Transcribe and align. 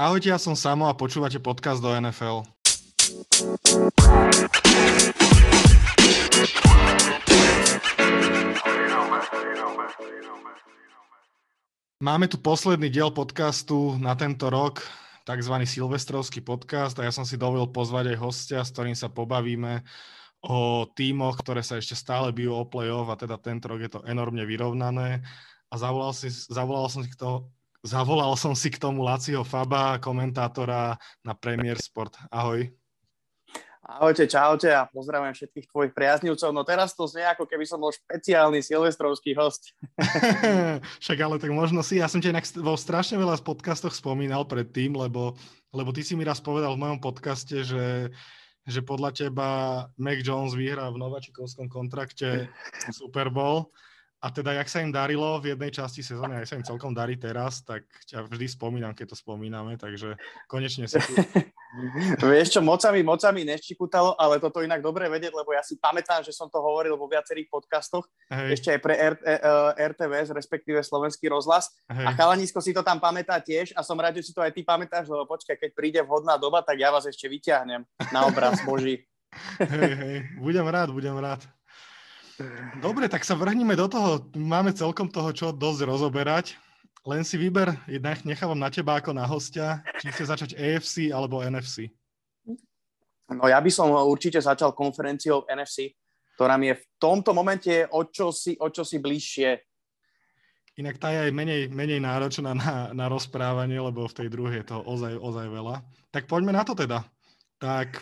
Ahojte, 0.00 0.32
ja 0.32 0.40
som 0.40 0.56
Samo 0.56 0.88
a 0.88 0.96
počúvate 0.96 1.36
podcast 1.44 1.84
do 1.84 1.92
NFL. 1.92 2.48
Máme 12.00 12.32
tu 12.32 12.40
posledný 12.40 12.88
diel 12.88 13.12
podcastu 13.12 14.00
na 14.00 14.16
tento 14.16 14.48
rok, 14.48 14.80
tzv. 15.28 15.54
silvestrovský 15.68 16.40
podcast 16.40 16.96
a 16.96 17.04
ja 17.04 17.12
som 17.12 17.28
si 17.28 17.36
dovolil 17.36 17.68
pozvať 17.68 18.16
aj 18.16 18.24
hostia, 18.24 18.64
s 18.64 18.72
ktorým 18.72 18.96
sa 18.96 19.12
pobavíme 19.12 19.84
o 20.48 20.88
tímoch, 20.96 21.44
ktoré 21.44 21.60
sa 21.60 21.76
ešte 21.76 21.92
stále 21.92 22.32
bijú 22.32 22.56
o 22.56 22.64
play-off 22.64 23.12
a 23.12 23.20
teda 23.20 23.36
tento 23.36 23.68
rok 23.68 23.84
je 23.84 23.92
to 23.92 24.00
enormne 24.08 24.48
vyrovnané 24.48 25.20
a 25.68 25.74
zavolal, 25.76 26.16
si, 26.16 26.32
zavolal 26.32 26.88
som 26.88 27.04
si 27.04 27.12
toho, 27.12 27.52
Zavolal 27.80 28.36
som 28.36 28.52
si 28.52 28.68
k 28.68 28.76
tomu 28.76 29.00
Laciho 29.00 29.40
Faba, 29.40 29.96
komentátora 29.96 31.00
na 31.24 31.32
Premier 31.32 31.80
Sport. 31.80 32.12
Ahoj. 32.28 32.68
Ahojte, 33.80 34.28
čaute 34.28 34.68
a 34.68 34.84
pozdravujem 34.84 35.32
všetkých 35.32 35.66
tvojich 35.72 35.92
priaznivcov. 35.96 36.52
No 36.52 36.60
teraz 36.60 36.92
to 36.92 37.08
znie 37.08 37.24
ako 37.24 37.48
keby 37.48 37.64
som 37.64 37.80
bol 37.80 37.88
špeciálny 37.88 38.60
silvestrovský 38.60 39.32
host. 39.32 39.72
Však 41.02 41.18
ale 41.24 41.40
tak 41.40 41.50
možno 41.56 41.80
si, 41.80 41.98
ja 41.98 42.06
som 42.06 42.20
ťa 42.20 42.60
vo 42.60 42.76
strašne 42.76 43.16
veľa 43.16 43.40
podcastoch 43.40 43.96
spomínal 43.96 44.44
predtým, 44.44 44.92
lebo, 44.92 45.32
lebo 45.72 45.90
ty 45.96 46.04
si 46.04 46.12
mi 46.14 46.28
raz 46.28 46.38
povedal 46.38 46.76
v 46.76 46.84
mojom 46.84 47.00
podcaste, 47.00 47.64
že, 47.64 48.12
že 48.68 48.80
podľa 48.84 49.10
teba 49.16 49.48
Mac 49.96 50.20
Jones 50.20 50.52
vyhrá 50.52 50.92
v 50.92 51.00
nováčikovskom 51.00 51.72
kontrakte 51.72 52.52
Super 52.92 53.32
Bowl 53.32 53.72
a 54.20 54.28
teda, 54.28 54.52
jak 54.52 54.68
sa 54.68 54.84
im 54.84 54.92
darilo 54.92 55.40
v 55.40 55.56
jednej 55.56 55.72
časti 55.72 56.04
sezóny, 56.04 56.36
aj 56.36 56.52
sa 56.52 56.56
im 56.60 56.64
celkom 56.68 56.92
darí 56.92 57.16
teraz, 57.16 57.64
tak 57.64 57.88
ťa 58.04 58.28
vždy 58.28 58.52
spomínam, 58.52 58.92
keď 58.92 59.12
to 59.12 59.16
spomíname, 59.16 59.80
takže 59.80 60.12
konečne 60.44 60.84
si 60.84 61.00
tu. 61.00 61.16
Vieš 62.28 62.58
čo, 62.58 62.60
mocami, 62.60 63.00
mocami 63.00 63.48
neščikutalo, 63.48 64.20
ale 64.20 64.36
toto 64.36 64.60
inak 64.60 64.84
dobre 64.84 65.08
vedieť, 65.08 65.32
lebo 65.32 65.56
ja 65.56 65.64
si 65.64 65.80
pamätám, 65.80 66.20
že 66.20 66.36
som 66.36 66.52
to 66.52 66.60
hovoril 66.60 67.00
vo 67.00 67.08
viacerých 67.08 67.48
podcastoch, 67.48 68.04
Hej. 68.28 68.60
ešte 68.60 68.68
aj 68.76 68.80
pre 68.84 68.94
R, 69.00 69.14
e, 69.24 69.34
RTVS, 69.88 70.36
respektíve 70.36 70.84
Slovenský 70.84 71.32
rozhlas. 71.32 71.72
Hej. 71.88 72.04
A 72.04 72.10
chalanisko 72.12 72.60
si 72.60 72.76
to 72.76 72.84
tam 72.84 73.00
pamätá 73.00 73.40
tiež 73.40 73.72
a 73.72 73.80
som 73.80 73.96
rád, 73.96 74.20
že 74.20 74.28
si 74.28 74.32
to 74.36 74.44
aj 74.44 74.52
ty 74.52 74.60
pamätáš, 74.60 75.08
lebo 75.08 75.24
počkaj, 75.24 75.56
keď 75.56 75.70
príde 75.72 76.00
vhodná 76.04 76.36
doba, 76.36 76.60
tak 76.60 76.76
ja 76.76 76.92
vás 76.92 77.08
ešte 77.08 77.24
vyťahnem 77.24 77.88
na 78.12 78.20
obraz 78.28 78.60
Boží. 78.68 79.00
Hej, 79.62 79.94
hej, 79.94 80.16
budem 80.42 80.66
rád, 80.66 80.90
budem 80.90 81.14
rád. 81.14 81.46
Dobre, 82.80 83.08
tak 83.08 83.24
sa 83.24 83.36
vrhneme 83.36 83.76
do 83.76 83.86
toho. 83.86 84.24
Máme 84.36 84.72
celkom 84.72 85.08
toho, 85.12 85.30
čo 85.36 85.52
dosť 85.52 85.80
rozoberať. 85.84 86.56
Len 87.04 87.24
si 87.24 87.40
vyber, 87.40 87.72
nechávam 88.28 88.60
na 88.60 88.68
teba 88.68 89.00
ako 89.00 89.16
na 89.16 89.24
hostia, 89.24 89.80
či 90.00 90.12
chce 90.12 90.28
začať 90.28 90.50
AFC 90.52 91.08
alebo 91.08 91.40
NFC. 91.40 91.88
No 93.30 93.48
ja 93.48 93.56
by 93.56 93.70
som 93.72 93.88
určite 93.88 94.36
začal 94.36 94.76
konferenciou 94.76 95.48
NFC, 95.48 95.96
ktorá 96.36 96.60
mi 96.60 96.68
je 96.68 96.76
v 96.76 96.84
tomto 97.00 97.32
momente 97.32 97.88
o 97.88 98.04
čosi, 98.04 98.58
o 98.60 98.68
čosi 98.68 99.00
bližšie. 99.00 99.48
Inak 100.76 101.00
tá 101.00 101.12
je 101.12 101.28
aj 101.28 101.32
menej, 101.32 101.62
menej 101.72 102.00
náročná 102.04 102.52
na, 102.52 102.92
na 102.92 103.06
rozprávanie, 103.08 103.80
lebo 103.80 104.04
v 104.04 104.16
tej 104.16 104.28
druhej 104.28 104.64
je 104.64 104.68
toho 104.72 104.82
ozaj, 104.84 105.16
ozaj 105.16 105.46
veľa. 105.48 105.80
Tak 106.12 106.28
poďme 106.28 106.52
na 106.52 106.64
to 106.68 106.76
teda. 106.76 107.04
Tak 107.60 108.00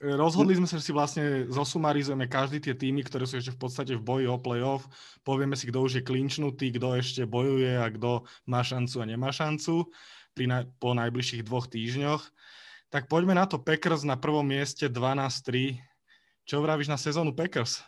rozhodli 0.00 0.56
sme 0.56 0.68
sa, 0.68 0.76
že 0.76 0.88
si 0.88 0.92
vlastne 0.92 1.48
zosumarizujeme 1.48 2.28
každý 2.28 2.60
tie 2.60 2.74
týmy, 2.76 3.04
ktoré 3.04 3.24
sú 3.24 3.40
ešte 3.40 3.54
v 3.54 3.60
podstate 3.60 3.92
v 3.96 4.04
boji 4.04 4.26
o 4.28 4.36
playoff. 4.36 4.84
Povieme 5.24 5.56
si, 5.56 5.68
kto 5.68 5.84
už 5.84 6.00
je 6.00 6.06
klinčnutý, 6.06 6.74
kto 6.76 6.96
ešte 7.00 7.22
bojuje 7.24 7.80
a 7.80 7.86
kto 7.88 8.28
má 8.44 8.60
šancu 8.60 8.96
a 9.00 9.08
nemá 9.08 9.30
šancu 9.32 9.88
pri 10.36 10.44
na, 10.44 10.58
po 10.78 10.92
najbližších 10.92 11.46
dvoch 11.46 11.66
týždňoch. 11.72 12.22
Tak 12.92 13.08
poďme 13.08 13.34
na 13.34 13.48
to. 13.48 13.58
Packers 13.58 14.04
na 14.04 14.20
prvom 14.20 14.46
mieste 14.46 14.86
12-3. 14.86 15.80
Čo 16.46 16.62
vravíš 16.62 16.92
na 16.92 17.00
sezónu 17.00 17.34
Packers? 17.34 17.82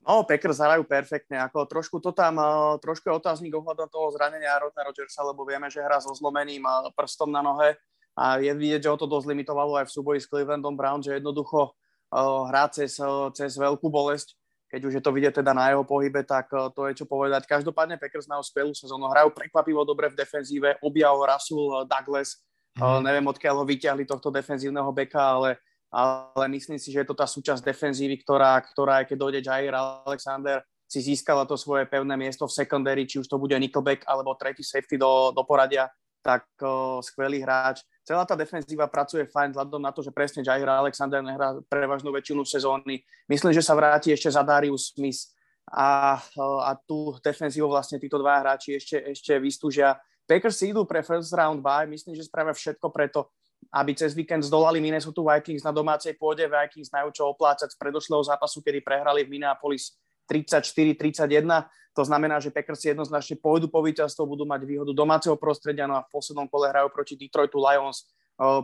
No, 0.00 0.24
Packers 0.24 0.62
hrajú 0.62 0.86
perfektne. 0.88 1.42
Ako 1.44 1.68
trošku 1.68 2.00
to 2.00 2.14
tam, 2.14 2.40
eh, 2.40 2.46
trošku 2.80 3.10
je 3.10 3.18
otáznik 3.18 3.52
ohľadom 3.52 3.88
toho 3.90 4.08
zranenia 4.14 4.56
Rodna 4.56 4.88
Rodgersa, 4.88 5.20
lebo 5.26 5.44
vieme, 5.44 5.68
že 5.68 5.84
hrá 5.84 6.00
so 6.00 6.12
zlomeným 6.14 6.64
eh, 6.64 6.88
prstom 6.96 7.28
na 7.28 7.44
nohe 7.44 7.76
a 8.20 8.36
je 8.36 8.52
vidieť, 8.52 8.84
že 8.84 8.92
ho 8.92 9.00
to 9.00 9.08
dosť 9.08 9.32
limitovalo 9.32 9.80
aj 9.80 9.88
v 9.88 9.94
súboji 9.96 10.20
s 10.20 10.28
Clevelandom 10.28 10.76
Brown, 10.76 11.00
že 11.00 11.16
jednoducho 11.16 11.72
uh, 12.12 12.44
hrá 12.52 12.68
cez, 12.68 13.00
uh, 13.00 13.32
cez 13.32 13.56
veľkú 13.56 13.88
bolesť, 13.88 14.36
keď 14.68 14.80
už 14.84 14.92
je 15.00 15.02
to 15.02 15.08
vidieť 15.08 15.40
teda 15.40 15.56
na 15.56 15.72
jeho 15.72 15.88
pohybe, 15.88 16.20
tak 16.28 16.52
uh, 16.52 16.68
to 16.68 16.84
je 16.92 17.00
čo 17.00 17.08
povedať. 17.08 17.48
Každopádne 17.48 17.96
Packers 17.96 18.28
majú 18.28 18.44
skvelú 18.44 18.76
sezónu, 18.76 19.08
hrajú 19.08 19.32
prekvapivo 19.32 19.88
dobre 19.88 20.12
v 20.12 20.20
defenzíve, 20.20 20.76
objav 20.84 21.16
Russell 21.16 21.88
Douglas, 21.88 22.44
mm. 22.76 23.00
neviem 23.00 23.24
odkiaľ 23.24 23.54
ho 23.56 23.64
vyťahli 23.64 24.04
tohto 24.04 24.28
defenzívneho 24.28 24.92
beka, 24.92 25.40
ale, 25.40 25.56
ale 25.88 26.44
myslím 26.60 26.76
si, 26.76 26.92
že 26.92 27.00
je 27.00 27.08
to 27.08 27.16
tá 27.16 27.24
súčasť 27.24 27.64
defenzívy, 27.64 28.20
ktorá, 28.20 28.60
ktorá 28.60 29.00
aj 29.00 29.08
keď 29.08 29.16
dojde 29.16 29.40
Jair 29.40 29.72
Alexander, 30.04 30.60
si 30.90 31.00
získala 31.00 31.48
to 31.48 31.56
svoje 31.56 31.88
pevné 31.88 32.18
miesto 32.20 32.44
v 32.44 32.52
secondary, 32.52 33.08
či 33.08 33.22
už 33.22 33.30
to 33.30 33.38
bude 33.38 33.54
nickelback 33.54 34.04
alebo 34.04 34.34
tretí 34.34 34.66
safety 34.66 34.98
do, 34.98 35.30
do 35.30 35.46
poradia, 35.46 35.86
tak 36.18 36.44
uh, 36.60 36.98
skvelý 36.98 37.46
hráč 37.46 37.80
celá 38.04 38.24
tá 38.24 38.34
defenzíva 38.34 38.88
pracuje 38.88 39.28
fajn 39.28 39.54
vzhľadom 39.54 39.82
na 39.82 39.92
to, 39.92 40.00
že 40.00 40.14
presne 40.14 40.40
Jair 40.44 40.66
Alexander 40.66 41.20
nehrá 41.20 41.56
prevažnú 41.68 42.10
väčšinu 42.10 42.42
sezóny. 42.44 43.04
Myslím, 43.28 43.52
že 43.54 43.64
sa 43.64 43.76
vráti 43.76 44.10
ešte 44.10 44.32
za 44.32 44.42
Darius 44.42 44.92
Smith 44.92 45.30
a, 45.70 46.18
a 46.66 46.70
tú 46.74 47.14
defenzívu 47.22 47.70
vlastne 47.70 48.02
títo 48.02 48.18
dva 48.18 48.42
hráči 48.42 48.74
ešte, 48.74 48.96
ešte 49.14 49.38
vystúžia. 49.38 49.94
Packers 50.26 50.58
si 50.58 50.70
idú 50.70 50.86
pre 50.86 51.02
first 51.02 51.30
round 51.34 51.62
bye, 51.62 51.86
myslím, 51.90 52.14
že 52.14 52.26
spravia 52.26 52.54
všetko 52.54 52.90
preto, 52.90 53.30
aby 53.70 53.94
cez 53.94 54.16
víkend 54.16 54.42
zdolali 54.42 54.82
Minnesota 54.82 55.22
Vikings 55.22 55.62
na 55.62 55.70
domácej 55.70 56.18
pôde. 56.18 56.46
Vikings 56.46 56.90
majú 56.90 57.14
čo 57.14 57.30
oplácať 57.30 57.70
z 57.70 57.76
predošlého 57.78 58.22
zápasu, 58.26 58.62
kedy 58.62 58.82
prehrali 58.82 59.22
v 59.26 59.38
Minneapolis 59.38 59.94
34-31. 60.30 61.66
To 61.98 62.06
znamená, 62.06 62.38
že 62.38 62.54
Packers 62.54 62.86
jednoznačne 62.86 63.34
pôjdu 63.42 63.66
po 63.66 63.82
víťazstvo, 63.82 64.22
budú 64.22 64.46
mať 64.46 64.62
výhodu 64.62 64.94
domáceho 64.94 65.34
prostredia, 65.34 65.90
no 65.90 65.98
a 65.98 66.06
v 66.06 66.12
poslednom 66.14 66.46
kole 66.46 66.70
hrajú 66.70 66.86
proti 66.94 67.18
Detroitu 67.18 67.58
Lions 67.58 68.06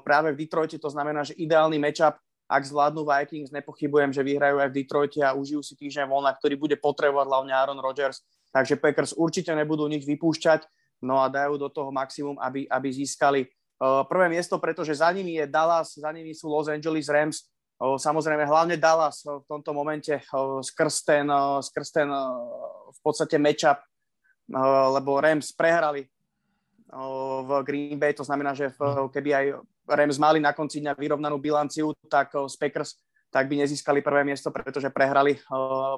práve 0.07 0.31
v 0.31 0.47
Detroite. 0.47 0.79
To 0.79 0.87
znamená, 0.87 1.27
že 1.27 1.35
ideálny 1.35 1.83
matchup, 1.83 2.15
ak 2.47 2.63
zvládnu 2.63 3.03
Vikings, 3.03 3.51
nepochybujem, 3.51 4.15
že 4.15 4.23
vyhrajú 4.23 4.63
aj 4.63 4.71
v 4.71 4.77
Detroite 4.79 5.19
a 5.27 5.35
užijú 5.35 5.67
si 5.67 5.75
týždeň 5.75 6.07
voľna, 6.07 6.39
ktorý 6.39 6.55
bude 6.55 6.79
potrebovať 6.79 7.27
hlavne 7.27 7.51
Aaron 7.51 7.83
Rodgers. 7.83 8.23
Takže 8.55 8.79
Packers 8.79 9.11
určite 9.19 9.51
nebudú 9.51 9.91
nič 9.91 10.07
vypúšťať, 10.07 10.63
no 11.03 11.19
a 11.19 11.27
dajú 11.27 11.59
do 11.59 11.67
toho 11.67 11.91
maximum, 11.91 12.39
aby, 12.39 12.71
aby 12.71 12.89
získali 12.95 13.51
prvé 14.07 14.31
miesto, 14.31 14.57
pretože 14.57 15.03
za 15.03 15.11
nimi 15.11 15.37
je 15.43 15.51
Dallas, 15.51 15.99
za 15.99 16.09
nimi 16.15 16.33
sú 16.33 16.49
Los 16.49 16.71
Angeles 16.71 17.11
Rams, 17.11 17.51
Samozrejme, 17.77 18.49
hlavne 18.49 18.81
Dallas 18.81 19.21
v 19.21 19.45
tomto 19.45 19.77
momente 19.77 20.17
skrz 20.65 21.05
ten, 21.05 21.29
skrz 21.61 21.89
ten 21.93 22.09
v 22.89 22.99
podstate 23.05 23.37
matchup, 23.37 23.77
lebo 24.97 25.21
Rams 25.21 25.53
prehrali 25.53 26.09
v 27.43 27.51
Green 27.67 28.01
Bay, 28.01 28.17
to 28.17 28.25
znamená, 28.25 28.57
že 28.57 28.73
keby 29.13 29.31
aj 29.35 29.47
Rams 29.85 30.17
mali 30.17 30.41
na 30.41 30.57
konci 30.57 30.81
dňa 30.81 30.97
vyrovnanú 30.97 31.37
bilanciu, 31.37 31.93
tak 32.09 32.33
z 32.33 32.57
Packers 32.57 32.97
tak 33.29 33.53
by 33.53 33.61
nezískali 33.61 34.01
prvé 34.01 34.25
miesto, 34.25 34.49
pretože 34.49 34.89
prehrali 34.89 35.37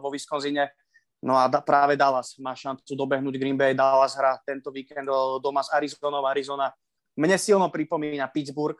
vo 0.02 0.10
Wisconsine. 0.10 0.74
No 1.22 1.38
a 1.38 1.46
práve 1.62 1.94
Dallas 1.94 2.34
má 2.42 2.58
šancu 2.58 2.94
dobehnúť 2.98 3.38
Green 3.38 3.54
Bay. 3.54 3.74
Dallas 3.74 4.18
hrá 4.18 4.34
tento 4.42 4.74
víkend 4.74 5.06
doma 5.38 5.62
s 5.62 5.70
Arizonou. 5.70 6.26
Arizona 6.26 6.74
mne 7.14 7.38
silno 7.38 7.70
pripomína 7.70 8.30
Pittsburgh, 8.30 8.78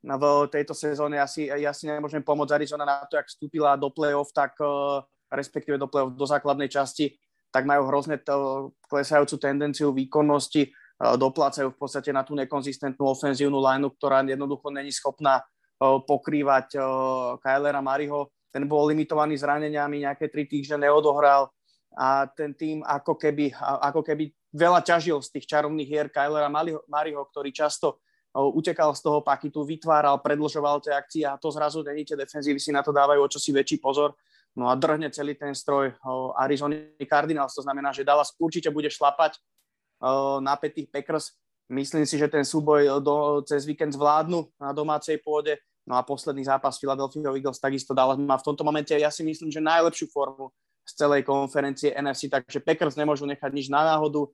v 0.00 0.24
tejto 0.48 0.72
sezóne. 0.72 1.20
Ja 1.20 1.28
si, 1.28 1.46
ja 1.48 1.72
si 1.76 1.84
nemôžem 1.84 2.24
pomôcť 2.24 2.56
Arizona 2.56 2.84
na 2.88 3.04
to, 3.04 3.20
ak 3.20 3.28
vstúpila 3.28 3.76
do 3.76 3.92
play-off, 3.92 4.32
tak 4.32 4.56
uh, 4.60 5.04
respektíve 5.28 5.76
do 5.76 5.88
play-off 5.92 6.16
do 6.16 6.24
základnej 6.24 6.72
časti, 6.72 7.20
tak 7.52 7.68
majú 7.68 7.84
hrozne 7.90 8.16
to, 8.16 8.72
klesajúcu 8.88 9.36
tendenciu 9.36 9.92
výkonnosti, 9.92 10.72
uh, 10.72 11.20
doplácajú 11.20 11.76
v 11.76 11.78
podstate 11.78 12.10
na 12.16 12.24
tú 12.24 12.32
nekonzistentnú 12.32 13.04
ofenzívnu 13.12 13.60
lineu, 13.60 13.92
ktorá 13.92 14.24
jednoducho 14.24 14.72
není 14.72 14.88
schopná 14.88 15.44
uh, 15.44 16.00
pokrývať 16.00 16.80
Kylera 17.44 17.84
Mariho. 17.84 18.32
Ten 18.50 18.66
bol 18.66 18.88
limitovaný 18.88 19.38
zraneniami, 19.38 20.02
nejaké 20.08 20.32
tri 20.32 20.48
týždne 20.48 20.88
neodohral 20.88 21.52
a 21.94 22.26
ten 22.26 22.50
tým 22.54 22.82
ako 22.82 23.14
keby, 23.14 23.54
ako 23.60 24.02
keby 24.02 24.30
veľa 24.50 24.82
ťažil 24.82 25.22
z 25.22 25.38
tých 25.38 25.46
čarovných 25.46 25.86
hier 25.86 26.08
Kylera 26.10 26.50
Mariho, 26.50 27.22
ktorý 27.30 27.54
často 27.54 28.02
utekal 28.34 28.94
z 28.94 29.02
toho 29.02 29.20
pakitu, 29.20 29.66
vytváral, 29.66 30.22
predlžoval 30.22 30.78
tie 30.78 30.94
akcie 30.94 31.26
a 31.26 31.34
to 31.34 31.50
zrazu 31.50 31.82
není 31.82 32.06
tie 32.06 32.14
defenzívy 32.14 32.62
si 32.62 32.70
na 32.70 32.82
to 32.82 32.94
dávajú 32.94 33.26
o 33.26 33.28
čosi 33.30 33.50
väčší 33.50 33.82
pozor. 33.82 34.14
No 34.54 34.70
a 34.70 34.74
drhne 34.74 35.10
celý 35.10 35.34
ten 35.34 35.54
stroj 35.54 35.94
Arizona 36.38 36.74
Cardinals, 37.06 37.54
to 37.54 37.62
znamená, 37.62 37.94
že 37.94 38.06
Dallas 38.06 38.34
určite 38.38 38.70
bude 38.70 38.90
šlapať 38.90 39.38
na 40.42 40.54
petých 40.58 40.90
Packers. 40.90 41.34
Myslím 41.70 42.02
si, 42.02 42.18
že 42.18 42.26
ten 42.26 42.42
súboj 42.42 42.98
do, 42.98 43.42
cez 43.46 43.62
víkend 43.62 43.94
zvládnu 43.94 44.50
na 44.58 44.74
domácej 44.74 45.22
pôde. 45.22 45.54
No 45.86 45.94
a 45.94 46.02
posledný 46.02 46.42
zápas 46.42 46.78
Philadelphia 46.82 47.30
Eagles 47.30 47.62
takisto 47.62 47.94
Dallas 47.94 48.18
má 48.18 48.38
v 48.38 48.46
tomto 48.46 48.66
momente, 48.66 48.90
ja 48.90 49.10
si 49.10 49.22
myslím, 49.22 49.54
že 49.54 49.62
najlepšiu 49.62 50.10
formu 50.10 50.50
z 50.82 50.92
celej 50.98 51.22
konferencie 51.22 51.94
NFC, 51.94 52.26
takže 52.26 52.58
Packers 52.58 52.98
nemôžu 52.98 53.26
nechať 53.26 53.50
nič 53.54 53.70
na 53.70 53.86
náhodu 53.86 54.26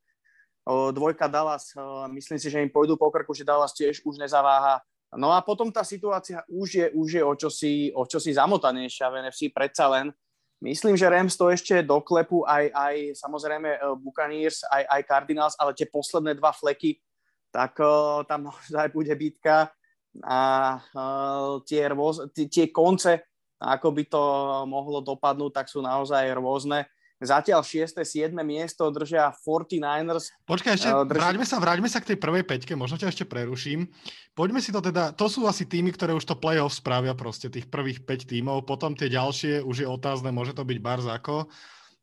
dvojka 0.67 1.31
Dallas, 1.31 1.71
myslím 2.11 2.39
si, 2.43 2.51
že 2.51 2.59
im 2.59 2.71
pôjdu 2.71 2.99
po 2.99 3.07
krku, 3.15 3.31
že 3.31 3.47
Dallas 3.47 3.71
tiež 3.71 4.03
už 4.03 4.19
nezaváha. 4.19 4.83
No 5.15 5.31
a 5.31 5.39
potom 5.39 5.71
tá 5.71 5.87
situácia 5.87 6.43
už 6.51 6.69
je, 6.75 6.87
už 6.91 7.09
je 7.15 7.23
o 7.23 7.35
čosi, 7.39 7.75
o 7.95 8.03
čosi 8.03 8.35
zamotanejšia 8.35 9.07
v 9.07 9.15
NFC, 9.27 9.55
predsa 9.55 9.87
len. 9.87 10.11
Myslím, 10.59 10.97
že 10.97 11.07
Rams 11.07 11.37
to 11.37 11.53
ešte 11.53 11.85
doklepu 11.85 12.43
aj, 12.49 12.73
aj 12.73 12.95
samozrejme 13.21 13.77
Buccaneers, 14.01 14.65
aj, 14.67 14.83
aj 14.89 15.01
Cardinals, 15.05 15.55
ale 15.61 15.77
tie 15.77 15.85
posledné 15.87 16.33
dva 16.35 16.51
fleky, 16.51 16.97
tak 17.53 17.77
uh, 17.79 18.25
tam 18.25 18.49
naozaj 18.49 18.89
bude 18.91 19.13
bitka 19.15 19.69
a 20.25 20.41
uh, 20.81 21.61
tie, 21.69 21.93
rôz, 21.93 22.33
tie, 22.33 22.49
tie 22.49 22.67
konce, 22.73 23.21
ako 23.61 23.89
by 23.93 24.05
to 24.09 24.23
mohlo 24.65 25.05
dopadnúť, 25.05 25.53
tak 25.61 25.67
sú 25.69 25.85
naozaj 25.85 26.25
rôzne. 26.37 26.89
Zatiaľ 27.17 27.65
6. 27.65 27.97
7. 28.05 28.33
miesto 28.45 28.85
držia 28.93 29.33
49ers. 29.33 30.37
Počkaj, 30.45 30.73
ešte 30.77 30.91
uh, 30.93 31.09
drži... 31.09 31.21
vráťme, 31.21 31.47
sa, 31.49 31.57
vráťme 31.57 31.89
sa 31.89 32.05
k 32.05 32.13
tej 32.13 32.19
prvej 32.21 32.45
peťke, 32.45 32.77
možno 32.77 33.01
ťa 33.01 33.09
ešte 33.09 33.25
preruším. 33.25 33.89
Poďme 34.37 34.61
si 34.61 34.69
to 34.69 34.85
teda, 34.85 35.17
to 35.17 35.25
sú 35.33 35.49
asi 35.49 35.65
týmy, 35.65 35.97
ktoré 35.97 36.13
už 36.13 36.29
to 36.29 36.37
playoff 36.37 36.77
spravia 36.77 37.17
proste, 37.17 37.49
tých 37.49 37.73
prvých 37.73 38.05
5 38.05 38.29
tímov, 38.29 38.69
potom 38.69 38.93
tie 38.93 39.09
ďalšie 39.09 39.65
už 39.65 39.77
je 39.83 39.89
otázne, 39.89 40.29
môže 40.29 40.53
to 40.53 40.61
byť 40.61 40.79
Barzako 40.81 41.49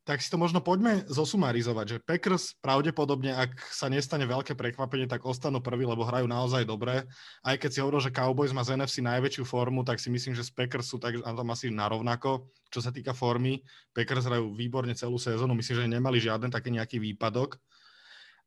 tak 0.04 0.20
si 0.20 0.28
to 0.28 0.36
možno 0.36 0.60
poďme 0.60 1.08
zosumarizovať, 1.08 1.86
že 1.88 1.98
Packers 2.04 2.60
pravdepodobne, 2.60 3.32
ak 3.32 3.56
sa 3.72 3.88
nestane 3.88 4.28
veľké 4.28 4.52
prekvapenie, 4.52 5.08
tak 5.08 5.24
ostanú 5.24 5.64
prví, 5.64 5.88
lebo 5.88 6.04
hrajú 6.04 6.28
naozaj 6.28 6.68
dobre. 6.68 7.08
Aj 7.40 7.56
keď 7.56 7.70
si 7.72 7.80
hovoril, 7.80 8.04
že 8.04 8.12
Cowboys 8.12 8.52
má 8.52 8.68
z 8.68 8.76
NFC 8.76 9.00
najväčšiu 9.00 9.48
formu, 9.48 9.88
tak 9.88 10.04
si 10.04 10.12
myslím, 10.12 10.36
že 10.36 10.44
z 10.44 10.52
Packers 10.52 10.92
sú 10.92 11.00
tak, 11.00 11.24
tam 11.24 11.48
asi 11.48 11.72
narovnako, 11.72 12.52
čo 12.68 12.84
sa 12.84 12.92
týka 12.92 13.16
formy. 13.16 13.64
Packers 13.96 14.28
hrajú 14.28 14.52
výborne 14.52 14.92
celú 14.92 15.16
sezónu, 15.16 15.56
myslím, 15.56 15.88
že 15.88 15.94
nemali 15.96 16.20
žiaden 16.20 16.52
taký 16.52 16.76
nejaký 16.76 17.00
výpadok. 17.00 17.56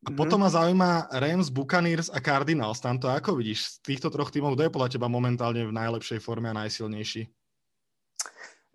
A 0.04 0.12
mm-hmm. 0.12 0.16
potom 0.20 0.44
ma 0.44 0.52
zaujíma 0.52 1.08
Rams, 1.08 1.48
Buccaneers 1.48 2.12
a 2.12 2.20
Cardinals. 2.20 2.84
Tamto 2.84 3.08
ako 3.08 3.40
vidíš? 3.40 3.80
Z 3.80 3.96
týchto 3.96 4.12
troch 4.12 4.28
tímov, 4.28 4.52
kto 4.52 4.68
je 4.68 4.74
podľa 4.76 4.92
teba 4.92 5.08
momentálne 5.08 5.64
v 5.64 5.72
najlepšej 5.72 6.20
forme 6.20 6.52
a 6.52 6.58
najsilnejší? 6.60 7.45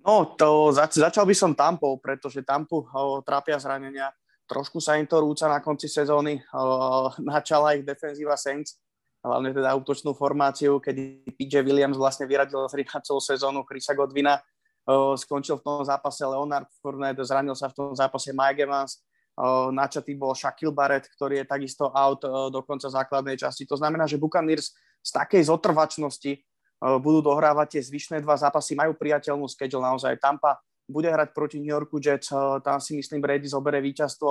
No, 0.01 0.33
to 0.33 0.73
zač- 0.73 0.97
začal 0.97 1.29
by 1.29 1.35
som 1.37 1.53
Tampou, 1.53 2.01
pretože 2.01 2.41
Tampu 2.41 2.81
o, 2.89 3.21
trápia 3.21 3.61
zranenia. 3.61 4.09
Trošku 4.49 4.81
sa 4.81 4.97
im 4.97 5.05
to 5.05 5.21
rúca 5.21 5.45
na 5.45 5.61
konci 5.61 5.85
sezóny. 5.85 6.41
O, 6.53 7.13
načala 7.21 7.77
ich 7.77 7.85
defenzíva 7.85 8.33
Saints, 8.33 8.81
hlavne 9.21 9.53
teda 9.53 9.77
útočnú 9.77 10.17
formáciu, 10.17 10.81
kedy 10.81 11.29
PJ 11.37 11.61
Williams 11.61 12.01
vlastne 12.01 12.25
vyradil 12.25 12.65
z 12.65 12.81
celú 13.05 13.21
sezónu 13.21 13.61
Chrisa 13.61 13.93
Godvina. 13.93 14.41
O, 14.89 15.13
skončil 15.13 15.61
v 15.61 15.65
tom 15.69 15.85
zápase 15.85 16.25
Leonard 16.25 16.65
Fournette, 16.81 17.21
zranil 17.21 17.53
sa 17.53 17.69
v 17.69 17.77
tom 17.77 17.93
zápase 17.93 18.33
Mike 18.33 18.65
Evans. 18.65 19.05
O, 19.37 19.69
načatý 19.69 20.17
bol 20.17 20.33
Shaquille 20.33 20.73
Barrett, 20.73 21.05
ktorý 21.13 21.41
je 21.41 21.45
takisto 21.45 21.93
out 21.93 22.25
o, 22.25 22.49
do 22.49 22.65
konca 22.65 22.89
základnej 22.89 23.37
časti. 23.37 23.69
To 23.69 23.77
znamená, 23.77 24.09
že 24.09 24.17
Buccaneers 24.17 24.73
z 25.01 25.11
takej 25.13 25.45
zotrvačnosti 25.45 26.41
budú 26.81 27.21
dohrávať 27.21 27.77
tie 27.77 27.81
zvyšné 27.85 28.25
dva 28.25 28.33
zápasy, 28.33 28.73
majú 28.73 28.97
priateľnú 28.97 29.45
schedule 29.45 29.85
naozaj. 29.85 30.17
Tampa 30.17 30.57
bude 30.89 31.07
hrať 31.07 31.31
proti 31.31 31.57
New 31.61 31.71
Yorku 31.71 32.01
Jets, 32.03 32.33
eh, 32.33 32.59
tam 32.65 32.83
si 32.83 32.97
myslím 32.97 33.21
Brady 33.21 33.47
zobere 33.47 33.79
víťazstvo, 33.79 34.29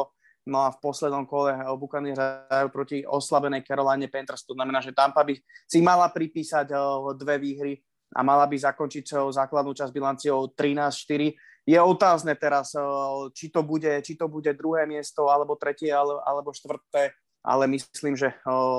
no 0.50 0.58
a 0.66 0.68
v 0.74 0.80
poslednom 0.82 1.24
kole 1.24 1.56
eh, 1.56 1.64
Buccaneers 1.78 2.18
hrajú 2.18 2.68
proti 2.68 3.06
oslabenej 3.06 3.64
Caroline 3.64 4.12
Panthers, 4.12 4.44
to 4.44 4.52
znamená, 4.52 4.84
že 4.84 4.92
Tampa 4.92 5.24
by 5.24 5.38
si 5.64 5.78
mala 5.80 6.12
pripísať 6.12 6.74
dve 7.16 7.40
výhry 7.40 7.80
a 8.10 8.26
mala 8.26 8.44
by 8.50 8.58
zakončiť 8.58 9.06
svojou 9.06 9.30
základnú 9.30 9.70
časť 9.70 9.94
bilanciou 9.94 10.50
13-4. 10.50 11.30
Je 11.62 11.78
otázne 11.78 12.34
teraz, 12.34 12.74
či 13.30 13.54
to 13.54 13.62
bude, 13.62 14.02
či 14.02 14.18
to 14.18 14.26
bude 14.26 14.50
druhé 14.58 14.82
miesto, 14.82 15.30
alebo 15.30 15.54
tretie, 15.54 15.94
alebo 15.94 16.50
štvrté 16.50 17.14
ale 17.40 17.64
myslím, 17.68 18.16
že 18.16 18.36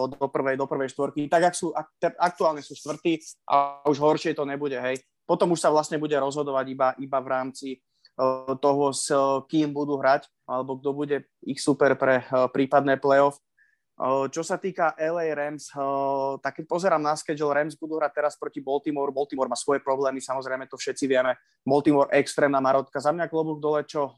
do 0.10 0.28
prvej, 0.30 0.58
do 0.58 0.70
prvej 0.70 0.94
štvorky, 0.94 1.26
tak 1.26 1.50
ak 1.50 1.56
sú, 1.58 1.74
ak, 1.74 1.90
aktuálne 2.18 2.62
sú 2.62 2.78
štvrtí 2.78 3.22
a 3.50 3.82
už 3.90 3.98
horšie 3.98 4.38
to 4.38 4.46
nebude, 4.46 4.78
hej. 4.78 5.02
Potom 5.26 5.54
už 5.54 5.62
sa 5.64 5.74
vlastne 5.74 5.98
bude 5.98 6.14
rozhodovať 6.18 6.66
iba, 6.70 6.88
iba 7.02 7.20
v 7.24 7.28
rámci 7.32 7.68
toho, 8.60 8.92
s 8.92 9.08
kým 9.48 9.72
budú 9.74 9.98
hrať, 9.98 10.28
alebo 10.46 10.78
kto 10.78 10.90
bude 10.94 11.18
ich 11.48 11.58
super 11.58 11.96
pre 11.96 12.22
prípadné 12.52 13.00
playoff. 13.00 13.40
Čo 14.02 14.42
sa 14.42 14.58
týka 14.58 14.98
LA 14.98 15.30
Rams, 15.38 15.70
tak 16.42 16.58
keď 16.58 16.66
pozerám 16.66 17.06
na 17.06 17.14
schedule, 17.14 17.54
Rams 17.54 17.78
budú 17.78 18.02
hrať 18.02 18.18
teraz 18.18 18.34
proti 18.34 18.58
Baltimore. 18.58 19.14
Baltimore 19.14 19.46
má 19.46 19.54
svoje 19.54 19.78
problémy, 19.78 20.18
samozrejme 20.18 20.66
to 20.66 20.74
všetci 20.74 21.06
vieme. 21.06 21.38
Baltimore 21.62 22.10
extrémna 22.10 22.58
marotka. 22.58 22.98
Za 22.98 23.14
mňa 23.14 23.30
klobúk 23.30 23.62
dole, 23.62 23.86
čo 23.86 24.10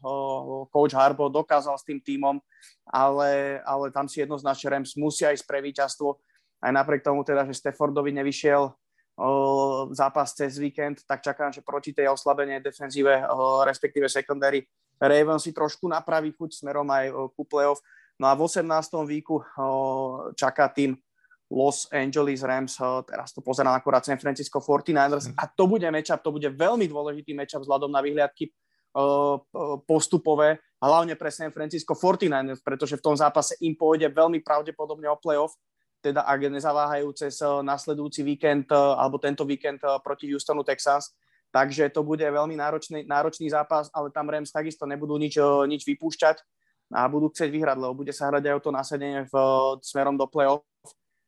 coach 0.72 0.96
Harbo 0.96 1.28
dokázal 1.28 1.76
s 1.76 1.84
tým 1.84 2.00
tímom, 2.00 2.40
ale, 2.88 3.60
ale 3.68 3.92
tam 3.92 4.08
si 4.08 4.24
jednoznačne 4.24 4.72
Rams 4.72 4.96
musia 4.96 5.36
ísť 5.36 5.44
pre 5.44 5.60
víťazstvo. 5.60 6.16
Aj 6.64 6.72
napriek 6.72 7.04
tomu 7.04 7.20
teda, 7.20 7.44
že 7.44 7.52
Staffordovi 7.52 8.08
nevyšiel 8.08 8.72
zápas 9.92 10.32
cez 10.32 10.56
víkend, 10.56 11.04
tak 11.04 11.20
čakám, 11.20 11.52
že 11.52 11.60
proti 11.60 11.92
tej 11.92 12.08
oslabenej 12.08 12.64
defenzíve, 12.64 13.20
respektíve 13.68 14.08
secondary, 14.08 14.64
Ravens 14.96 15.44
si 15.44 15.52
trošku 15.52 15.92
napraví 15.92 16.32
chuť 16.32 16.64
smerom 16.64 16.88
aj 16.88 17.12
ku 17.36 17.44
playoff 17.44 17.84
No 18.20 18.30
a 18.30 18.34
v 18.34 18.46
18. 18.46 18.62
víku 19.10 19.42
čaká 20.38 20.70
tým 20.70 20.94
Los 21.50 21.86
Angeles 21.92 22.42
Rams, 22.42 22.78
teraz 23.04 23.30
to 23.30 23.44
pozerám 23.44 23.76
akurát 23.76 24.02
San 24.02 24.18
Francisco 24.18 24.58
49ers 24.58 25.30
mhm. 25.30 25.34
a 25.38 25.44
to 25.46 25.66
bude 25.66 25.86
matchup, 25.90 26.22
to 26.22 26.32
bude 26.32 26.48
veľmi 26.50 26.88
dôležitý 26.88 27.36
matchup 27.36 27.62
vzhľadom 27.62 27.90
na 27.92 28.00
vyhliadky 28.00 28.50
postupové, 29.86 30.62
hlavne 30.78 31.18
pre 31.18 31.30
San 31.30 31.50
Francisco 31.50 31.98
49ers, 31.98 32.62
pretože 32.62 32.94
v 32.94 33.02
tom 33.02 33.18
zápase 33.18 33.58
im 33.58 33.74
pôjde 33.74 34.06
veľmi 34.06 34.38
pravdepodobne 34.46 35.10
o 35.10 35.18
playoff, 35.18 35.58
teda 35.98 36.22
ak 36.22 36.40
nezaváhajú 36.52 37.10
cez 37.18 37.42
nasledujúci 37.42 38.22
víkend 38.22 38.70
alebo 38.70 39.18
tento 39.18 39.42
víkend 39.42 39.82
proti 40.04 40.30
Houstonu 40.30 40.62
Texans, 40.62 41.10
takže 41.50 41.90
to 41.90 42.06
bude 42.06 42.22
veľmi 42.22 42.54
náročný, 42.54 43.02
náročný 43.02 43.50
zápas, 43.50 43.90
ale 43.90 44.14
tam 44.14 44.30
Rams 44.30 44.54
takisto 44.54 44.86
nebudú 44.86 45.18
nič, 45.18 45.42
nič 45.66 45.82
vypúšťať 45.82 46.38
a 46.94 47.10
budú 47.10 47.26
chcieť 47.34 47.50
vyhrať, 47.50 47.76
lebo 47.82 48.06
bude 48.06 48.14
sa 48.14 48.30
hrať 48.30 48.46
aj 48.46 48.54
o 48.54 48.62
to 48.62 48.70
nasadenie 48.70 49.26
v, 49.26 49.34
smerom 49.82 50.14
do 50.14 50.30
play-off. 50.30 50.62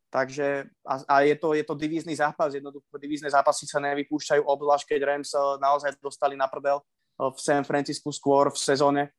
Takže 0.07 0.71
a, 0.87 0.95
a 1.11 1.15
je, 1.27 1.35
to, 1.35 1.59
je 1.59 1.67
to 1.67 1.75
divízny 1.75 2.15
zápas, 2.15 2.55
jednoducho 2.55 2.95
divízne 3.03 3.27
zápasy 3.27 3.67
sa 3.67 3.83
nevypúšťajú, 3.83 4.47
obzvlášť 4.47 4.95
keď 4.95 5.01
Rams 5.03 5.35
eh, 5.35 5.43
naozaj 5.59 5.99
dostali 5.99 6.39
na 6.39 6.47
prdel 6.47 6.79
eh, 6.79 7.27
v 7.27 7.39
San 7.43 7.67
Francisco 7.67 8.15
skôr 8.15 8.55
v 8.55 8.59
sezóne. 8.59 9.11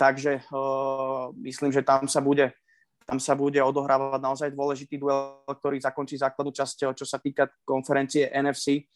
Takže 0.00 0.48
uh, 0.48 1.28
myslím, 1.44 1.76
že 1.76 1.84
tam 1.84 2.08
sa 2.08 2.24
bude 2.24 2.56
tam 3.04 3.20
sa 3.20 3.36
bude 3.36 3.60
odohrávať 3.60 4.22
naozaj 4.22 4.48
dôležitý 4.54 4.96
duel, 4.96 5.44
ktorý 5.44 5.76
zakončí 5.76 6.16
základnú 6.16 6.56
časť, 6.56 6.96
čo 6.96 7.04
sa 7.04 7.20
týka 7.20 7.52
konferencie 7.68 8.32
NFC. 8.32 8.86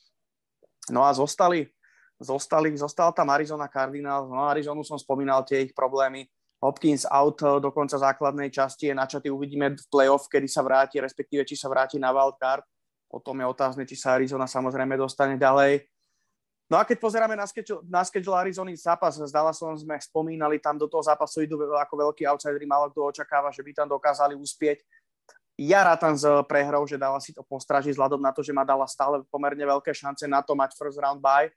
No 0.89 1.03
a 1.05 1.11
zostali, 1.11 1.67
zostali, 2.23 2.73
zostala 2.79 3.11
tam 3.11 3.29
Arizona 3.35 3.67
Cardinals, 3.67 4.31
no 4.31 4.47
Arizonu 4.47 4.87
som 4.87 4.97
spomínal 4.97 5.43
tie 5.43 5.67
ich 5.67 5.75
problémy, 5.75 6.31
Hopkins 6.65 7.05
out 7.05 7.45
eh, 7.45 7.61
do 7.61 7.69
konca 7.69 8.01
základnej 8.01 8.49
časti 8.49 8.89
je 8.89 8.95
načatý, 8.97 9.29
uvidíme 9.29 9.77
v 9.77 9.87
playoff, 9.93 10.33
kedy 10.33 10.49
sa 10.49 10.65
vráti, 10.65 10.97
respektíve 10.97 11.45
či 11.45 11.61
sa 11.61 11.69
vráti 11.69 12.01
na 12.01 12.09
wildcard. 12.09 12.65
Potom 13.05 13.37
je 13.37 13.47
otázne, 13.47 13.85
či 13.85 13.95
sa 14.01 14.17
Arizona 14.17 14.49
samozrejme 14.49 14.97
dostane 14.97 15.37
ďalej. 15.37 15.85
No 16.73 16.81
a 16.81 16.89
keď 16.89 16.97
pozeráme 16.97 17.37
na 17.37 17.45
schedule, 17.45 17.85
na 17.85 18.01
schedule 18.01 18.41
Arizony 18.41 18.73
zápas 18.73 19.21
s 19.21 19.29
Dallasom, 19.29 19.77
sme 19.77 20.01
spomínali, 20.01 20.57
tam 20.57 20.81
do 20.81 20.89
toho 20.89 21.05
zápasu 21.05 21.45
idú 21.45 21.61
ako 21.61 21.95
veľký 22.09 22.25
outsidery, 22.25 22.65
málo 22.65 22.89
kto 22.89 23.13
očakáva, 23.13 23.53
že 23.53 23.61
by 23.61 23.85
tam 23.85 23.89
dokázali 23.93 24.33
uspieť. 24.33 24.81
Ja 25.61 25.87
rátam 25.87 26.17
s 26.19 26.25
prehrou, 26.51 26.83
že 26.89 26.99
Dallas 26.99 27.23
si 27.23 27.31
to 27.31 27.47
postraží 27.47 27.93
vzhľadom 27.95 28.19
na 28.19 28.35
to, 28.35 28.43
že 28.43 28.51
má 28.51 28.67
Dallas 28.67 28.91
stále 28.91 29.23
pomerne 29.31 29.63
veľké 29.63 29.95
šance 29.95 30.27
na 30.27 30.43
to 30.43 30.57
mať 30.57 30.75
first 30.75 30.99
round 30.99 31.21
bye. 31.21 31.53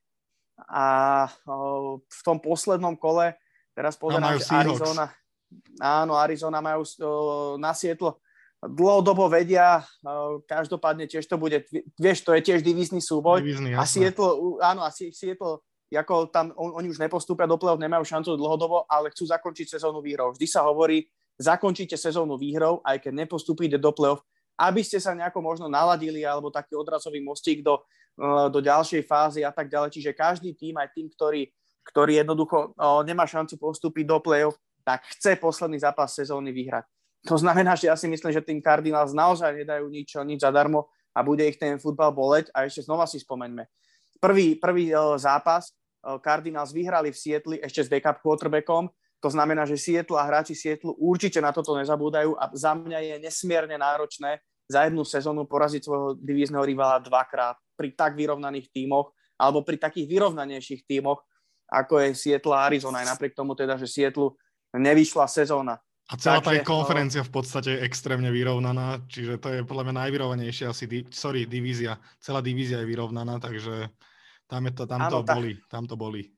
A 0.70 0.86
eh, 1.26 1.92
v 1.98 2.22
tom 2.22 2.38
poslednom 2.38 2.94
kole 3.00 3.34
Teraz 3.78 3.94
pozerám, 3.94 4.42
že 4.42 4.50
Arizona, 4.50 5.06
áno, 5.78 6.18
Arizona 6.18 6.60
majú 6.66 6.82
uh, 6.82 7.62
na 7.62 7.78
Sietlo 7.78 8.18
dlhodobo 8.58 9.30
vedia, 9.30 9.86
každopádne 10.50 11.06
tiež 11.06 11.30
to 11.30 11.38
bude, 11.38 11.62
vieš, 11.94 12.26
to 12.26 12.34
je 12.34 12.42
tiež 12.42 12.66
divízny 12.66 12.98
súboj. 12.98 13.46
Divízny, 13.46 13.78
a 13.78 13.86
Sietlo, 13.86 14.58
áno, 14.66 14.82
a 14.82 14.90
Sietlo, 14.90 15.62
ako 15.94 16.34
tam, 16.34 16.58
on, 16.58 16.74
oni 16.74 16.90
už 16.90 16.98
nepostúpia 16.98 17.46
do 17.46 17.54
play 17.62 17.78
nemajú 17.78 18.02
šancu 18.02 18.34
dlhodobo, 18.34 18.90
ale 18.90 19.14
chcú 19.14 19.30
zakončiť 19.30 19.78
sezónu 19.78 20.02
výhrou. 20.02 20.34
Vždy 20.34 20.50
sa 20.50 20.66
hovorí, 20.66 21.06
zakončíte 21.38 21.94
sezónu 21.94 22.34
výhrou, 22.34 22.82
aj 22.82 22.98
keď 23.06 23.14
nepostúpite 23.14 23.78
do 23.78 23.94
play 23.94 24.18
aby 24.58 24.82
ste 24.82 24.98
sa 24.98 25.14
nejako 25.14 25.40
možno 25.40 25.70
naladili 25.70 26.26
alebo 26.26 26.50
taký 26.50 26.74
odrazový 26.74 27.22
mostík 27.22 27.62
do, 27.62 27.86
do 28.50 28.60
ďalšej 28.60 29.06
fázy 29.06 29.46
a 29.46 29.54
tak 29.54 29.70
ďalej. 29.70 29.94
Čiže 29.94 30.18
každý 30.18 30.58
tým, 30.58 30.82
aj 30.82 30.90
tým, 30.98 31.08
ktorý 31.14 31.46
ktorý 31.88 32.20
jednoducho 32.22 32.76
o, 32.76 33.02
nemá 33.08 33.24
šancu 33.24 33.56
postúpiť 33.56 34.04
do 34.04 34.20
play-off, 34.20 34.60
tak 34.84 35.08
chce 35.16 35.40
posledný 35.40 35.80
zápas 35.80 36.12
sezóny 36.12 36.52
vyhrať. 36.52 36.84
To 37.28 37.36
znamená, 37.36 37.76
že 37.76 37.92
ja 37.92 37.96
si 37.96 38.08
myslím, 38.08 38.32
že 38.32 38.46
tým 38.46 38.64
Cardinals 38.64 39.12
naozaj 39.12 39.64
nedajú 39.64 39.92
nič, 39.92 40.16
nič 40.24 40.40
zadarmo 40.44 40.88
a 41.12 41.20
bude 41.26 41.44
ich 41.44 41.60
ten 41.60 41.76
futbal 41.82 42.14
boleť. 42.14 42.54
A 42.56 42.70
ešte 42.70 42.86
znova 42.88 43.04
si 43.10 43.20
spomeňme. 43.20 43.68
Prvý, 44.20 44.56
prvý 44.60 44.92
o, 44.96 45.16
zápas 45.20 45.72
o, 46.04 46.20
Cardinals 46.20 46.76
vyhrali 46.76 47.12
v 47.12 47.18
Sietli 47.18 47.56
ešte 47.60 47.84
s 47.84 47.92
backup 47.92 48.20
quarterbackom 48.24 48.92
To 49.18 49.30
znamená, 49.34 49.66
že 49.66 49.82
Seattle 49.82 50.22
a 50.22 50.30
hráči 50.30 50.54
Seattle 50.54 50.94
určite 51.02 51.42
na 51.42 51.50
toto 51.50 51.74
nezabúdajú 51.74 52.38
a 52.38 52.54
za 52.54 52.78
mňa 52.78 53.00
je 53.02 53.16
nesmierne 53.26 53.74
náročné 53.74 54.46
za 54.70 54.86
jednu 54.86 55.02
sezónu 55.02 55.48
poraziť 55.50 55.82
svojho 55.82 56.10
divízneho 56.20 56.62
rivala 56.62 57.02
dvakrát 57.02 57.58
pri 57.74 57.96
tak 57.98 58.14
vyrovnaných 58.14 58.70
tímoch 58.70 59.16
alebo 59.40 59.66
pri 59.66 59.78
takých 59.78 60.10
vyrovnanejších 60.10 60.86
tímoch, 60.86 61.22
ako 61.68 61.94
je 62.04 62.08
Seattle 62.16 62.56
a 62.56 62.66
Arizona, 62.72 63.04
aj 63.04 63.16
napriek 63.16 63.36
tomu 63.36 63.54
teda, 63.54 63.76
že 63.76 63.88
Seattle 63.88 64.40
nevyšla 64.72 65.28
sezóna. 65.28 65.80
A 66.08 66.16
celá 66.16 66.40
Takže, 66.40 66.64
tá 66.64 66.68
konferencia 66.68 67.20
v 67.20 67.34
podstate 67.36 67.70
je 67.76 67.84
extrémne 67.84 68.32
vyrovnaná, 68.32 69.04
čiže 69.12 69.44
to 69.44 69.48
je 69.52 69.60
podľa 69.68 69.92
mňa 69.92 69.96
najvyrovnanejšia 70.08 70.72
asi, 70.72 70.88
di- 70.88 71.08
sorry, 71.12 71.44
divízia. 71.44 72.00
Celá 72.24 72.40
divízia 72.40 72.80
je 72.80 72.88
vyrovnaná, 72.88 73.44
takže 73.44 73.92
tam, 74.48 74.62
je 74.64 74.72
to, 74.72 74.84
tam 74.88 75.04
Áno, 75.04 75.20
to 75.20 75.28
boli. 75.28 75.52
Tam 75.68 75.84
to 75.84 76.00
boli. 76.00 76.32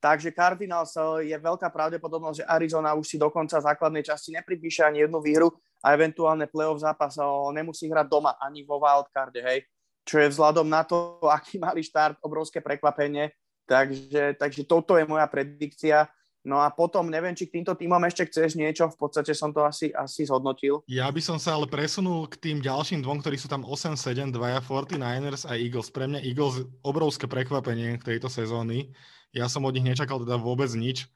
Takže 0.00 0.32
Cardinals 0.32 0.96
je 1.24 1.36
veľká 1.36 1.68
pravdepodobnosť, 1.72 2.44
že 2.44 2.48
Arizona 2.48 2.96
už 2.96 3.04
si 3.04 3.16
do 3.20 3.28
konca 3.32 3.60
základnej 3.60 4.04
časti 4.04 4.32
nepripíše 4.36 4.84
ani 4.84 5.04
jednu 5.04 5.20
výhru 5.20 5.48
a 5.80 5.92
eventuálne 5.96 6.48
playoff 6.48 6.80
zápas 6.80 7.16
nemusí 7.56 7.88
hrať 7.88 8.08
doma 8.08 8.36
ani 8.36 8.64
vo 8.64 8.80
wildcarde, 8.80 9.40
hej. 9.40 9.64
Čo 10.04 10.20
je 10.20 10.32
vzhľadom 10.32 10.68
na 10.68 10.84
to, 10.84 11.20
aký 11.36 11.56
mali 11.56 11.80
štart, 11.80 12.20
obrovské 12.20 12.60
prekvapenie. 12.60 13.32
Takže, 13.70 14.34
takže 14.34 14.66
toto 14.66 14.98
je 14.98 15.06
moja 15.06 15.30
predikcia. 15.30 16.10
No 16.40 16.58
a 16.58 16.72
potom 16.72 17.06
neviem, 17.06 17.36
či 17.36 17.46
k 17.46 17.60
týmto 17.60 17.76
týmom 17.76 18.00
ešte 18.08 18.26
chceš 18.26 18.56
niečo, 18.56 18.88
v 18.88 18.96
podstate 18.96 19.36
som 19.36 19.52
to 19.52 19.60
asi, 19.62 19.92
asi 19.92 20.24
zhodnotil. 20.24 20.80
Ja 20.88 21.06
by 21.12 21.20
som 21.20 21.36
sa 21.36 21.54
ale 21.54 21.68
presunul 21.68 22.26
k 22.26 22.40
tým 22.40 22.58
ďalším 22.64 23.04
dvom, 23.04 23.20
ktorí 23.20 23.36
sú 23.36 23.46
tam 23.46 23.62
8-7, 23.62 24.32
dvaja 24.32 24.64
49ers 24.64 25.44
a 25.44 25.54
Eagles. 25.54 25.92
Pre 25.92 26.08
mňa 26.08 26.24
Eagles 26.24 26.64
obrovské 26.80 27.28
prekvapenie 27.28 28.00
tejto 28.00 28.32
sezóny. 28.32 28.90
Ja 29.36 29.52
som 29.52 29.68
od 29.68 29.76
nich 29.76 29.84
nečakal 29.84 30.18
teda 30.24 30.40
vôbec 30.40 30.72
nič 30.72 31.06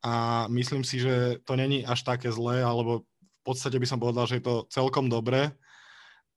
a 0.00 0.46
myslím 0.48 0.86
si, 0.86 1.02
že 1.02 1.42
to 1.44 1.58
není 1.58 1.84
až 1.84 2.06
také 2.06 2.30
zlé, 2.32 2.62
alebo 2.62 3.04
v 3.04 3.42
podstate 3.44 3.76
by 3.76 3.84
som 3.90 3.98
povedal, 3.98 4.24
že 4.30 4.38
je 4.38 4.46
to 4.46 4.64
celkom 4.70 5.10
dobré. 5.10 5.50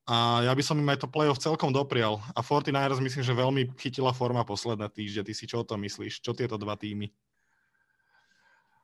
A 0.04 0.44
ja 0.44 0.52
by 0.52 0.64
som 0.64 0.76
im 0.76 0.92
aj 0.92 1.04
to 1.04 1.08
playoff 1.08 1.40
celkom 1.40 1.72
doprial. 1.72 2.20
A 2.36 2.44
49ers 2.44 3.00
myslím, 3.00 3.24
že 3.24 3.34
veľmi 3.34 3.62
chytila 3.80 4.12
forma 4.12 4.44
posledné 4.44 4.92
týždne. 4.92 5.24
Ty 5.24 5.34
si 5.34 5.48
čo 5.48 5.64
o 5.64 5.68
tom 5.68 5.80
myslíš? 5.80 6.20
Čo 6.20 6.36
tieto 6.36 6.60
dva 6.60 6.76
týmy? 6.76 7.08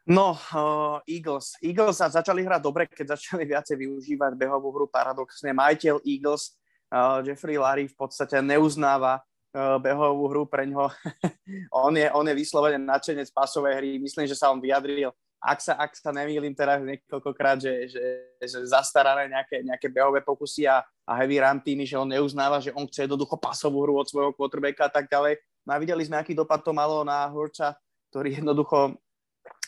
No, 0.07 0.33
uh, 0.33 1.03
Eagles. 1.05 1.59
Eagles 1.59 1.99
sa 1.99 2.09
začali 2.09 2.41
hrať 2.41 2.61
dobre, 2.63 2.87
keď 2.87 3.19
začali 3.19 3.45
viacej 3.45 3.77
využívať 3.77 4.31
behovú 4.39 4.71
hru. 4.71 4.85
Paradoxne, 4.87 5.51
majiteľ 5.53 6.01
Eagles, 6.07 6.55
uh, 6.89 7.21
Jeffrey 7.21 7.59
Larry, 7.59 7.91
v 7.91 7.97
podstate 7.99 8.39
neuznáva 8.39 9.21
Eh, 9.49 9.77
behovú 9.81 10.29
hru 10.29 10.45
pre 10.45 10.69
ňo. 10.69 10.93
on, 11.73 11.97
je, 11.97 12.05
on 12.13 12.21
je 12.21 12.37
vyslovene 12.37 12.77
nadšenec 12.77 13.33
pasovej 13.33 13.81
hry. 13.81 13.91
Myslím, 13.97 14.29
že 14.29 14.37
sa 14.37 14.53
on 14.53 14.61
vyjadril, 14.61 15.09
ak 15.41 15.57
sa, 15.57 15.73
ak 15.73 15.97
sa 15.97 16.13
nemýlim 16.13 16.53
teraz 16.53 16.77
niekoľkokrát, 16.85 17.57
že, 17.57 17.89
že, 17.89 18.05
že 18.37 18.61
zastarané 18.69 19.25
nejaké, 19.25 19.65
nejaké 19.65 19.89
behové 19.89 20.21
pokusy 20.21 20.69
a, 20.69 20.85
a 21.09 21.17
heavy 21.17 21.41
run 21.41 21.57
týmy, 21.57 21.89
že 21.89 21.97
on 21.97 22.05
neuznáva, 22.05 22.61
že 22.61 22.69
on 22.77 22.85
chce 22.85 23.09
jednoducho 23.09 23.33
pasovú 23.41 23.81
hru 23.81 23.97
od 23.97 24.05
svojho 24.05 24.29
quarterbacka 24.37 24.85
a 24.85 24.93
tak 24.93 25.09
ďalej. 25.09 25.41
No 25.65 25.73
a 25.73 25.81
videli 25.81 26.05
sme, 26.05 26.21
aký 26.21 26.37
dopad 26.37 26.61
to 26.61 26.69
malo 26.69 27.01
na 27.01 27.25
Hurča, 27.25 27.73
ktorý 28.13 28.37
jednoducho 28.37 28.93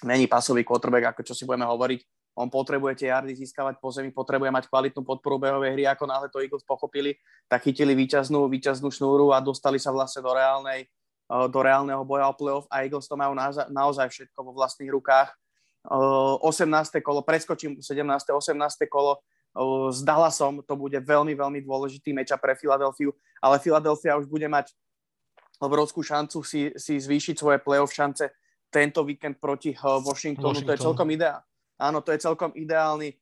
není 0.06 0.30
pasový 0.30 0.62
quarterback, 0.62 1.18
ako 1.18 1.22
čo 1.26 1.34
si 1.34 1.50
budeme 1.50 1.66
hovoriť 1.66 2.06
on 2.36 2.48
potrebuje 2.48 3.04
tie 3.04 3.08
jardy 3.12 3.36
získavať 3.36 3.76
po 3.84 3.92
zemi, 3.92 4.10
potrebuje 4.12 4.52
mať 4.56 4.72
kvalitnú 4.72 5.04
podporu 5.04 5.36
behovej 5.36 5.76
hry, 5.76 5.84
ako 5.88 6.08
náhle 6.08 6.28
to 6.32 6.40
Eagles 6.40 6.64
pochopili, 6.64 7.20
tak 7.52 7.68
chytili 7.68 7.92
výťaznú, 7.92 8.48
výťaznú 8.48 8.88
šnúru 8.88 9.36
a 9.36 9.44
dostali 9.44 9.76
sa 9.76 9.92
vlastne 9.92 10.24
do 10.24 10.32
reálnej 10.32 10.88
eh, 10.88 11.48
do 11.52 11.60
reálneho 11.60 12.02
boja 12.08 12.32
o 12.32 12.36
playoff 12.36 12.68
a 12.72 12.88
Eagles 12.88 13.08
to 13.12 13.20
majú 13.20 13.36
naozaj, 13.72 14.08
všetko 14.08 14.40
vo 14.42 14.52
vlastných 14.56 14.92
rukách. 14.92 15.32
18. 15.82 16.48
Eh, 16.72 17.02
kolo, 17.04 17.26
preskočím 17.26 17.82
17. 17.84 18.32
18. 18.32 18.88
kolo 18.88 19.20
s 19.92 20.00
Dallasom, 20.08 20.64
to 20.64 20.74
bude 20.80 20.96
veľmi, 20.96 21.36
veľmi 21.36 21.60
dôležitý 21.68 22.16
meča 22.16 22.40
pre 22.40 22.56
Filadelfiu, 22.56 23.12
ale 23.44 23.60
Filadelfia 23.60 24.16
už 24.16 24.28
bude 24.32 24.48
mať 24.48 24.72
obrovskú 25.60 26.02
šancu 26.02 26.42
si, 26.42 26.72
si 26.80 26.98
zvýšiť 26.98 27.36
svoje 27.36 27.58
playoff 27.60 27.92
šance 27.92 28.32
tento 28.72 29.04
víkend 29.04 29.38
proti 29.38 29.76
Washingtonu. 29.76 30.56
Washington. 30.56 30.68
To 30.68 30.74
je 30.74 30.80
celkom 30.80 31.10
ideálne 31.12 31.46
Áno, 31.82 32.06
to 32.06 32.14
je 32.14 32.22
celkom 32.22 32.54
ideálny, 32.54 33.18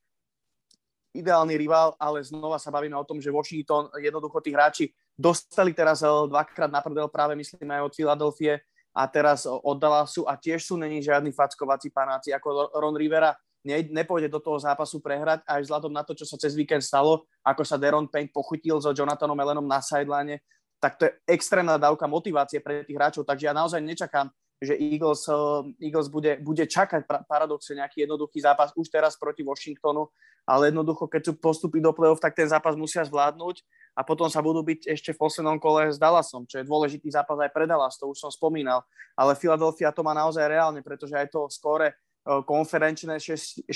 ideálny 1.15 1.55
rival, 1.55 1.95
ale 1.95 2.19
znova 2.19 2.59
sa 2.59 2.67
bavíme 2.67 2.99
o 2.99 3.07
tom, 3.07 3.23
že 3.23 3.31
Washington, 3.31 3.87
jednoducho 3.95 4.43
tí 4.43 4.51
hráči 4.51 4.91
dostali 5.15 5.71
teraz 5.71 6.03
eh, 6.03 6.11
dvakrát 6.11 6.67
na 6.67 6.83
prdel 6.83 7.07
práve 7.07 7.39
myslím 7.39 7.71
aj 7.71 7.87
od 7.87 7.95
Philadelphia 7.95 8.59
a 8.91 9.07
teraz 9.07 9.47
od 9.47 9.79
Dallasu 9.79 10.27
a 10.27 10.35
tiež 10.35 10.67
sú 10.67 10.75
není 10.75 10.99
žiadni 10.99 11.31
fackovací 11.31 11.87
panáci 11.87 12.35
ako 12.35 12.75
Ron 12.75 12.99
Rivera 12.99 13.31
ne, 13.65 13.83
nepôjde 13.91 14.31
do 14.31 14.39
toho 14.39 14.59
zápasu 14.59 15.03
prehrať 15.03 15.43
aj 15.43 15.65
vzhľadom 15.67 15.91
na 15.91 16.03
to, 16.03 16.15
čo 16.15 16.25
sa 16.27 16.39
cez 16.39 16.55
víkend 16.55 16.83
stalo, 16.83 17.27
ako 17.43 17.63
sa 17.63 17.75
Deron 17.75 18.07
Payne 18.07 18.31
pochutil 18.31 18.79
so 18.79 18.95
Jonathanom 18.95 19.37
Ellenom 19.37 19.67
na 19.67 19.83
sideline, 19.83 20.39
tak 20.79 20.95
to 20.95 21.07
je 21.07 21.11
extrémna 21.27 21.75
dávka 21.75 22.07
motivácie 22.07 22.63
pre 22.63 22.87
tých 22.87 22.95
hráčov, 22.95 23.27
takže 23.27 23.51
ja 23.51 23.53
naozaj 23.53 23.83
nečakám 23.83 24.31
že 24.59 24.75
Eagles, 24.75 25.23
uh, 25.31 25.63
Eagles 25.79 26.11
bude, 26.11 26.35
bude 26.43 26.67
čakať 26.67 27.07
paradoxne 27.31 27.79
nejaký 27.79 28.03
jednoduchý 28.03 28.43
zápas 28.43 28.75
už 28.75 28.91
teraz 28.91 29.15
proti 29.15 29.39
Washingtonu, 29.39 30.11
ale 30.43 30.67
jednoducho, 30.67 31.07
keď 31.07 31.31
sú 31.31 31.33
postupí 31.39 31.79
do 31.79 31.95
play-off, 31.95 32.19
tak 32.19 32.35
ten 32.35 32.43
zápas 32.43 32.75
musia 32.75 32.99
zvládnuť 33.07 33.63
a 33.95 34.03
potom 34.03 34.27
sa 34.27 34.43
budú 34.43 34.59
byť 34.59 34.91
ešte 34.91 35.15
v 35.15 35.21
poslednom 35.21 35.63
kole 35.63 35.87
s 35.87 35.95
Dallasom, 35.95 36.43
čo 36.43 36.59
je 36.59 36.67
dôležitý 36.67 37.07
zápas 37.07 37.39
aj 37.39 37.55
pre 37.55 37.71
Dallas, 37.71 37.95
to 37.95 38.11
už 38.11 38.19
som 38.19 38.31
spomínal. 38.31 38.83
Ale 39.15 39.31
Philadelphia 39.39 39.95
to 39.95 40.03
má 40.03 40.11
naozaj 40.11 40.43
reálne, 40.43 40.83
pretože 40.83 41.15
aj 41.15 41.31
to 41.31 41.47
skóre 41.47 41.95
uh, 41.95 42.08
konferenčné 42.23 43.17
6-4 43.17 43.69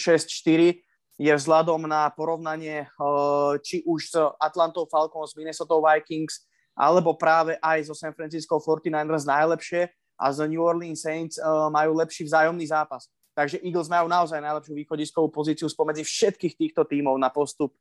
je 1.21 1.33
vzhľadom 1.33 1.85
na 1.85 2.09
porovnanie 2.09 2.89
uh, 2.97 3.53
či 3.61 3.85
už 3.85 3.99
s 4.09 4.15
Atlantou 4.41 4.89
Falcons, 4.89 5.37
Minnesota 5.37 5.77
Vikings, 5.77 6.49
alebo 6.73 7.13
práve 7.13 7.53
aj 7.61 7.85
so 7.85 7.93
San 7.93 8.17
Francisco 8.17 8.57
49ers 8.57 9.29
najlepšie, 9.29 9.93
a 10.13 10.29
z 10.29 10.45
New 10.45 10.61
Orleans 10.61 11.01
Saints 11.01 11.37
uh, 11.37 11.69
majú 11.73 11.97
lepší 11.97 12.25
vzájomný 12.25 12.65
zápas. 12.69 13.09
Takže 13.33 13.61
Eagles 13.65 13.89
majú 13.89 14.05
naozaj 14.05 14.37
najlepšiu 14.37 14.77
východiskovú 14.77 15.33
pozíciu 15.33 15.65
spomedzi 15.65 16.05
všetkých 16.05 16.53
týchto 16.53 16.85
tímov 16.85 17.17
na 17.17 17.33
postup 17.33 17.73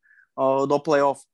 do 0.65 0.79
play-off. 0.81 1.29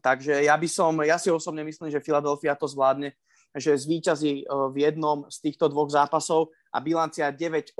Takže 0.00 0.40
ja 0.40 0.56
by 0.56 0.64
som, 0.64 0.96
ja 1.04 1.20
si 1.20 1.28
osobne 1.28 1.60
myslím, 1.68 1.92
že 1.92 2.00
Philadelphia 2.00 2.56
to 2.56 2.64
zvládne, 2.64 3.12
že 3.52 3.76
zvíťazí 3.76 4.48
v 4.48 4.76
jednom 4.80 5.28
z 5.28 5.36
týchto 5.44 5.68
dvoch 5.68 5.92
zápasov 5.92 6.48
a 6.74 6.78
bilancia 6.82 7.30
9-8 7.30 7.78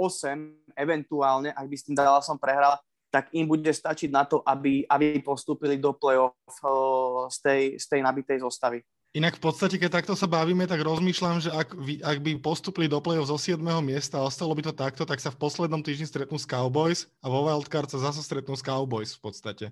eventuálne, 0.78 1.50
ak 1.50 1.66
by 1.66 1.74
s 1.74 1.84
tým 1.90 1.98
Dallasom 1.98 2.38
prehral, 2.38 2.78
tak 3.10 3.30
im 3.34 3.46
bude 3.46 3.70
stačiť 3.70 4.10
na 4.10 4.22
to, 4.26 4.42
aby, 4.46 4.86
aby 4.86 5.18
postúpili 5.22 5.78
do 5.78 5.94
play-off 5.94 6.34
uh, 6.62 7.26
z, 7.30 7.38
tej, 7.42 7.62
z 7.78 7.86
tej 7.90 8.00
nabitej 8.02 8.42
zostavy. 8.42 8.82
Inak 9.14 9.38
v 9.38 9.46
podstate, 9.46 9.78
keď 9.78 10.02
takto 10.02 10.18
sa 10.18 10.26
bavíme, 10.26 10.66
tak 10.66 10.82
rozmýšľam, 10.82 11.38
že 11.38 11.50
ak, 11.54 11.78
ak 12.02 12.18
by 12.18 12.30
postupili 12.42 12.90
do 12.90 12.98
play-off 12.98 13.30
zo 13.30 13.38
7. 13.38 13.62
miesta 13.86 14.18
a 14.18 14.26
ostalo 14.26 14.50
by 14.58 14.66
to 14.66 14.74
takto, 14.74 15.06
tak 15.06 15.22
sa 15.22 15.30
v 15.30 15.38
poslednom 15.38 15.86
týždni 15.86 16.10
stretnú 16.10 16.34
s 16.34 16.42
Cowboys 16.42 17.06
a 17.22 17.30
vo 17.30 17.46
wildcard 17.46 17.86
sa 17.86 18.02
zase 18.10 18.26
stretnú 18.26 18.58
s 18.58 18.66
Cowboys 18.66 19.14
v 19.14 19.22
podstate. 19.22 19.66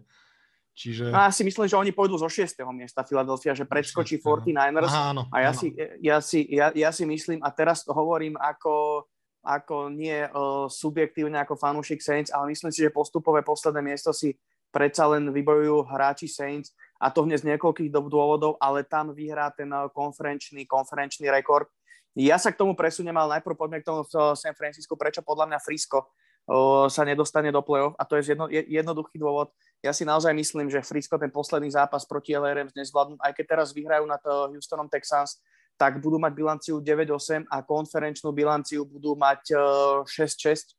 Čiže... 0.78 1.12
A 1.12 1.28
ja 1.28 1.32
si 1.34 1.44
myslím, 1.44 1.68
že 1.68 1.74
oni 1.74 1.90
pôjdu 1.92 2.16
zo 2.16 2.30
6. 2.30 2.54
miesta 2.72 3.04
Philadelphia, 3.04 3.52
že 3.52 3.68
predskočí 3.68 4.22
49ers. 4.22 4.88
Aha, 4.88 5.10
áno, 5.10 5.26
a 5.28 5.36
ja, 5.42 5.50
áno. 5.52 5.58
Si, 5.58 5.68
ja, 6.00 6.16
si, 6.22 6.46
ja, 6.46 6.70
ja 6.72 6.90
si 6.94 7.04
myslím, 7.04 7.42
a 7.44 7.50
teraz 7.52 7.84
to 7.84 7.92
hovorím 7.92 8.38
ako, 8.40 9.04
ako 9.42 9.90
nie 9.90 10.22
uh, 10.22 10.70
subjektívne 10.70 11.42
ako 11.42 11.58
fanúšik 11.58 11.98
Saints, 11.98 12.30
ale 12.30 12.54
myslím 12.54 12.70
si, 12.70 12.86
že 12.86 12.94
postupové 12.94 13.42
posledné 13.42 13.82
miesto 13.82 14.14
si 14.14 14.38
predsa 14.72 15.04
len 15.10 15.28
vybojujú 15.28 15.84
hráči 15.84 16.30
Saints 16.30 16.72
a 17.02 17.10
to 17.10 17.26
hneď 17.26 17.42
z 17.42 17.48
niekoľkých 17.54 17.90
dôvodov, 17.92 18.56
ale 18.62 18.86
tam 18.86 19.10
vyhrá 19.12 19.52
ten 19.52 19.68
eh, 19.68 19.90
konferenčný, 19.92 20.64
konferenčný 20.64 21.28
rekord. 21.28 21.68
Ja 22.14 22.36
sa 22.36 22.52
k 22.52 22.60
tomu 22.60 22.76
presuniem, 22.76 23.16
ale 23.16 23.40
najprv 23.40 23.56
poďme 23.56 23.78
k 23.80 23.88
tomu 23.88 24.04
v 24.04 24.36
San 24.36 24.52
Francisco, 24.52 24.94
prečo 25.00 25.24
podľa 25.24 25.48
mňa 25.48 25.58
Frisco 25.64 26.12
uh, 26.44 26.84
sa 26.84 27.08
nedostane 27.08 27.48
do 27.48 27.64
play-off 27.64 27.96
a 27.96 28.04
to 28.04 28.20
je 28.20 28.36
jedno, 28.36 28.52
jednoduchý 28.52 29.16
dôvod. 29.16 29.48
Ja 29.80 29.96
si 29.96 30.04
naozaj 30.04 30.36
myslím, 30.36 30.68
že 30.68 30.84
Frisco 30.84 31.16
ten 31.16 31.32
posledný 31.32 31.72
zápas 31.72 32.04
proti 32.04 32.36
LRM 32.36 32.68
nezvládnu, 32.76 33.16
aj 33.16 33.32
keď 33.32 33.44
teraz 33.48 33.72
vyhrajú 33.72 34.04
nad 34.04 34.20
Houstonom 34.28 34.92
Texans, 34.92 35.40
tak 35.82 35.98
budú 35.98 36.22
mať 36.22 36.30
bilanciu 36.30 36.78
9-8 36.78 37.50
a 37.50 37.58
konferenčnú 37.66 38.30
bilanciu 38.30 38.86
budú 38.86 39.18
mať 39.18 39.50
uh, 39.50 40.06
6-6, 40.06 40.78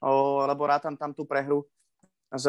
uh, 0.00 0.48
lebo 0.48 0.64
rátam 0.64 0.96
tam 0.96 1.12
tú 1.12 1.28
prehru 1.28 1.68
z 2.32 2.48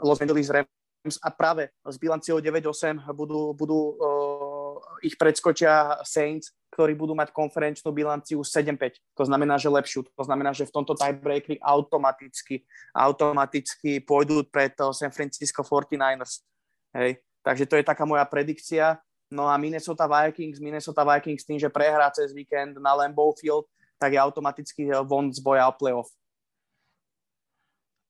Los 0.00 0.16
Angeles 0.24 0.48
Rams 0.48 1.20
a 1.20 1.28
práve 1.28 1.68
s 1.84 2.00
bilanciou 2.00 2.40
9-8 2.40 3.12
budú, 3.12 3.52
budú 3.52 3.92
uh, 4.00 4.80
ich 5.04 5.20
predskočia 5.20 6.00
Saints, 6.00 6.56
ktorí 6.72 6.96
budú 6.96 7.12
mať 7.12 7.28
konferenčnú 7.28 7.92
bilanciu 7.92 8.40
7-5. 8.40 8.96
To 9.20 9.24
znamená, 9.28 9.60
že 9.60 9.68
lepšiu. 9.68 10.08
To 10.16 10.24
znamená, 10.24 10.56
že 10.56 10.64
v 10.64 10.74
tomto 10.80 10.96
tiebreakeri 10.96 11.60
automaticky, 11.60 12.64
automaticky 12.96 14.00
pôjdu 14.00 14.48
pred 14.48 14.72
San 14.96 15.12
Francisco 15.12 15.60
49ers. 15.60 16.40
Hej. 16.96 17.20
Takže 17.44 17.64
to 17.68 17.74
je 17.76 17.84
taká 17.84 18.08
moja 18.08 18.24
predikcia. 18.24 18.98
No 19.26 19.50
a 19.50 19.58
Minnesota 19.58 20.06
Vikings, 20.06 20.62
Minnesota 20.62 21.02
Vikings 21.02 21.42
tým, 21.42 21.58
že 21.58 21.66
prehrá 21.66 22.06
cez 22.14 22.30
víkend 22.30 22.78
na 22.78 22.94
Lambeau 22.94 23.34
Field, 23.34 23.66
tak 23.98 24.14
je 24.14 24.20
automaticky 24.22 24.86
von 25.02 25.32
z 25.34 25.42
boja 25.42 25.66
o 25.66 25.74
playoff. 25.74 26.12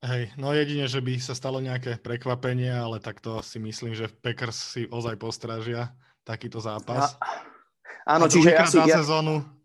Hej, 0.04 0.36
no 0.36 0.52
jedine, 0.52 0.84
že 0.84 1.00
by 1.00 1.16
sa 1.16 1.32
stalo 1.32 1.56
nejaké 1.58 1.96
prekvapenie, 1.98 2.68
ale 2.68 3.00
tak 3.00 3.24
to 3.24 3.40
si 3.40 3.56
myslím, 3.56 3.96
že 3.96 4.12
Packers 4.12 4.76
si 4.76 4.82
ozaj 4.86 5.16
postražia 5.16 5.96
takýto 6.20 6.60
zápas. 6.60 7.16
A, 7.16 8.20
áno, 8.20 8.28
čiže 8.28 8.52
ja 8.52 8.68
si... 8.68 8.76
Ja, 8.76 9.00
sezónu. 9.00 9.55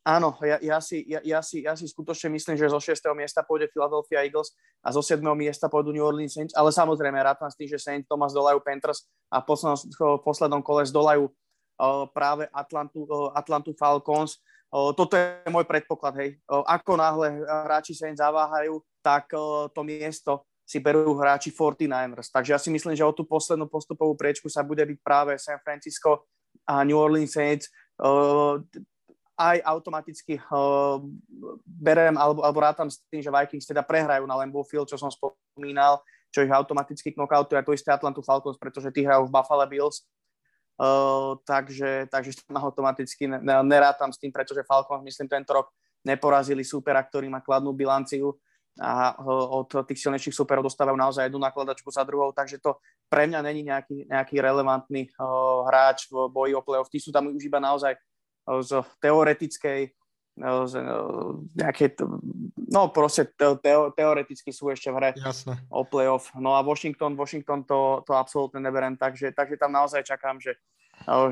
Áno, 0.00 0.32
ja, 0.40 0.56
ja, 0.64 0.80
si, 0.80 1.04
ja, 1.04 1.20
ja, 1.20 1.44
si, 1.44 1.60
ja 1.60 1.76
si 1.76 1.84
skutočne 1.84 2.32
myslím, 2.32 2.56
že 2.56 2.72
zo 2.72 2.80
6. 2.80 3.04
miesta 3.12 3.44
pôjde 3.44 3.68
Philadelphia 3.68 4.24
Eagles 4.24 4.56
a 4.80 4.88
zo 4.96 5.04
7. 5.04 5.20
miesta 5.36 5.68
pôjdu 5.68 5.92
New 5.92 6.00
Orleans 6.00 6.32
Saints, 6.32 6.56
ale 6.56 6.72
samozrejme 6.72 7.20
rátam 7.20 7.52
s 7.52 7.56
tým, 7.60 7.68
že 7.68 7.76
Saints 7.76 8.08
Thomas 8.08 8.32
dolajú 8.32 8.64
Panthers 8.64 9.04
a 9.28 9.44
v 9.44 9.52
poslednom, 9.52 9.76
v 9.76 10.22
poslednom 10.24 10.62
kole 10.64 10.88
zdolajú 10.88 11.28
uh, 11.28 12.08
práve 12.16 12.48
Atlantu, 12.48 13.04
uh, 13.04 13.28
Atlantu 13.36 13.76
Falcons 13.76 14.40
toto 14.70 15.18
je 15.18 15.50
môj 15.50 15.66
predpoklad, 15.66 16.14
hej. 16.22 16.38
Ako 16.46 16.94
náhle 16.94 17.42
hráči 17.42 17.90
sa 17.90 18.06
im 18.06 18.14
zaváhajú, 18.14 18.78
tak 19.02 19.26
to 19.74 19.80
miesto 19.82 20.46
si 20.62 20.78
berú 20.78 21.18
hráči 21.18 21.50
49ers. 21.50 22.30
Takže 22.30 22.54
ja 22.54 22.60
si 22.62 22.70
myslím, 22.70 22.94
že 22.94 23.02
o 23.02 23.10
tú 23.10 23.26
poslednú 23.26 23.66
postupovú 23.66 24.14
priečku 24.14 24.46
sa 24.46 24.62
bude 24.62 24.86
byť 24.86 24.98
práve 25.02 25.34
San 25.42 25.58
Francisco 25.66 26.30
a 26.62 26.86
New 26.86 26.94
Orleans 26.94 27.34
Saints. 27.34 27.66
Aj 29.40 29.56
automaticky 29.64 30.36
berem 31.64 32.20
alebo, 32.20 32.44
alebo 32.44 32.60
rátam 32.60 32.92
s 32.92 33.00
tým, 33.08 33.24
že 33.24 33.32
Vikings 33.32 33.64
teda 33.64 33.80
prehrajú 33.80 34.28
na 34.28 34.36
Lambeau 34.36 34.60
Field, 34.68 34.84
čo 34.84 35.00
som 35.00 35.08
spomínal, 35.08 35.96
čo 36.28 36.44
ich 36.44 36.52
automaticky 36.52 37.16
knockoutuje 37.16 37.56
a 37.56 37.64
to 37.64 37.72
isté 37.72 37.88
Atlantu 37.88 38.20
Falcons, 38.20 38.60
pretože 38.60 38.92
tí 38.92 39.00
hrajú 39.00 39.24
v 39.24 39.32
Buffalo 39.32 39.64
Bills 39.64 40.04
Uh, 40.80 41.36
takže, 41.44 42.08
takže 42.08 42.40
tam 42.40 42.56
automaticky 42.56 43.28
nerátam 43.44 44.08
s 44.08 44.16
tým, 44.16 44.32
pretože 44.32 44.64
Falcons, 44.64 45.04
myslím, 45.04 45.28
tento 45.28 45.52
rok 45.52 45.68
neporazili 46.00 46.64
supera, 46.64 47.04
ktorý 47.04 47.28
má 47.28 47.44
kladnú 47.44 47.76
bilanciu 47.76 48.40
a 48.80 49.12
uh, 49.12 49.60
od 49.60 49.68
tých 49.84 50.00
silnejších 50.00 50.32
superov 50.32 50.64
dostávajú 50.64 50.96
naozaj 50.96 51.28
jednu 51.28 51.36
nakladačku 51.36 51.92
za 51.92 52.00
druhou, 52.00 52.32
takže 52.32 52.64
to 52.64 52.80
pre 53.12 53.28
mňa 53.28 53.40
není 53.44 53.68
nejaký, 53.68 54.08
nejaký 54.08 54.40
relevantný 54.40 55.12
uh, 55.20 55.68
hráč 55.68 56.08
v 56.08 56.32
boji 56.32 56.56
o 56.56 56.64
playoff. 56.64 56.88
Tí 56.88 56.96
sú 56.96 57.12
tam 57.12 57.28
už 57.28 57.44
iba 57.44 57.60
naozaj 57.60 57.92
uh, 57.92 58.00
z 58.46 58.70
teoretickej 59.00 59.92
z 60.40 60.74
nejaké, 61.58 61.92
no 62.56 62.88
proste 62.88 63.28
teo, 63.36 63.92
teoreticky 63.92 64.54
sú 64.54 64.72
ešte 64.72 64.88
v 64.88 64.96
hre 64.96 65.10
Jasne. 65.18 65.58
o 65.68 65.84
playoff. 65.84 66.32
No 66.38 66.56
a 66.56 66.64
Washington, 66.64 67.18
Washington 67.18 67.66
to, 67.68 68.00
to 68.08 68.16
absolútne 68.16 68.62
neberem, 68.62 68.96
takže, 68.96 69.36
takže 69.36 69.60
tam 69.60 69.76
naozaj 69.76 70.00
čakám, 70.06 70.40
že, 70.40 70.56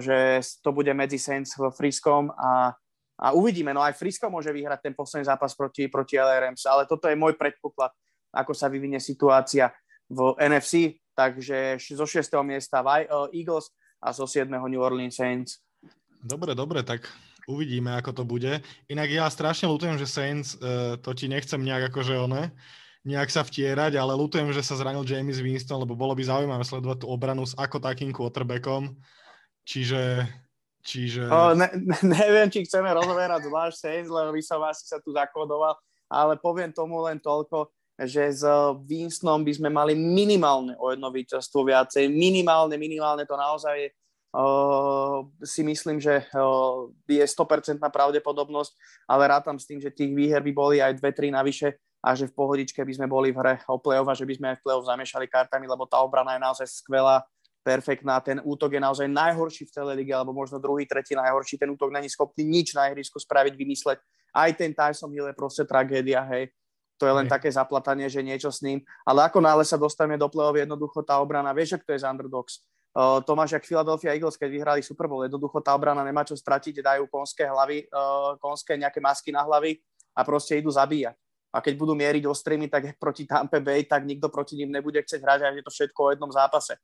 že 0.02 0.42
to 0.60 0.74
bude 0.76 0.90
medzi 0.92 1.16
Saints 1.16 1.56
v 1.56 1.72
Friskom 1.72 2.28
a, 2.36 2.74
a 3.16 3.26
uvidíme. 3.32 3.72
No 3.72 3.80
aj 3.80 3.96
Frisko 3.96 4.28
môže 4.28 4.52
vyhrať 4.52 4.90
ten 4.90 4.94
posledný 4.94 5.24
zápas 5.24 5.56
proti, 5.56 5.88
proti 5.88 6.20
LRMs, 6.20 6.68
ale 6.68 6.84
toto 6.84 7.08
je 7.08 7.16
môj 7.16 7.38
predpoklad, 7.38 7.94
ako 8.34 8.52
sa 8.52 8.68
vyvinie 8.68 9.00
situácia 9.00 9.72
v 10.08 10.36
NFC, 10.36 11.00
takže 11.16 11.80
zo 11.80 12.04
6. 12.04 12.28
miesta 12.44 12.84
Eagles 13.32 13.72
a 14.04 14.12
zo 14.12 14.28
7. 14.28 14.52
New 14.52 14.82
Orleans 14.84 15.16
Saints. 15.16 15.64
Dobre, 16.22 16.54
dobre, 16.54 16.82
tak 16.82 17.06
Uvidíme, 17.48 17.96
ako 17.96 18.12
to 18.12 18.24
bude. 18.28 18.60
Inak 18.92 19.08
ja 19.08 19.24
strašne 19.32 19.72
ľutujem, 19.72 19.96
že 19.96 20.04
Saints, 20.04 20.60
uh, 20.60 21.00
to 21.00 21.16
ti 21.16 21.32
nechcem 21.32 21.56
nejak 21.64 21.88
akože 21.88 22.28
one, 22.28 22.52
nejak 23.08 23.32
sa 23.32 23.40
vtierať, 23.40 23.96
ale 23.96 24.12
ľutujem, 24.20 24.52
že 24.52 24.60
sa 24.60 24.76
zranil 24.76 25.00
James 25.08 25.40
Winston, 25.40 25.80
lebo 25.80 25.96
bolo 25.96 26.12
by 26.12 26.28
zaujímavé 26.28 26.60
sledovať 26.60 27.00
tú 27.00 27.06
obranu 27.08 27.48
s 27.48 27.56
ako 27.56 27.80
takým 27.80 28.12
quarterbackom. 28.12 28.92
Čiže... 29.64 30.28
čiže... 30.84 31.24
O, 31.24 31.56
ne, 31.56 31.72
neviem, 32.20 32.52
či 32.52 32.68
chceme 32.68 32.92
rozoberať 32.92 33.48
zvlášť 33.48 33.76
Saints, 33.80 34.12
lebo 34.12 34.28
by 34.28 34.42
som 34.44 34.60
asi 34.68 34.84
sa 34.84 35.00
tu 35.00 35.16
zakodoval, 35.16 35.72
ale 36.12 36.36
poviem 36.36 36.68
tomu 36.68 37.00
len 37.00 37.16
toľko, 37.16 37.72
že 37.96 38.28
s 38.28 38.44
Winstonom 38.84 39.40
by 39.40 39.56
sme 39.56 39.72
mali 39.72 39.96
minimálne 39.96 40.76
o 40.76 40.92
jedno 40.92 41.08
víťazstvo 41.08 41.64
viacej. 41.64 42.12
Minimálne, 42.12 42.76
minimálne 42.76 43.24
to 43.24 43.40
naozaj 43.40 43.72
je 43.72 43.88
si 45.40 45.64
myslím, 45.64 45.96
že 45.96 46.28
uh, 46.36 46.92
je 47.08 47.24
100% 47.24 47.80
pravdepodobnosť, 47.80 48.72
ale 49.08 49.24
rátam 49.24 49.56
s 49.56 49.64
tým, 49.64 49.80
že 49.80 49.88
tých 49.88 50.12
výher 50.12 50.44
by 50.44 50.52
boli 50.52 50.76
aj 50.84 51.00
2-3 51.00 51.32
navyše 51.32 51.80
a 52.04 52.12
že 52.14 52.28
v 52.28 52.36
pohodičke 52.36 52.84
by 52.84 52.92
sme 52.94 53.06
boli 53.08 53.32
v 53.32 53.40
hre 53.40 53.54
o 53.66 53.80
play-off 53.80 54.06
a 54.06 54.14
že 54.14 54.28
by 54.28 54.34
sme 54.36 54.46
aj 54.52 54.56
v 54.60 54.64
play-off 54.68 54.86
zamiešali 54.86 55.26
kartami, 55.26 55.66
lebo 55.66 55.88
tá 55.88 55.98
obrana 56.04 56.36
je 56.36 56.44
naozaj 56.44 56.66
skvelá, 56.68 57.24
perfektná, 57.64 58.20
ten 58.22 58.38
útok 58.44 58.78
je 58.78 58.80
naozaj 58.80 59.08
najhorší 59.10 59.68
v 59.68 59.74
celej 59.74 59.94
lige, 60.00 60.14
alebo 60.14 60.32
možno 60.32 60.62
druhý, 60.62 60.86
tretí 60.86 61.12
najhorší, 61.18 61.58
ten 61.58 61.68
útok 61.68 61.90
není 61.90 62.08
schopný 62.08 62.46
nič 62.46 62.72
na 62.72 62.88
ihrisku 62.88 63.18
spraviť, 63.18 63.52
vymysleť. 63.58 63.98
Aj 64.32 64.50
ten 64.54 64.72
Tyson 64.72 65.12
Hill 65.12 65.28
je 65.28 65.36
proste 65.36 65.64
tragédia, 65.68 66.22
hej. 66.32 66.48
To 66.96 67.04
je 67.04 67.12
len 67.12 67.26
hej. 67.26 67.32
také 67.32 67.48
zaplatanie, 67.52 68.08
že 68.08 68.24
niečo 68.24 68.48
s 68.48 68.64
ním. 68.64 68.80
Ale 69.04 69.26
ako 69.26 69.42
náhle 69.42 69.64
sa 69.66 69.76
dostaneme 69.76 70.16
do 70.16 70.30
play-off, 70.30 70.56
jednoducho 70.56 71.02
tá 71.02 71.18
obrana, 71.18 71.52
vieš, 71.52 71.76
ak 71.76 71.84
to 71.84 71.92
je 71.92 72.00
z 72.00 72.08
underdogs 72.08 72.62
Uh, 72.98 73.22
to 73.22 73.38
máš 73.38 73.54
jak 73.54 73.62
Philadelphia 73.62 74.10
Eagles, 74.10 74.34
keď 74.34 74.50
vyhrali 74.50 74.82
Super 74.82 75.06
Bowl. 75.06 75.22
Jednoducho 75.22 75.62
tá 75.62 75.70
obrana 75.70 76.02
nemá 76.02 76.26
čo 76.26 76.34
stratiť, 76.34 76.82
dajú 76.82 77.06
konské 77.06 77.46
hlavy, 77.46 77.86
uh, 77.94 78.34
konské 78.42 78.74
nejaké 78.74 78.98
masky 78.98 79.30
na 79.30 79.46
hlavy 79.46 79.78
a 80.18 80.26
proste 80.26 80.58
idú 80.58 80.66
zabíjať. 80.66 81.14
A 81.54 81.62
keď 81.62 81.78
budú 81.78 81.94
mieriť 81.94 82.26
ostrými, 82.26 82.66
tak 82.66 82.98
proti 82.98 83.22
Tampa 83.22 83.62
Bay, 83.62 83.86
tak 83.86 84.02
nikto 84.02 84.26
proti 84.26 84.58
ním 84.58 84.74
nebude 84.74 84.98
chcieť 84.98 85.22
hrať 85.22 85.40
a 85.46 85.54
je 85.54 85.62
to 85.62 85.70
všetko 85.70 86.00
o 86.02 86.10
jednom 86.10 86.32
zápase. 86.34 86.74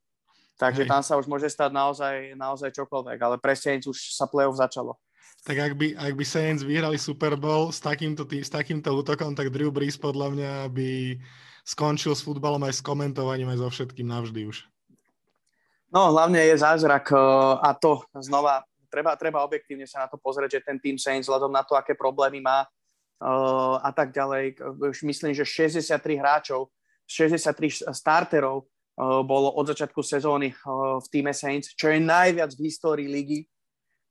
Takže 0.54 0.86
Hej. 0.86 0.90
tam 0.94 1.02
sa 1.02 1.18
už 1.18 1.26
môže 1.26 1.50
stať 1.50 1.74
naozaj, 1.74 2.38
naozaj 2.38 2.70
čokoľvek, 2.70 3.18
ale 3.18 3.36
pre 3.42 3.58
Saints 3.58 3.90
už 3.90 4.14
sa 4.14 4.30
playoff 4.30 4.54
začalo. 4.54 4.94
Tak 5.42 5.58
ak 5.58 5.72
by, 5.74 5.98
ak 5.98 6.14
by 6.14 6.24
Saints 6.24 6.62
vyhrali 6.62 6.94
Super 6.94 7.34
Bowl 7.34 7.74
s 7.74 7.82
takýmto, 7.82 8.22
tý, 8.22 8.40
s 8.40 8.54
takýmto 8.54 8.94
útokom, 8.94 9.34
tak 9.34 9.50
Drew 9.50 9.74
Brees 9.74 9.98
podľa 9.98 10.30
mňa 10.30 10.52
by 10.70 11.18
skončil 11.66 12.14
s 12.14 12.22
futbalom 12.22 12.62
aj 12.64 12.78
s 12.78 12.86
komentovaním, 12.86 13.50
aj 13.50 13.66
so 13.66 13.68
všetkým 13.68 14.06
navždy 14.06 14.46
už. 14.46 14.62
No, 15.94 16.10
hlavne 16.10 16.42
je 16.50 16.58
zázrak 16.58 17.14
eh, 17.14 17.18
a 17.62 17.70
to 17.78 18.02
znova, 18.18 18.66
treba, 18.90 19.14
treba 19.14 19.46
objektívne 19.46 19.86
sa 19.86 20.02
na 20.02 20.08
to 20.10 20.18
pozrieť, 20.18 20.58
že 20.58 20.66
ten 20.66 20.82
Team 20.82 20.98
Saints 20.98 21.30
vzhľadom 21.30 21.54
na 21.54 21.62
to, 21.62 21.78
aké 21.78 21.94
problémy 21.94 22.42
má 22.42 22.66
uh, 22.66 23.78
a 23.78 23.94
tak 23.94 24.10
ďalej. 24.10 24.58
Už 24.90 25.06
myslím, 25.06 25.30
že 25.38 25.46
63 25.46 26.18
hráčov, 26.18 26.66
63 27.06 27.86
starterov 27.94 28.66
uh, 28.66 29.22
bolo 29.22 29.54
od 29.54 29.70
začiatku 29.70 30.02
sezóny 30.02 30.50
v 30.98 31.06
týme 31.14 31.30
Saints, 31.30 31.70
čo 31.78 31.94
je 31.94 32.02
najviac 32.02 32.50
v 32.58 32.64
histórii 32.66 33.06
ligy. 33.06 33.46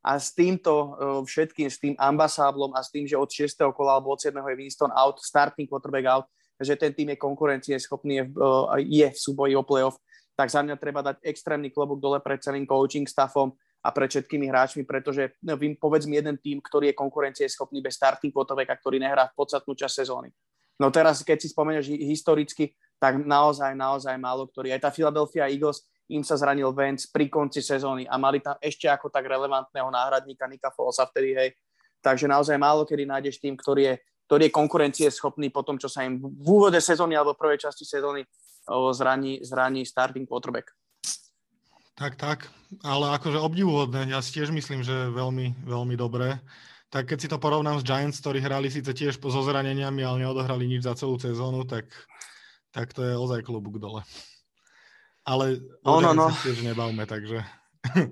A 0.03 0.19
s 0.19 0.35
týmto 0.35 0.99
všetkým, 1.23 1.71
s 1.71 1.79
tým 1.79 1.95
ambasáblom 1.95 2.75
a 2.75 2.83
s 2.83 2.91
tým, 2.91 3.07
že 3.07 3.15
od 3.15 3.31
6. 3.31 3.55
kola 3.71 3.95
alebo 3.95 4.11
od 4.11 4.19
7. 4.19 4.35
je 4.35 4.59
Winston 4.59 4.91
out, 4.91 5.23
starting 5.23 5.63
quarterback 5.63 6.03
out, 6.03 6.27
že 6.59 6.75
ten 6.75 6.91
tým 6.91 7.15
je 7.15 7.23
konkurencie 7.23 7.79
schopný, 7.79 8.19
je, 8.19 8.25
je 8.83 9.07
v 9.07 9.19
súboji 9.19 9.55
o 9.55 9.63
playoff 9.63 9.95
tak 10.33 10.49
za 10.49 10.65
mňa 10.65 10.75
treba 10.81 11.05
dať 11.05 11.21
extrémny 11.21 11.69
klobúk 11.69 12.01
dole 12.01 12.17
pred 12.19 12.41
celým 12.41 12.65
coaching 12.65 13.05
staffom 13.05 13.53
a 13.83 13.91
pred 13.91 14.09
všetkými 14.09 14.49
hráčmi, 14.49 14.83
pretože 14.87 15.37
no, 15.43 15.59
vím, 15.59 15.75
povedz 15.75 16.07
mi 16.07 16.17
jeden 16.17 16.39
tým, 16.39 16.63
ktorý 16.63 16.91
je 16.91 16.95
konkurencieschopný 16.97 17.83
bez 17.83 17.99
starting 17.99 18.31
quarterbacka, 18.31 18.79
ktorý 18.79 18.97
nehrá 18.97 19.29
v 19.29 19.35
podstatnú 19.37 19.75
časť 19.75 19.93
sezóny. 20.07 20.31
No 20.79 20.89
teraz, 20.89 21.21
keď 21.21 21.37
si 21.43 21.47
spomenieš 21.53 21.91
historicky, 21.91 22.73
tak 22.97 23.19
naozaj, 23.19 23.75
naozaj 23.75 24.15
málo 24.17 24.47
ktorý. 24.49 24.73
Aj 24.73 24.81
tá 24.81 24.89
Philadelphia 24.89 25.51
Eagles, 25.51 25.85
im 26.11 26.23
sa 26.23 26.35
zranil 26.35 26.71
Vance 26.75 27.07
pri 27.07 27.31
konci 27.31 27.63
sezóny 27.63 28.03
a 28.05 28.19
mali 28.19 28.43
tam 28.43 28.59
ešte 28.59 28.91
ako 28.91 29.07
tak 29.07 29.23
relevantného 29.23 29.87
náhradníka 29.87 30.45
Nika 30.51 30.69
Fossa 30.69 31.07
vtedy, 31.07 31.31
hej. 31.35 31.49
Takže 32.03 32.27
naozaj 32.27 32.59
málo 32.59 32.83
kedy 32.83 33.07
nájdeš 33.07 33.39
tým, 33.39 33.55
ktorý 33.55 33.81
je, 33.87 33.95
ktorý 34.27 34.51
je 34.51 34.51
konkurencieschopný 34.51 35.47
po 35.47 35.63
tom, 35.63 35.79
čo 35.79 35.87
sa 35.87 36.03
im 36.03 36.19
v 36.19 36.47
úvode 36.47 36.79
sezóny 36.83 37.15
alebo 37.15 37.39
prvej 37.39 37.63
časti 37.63 37.87
sezóny 37.87 38.27
zraní, 38.91 39.39
zraní 39.43 39.86
starting 39.86 40.30
quarterback. 40.30 40.71
Tak, 41.93 42.17
tak, 42.17 42.39
ale 42.82 43.13
akože 43.21 43.38
obdivuhodné, 43.38 44.10
ja 44.10 44.17
si 44.17 44.34
tiež 44.41 44.49
myslím, 44.49 44.82
že 44.82 45.13
veľmi, 45.13 45.62
veľmi 45.62 45.93
dobré. 45.93 46.41
Tak 46.89 47.10
keď 47.10 47.17
si 47.21 47.30
to 47.30 47.38
porovnám 47.38 47.82
s 47.82 47.86
Giants, 47.86 48.17
ktorí 48.21 48.41
hrali 48.41 48.69
síce 48.69 48.89
tiež 48.93 49.21
so 49.21 49.41
zraneniami, 49.45 50.02
ale 50.02 50.26
neodohrali 50.26 50.65
nič 50.65 50.86
za 50.89 50.97
celú 50.97 51.21
sezónu, 51.21 51.65
tak, 51.69 51.89
tak 52.73 52.93
to 52.97 53.06
je 53.06 53.13
ozaj 53.13 53.45
klobúk 53.45 53.78
dole. 53.78 54.02
Ale 55.21 55.62
no, 55.86 56.02
no, 56.02 56.13
no. 56.17 56.28
tiež 56.41 56.65
nebavme, 56.65 57.06
takže... 57.06 57.45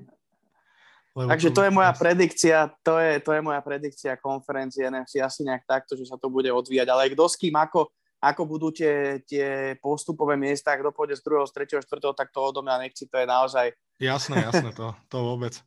takže 1.33 1.49
to 1.49 1.61
je 1.65 1.71
moja 1.73 1.93
predikcia, 1.97 2.69
to 2.85 3.01
je, 3.01 3.17
to 3.21 3.33
je 3.33 3.41
moja 3.41 3.61
predikcia 3.65 4.17
konferencie 4.21 4.85
NFC 4.89 5.25
asi 5.25 5.41
nejak 5.41 5.65
takto, 5.65 5.97
že 5.97 6.05
sa 6.05 6.21
to 6.21 6.29
bude 6.29 6.49
odvíjať, 6.53 6.87
ale 6.89 7.09
kto 7.13 7.25
s 7.25 7.35
kým 7.37 7.57
ako, 7.57 7.89
ako 8.21 8.45
budú 8.45 8.69
tie, 8.69 9.25
tie 9.25 9.73
postupové 9.81 10.37
miesta, 10.37 10.77
kto 10.77 10.93
pôjde 10.93 11.17
z 11.17 11.25
druhého, 11.25 11.49
z 11.49 11.53
tretieho, 11.57 11.81
štvrtého, 11.81 12.13
tak 12.13 12.29
to 12.29 12.37
odo 12.37 12.61
mňa 12.61 12.85
nechci, 12.85 13.09
to 13.09 13.17
je 13.17 13.25
naozaj... 13.25 13.73
Jasné, 13.97 14.45
jasné, 14.45 14.69
to, 14.77 14.93
to 15.09 15.17
vôbec. 15.17 15.57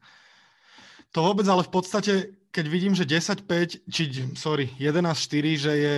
To 1.11 1.19
vôbec, 1.27 1.47
ale 1.51 1.67
v 1.67 1.73
podstate, 1.75 2.13
keď 2.55 2.67
vidím, 2.71 2.95
že 2.95 3.07
10-5, 3.07 3.91
či, 3.91 4.03
sorry, 4.39 4.71
11-4, 4.79 5.59
že 5.59 5.73
je 5.75 5.97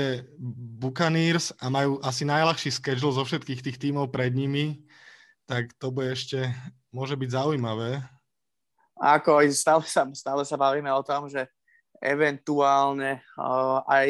Buccaneers 0.80 1.52
a 1.60 1.68
majú 1.68 2.00
asi 2.00 2.24
najľahší 2.24 2.72
schedule 2.72 3.12
zo 3.12 3.24
všetkých 3.28 3.60
tých 3.60 3.76
tímov 3.76 4.08
pred 4.08 4.32
nimi, 4.32 4.80
tak 5.44 5.76
to 5.76 5.92
bude 5.92 6.16
ešte, 6.16 6.52
môže 6.88 7.20
byť 7.20 7.36
zaujímavé. 7.36 8.00
Ako 8.96 9.44
stále 9.52 9.84
sa, 9.84 10.08
stále 10.16 10.40
sa 10.48 10.56
bavíme 10.56 10.88
o 10.88 11.04
tom, 11.04 11.28
že 11.28 11.44
eventuálne 12.02 13.24
uh, 13.40 13.80
aj 13.88 14.08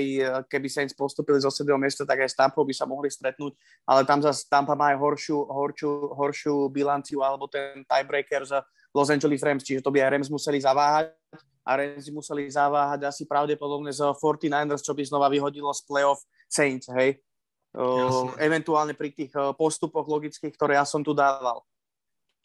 keby 0.50 0.68
Saints 0.70 0.94
postupili 0.96 1.38
zo 1.38 1.50
7. 1.50 1.70
miesta, 1.78 2.02
tak 2.02 2.24
aj 2.24 2.30
s 2.30 2.36
Tampou 2.38 2.66
by 2.66 2.74
sa 2.74 2.86
mohli 2.88 3.10
stretnúť, 3.12 3.54
ale 3.86 4.02
tam 4.02 4.18
zase 4.22 4.46
Tampa 4.50 4.74
má 4.74 4.94
aj 4.94 4.98
horšiu, 4.98 5.38
horšiu, 5.46 5.90
horšiu 6.14 6.54
bilanciu 6.70 7.22
alebo 7.22 7.46
ten 7.46 7.86
tiebreaker 7.86 8.42
za 8.42 8.62
Los 8.90 9.12
Angeles 9.12 9.44
Rams, 9.44 9.62
čiže 9.62 9.84
to 9.84 9.92
by 9.92 10.02
aj 10.02 10.10
Rams 10.18 10.30
museli 10.32 10.58
zaváhať 10.58 11.12
a 11.66 11.70
Rams 11.76 12.06
museli 12.10 12.48
zaváhať 12.48 13.06
asi 13.06 13.22
pravdepodobne 13.26 13.92
z 13.92 14.02
49ers, 14.16 14.82
čo 14.82 14.94
by 14.94 15.02
znova 15.04 15.26
vyhodilo 15.28 15.70
z 15.74 15.82
playoff 15.84 16.22
Saints, 16.46 16.88
hej. 16.94 17.20
Uh, 17.76 18.32
eventuálne 18.40 18.96
pri 18.96 19.12
tých 19.12 19.36
postupoch 19.60 20.08
logických, 20.08 20.56
ktoré 20.56 20.80
ja 20.80 20.88
som 20.88 21.04
tu 21.04 21.12
dával. 21.12 21.60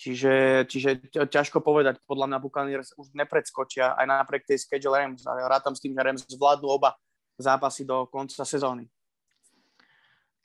Čiže, 0.02 0.66
čiže 0.66 0.90
ťažko 1.14 1.62
povedať, 1.62 2.02
podľa 2.10 2.26
mňa 2.34 2.38
Buccaneers 2.42 2.90
už 2.98 3.14
nepredskočia 3.14 3.94
aj 3.94 4.10
napriek 4.10 4.50
tej 4.50 4.66
schedule 4.66 4.98
Rams. 4.98 5.22
A 5.30 5.38
rátam 5.46 5.78
s 5.78 5.82
tým, 5.86 5.94
že 5.94 6.02
Rams 6.02 6.26
zvládnu 6.26 6.66
oba 6.66 6.98
zápasy 7.38 7.86
do 7.86 8.10
konca 8.10 8.42
sezóny. 8.42 8.90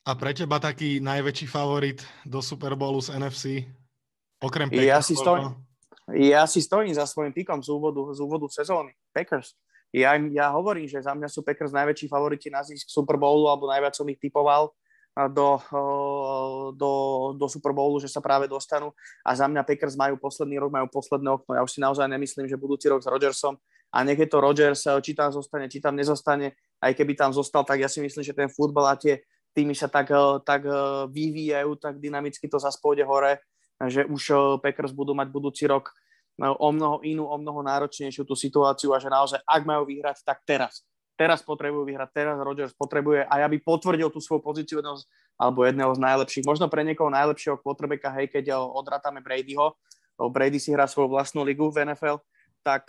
A 0.05 0.13
pre 0.13 0.37
teba 0.37 0.61
taký 0.61 1.01
najväčší 1.01 1.49
favorit 1.49 2.05
do 2.29 2.45
Super 2.45 2.77
Bowlu 2.77 3.01
z 3.01 3.17
NFC? 3.17 3.65
Okrem 4.45 4.69
Packers? 4.69 4.93
Ja 4.93 5.01
si, 5.01 5.17
stojím, 5.17 5.57
ja 6.13 6.45
si 6.45 6.61
stojím 6.61 6.93
za 6.93 7.09
svojím 7.09 7.33
pikom 7.33 7.65
z 7.65 7.73
úvodu, 7.73 8.13
z 8.13 8.21
úvodu 8.21 8.53
sezóny. 8.53 8.93
Packers. 9.17 9.57
Ja, 9.89 10.21
ja 10.21 10.53
hovorím, 10.53 10.85
že 10.85 11.01
za 11.01 11.17
mňa 11.17 11.33
sú 11.33 11.41
Packers 11.41 11.73
najväčší 11.73 12.13
favoriti 12.13 12.53
na 12.53 12.61
zisk 12.61 12.93
Super 12.93 13.17
Bowlu, 13.17 13.49
alebo 13.49 13.73
najviac 13.73 13.97
som 13.97 14.05
ich 14.13 14.21
typoval 14.21 14.77
do, 15.33 15.57
do, 16.77 16.91
do 17.41 17.47
Super 17.49 17.73
Bowlu, 17.73 17.97
že 17.97 18.13
sa 18.13 18.21
práve 18.21 18.45
dostanú. 18.45 18.93
A 19.25 19.33
za 19.33 19.49
mňa 19.49 19.65
Packers 19.65 19.97
majú 19.97 20.21
posledný 20.21 20.61
rok, 20.61 20.69
majú 20.69 20.93
posledné 20.93 21.33
okno. 21.33 21.57
Ja 21.57 21.65
už 21.65 21.73
si 21.73 21.81
naozaj 21.81 22.05
nemyslím, 22.05 22.45
že 22.45 22.61
budúci 22.61 22.93
rok 22.93 23.01
s 23.01 23.09
Rodgersom. 23.09 23.57
A 23.89 24.05
nech 24.05 24.21
je 24.21 24.29
to 24.29 24.45
Rodgers, 24.45 24.85
či 25.01 25.17
tam 25.17 25.33
zostane, 25.33 25.73
či 25.73 25.81
tam 25.81 25.97
nezostane, 25.97 26.53
aj 26.85 26.93
keby 26.93 27.17
tam 27.17 27.33
zostal, 27.33 27.65
tak 27.65 27.81
ja 27.81 27.89
si 27.89 28.05
myslím, 28.05 28.21
že 28.21 28.37
ten 28.37 28.53
futbal 28.53 28.93
a 28.93 28.99
tie 29.01 29.25
týmy 29.57 29.73
sa 29.73 29.89
tak, 29.89 30.13
tak 30.45 30.69
vyvíjajú, 31.09 31.81
tak 31.81 31.97
dynamicky 31.97 32.45
to 32.45 32.61
zase 32.61 32.77
hore, 32.83 33.41
že 33.89 34.05
už 34.05 34.37
Packers 34.61 34.93
budú 34.93 35.17
mať 35.17 35.33
budúci 35.33 35.65
rok 35.65 35.97
o 36.37 36.69
mnoho 36.69 37.01
inú, 37.09 37.25
o 37.25 37.37
mnoho 37.41 37.65
náročnejšiu 37.65 38.29
tú 38.29 38.37
situáciu 38.37 38.93
a 38.93 39.01
že 39.01 39.09
naozaj, 39.09 39.41
ak 39.49 39.63
majú 39.65 39.89
vyhrať, 39.89 40.21
tak 40.21 40.45
teraz 40.45 40.85
teraz 41.17 41.41
potrebujú 41.43 41.89
vyhrať, 41.89 42.11
teraz 42.13 42.37
Rodgers 42.39 42.77
potrebuje 42.77 43.25
aj 43.27 43.41
aby 43.49 43.57
potvrdil 43.59 44.13
tú 44.13 44.21
svoju 44.21 44.45
pozíciu 44.45 44.79
jedného 44.79 45.01
z, 45.01 45.05
alebo 45.41 45.65
jedného 45.65 45.93
z 45.97 46.01
najlepších, 46.01 46.45
možno 46.45 46.69
pre 46.69 46.85
niekoho 46.85 47.09
najlepšieho 47.09 47.61
quarterbacka, 47.61 48.13
hej, 48.21 48.29
keď 48.31 48.57
odratáme 48.57 49.25
Bradyho, 49.25 49.75
Brady 50.17 50.57
si 50.57 50.73
hrá 50.73 50.89
svoju 50.89 51.13
vlastnú 51.13 51.45
ligu 51.45 51.69
v 51.69 51.85
NFL, 51.93 52.21
tak, 52.65 52.89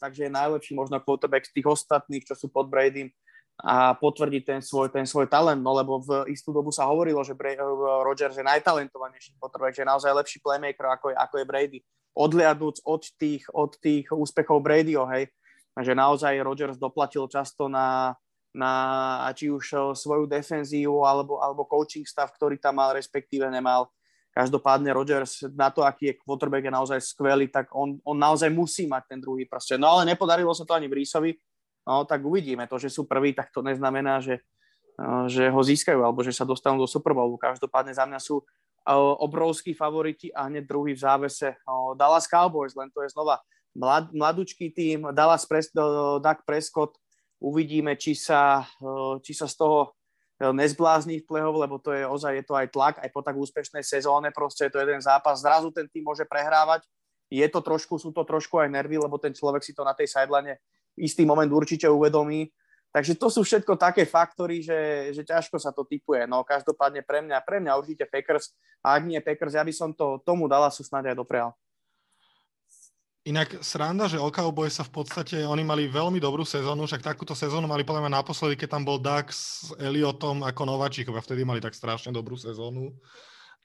takže 0.00 0.26
je 0.26 0.32
najlepší 0.32 0.72
možno 0.72 0.98
quarterback 0.98 1.46
z 1.46 1.54
tých 1.60 1.66
ostatných, 1.68 2.24
čo 2.24 2.34
sú 2.34 2.48
pod 2.48 2.66
Bradym 2.72 3.12
a 3.56 3.96
potvrdiť 3.96 4.42
ten 4.44 4.60
svoj, 4.60 4.92
ten 4.92 5.08
svoj 5.08 5.32
talent, 5.32 5.64
no 5.64 5.72
lebo 5.72 5.96
v 6.04 6.28
istú 6.28 6.52
dobu 6.52 6.68
sa 6.68 6.84
hovorilo, 6.84 7.24
že 7.24 7.32
Bra- 7.32 7.56
Rodgers 8.04 8.36
je 8.36 8.44
najtalentovanejší 8.44 9.40
quarterback, 9.40 9.72
že 9.72 9.82
je 9.84 9.88
naozaj 9.88 10.12
lepší 10.12 10.38
playmaker, 10.44 10.84
ako 10.92 11.12
je, 11.12 11.16
ako 11.16 11.34
je 11.40 11.46
Brady. 11.48 11.78
Odliadnúc 12.12 12.84
od 12.84 13.02
tých, 13.16 13.48
od 13.56 13.72
tých 13.80 14.12
úspechov 14.12 14.60
Bradyho, 14.60 15.08
hej, 15.08 15.32
že 15.76 15.92
naozaj 15.92 16.40
Rodgers 16.40 16.80
doplatil 16.80 17.28
často 17.28 17.68
na, 17.68 18.16
na 18.56 18.72
či 19.36 19.52
už 19.52 19.64
eh, 19.76 19.80
svoju 19.92 20.24
defenzívu 20.24 21.04
alebo, 21.04 21.44
alebo 21.44 21.68
coaching 21.68 22.08
stav, 22.08 22.32
ktorý 22.32 22.56
tam 22.56 22.80
mal, 22.80 22.96
respektíve 22.96 23.44
nemal. 23.52 23.92
Každopádne 24.32 24.92
Rodgers 24.92 25.48
na 25.56 25.72
to, 25.72 25.80
aký 25.80 26.12
je 26.12 26.18
quarterback, 26.20 26.68
je 26.68 26.72
naozaj 26.72 27.00
skvelý, 27.00 27.48
tak 27.48 27.72
on, 27.72 27.96
on 28.04 28.16
naozaj 28.16 28.52
musí 28.52 28.84
mať 28.84 29.16
ten 29.16 29.18
druhý 29.20 29.48
prst. 29.48 29.80
No 29.80 29.96
ale 29.96 30.12
nepodarilo 30.12 30.52
sa 30.52 30.68
to 30.68 30.76
ani 30.76 30.92
Brísovi, 30.92 31.32
no 31.88 32.04
tak 32.04 32.20
uvidíme. 32.20 32.68
To, 32.68 32.76
že 32.76 32.92
sú 32.92 33.08
prví, 33.08 33.32
tak 33.32 33.48
to 33.48 33.64
neznamená, 33.64 34.20
že, 34.20 34.40
eh, 34.96 35.24
že 35.28 35.52
ho 35.52 35.60
získajú 35.60 36.00
alebo 36.00 36.24
že 36.24 36.32
sa 36.32 36.48
dostanú 36.48 36.80
do 36.80 36.88
Super 36.88 37.12
Bowlu. 37.12 37.36
Každopádne 37.36 37.92
za 37.92 38.08
mňa 38.08 38.20
sú 38.20 38.40
eh, 38.40 38.96
obrovskí 38.96 39.76
favoriti 39.76 40.32
a 40.32 40.48
hneď 40.48 40.64
druhý 40.64 40.96
v 40.96 41.04
závese 41.04 41.60
Dallas 42.00 42.24
Cowboys, 42.24 42.72
len 42.72 42.88
to 42.88 43.04
je 43.04 43.12
znova 43.12 43.36
mlad, 43.76 44.08
mladúčký 44.16 44.72
tým, 44.72 45.12
Dallas 45.12 45.44
Pres, 45.44 45.68
Doug 45.70 46.38
Prescott, 46.48 46.96
uvidíme, 47.36 47.94
či 48.00 48.16
sa, 48.16 48.64
či 49.20 49.36
sa 49.36 49.44
z 49.44 49.54
toho 49.60 49.92
nezblázni 50.36 51.24
v 51.24 51.26
play 51.28 51.44
lebo 51.44 51.80
to 51.80 51.92
je 51.96 52.04
ozaj, 52.04 52.32
je 52.36 52.44
to 52.44 52.54
aj 52.56 52.68
tlak, 52.72 52.94
aj 53.00 53.08
po 53.12 53.20
tak 53.24 53.36
úspešnej 53.36 53.84
sezóne, 53.84 54.32
proste 54.32 54.68
je 54.68 54.72
to 54.72 54.80
jeden 54.80 55.00
zápas, 55.00 55.40
zrazu 55.40 55.72
ten 55.72 55.88
tým 55.88 56.04
môže 56.04 56.28
prehrávať, 56.28 56.84
je 57.32 57.46
to 57.48 57.60
trošku, 57.60 57.96
sú 57.96 58.12
to 58.12 58.24
trošku 58.24 58.60
aj 58.60 58.68
nervy, 58.68 59.00
lebo 59.00 59.16
ten 59.16 59.32
človek 59.32 59.64
si 59.64 59.72
to 59.72 59.84
na 59.84 59.96
tej 59.96 60.08
sideline 60.08 60.60
istý 60.96 61.24
moment 61.28 61.48
určite 61.48 61.88
uvedomí, 61.88 62.48
Takže 62.96 63.12
to 63.20 63.28
sú 63.28 63.44
všetko 63.44 63.76
také 63.76 64.08
faktory, 64.08 64.64
že, 64.64 65.12
že 65.12 65.20
ťažko 65.20 65.60
sa 65.60 65.68
to 65.68 65.84
typuje. 65.84 66.24
No 66.24 66.40
každopádne 66.40 67.04
pre 67.04 67.20
mňa, 67.20 67.44
pre 67.44 67.60
mňa 67.60 67.76
určite 67.76 68.08
Packers. 68.08 68.56
A 68.80 68.96
ak 68.96 69.04
nie 69.04 69.20
Packers, 69.20 69.52
ja 69.52 69.60
by 69.60 69.68
som 69.68 69.92
to 69.92 70.16
tomu 70.24 70.48
dala 70.48 70.72
sú 70.72 70.80
snáď 70.80 71.12
aj 71.12 71.20
doprial. 71.20 71.52
Inak 73.26 73.58
sranda, 73.58 74.06
že 74.06 74.22
o 74.22 74.30
Cowboys 74.30 74.78
sa 74.78 74.86
v 74.86 75.02
podstate, 75.02 75.42
oni 75.42 75.66
mali 75.66 75.90
veľmi 75.90 76.22
dobrú 76.22 76.46
sezónu, 76.46 76.86
však 76.86 77.02
takúto 77.02 77.34
sezónu 77.34 77.66
mali 77.66 77.82
podľa 77.82 78.06
mňa 78.06 78.22
naposledy, 78.22 78.54
keď 78.54 78.78
tam 78.78 78.86
bol 78.86 79.02
Dax 79.02 79.28
s 79.66 79.68
Eliotom 79.82 80.46
ako 80.46 80.62
nováčikov 80.62 81.18
a 81.18 81.26
vtedy 81.26 81.42
mali 81.42 81.58
tak 81.58 81.74
strašne 81.74 82.14
dobrú 82.14 82.38
sezónu. 82.38 82.94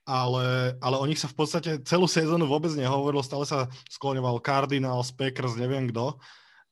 Ale, 0.02 0.74
ale 0.82 0.96
o 0.98 1.06
nich 1.06 1.22
sa 1.22 1.30
v 1.30 1.38
podstate 1.38 1.78
celú 1.86 2.10
sezónu 2.10 2.50
vôbec 2.50 2.74
nehovorilo, 2.74 3.22
stále 3.22 3.46
sa 3.46 3.70
skloňoval 3.86 4.42
Cardinals, 4.42 5.14
Packers, 5.14 5.54
neviem 5.54 5.94
kto. 5.94 6.18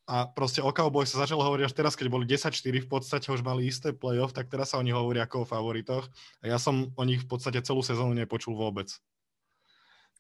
A 0.09 0.25
proste 0.25 0.65
o 0.65 0.73
Cowboys 0.73 1.13
sa 1.13 1.29
začalo 1.29 1.45
hovoriť 1.45 1.69
až 1.69 1.73
teraz, 1.77 1.93
keď 1.93 2.09
boli 2.09 2.25
10-4 2.25 2.57
v 2.57 2.89
podstate, 2.89 3.29
už 3.29 3.45
mali 3.45 3.69
isté 3.69 3.93
playoff, 3.93 4.33
tak 4.33 4.49
teraz 4.49 4.73
sa 4.73 4.81
o 4.81 4.85
nich 4.85 4.97
hovorí 4.97 5.21
ako 5.21 5.45
o 5.45 5.49
favoritoch. 5.49 6.09
A 6.41 6.49
ja 6.49 6.57
som 6.57 6.89
o 6.97 7.03
nich 7.05 7.21
v 7.21 7.29
podstate 7.29 7.61
celú 7.61 7.85
sezónu 7.85 8.17
nepočul 8.17 8.57
vôbec. 8.57 8.89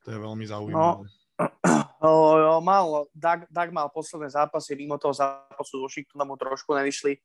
To 0.05 0.13
je 0.13 0.21
veľmi 0.21 0.45
zaujímavé. 0.45 1.09
No 1.09 1.18
mal, 2.59 3.07
Doug, 3.15 3.39
Doug 3.49 3.69
mal 3.71 3.87
posledné 3.89 4.29
zápasy, 4.29 4.75
mimo 4.75 4.99
toho 4.99 5.15
zápasu 5.15 5.79
s 5.79 5.83
Washingtonom 5.83 6.27
mu 6.27 6.35
trošku 6.35 6.75
nevyšli. 6.75 7.17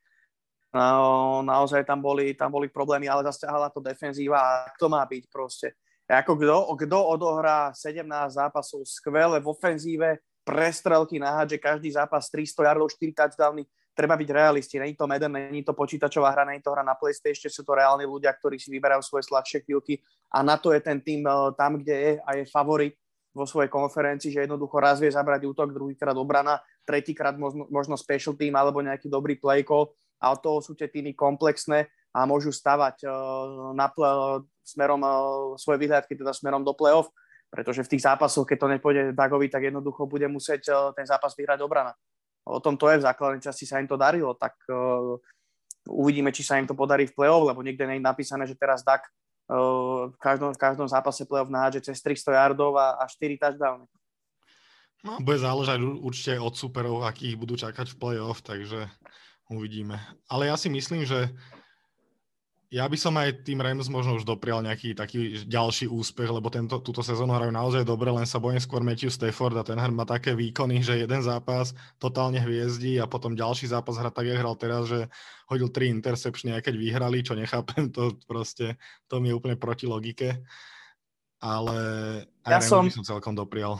No, 0.75 1.43
naozaj 1.47 1.87
tam 1.87 2.03
boli, 2.03 2.35
tam 2.35 2.51
boli 2.51 2.67
problémy, 2.67 3.07
ale 3.07 3.23
zase 3.31 3.47
ťahala 3.47 3.71
to 3.71 3.79
defenzíva 3.79 4.39
a 4.43 4.51
to 4.75 4.91
má 4.91 5.07
byť 5.07 5.25
proste. 5.31 5.79
Ako 6.11 6.35
kto, 6.35 6.75
kto 6.75 6.99
odohrá 6.99 7.71
17 7.71 8.03
zápasov 8.35 8.83
skvelé 8.83 9.39
v 9.39 9.47
ofenzíve, 9.55 10.19
prestrelky 10.45 11.17
na 11.17 11.41
hádže, 11.41 11.63
každý 11.63 11.95
zápas 11.95 12.29
300 12.29 12.69
yardov, 12.69 12.93
4 12.93 13.17
touchdowny, 13.17 13.65
treba 13.97 14.19
byť 14.19 14.29
realisti. 14.29 14.77
Není 14.77 14.99
to 14.99 15.07
Madden, 15.07 15.33
není 15.33 15.63
to 15.63 15.73
počítačová 15.73 16.35
hra, 16.35 16.45
není 16.45 16.61
to 16.61 16.75
hra 16.75 16.83
na 16.83 16.99
PlayStation, 16.99 17.49
sú 17.49 17.63
to 17.63 17.79
reálni 17.79 18.05
ľudia, 18.05 18.35
ktorí 18.35 18.59
si 18.59 18.69
vyberajú 18.75 19.01
svoje 19.01 19.31
slabšie 19.31 19.63
chvíľky 19.65 20.03
a 20.35 20.43
na 20.43 20.59
to 20.59 20.75
je 20.75 20.83
ten 20.83 21.01
tým 21.01 21.25
eh, 21.25 21.33
tam, 21.57 21.79
kde 21.81 21.97
je 21.97 22.13
a 22.21 22.31
je 22.37 22.45
favorit 22.51 22.99
vo 23.35 23.45
svojej 23.45 23.67
konferencii, 23.67 24.31
že 24.31 24.47
jednoducho 24.47 24.79
raz 24.79 25.03
vie 25.03 25.11
zabrať 25.11 25.43
útok, 25.51 25.75
druhýkrát 25.75 26.15
obrana, 26.15 26.63
tretíkrát 26.87 27.35
možno, 27.35 27.67
možno 27.67 27.99
special 27.99 28.39
team 28.39 28.55
alebo 28.55 28.79
nejaký 28.79 29.11
dobrý 29.11 29.35
play 29.37 29.67
call 29.67 29.91
a 30.23 30.31
od 30.31 30.39
toho 30.39 30.63
sú 30.63 30.79
tie 30.79 30.87
týmy 30.87 31.19
komplexné 31.19 31.91
a 32.15 32.31
môžu 32.31 32.55
stavať 32.55 33.03
uh, 33.05 33.75
na 33.75 33.91
pl- 33.91 34.47
smerom 34.63 35.03
uh, 35.03 35.13
svoje 35.59 35.83
vyhľadky, 35.83 36.15
teda 36.15 36.31
smerom 36.31 36.63
do 36.63 36.71
play-off, 36.71 37.11
pretože 37.51 37.83
v 37.83 37.91
tých 37.91 38.07
zápasoch, 38.07 38.47
keď 38.47 38.59
to 38.63 38.69
nepôjde 38.71 39.03
Dagovi, 39.19 39.51
tak 39.51 39.67
jednoducho 39.67 40.07
bude 40.07 40.31
musieť 40.31 40.63
uh, 40.71 40.77
ten 40.95 41.05
zápas 41.05 41.35
vyhrať 41.35 41.59
obrana. 41.67 41.91
O 42.47 42.63
tom 42.63 42.79
to 42.79 42.87
je, 42.87 43.03
v 43.03 43.07
základnej 43.11 43.43
časti 43.43 43.67
sa 43.67 43.83
im 43.83 43.91
to 43.91 43.99
darilo, 43.99 44.39
tak 44.39 44.55
uh, 44.71 45.19
uvidíme, 45.91 46.31
či 46.31 46.47
sa 46.47 46.63
im 46.63 46.71
to 46.71 46.79
podarí 46.79 47.11
v 47.11 47.17
play-off, 47.19 47.51
lebo 47.51 47.67
niekde 47.67 47.83
nie 47.91 47.99
je 47.99 48.07
napísané, 48.07 48.47
že 48.47 48.55
teraz 48.55 48.87
Dag 48.87 49.03
v 49.49 50.17
každom, 50.17 50.57
v 50.57 50.61
každom 50.61 50.89
zápase 50.89 51.29
play-off 51.29 51.53
nahádže 51.53 51.93
cez 51.93 52.01
300 52.01 52.33
yardov 52.33 52.81
a, 52.81 52.97
a 52.97 53.05
4 53.05 53.37
touchdowny. 53.37 53.87
No, 55.05 55.21
bude 55.21 55.37
záležať 55.37 55.85
určite 55.85 56.41
od 56.41 56.57
superov, 56.57 57.05
akých 57.05 57.37
budú 57.37 57.61
čakať 57.61 57.93
v 57.93 57.99
play-off, 58.01 58.41
takže 58.41 58.89
uvidíme. 59.53 60.01
Ale 60.33 60.49
ja 60.49 60.57
si 60.57 60.73
myslím, 60.73 61.05
že 61.05 61.29
ja 62.73 62.85
by 62.89 62.97
som 62.97 63.15
aj 63.21 63.45
tým 63.45 63.61
Rams 63.61 63.87
možno 63.93 64.17
už 64.17 64.25
doprial 64.25 64.65
nejaký 64.65 64.97
taký 64.97 65.45
ďalší 65.45 65.87
úspech, 65.89 66.27
lebo 66.27 66.49
tento, 66.49 66.81
túto 66.81 67.05
sezónu 67.05 67.37
hrajú 67.37 67.53
naozaj 67.53 67.85
dobre, 67.85 68.09
len 68.09 68.25
sa 68.25 68.41
bojím 68.41 68.61
skôr 68.61 68.81
Matthew 68.81 69.13
Stafford 69.13 69.55
a 69.61 69.67
ten 69.67 69.77
má 69.93 70.03
také 70.09 70.33
výkony, 70.33 70.81
že 70.81 71.05
jeden 71.05 71.21
zápas 71.21 71.77
totálne 72.01 72.41
hviezdí 72.41 72.99
a 72.99 73.07
potom 73.07 73.37
ďalší 73.37 73.71
zápas 73.71 74.01
hra 74.01 74.09
tak, 74.09 74.27
jak 74.27 74.41
hral 74.41 74.57
teraz, 74.57 74.89
že 74.89 75.07
hodil 75.47 75.69
tri 75.69 75.93
intercepčne, 75.93 76.57
aj 76.57 76.67
keď 76.67 76.75
vyhrali, 76.81 77.21
čo 77.21 77.37
nechápem, 77.37 77.93
to 77.95 78.17
proste, 78.25 78.81
to 79.07 79.21
mi 79.21 79.31
je 79.31 79.37
úplne 79.37 79.55
proti 79.61 79.85
logike. 79.85 80.41
Ale 81.45 81.77
aj 82.49 82.53
ja 82.53 82.59
Rams 82.59 82.71
som, 82.73 82.85
by 82.89 82.97
som 82.97 83.05
celkom 83.05 83.37
doprial. 83.37 83.77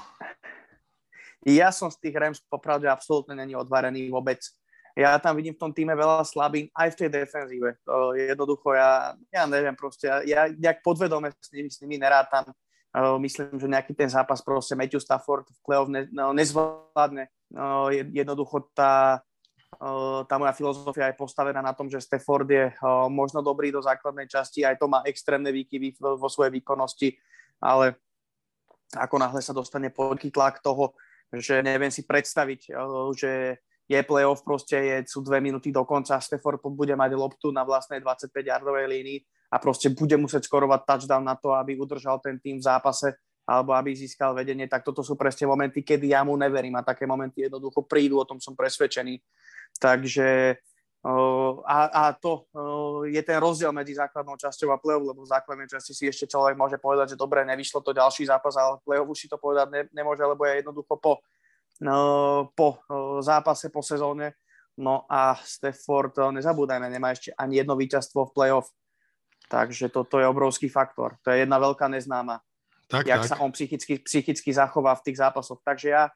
Ja 1.45 1.73
som 1.73 1.93
z 1.93 2.01
tých 2.01 2.17
Rams 2.17 2.41
popravde 2.49 2.89
absolútne 2.89 3.37
není 3.37 3.53
odvarený 3.53 4.09
vôbec 4.09 4.41
ja 4.95 5.19
tam 5.19 5.35
vidím 5.35 5.59
v 5.59 5.63
tom 5.63 5.75
týme 5.75 5.91
veľa 5.99 6.23
slabín 6.23 6.71
aj 6.71 6.95
v 6.95 6.99
tej 7.03 7.09
defenzíve. 7.11 7.83
To 7.83 8.15
jednoducho 8.15 8.79
ja, 8.79 9.19
ja 9.35 9.43
neviem 9.51 9.75
proste, 9.75 10.07
ja 10.07 10.47
nejak 10.47 10.87
podvedome 10.87 11.35
s 11.35 11.51
nimi, 11.51 11.67
s 11.67 11.83
nimi 11.83 11.99
nerátam. 11.99 12.47
Myslím, 13.19 13.59
že 13.59 13.67
nejaký 13.67 13.91
ten 13.91 14.07
zápas 14.07 14.39
proste 14.39 14.79
Matthew 14.79 15.03
Stafford 15.03 15.51
v 15.51 15.59
play-off 15.67 15.91
ne, 15.91 16.07
no, 16.15 16.31
nezvládne. 16.31 17.27
Jednoducho 18.15 18.71
tá, 18.71 19.19
tá 20.31 20.35
moja 20.39 20.55
filozofia 20.55 21.11
je 21.11 21.19
postavená 21.19 21.59
na 21.59 21.75
tom, 21.75 21.91
že 21.91 21.99
Stafford 21.99 22.47
je 22.47 22.71
možno 23.11 23.43
dobrý 23.43 23.75
do 23.75 23.83
základnej 23.83 24.31
časti, 24.31 24.63
aj 24.63 24.79
to 24.79 24.87
má 24.87 25.03
extrémne 25.11 25.51
výkyvy 25.51 25.99
vo 25.99 26.31
svojej 26.31 26.55
výkonnosti, 26.55 27.19
ale 27.59 27.99
ako 28.95 29.19
náhle 29.19 29.43
sa 29.43 29.51
dostane 29.51 29.91
pod 29.91 30.23
tlak 30.31 30.63
toho, 30.63 30.95
že 31.35 31.67
neviem 31.67 31.91
si 31.91 32.07
predstaviť, 32.07 32.71
že 33.19 33.59
je 33.85 34.01
playoff, 34.01 34.41
proste 34.41 34.77
je, 34.81 34.97
sú 35.05 35.21
dve 35.21 35.45
minúty 35.45 35.69
do 35.69 35.85
konca, 35.85 36.17
Stafford 36.17 36.61
bude 36.73 36.97
mať 36.97 37.13
loptu 37.13 37.53
na 37.53 37.69
vlastnej 37.69 38.01
25-yardovej 38.01 38.87
línii 38.89 39.19
a 39.53 39.61
proste 39.61 39.93
bude 39.93 40.17
musieť 40.17 40.49
skorovať 40.49 40.89
touchdown 40.89 41.25
na 41.25 41.37
to, 41.37 41.53
aby 41.53 41.77
udržal 41.77 42.17
ten 42.19 42.41
tým 42.41 42.59
v 42.59 42.65
zápase 42.65 43.13
alebo 43.45 43.77
aby 43.77 43.93
získal 43.93 44.33
vedenie, 44.33 44.65
tak 44.65 44.81
toto 44.81 45.05
sú 45.05 45.21
presne 45.21 45.45
momenty, 45.45 45.85
kedy 45.85 46.17
ja 46.17 46.25
mu 46.25 46.33
neverím 46.33 46.81
a 46.81 46.87
také 46.87 47.05
momenty 47.05 47.45
jednoducho 47.45 47.85
prídu, 47.85 48.17
o 48.17 48.25
tom 48.25 48.41
som 48.41 48.57
presvedčený. 48.57 49.21
Takže 49.77 50.57
a, 51.69 51.79
a 51.93 52.03
to 52.17 52.49
je 53.05 53.21
ten 53.21 53.37
rozdiel 53.37 53.69
medzi 53.77 53.93
základnou 53.93 54.41
časťou 54.41 54.73
a 54.73 54.81
play-off, 54.81 55.05
lebo 55.05 55.21
v 55.21 55.33
základnej 55.37 55.69
časti 55.69 55.93
si 55.93 56.09
ešte 56.09 56.25
človek 56.25 56.57
môže 56.57 56.81
povedať, 56.81 57.13
že 57.13 57.21
dobre, 57.21 57.45
nevyšlo 57.45 57.85
to 57.85 57.93
ďalší 57.93 58.25
zápas, 58.25 58.57
ale 58.57 58.81
play-off 58.81 59.13
už 59.13 59.19
si 59.21 59.29
to 59.29 59.37
povedať 59.37 59.69
ne, 59.69 59.81
nemôže, 59.93 60.25
lebo 60.25 60.49
je 60.49 60.65
jednoducho 60.65 60.97
po, 60.97 61.21
po 62.55 62.69
zápase, 63.25 63.71
po 63.71 63.83
sezóne. 63.83 64.39
No 64.75 65.07
a 65.07 65.39
Stafford, 65.39 66.19
nezabúdajme, 66.35 66.91
nemá 66.91 67.15
ešte 67.15 67.31
ani 67.39 67.63
jedno 67.63 67.79
víťazstvo 67.79 68.31
v 68.31 68.35
play-off. 68.35 68.69
Takže 69.47 69.93
toto 69.93 70.19
je 70.19 70.27
obrovský 70.27 70.67
faktor. 70.67 71.15
To 71.23 71.31
je 71.31 71.47
jedna 71.47 71.63
veľká 71.63 71.87
neznáma. 71.87 72.43
Tak, 72.91 73.07
jak 73.07 73.23
tak. 73.23 73.31
sa 73.31 73.37
on 73.39 73.55
psychicky, 73.55 74.03
psychicky 74.03 74.51
zachová 74.51 74.99
v 74.99 75.05
tých 75.11 75.23
zápasoch. 75.23 75.63
Takže 75.63 75.89
ja 75.95 76.11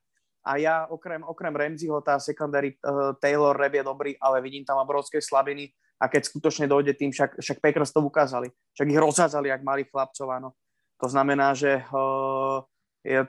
a 0.48 0.56
ja 0.56 0.88
okrem, 0.88 1.20
okrem 1.20 1.52
Ramseyho, 1.52 2.00
tá 2.00 2.16
secondary 2.16 2.78
uh, 2.80 3.12
Taylor 3.20 3.52
Reb 3.52 3.74
je 3.76 3.84
dobrý, 3.84 4.12
ale 4.16 4.40
vidím 4.40 4.64
tam 4.64 4.80
obrovské 4.80 5.20
slabiny 5.20 5.68
a 6.00 6.08
keď 6.08 6.30
skutočne 6.30 6.64
dojde 6.64 6.96
tým, 6.96 7.10
však, 7.12 7.42
však 7.42 7.58
Packers 7.60 7.92
to 7.92 8.00
ukázali, 8.00 8.48
však 8.72 8.88
ich 8.88 9.02
rozhádzali, 9.02 9.50
jak 9.50 9.66
malých 9.66 9.90
chlapcov, 9.92 10.26
áno. 10.30 10.56
To 11.02 11.06
znamená, 11.10 11.52
že 11.52 11.84
uh, 11.92 12.64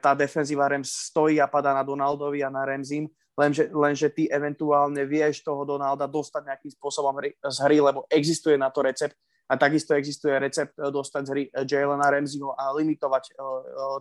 tá 0.01 0.11
defenzíva 0.11 0.67
Rams 0.67 0.91
stojí 1.11 1.39
a 1.39 1.47
padá 1.47 1.71
na 1.71 1.87
Donaldovi 1.87 2.43
a 2.43 2.51
na 2.51 2.67
Ramsey, 2.67 3.07
lenže, 3.39 3.71
lenže 3.71 4.11
ty 4.11 4.27
eventuálne 4.27 5.07
vieš 5.07 5.47
toho 5.47 5.63
Donalda 5.63 6.05
dostať 6.05 6.43
nejakým 6.51 6.71
spôsobom 6.75 7.15
z 7.39 7.57
hry, 7.63 7.79
lebo 7.79 8.03
existuje 8.11 8.59
na 8.59 8.67
to 8.67 8.83
recept 8.83 9.15
a 9.49 9.57
takisto 9.57 9.97
existuje 9.97 10.37
recept 10.37 10.77
eh, 10.77 10.91
dostať 10.93 11.21
z 11.25 11.29
hry 11.33 11.43
eh, 11.49 11.65
Jalena 11.65 12.11
Ramseyho 12.13 12.53
a 12.53 12.69
limitovať 12.77 13.33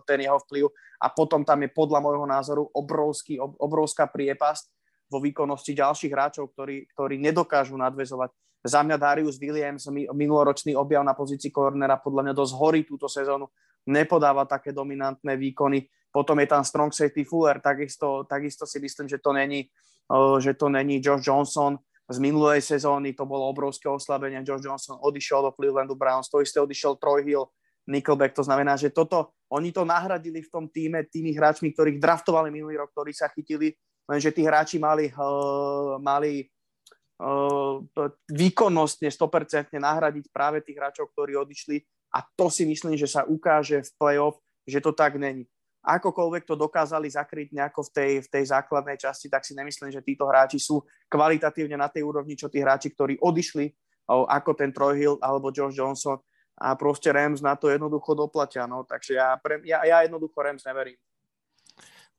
ten 0.05 0.21
jeho 0.21 0.37
vplyv. 0.45 0.69
A 1.01 1.09
potom 1.09 1.41
tam 1.41 1.65
je 1.65 1.69
podľa 1.73 1.99
môjho 2.05 2.27
názoru 2.29 2.63
obrovský, 2.69 3.39
obrovská 3.39 4.05
priepasť 4.05 4.69
vo 5.09 5.17
výkonnosti 5.17 5.73
ďalších 5.73 6.13
hráčov, 6.13 6.53
ktorí, 6.53 6.85
ktorí 6.93 7.17
nedokážu 7.17 7.73
nadvezovať. 7.73 8.29
Za 8.59 8.83
mňa 8.83 8.99
Darius 8.99 9.39
Williams, 9.39 9.87
minuloročný 9.89 10.75
objav 10.75 11.01
na 11.01 11.15
pozícii 11.15 11.49
kornera, 11.49 11.97
podľa 11.97 12.29
mňa 12.29 12.33
dosť 12.35 12.53
horí 12.59 12.81
túto 12.83 13.07
sezónu, 13.07 13.47
nepodáva 13.87 14.43
také 14.49 14.75
dominantné 14.75 15.37
výkony. 15.37 15.87
Potom 16.09 16.39
je 16.41 16.47
tam 16.49 16.65
strong 16.65 16.89
safety 16.89 17.21
Fuller, 17.21 17.61
takisto, 17.61 18.25
takisto 18.25 18.65
si 18.65 18.81
myslím, 18.81 19.07
že 19.07 19.21
to 19.21 19.29
není, 19.29 19.69
že 20.41 20.57
to 20.57 20.69
není 20.73 20.97
Josh 20.97 21.21
Johnson, 21.21 21.77
z 22.09 22.17
minulej 22.17 22.65
sezóny 22.65 23.13
to 23.13 23.29
bolo 23.29 23.45
obrovské 23.45 23.85
oslabenie. 23.85 24.41
George 24.41 24.65
Johnson 24.65 24.97
odišiel 24.97 25.45
do 25.45 25.51
Clevelandu 25.53 25.93
Browns, 25.93 26.25
to 26.25 26.41
isté 26.41 26.57
odišiel 26.57 26.97
Troy 26.97 27.21
Hill, 27.21 27.45
Nickelback, 27.85 28.33
to 28.33 28.41
znamená, 28.41 28.73
že 28.77 28.89
toto, 28.89 29.33
oni 29.53 29.69
to 29.69 29.85
nahradili 29.85 30.41
v 30.41 30.49
tom 30.49 30.65
týme 30.65 31.05
tými 31.05 31.37
hráčmi, 31.37 31.73
ktorých 31.73 32.01
draftovali 32.01 32.49
minulý 32.49 32.81
rok, 32.81 32.89
ktorí 32.93 33.13
sa 33.13 33.29
chytili, 33.29 33.77
lenže 34.09 34.33
tí 34.33 34.41
hráči 34.41 34.81
mali, 34.81 35.13
uh, 35.13 36.01
mali 36.01 36.49
uh, 37.21 37.77
výkonnostne 38.29 39.09
100% 39.09 39.77
nahradiť 39.77 40.25
práve 40.33 40.65
tých 40.65 40.77
hráčov, 40.81 41.13
ktorí 41.13 41.37
odišli 41.37 41.81
a 42.09 42.25
to 42.25 42.49
si 42.49 42.65
myslím, 42.65 42.97
že 42.97 43.05
sa 43.05 43.25
ukáže 43.25 43.85
v 43.85 43.91
playoff, 43.97 44.37
že 44.65 44.81
to 44.81 44.93
tak 44.93 45.17
není 45.17 45.45
akokoľvek 45.83 46.43
to 46.43 46.59
dokázali 46.59 47.07
zakryť 47.07 47.55
nejako 47.55 47.87
v 47.87 47.91
tej, 47.95 48.11
v 48.21 48.27
tej 48.27 48.43
základnej 48.51 48.97
časti, 48.99 49.31
tak 49.31 49.47
si 49.47 49.55
nemyslím, 49.55 49.91
že 49.95 50.03
títo 50.03 50.27
hráči 50.27 50.59
sú 50.59 50.83
kvalitatívne 51.07 51.79
na 51.79 51.87
tej 51.87 52.03
úrovni, 52.03 52.35
čo 52.35 52.51
tí 52.51 52.59
hráči, 52.59 52.91
ktorí 52.91 53.17
odišli, 53.19 53.71
ako 54.09 54.51
ten 54.57 54.75
Troy 54.75 54.99
Hill 54.99 55.15
alebo 55.23 55.53
Josh 55.53 55.77
Johnson 55.77 56.19
a 56.59 56.75
proste 56.75 57.13
Rams 57.15 57.39
na 57.39 57.55
to 57.55 57.71
jednoducho 57.71 58.17
doplatia. 58.17 58.67
No. 58.67 58.83
Takže 58.83 59.15
ja, 59.15 59.39
pre, 59.39 59.63
ja, 59.63 59.79
ja 59.87 60.03
jednoducho 60.03 60.35
Rams 60.43 60.65
neverím. 60.67 60.99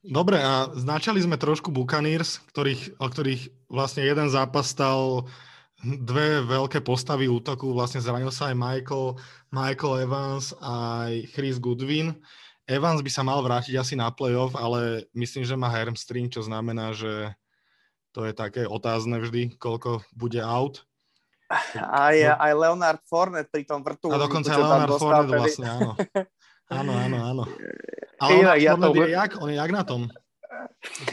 Dobre, 0.01 0.41
a 0.41 0.73
značali 0.73 1.21
sme 1.21 1.37
trošku 1.37 1.69
Buccaneers, 1.69 2.41
ktorých, 2.49 2.97
o 2.97 3.05
ktorých 3.05 3.69
vlastne 3.69 4.09
jeden 4.09 4.33
zápas 4.33 4.73
stal 4.73 5.29
dve 5.83 6.45
veľké 6.45 6.85
postavy 6.85 7.27
útoku, 7.27 7.73
vlastne 7.73 8.05
zranil 8.05 8.29
sa 8.29 8.53
aj 8.53 8.57
Michael, 8.57 9.17
Michael 9.49 10.05
Evans 10.05 10.53
aj 10.61 11.33
Chris 11.33 11.57
Goodwin. 11.57 12.21
Evans 12.69 13.03
by 13.03 13.11
sa 13.11 13.27
mal 13.27 13.41
vrátiť 13.43 13.75
asi 13.81 13.99
na 13.99 14.13
playoff, 14.13 14.55
ale 14.55 15.09
myslím, 15.17 15.43
že 15.43 15.59
má 15.59 15.73
hamstring, 15.73 16.31
čo 16.31 16.45
znamená, 16.45 16.95
že 16.95 17.35
to 18.15 18.29
je 18.29 18.33
také 18.37 18.69
otázne 18.69 19.19
vždy, 19.19 19.59
koľko 19.59 20.05
bude 20.15 20.39
out. 20.39 20.87
Aj, 21.51 22.15
no. 22.15 22.39
aj 22.39 22.53
Leonard 22.55 23.03
Fournette 23.11 23.51
pri 23.51 23.67
tom 23.67 23.83
vrtu. 23.83 24.07
A 24.15 24.23
dokonca 24.23 24.55
aj 24.55 24.61
Leonard 24.61 24.95
Fournette 25.03 25.35
vlastne, 25.35 25.67
áno. 25.77 25.91
Áno, 26.71 26.93
áno, 26.95 27.19
áno. 27.19 27.45
Ale 28.23 28.31
Leonard 28.39 28.63
ja 28.63 28.73
to... 28.79 28.95
je 28.95 29.11
jak? 29.11 29.31
On 29.43 29.49
je 29.51 29.59
jak 29.59 29.73
na 29.75 29.83
tom? 29.83 30.07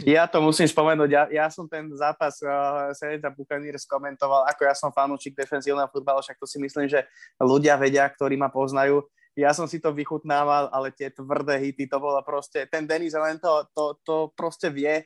Ja 0.02 0.26
to 0.26 0.42
musím 0.42 0.66
spomenúť. 0.66 1.10
Ja, 1.14 1.24
ja 1.30 1.46
som 1.54 1.70
ten 1.70 1.86
zápas 1.94 2.42
uh, 2.42 2.90
Seneta 2.98 3.30
Buccaneers 3.30 3.86
komentoval, 3.86 4.50
ako 4.50 4.62
ja 4.66 4.74
som 4.74 4.90
fanúčik 4.90 5.38
defenzívneho 5.38 5.90
futbalu, 5.94 6.26
však 6.26 6.42
to 6.42 6.50
si 6.50 6.58
myslím, 6.58 6.90
že 6.90 7.06
ľudia 7.38 7.78
vedia, 7.78 8.08
ktorí 8.10 8.34
ma 8.34 8.50
poznajú 8.50 9.06
ja 9.38 9.54
som 9.54 9.70
si 9.70 9.78
to 9.78 9.94
vychutnával, 9.94 10.74
ale 10.74 10.90
tie 10.90 11.14
tvrdé 11.14 11.62
hity, 11.62 11.86
to 11.86 12.02
bolo 12.02 12.18
proste, 12.26 12.66
ten 12.74 12.90
Denis 12.90 13.14
len 13.14 13.38
to, 13.38 13.70
to, 13.70 13.94
to 14.02 14.16
proste 14.34 14.74
vie, 14.74 15.06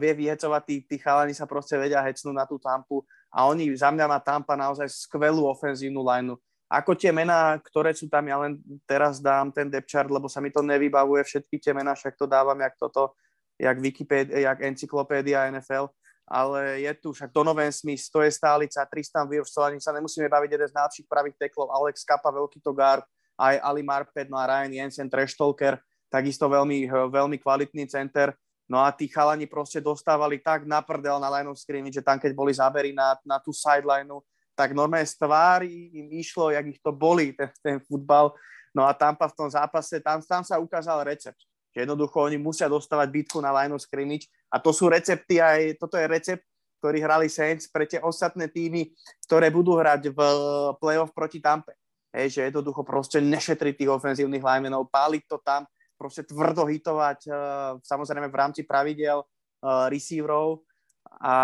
vie 0.00 0.12
vyhecovať, 0.16 0.62
tí, 0.64 0.76
tí 0.88 0.96
chalani 0.96 1.36
sa 1.36 1.44
proste 1.44 1.76
vedia 1.76 2.00
hecnúť 2.00 2.34
na 2.34 2.48
tú 2.48 2.56
tampu 2.56 3.04
a 3.28 3.44
oni, 3.44 3.68
za 3.76 3.92
mňa 3.92 4.08
má 4.08 4.18
tampa 4.18 4.56
naozaj 4.56 4.88
skvelú 4.88 5.44
ofenzívnu 5.44 6.00
lineu. 6.00 6.40
Ako 6.66 6.98
tie 6.98 7.14
mená, 7.14 7.60
ktoré 7.62 7.94
sú 7.94 8.10
tam, 8.10 8.26
ja 8.26 8.42
len 8.42 8.58
teraz 8.88 9.22
dám 9.22 9.54
ten 9.54 9.70
depth 9.70 9.86
chart, 9.86 10.10
lebo 10.10 10.26
sa 10.26 10.42
mi 10.42 10.50
to 10.50 10.64
nevybavuje 10.64 11.22
všetky 11.22 11.62
tie 11.62 11.70
mená, 11.70 11.94
však 11.94 12.18
to 12.18 12.26
dávam, 12.26 12.58
jak 12.58 12.74
toto, 12.74 13.14
jak 13.56 13.76
Wikipedia, 13.80 14.52
jak 14.52 14.62
encyklopédia 14.62 15.50
NFL, 15.50 15.88
ale 16.26 16.82
je 16.82 16.92
tu 16.98 17.14
však 17.14 17.30
Donovan 17.30 17.72
Smith, 17.72 18.10
to 18.10 18.22
je 18.22 18.30
stálica, 18.34 18.82
Tristan 18.90 19.30
Wirfs, 19.30 19.54
ani 19.58 19.78
sa 19.78 19.94
nemusíme 19.94 20.26
baviť, 20.26 20.50
jeden 20.50 20.68
z 20.68 20.74
najlepších 20.74 21.06
pravých 21.06 21.36
teklov, 21.38 21.70
Alex 21.70 22.02
Kappa, 22.02 22.34
veľký 22.34 22.58
to 22.60 22.74
guard, 22.74 23.06
aj 23.38 23.62
Ali 23.62 23.86
Marpet, 23.86 24.26
no 24.26 24.40
a 24.40 24.48
Ryan 24.48 24.72
Jensen, 24.72 25.06
Treštalker, 25.06 25.78
takisto 26.10 26.50
veľmi, 26.50 26.88
veľmi 26.88 27.36
kvalitný 27.38 27.86
center. 27.86 28.34
No 28.66 28.82
a 28.82 28.90
tí 28.90 29.06
chalani 29.06 29.46
proste 29.46 29.78
dostávali 29.78 30.42
tak 30.42 30.66
na 30.66 30.82
prdel 30.82 31.22
na 31.22 31.30
line 31.30 31.46
of 31.46 31.60
scrimmage, 31.60 31.94
že 31.94 32.02
tam 32.02 32.18
keď 32.18 32.34
boli 32.34 32.50
zábery 32.50 32.90
na, 32.90 33.14
na 33.22 33.38
tú 33.38 33.54
sideline, 33.54 34.10
tak 34.58 34.74
normálne 34.74 35.06
z 35.06 35.14
tvári 35.14 35.94
im 35.94 36.10
išlo, 36.18 36.50
jak 36.50 36.66
ich 36.66 36.80
to 36.82 36.90
boli, 36.90 37.30
ten, 37.36 37.52
ten 37.62 37.78
futbal. 37.78 38.34
No 38.74 38.82
a 38.82 38.90
tam 38.90 39.14
v 39.14 39.36
tom 39.36 39.46
zápase, 39.46 40.02
tam, 40.02 40.18
tam 40.24 40.42
sa 40.42 40.58
ukázal 40.58 41.06
recept. 41.06 41.38
Že 41.76 41.84
jednoducho 41.84 42.16
oni 42.24 42.40
musia 42.40 42.72
dostávať 42.72 43.12
bitku 43.12 43.44
na 43.44 43.52
line 43.52 43.76
of 43.76 43.84
scrimmage 43.84 44.32
a 44.48 44.56
to 44.56 44.72
sú 44.72 44.88
recepty 44.88 45.44
aj, 45.44 45.76
toto 45.76 46.00
je 46.00 46.08
recept, 46.08 46.40
ktorý 46.80 47.04
hrali 47.04 47.28
Saints 47.28 47.68
pre 47.68 47.84
tie 47.84 48.00
ostatné 48.00 48.48
týmy, 48.48 48.96
ktoré 49.28 49.52
budú 49.52 49.76
hrať 49.76 50.08
v 50.08 50.20
playoff 50.80 51.12
proti 51.12 51.44
Tampe. 51.44 51.76
Hej, 52.16 52.40
že 52.40 52.40
jednoducho 52.48 52.80
proste 52.80 53.20
nešetriť 53.20 53.76
tých 53.76 53.92
ofenzívnych 53.92 54.40
linemenov, 54.40 54.88
páliť 54.88 55.22
to 55.28 55.36
tam, 55.44 55.68
proste 56.00 56.24
tvrdo 56.24 56.64
hitovať, 56.64 57.28
uh, 57.28 57.76
samozrejme 57.84 58.32
v 58.32 58.38
rámci 58.40 58.64
pravidel 58.64 59.20
uh, 59.20 59.92
receiverov 59.92 60.64
a 61.20 61.34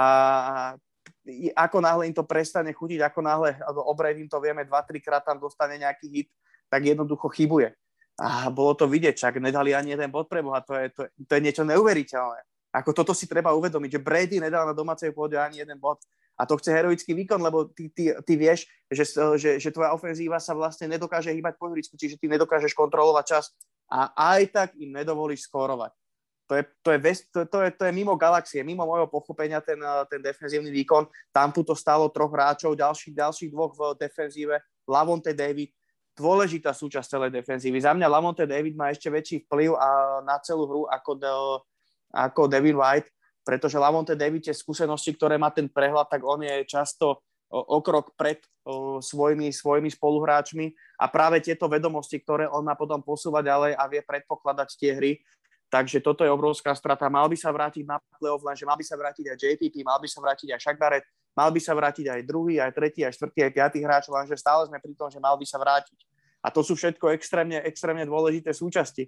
ako 1.55 1.79
náhle 1.79 2.09
im 2.11 2.16
to 2.16 2.27
prestane 2.27 2.73
chutiť, 2.73 3.05
ako 3.05 3.21
náhle 3.21 3.55
obred 3.87 4.18
im 4.18 4.27
to 4.27 4.40
vieme 4.42 4.64
2-3 4.64 4.99
krát 5.05 5.23
tam 5.23 5.38
dostane 5.38 5.79
nejaký 5.79 6.07
hit, 6.09 6.29
tak 6.66 6.83
jednoducho 6.83 7.29
chybuje. 7.31 7.75
A 8.20 8.53
bolo 8.53 8.77
to 8.77 8.85
vidieť, 8.85 9.16
čak 9.16 9.40
nedali 9.40 9.72
ani 9.72 9.96
jeden 9.96 10.12
bod 10.12 10.29
pre 10.29 10.44
Boha, 10.44 10.61
to 10.61 10.77
je, 10.77 10.92
to, 10.92 11.01
to 11.09 11.33
je 11.33 11.44
niečo 11.44 11.64
neuveriteľné. 11.64 12.44
Ako 12.72 12.92
toto 12.92 13.12
si 13.12 13.29
treba 13.29 13.53
uvedomiť, 13.53 14.01
že 14.01 14.05
Brady 14.05 14.37
nedal 14.40 14.68
na 14.68 14.77
domácej 14.77 15.12
pôde 15.12 15.37
ani 15.37 15.61
jeden 15.61 15.77
bod. 15.77 16.01
A 16.40 16.48
to 16.48 16.57
chce 16.57 16.72
heroický 16.72 17.12
výkon, 17.12 17.44
lebo 17.44 17.68
ty, 17.68 17.92
ty, 17.92 18.16
ty 18.25 18.33
vieš, 18.40 18.64
že, 18.88 19.05
že, 19.37 19.51
že 19.61 19.68
tvoja 19.68 19.92
ofenzíva 19.92 20.40
sa 20.40 20.57
vlastne 20.57 20.88
nedokáže 20.88 21.29
hýbať 21.29 21.61
po 21.61 21.68
ihrisku, 21.68 22.01
čiže 22.01 22.16
ty 22.16 22.27
nedokážeš 22.33 22.72
kontrolovať 22.72 23.25
čas 23.29 23.44
a 23.92 24.09
aj 24.33 24.42
tak 24.48 24.68
im 24.81 24.96
nedovolíš 24.96 25.44
skórovať. 25.44 25.92
To 26.48 26.59
je, 26.59 26.62
to, 26.85 26.88
je, 26.92 26.98
to, 27.33 27.40
to, 27.48 27.59
je, 27.64 27.70
to 27.77 27.83
je 27.88 27.92
mimo 27.92 28.16
galaxie, 28.16 28.61
mimo 28.64 28.85
môjho 28.85 29.09
pochopenia 29.09 29.61
ten, 29.64 29.81
ten 30.09 30.20
defenzívny 30.20 30.68
výkon. 30.68 31.09
Tam 31.33 31.48
tu 31.48 31.64
to 31.64 31.72
stalo 31.72 32.12
troch 32.12 32.29
hráčov, 32.29 32.77
ďalších, 32.77 33.16
ďalších 33.16 33.51
dvoch 33.53 33.72
v 33.72 33.81
defenzíve, 33.96 34.61
Lavonte 34.85 35.33
David, 35.33 35.72
dôležitá 36.16 36.77
súčasť 36.77 37.18
celej 37.18 37.31
defenzívy. 37.33 37.81
Za 37.81 37.96
mňa 37.96 38.07
Lamonte 38.09 38.44
David 38.44 38.77
má 38.77 38.92
ešte 38.92 39.09
väčší 39.09 39.48
vplyv 39.48 39.77
a 39.77 40.20
na 40.25 40.37
celú 40.44 40.64
hru 40.68 40.83
ako, 40.88 41.12
de, 41.16 41.33
ako 42.12 42.48
Devin 42.48 42.77
White 42.77 43.09
pretože 43.42 43.79
Lavonte 43.79 44.14
David 44.14 44.46
tie 44.48 44.55
skúsenosti, 44.55 45.14
ktoré 45.18 45.37
má 45.37 45.51
ten 45.51 45.66
prehľad, 45.66 46.07
tak 46.07 46.22
on 46.22 46.46
je 46.46 46.62
často 46.62 47.27
o, 47.51 47.59
o 47.59 47.79
krok 47.83 48.14
pred 48.14 48.38
svojimi, 49.03 49.51
svojimi 49.51 49.90
spoluhráčmi 49.90 50.70
a 51.03 51.11
práve 51.11 51.42
tieto 51.42 51.66
vedomosti, 51.66 52.22
ktoré 52.22 52.46
on 52.46 52.62
má 52.62 52.79
potom 52.79 53.03
posúvať 53.03 53.51
ďalej 53.51 53.72
a 53.75 53.83
vie 53.90 54.01
predpokladať 54.07 54.68
tie 54.79 54.94
hry, 54.94 55.12
Takže 55.72 56.05
toto 56.05 56.20
je 56.20 56.29
obrovská 56.29 56.77
strata. 56.77 57.09
Mal 57.09 57.25
by 57.33 57.37
sa 57.40 57.48
vrátiť 57.48 57.88
na 57.88 57.96
playoff, 58.20 58.44
lenže 58.44 58.68
mal 58.68 58.77
by 58.77 58.85
sa 58.85 58.92
vrátiť 58.92 59.25
aj 59.33 59.40
JPP, 59.40 59.81
mal 59.81 59.96
by 59.96 60.05
sa 60.05 60.20
vrátiť 60.20 60.53
aj 60.53 60.61
Shaq 60.61 60.77
Barrett, 60.77 61.09
mal 61.33 61.49
by 61.51 61.61
sa 61.61 61.73
vrátiť 61.73 62.09
aj 62.09 62.21
druhý, 62.29 62.61
aj 62.61 62.73
tretí, 62.77 63.01
aj 63.03 63.16
štvrtý, 63.16 63.49
aj 63.49 63.53
piatý 63.53 63.79
hráč, 63.81 64.09
lenže 64.09 64.37
stále 64.37 64.68
sme 64.68 64.81
pri 64.81 64.92
tom, 64.97 65.09
že 65.09 65.21
mal 65.21 65.37
by 65.37 65.47
sa 65.49 65.57
vrátiť. 65.61 65.99
A 66.42 66.51
to 66.51 66.61
sú 66.66 66.75
všetko 66.75 67.14
extrémne, 67.14 67.62
extrémne 67.62 68.03
dôležité 68.03 68.51
súčasti 68.51 69.07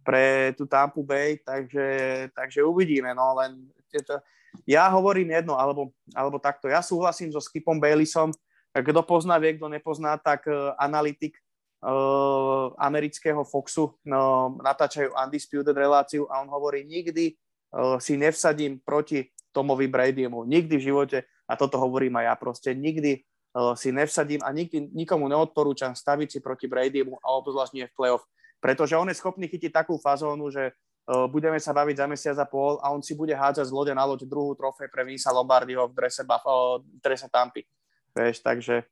pre 0.00 0.56
tú 0.56 0.64
Tampu 0.64 1.04
Bay, 1.04 1.36
takže, 1.44 1.86
takže 2.32 2.64
uvidíme. 2.64 3.12
No, 3.12 3.36
len 3.36 3.68
tieto, 3.92 4.16
ja 4.64 4.88
hovorím 4.88 5.28
jedno, 5.36 5.60
alebo, 5.60 5.92
alebo 6.16 6.40
takto. 6.40 6.72
Ja 6.72 6.80
súhlasím 6.80 7.30
so 7.30 7.38
Skipom 7.38 7.76
Baylisom. 7.76 8.32
Kto 8.72 9.02
pozná, 9.04 9.36
vie, 9.36 9.58
kto 9.58 9.68
nepozná, 9.68 10.16
tak 10.16 10.46
uh, 10.46 10.72
analytik 10.78 11.36
uh, 11.82 12.70
amerického 12.78 13.42
Foxu 13.42 13.98
no, 14.06 14.54
natáčajú 14.62 15.10
Undisputed 15.10 15.74
reláciu 15.74 16.30
a 16.30 16.38
on 16.40 16.48
hovorí, 16.48 16.86
nikdy 16.86 17.34
uh, 17.74 17.98
si 17.98 18.14
nevsadím 18.14 18.78
proti 18.80 19.26
Tomovi 19.50 19.90
Bradymu. 19.90 20.46
Nikdy 20.46 20.74
v 20.78 20.86
živote, 20.86 21.18
a 21.50 21.58
toto 21.58 21.82
hovorím 21.82 22.22
aj 22.22 22.24
ja 22.30 22.34
proste, 22.38 22.70
nikdy 22.70 23.26
uh, 23.58 23.74
si 23.74 23.90
nevsadím 23.90 24.38
a 24.46 24.54
nikdy 24.54 24.94
nikomu 24.94 25.26
neodporúčam 25.26 25.98
staviť 25.98 26.28
si 26.30 26.38
proti 26.38 26.70
Bradymu 26.70 27.18
a 27.18 27.26
obzvlášť 27.42 27.72
nie 27.74 27.90
v 27.90 27.96
playoff. 27.98 28.22
Pretože 28.62 28.94
on 28.94 29.10
je 29.10 29.18
schopný 29.18 29.50
chytiť 29.50 29.74
takú 29.74 29.98
fazónu, 29.98 30.46
že 30.54 30.70
uh, 30.70 31.26
budeme 31.26 31.58
sa 31.58 31.74
baviť 31.74 31.96
za 31.98 32.06
mesiac 32.06 32.36
a 32.38 32.46
pol 32.46 32.78
a 32.78 32.94
on 32.94 33.02
si 33.02 33.18
bude 33.18 33.34
hádzať 33.34 33.66
z 33.66 33.74
lode 33.74 33.90
na 33.90 34.06
loď 34.06 34.30
druhú 34.30 34.54
trofej 34.54 34.86
pre 34.86 35.02
Vinsa 35.02 35.34
Lombardiho 35.34 35.90
v 35.90 35.96
drese, 35.98 36.22
Buff, 36.22 36.46
uh, 36.46 36.78
drese 37.02 37.26
Tampy. 37.26 37.66
Vieš, 38.14 38.46
takže 38.46 38.86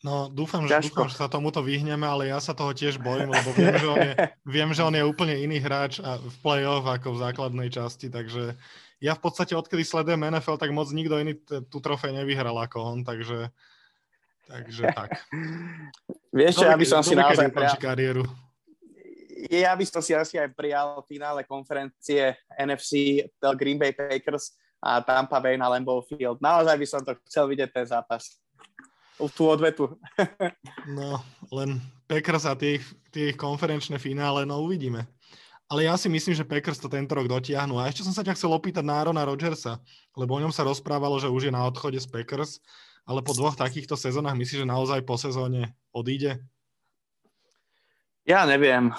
No, 0.00 0.32
dúfam 0.32 0.64
že, 0.64 0.80
dúfam, 0.80 1.12
že 1.12 1.20
sa 1.20 1.28
tomuto 1.28 1.60
vyhneme, 1.60 2.08
ale 2.08 2.32
ja 2.32 2.40
sa 2.40 2.56
toho 2.56 2.72
tiež 2.72 2.96
bojím, 2.96 3.36
lebo 3.36 3.52
viem, 3.52 3.76
že 3.76 3.84
on 3.88 4.00
je, 4.00 4.12
viem, 4.56 4.70
že 4.72 4.80
on 4.80 4.94
je 4.96 5.04
úplne 5.04 5.36
iný 5.36 5.60
hráč 5.60 6.00
a 6.00 6.16
v 6.16 6.36
play-off 6.40 6.88
ako 6.88 7.20
v 7.20 7.22
základnej 7.28 7.68
časti, 7.68 8.08
takže 8.08 8.56
ja 9.00 9.16
v 9.16 9.20
podstate 9.24 9.56
odkedy 9.56 9.80
sledujem 9.82 10.20
NFL, 10.20 10.60
tak 10.60 10.70
moc 10.76 10.92
nikto 10.92 11.16
iný 11.16 11.40
t- 11.40 11.64
tú 11.72 11.80
trofej 11.80 12.12
nevyhral 12.12 12.54
ako 12.60 12.78
on, 12.84 12.98
takže, 13.00 13.48
takže 14.44 14.84
tak. 14.98 15.24
Vieš 16.30 16.60
čo, 16.60 16.68
ja 16.68 16.76
by 16.76 16.86
som 16.86 17.00
si 17.00 17.16
naozaj 17.16 17.48
prijal... 17.48 17.80
kariéru. 17.80 18.24
Ja 19.48 19.72
by 19.72 19.84
som 19.88 20.04
si 20.04 20.12
asi 20.12 20.36
aj 20.36 20.52
prijal 20.52 21.00
finále 21.08 21.48
konferencie 21.48 22.36
NFC 22.60 23.24
Green 23.56 23.80
Bay 23.80 23.96
Packers 23.96 24.52
a 24.84 25.00
Tampa 25.00 25.40
Bay 25.40 25.56
na 25.56 25.72
Lambeau 25.72 26.04
Field. 26.04 26.44
Naozaj 26.44 26.76
by 26.76 26.86
som 26.86 27.00
to 27.00 27.16
chcel 27.24 27.48
vidieť 27.48 27.72
ten 27.72 27.88
zápas 27.88 28.36
tú 29.28 29.52
odvetu. 29.52 30.00
no, 30.96 31.20
len 31.52 31.76
Packers 32.08 32.48
a 32.48 32.56
tie, 32.56 32.80
tie 33.12 33.36
konferenčné 33.36 34.00
finále, 34.00 34.48
no 34.48 34.64
uvidíme. 34.64 35.04
Ale 35.70 35.86
ja 35.86 35.94
si 35.94 36.10
myslím, 36.10 36.34
že 36.34 36.42
Packers 36.42 36.82
to 36.82 36.90
tento 36.90 37.14
rok 37.14 37.30
dotiahnu. 37.30 37.78
A 37.78 37.86
ešte 37.86 38.02
som 38.02 38.10
sa 38.10 38.26
ťa 38.26 38.34
chcel 38.34 38.50
opýtať 38.50 38.82
na 38.82 38.98
Arona 38.98 39.22
Rodgersa, 39.22 39.78
lebo 40.18 40.34
o 40.34 40.42
ňom 40.42 40.50
sa 40.50 40.66
rozprávalo, 40.66 41.22
že 41.22 41.30
už 41.30 41.46
je 41.46 41.54
na 41.54 41.62
odchode 41.62 41.94
z 42.02 42.10
Packers, 42.10 42.58
ale 43.06 43.22
po 43.22 43.30
dvoch 43.30 43.54
takýchto 43.54 43.94
sezónach 43.94 44.34
myslíš, 44.34 44.66
že 44.66 44.68
naozaj 44.68 45.06
po 45.06 45.14
sezóne 45.14 45.78
odíde? 45.94 46.42
Ja 48.26 48.50
neviem. 48.50 48.90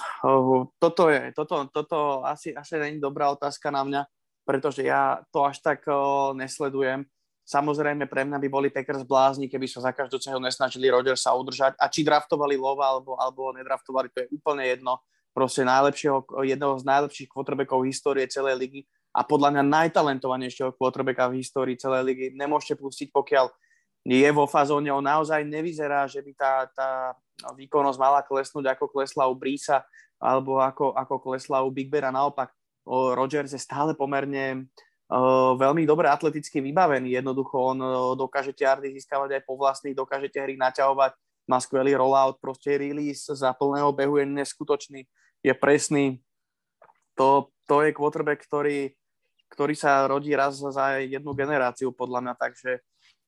Toto, 0.79 1.11
je, 1.11 1.35
toto, 1.35 1.67
toto 1.67 2.23
asi, 2.23 2.55
asi 2.55 2.79
není 2.79 3.03
dobrá 3.03 3.27
otázka 3.35 3.67
na 3.67 3.83
mňa, 3.83 4.01
pretože 4.47 4.87
ja 4.87 5.19
to 5.27 5.43
až 5.43 5.59
tak 5.59 5.83
nesledujem. 6.39 7.03
Samozrejme, 7.43 8.07
pre 8.07 8.23
mňa 8.23 8.39
by 8.39 8.47
boli 8.47 8.67
Packers 8.71 9.03
blázni, 9.03 9.51
keby 9.51 9.67
sa 9.67 9.83
za 9.83 9.91
každú 9.91 10.23
cenu 10.23 10.39
nesnažili 10.39 10.87
Rodgersa 10.87 11.35
udržať. 11.35 11.75
A 11.75 11.91
či 11.91 12.07
draftovali 12.07 12.55
Lova 12.55 12.95
alebo, 12.95 13.19
alebo 13.19 13.51
nedraftovali, 13.51 14.07
to 14.07 14.23
je 14.23 14.31
úplne 14.31 14.63
jedno. 14.63 15.03
Proste 15.31 15.63
najlepšieho, 15.63 16.27
jedného 16.43 16.75
z 16.75 16.83
najlepších 16.83 17.29
quarterbackov 17.31 17.87
histórie 17.87 18.27
celej 18.27 18.59
ligy 18.59 18.81
a 19.15 19.23
podľa 19.23 19.55
mňa 19.55 19.63
najtalentovanejšieho 19.63 20.75
quarterbacka 20.75 21.31
v 21.31 21.39
histórii 21.39 21.79
celej 21.79 22.03
ligy. 22.07 22.25
Nemôžete 22.35 22.79
pustiť, 22.79 23.15
pokiaľ 23.15 23.47
je 24.01 24.29
vo 24.33 24.49
fazóne, 24.49 24.89
on 24.89 25.05
naozaj 25.05 25.45
nevyzerá, 25.45 26.09
že 26.09 26.25
by 26.25 26.31
tá, 26.33 26.53
tá 26.73 26.89
výkonnosť 27.53 27.99
mala 28.01 28.25
klesnúť 28.25 28.73
ako 28.73 28.89
klesla 28.89 29.29
u 29.29 29.35
Brísa 29.37 29.85
alebo 30.17 30.57
ako, 30.57 30.93
ako 30.97 31.15
klesla 31.21 31.61
u 31.61 31.69
Big 31.69 31.89
Beara. 31.89 32.09
Naopak, 32.09 32.49
Rodgers 32.85 33.53
je 33.53 33.61
stále 33.61 33.93
pomerne 33.93 34.65
uh, 35.09 35.53
veľmi 35.53 35.85
dobre 35.85 36.09
atleticky 36.09 36.61
vybavený. 36.61 37.13
Jednoducho 37.13 37.55
on 37.57 37.77
uh, 37.81 38.13
dokáže 38.17 38.57
yardy 38.57 38.89
získavať 38.97 39.37
aj 39.37 39.41
po 39.45 39.53
vlastných, 39.57 39.97
dokáže 39.97 40.33
tie 40.33 40.45
hry 40.45 40.57
naťahovať, 40.57 41.13
má 41.49 41.57
skvelý 41.57 41.97
rollout, 41.97 42.37
proste 42.37 42.77
release 42.77 43.27
za 43.27 43.51
plného 43.55 43.89
behu 43.91 44.21
je 44.21 44.25
neskutočný, 44.29 45.01
je 45.41 45.53
presný. 45.57 46.21
To, 47.17 47.51
to 47.67 47.83
je 47.85 47.91
quarterback, 47.91 48.41
ktorý, 48.45 48.93
ktorý 49.51 49.73
sa 49.75 50.07
rodí 50.07 50.31
raz 50.31 50.57
za 50.57 51.01
jednu 51.01 51.35
generáciu, 51.35 51.91
podľa 51.91 52.19
mňa, 52.23 52.33
takže, 52.39 52.71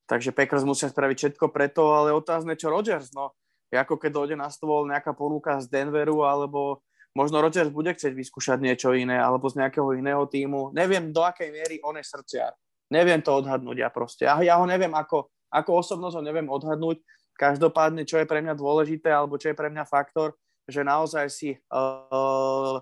takže 0.07 0.31
Packers 0.31 0.63
musia 0.63 0.87
spraviť 0.87 1.17
všetko 1.17 1.51
preto, 1.51 1.91
ale 1.91 2.15
otázne, 2.15 2.55
čo 2.55 2.71
Rodgers, 2.71 3.11
no, 3.11 3.35
ako 3.73 3.97
keď 3.97 4.11
dojde 4.13 4.35
na 4.37 4.53
stôl 4.53 4.85
nejaká 4.85 5.17
ponuka 5.17 5.57
z 5.57 5.65
Denveru 5.65 6.21
alebo 6.21 6.85
možno 7.17 7.41
Rodgers 7.41 7.73
bude 7.73 7.93
chcieť 7.93 8.13
vyskúšať 8.13 8.61
niečo 8.61 8.93
iné 8.93 9.17
alebo 9.17 9.49
z 9.49 9.61
nejakého 9.61 9.97
iného 9.97 10.25
týmu. 10.29 10.69
Neviem, 10.73 11.09
do 11.09 11.25
akej 11.25 11.49
miery 11.49 11.81
on 11.81 11.97
je 11.97 12.05
srdciar. 12.05 12.53
Neviem 12.93 13.25
to 13.25 13.33
odhadnúť 13.33 13.77
ja 13.81 13.89
proste. 13.89 14.29
Ja, 14.29 14.37
ja 14.41 14.61
ho 14.61 14.65
neviem 14.69 14.93
ako, 14.93 15.29
ako 15.49 15.71
osobnosť 15.81 16.15
ho 16.21 16.23
neviem 16.25 16.45
odhadnúť. 16.45 17.01
Každopádne, 17.33 18.05
čo 18.05 18.21
je 18.21 18.29
pre 18.29 18.39
mňa 18.39 18.53
dôležité 18.53 19.09
alebo 19.09 19.41
čo 19.41 19.51
je 19.51 19.57
pre 19.57 19.67
mňa 19.73 19.89
faktor, 19.89 20.37
že 20.69 20.85
naozaj 20.85 21.25
si 21.27 21.49
uh, 21.53 22.77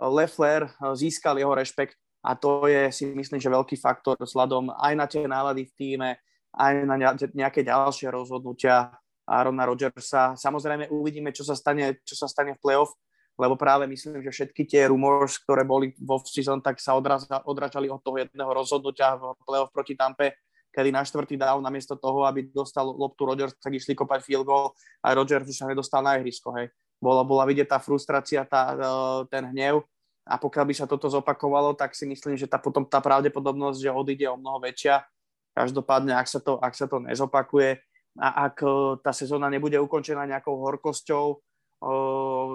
Leffler 0.00 0.70
získal 0.96 1.38
jeho 1.38 1.52
rešpekt 1.54 1.98
a 2.22 2.38
to 2.38 2.70
je 2.70 2.90
si 2.94 3.04
myslím, 3.10 3.42
že 3.42 3.50
veľký 3.50 3.76
faktor 3.78 4.14
vzhľadom 4.18 4.70
aj 4.78 4.92
na 4.94 5.06
tie 5.10 5.26
nálady 5.26 5.66
v 5.66 5.72
týme, 5.74 6.10
aj 6.54 6.72
na 6.86 6.96
nejaké 7.14 7.66
ďalšie 7.66 8.08
rozhodnutia 8.14 8.94
Arona 9.26 9.66
Rodgersa. 9.66 10.38
Samozrejme 10.38 10.90
uvidíme, 10.90 11.34
čo 11.34 11.42
sa 11.42 11.58
stane, 11.58 11.98
čo 12.06 12.14
sa 12.14 12.30
stane 12.30 12.54
v 12.54 12.62
playoff, 12.62 12.94
lebo 13.38 13.58
práve 13.58 13.90
myslím, 13.90 14.22
že 14.22 14.30
všetky 14.30 14.68
tie 14.68 14.86
rumors, 14.86 15.40
ktoré 15.42 15.66
boli 15.66 15.96
vo 15.98 16.22
season, 16.22 16.62
tak 16.62 16.78
sa 16.78 16.94
odračali 17.42 17.90
od 17.90 18.02
toho 18.02 18.22
jedného 18.22 18.50
rozhodnutia 18.50 19.18
v 19.18 19.34
playoff 19.42 19.74
proti 19.74 19.98
Tampe, 19.98 20.36
kedy 20.72 20.90
na 20.90 21.04
štvrtý 21.04 21.36
down 21.36 21.60
namiesto 21.60 21.94
toho, 22.00 22.24
aby 22.24 22.48
dostal 22.48 22.88
loptu 22.88 23.28
Rodgers, 23.28 23.54
tak 23.60 23.76
išli 23.76 23.92
kopať 23.92 24.24
field 24.24 24.48
goal 24.48 24.72
a 25.04 25.12
Rodgers 25.12 25.46
už 25.46 25.56
sa 25.56 25.68
nedostal 25.68 26.00
na 26.00 26.16
ihrisko. 26.16 26.50
Hej. 26.56 26.72
Bola, 26.98 27.22
bola 27.22 27.44
vidieť 27.44 27.68
tá 27.68 27.78
frustrácia, 27.78 28.42
tá, 28.48 28.72
e, 28.72 28.88
ten 29.28 29.44
hnev 29.52 29.84
a 30.24 30.38
pokiaľ 30.40 30.64
by 30.70 30.74
sa 30.74 30.86
toto 30.88 31.12
zopakovalo, 31.12 31.76
tak 31.76 31.92
si 31.92 32.08
myslím, 32.08 32.40
že 32.40 32.48
tá, 32.48 32.56
potom 32.56 32.88
tá 32.88 33.04
pravdepodobnosť, 33.04 33.78
že 33.78 33.90
odíde 33.92 34.26
o 34.32 34.40
mnoho 34.40 34.62
väčšia. 34.62 35.04
Každopádne, 35.52 36.16
ak 36.16 36.26
sa 36.26 36.40
to, 36.40 36.56
ak 36.56 36.72
sa 36.72 36.88
to 36.88 37.02
nezopakuje 37.04 37.76
a 38.16 38.48
ak 38.48 38.56
e, 38.64 38.68
tá 39.04 39.12
sezóna 39.12 39.52
nebude 39.52 39.76
ukončená 39.76 40.24
nejakou 40.24 40.56
horkosťou, 40.56 41.38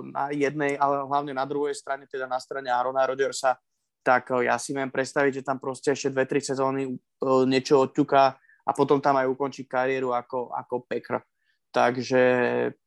na 0.08 0.32
jednej, 0.32 0.80
ale 0.80 1.04
hlavne 1.04 1.36
na 1.36 1.44
druhej 1.44 1.76
strane, 1.76 2.08
teda 2.08 2.32
na 2.32 2.40
strane 2.40 2.72
Arona 2.72 3.04
Rodgersa, 3.04 3.60
tak 4.08 4.32
ja 4.40 4.56
si 4.56 4.72
viem 4.72 4.88
predstaviť, 4.88 5.44
že 5.44 5.44
tam 5.44 5.60
proste 5.60 5.92
ešte 5.92 6.16
dve, 6.16 6.24
tri 6.24 6.40
sezóny 6.40 6.96
niečo 7.44 7.84
odťuká 7.84 8.24
a 8.64 8.72
potom 8.72 9.04
tam 9.04 9.20
aj 9.20 9.28
ukončí 9.28 9.68
kariéru 9.68 10.16
ako, 10.16 10.56
ako 10.56 10.88
Pekr. 10.88 11.20
Takže 11.76 12.24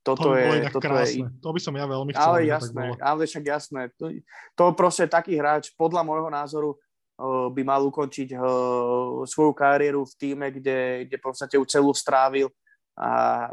toto 0.01 0.33
to 0.33 0.41
je... 0.41 0.73
Toto 0.73 0.81
krásne. 0.81 1.29
je... 1.29 1.45
To 1.45 1.53
by 1.53 1.61
som 1.61 1.77
ja 1.77 1.85
veľmi 1.85 2.17
chcel. 2.17 2.25
Ale 2.25 2.39
jasné, 2.49 2.85
ale 2.97 3.21
však 3.29 3.45
jasné. 3.45 3.81
To, 4.01 4.09
to 4.57 4.65
proste 4.73 5.13
taký 5.13 5.37
hráč, 5.37 5.77
podľa 5.77 6.01
môjho 6.01 6.33
názoru, 6.33 6.81
by 7.53 7.63
mal 7.69 7.85
ukončiť 7.85 8.33
svoju 9.29 9.53
kariéru 9.53 10.09
v 10.09 10.15
týme, 10.17 10.49
kde, 10.49 11.05
kde 11.05 11.17
v 11.21 11.25
podstate 11.29 11.61
ju 11.61 11.69
celú 11.69 11.93
strávil 11.93 12.49
a 12.97 13.53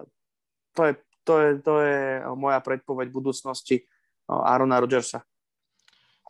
to 0.72 0.88
je 0.88 0.94
to 1.28 1.34
je, 1.44 1.50
to 1.60 1.74
je 1.84 2.24
moja 2.40 2.64
predpoveď 2.64 3.12
budúcnosti 3.12 3.84
Arona 4.32 4.80
Rodgersa. 4.80 5.28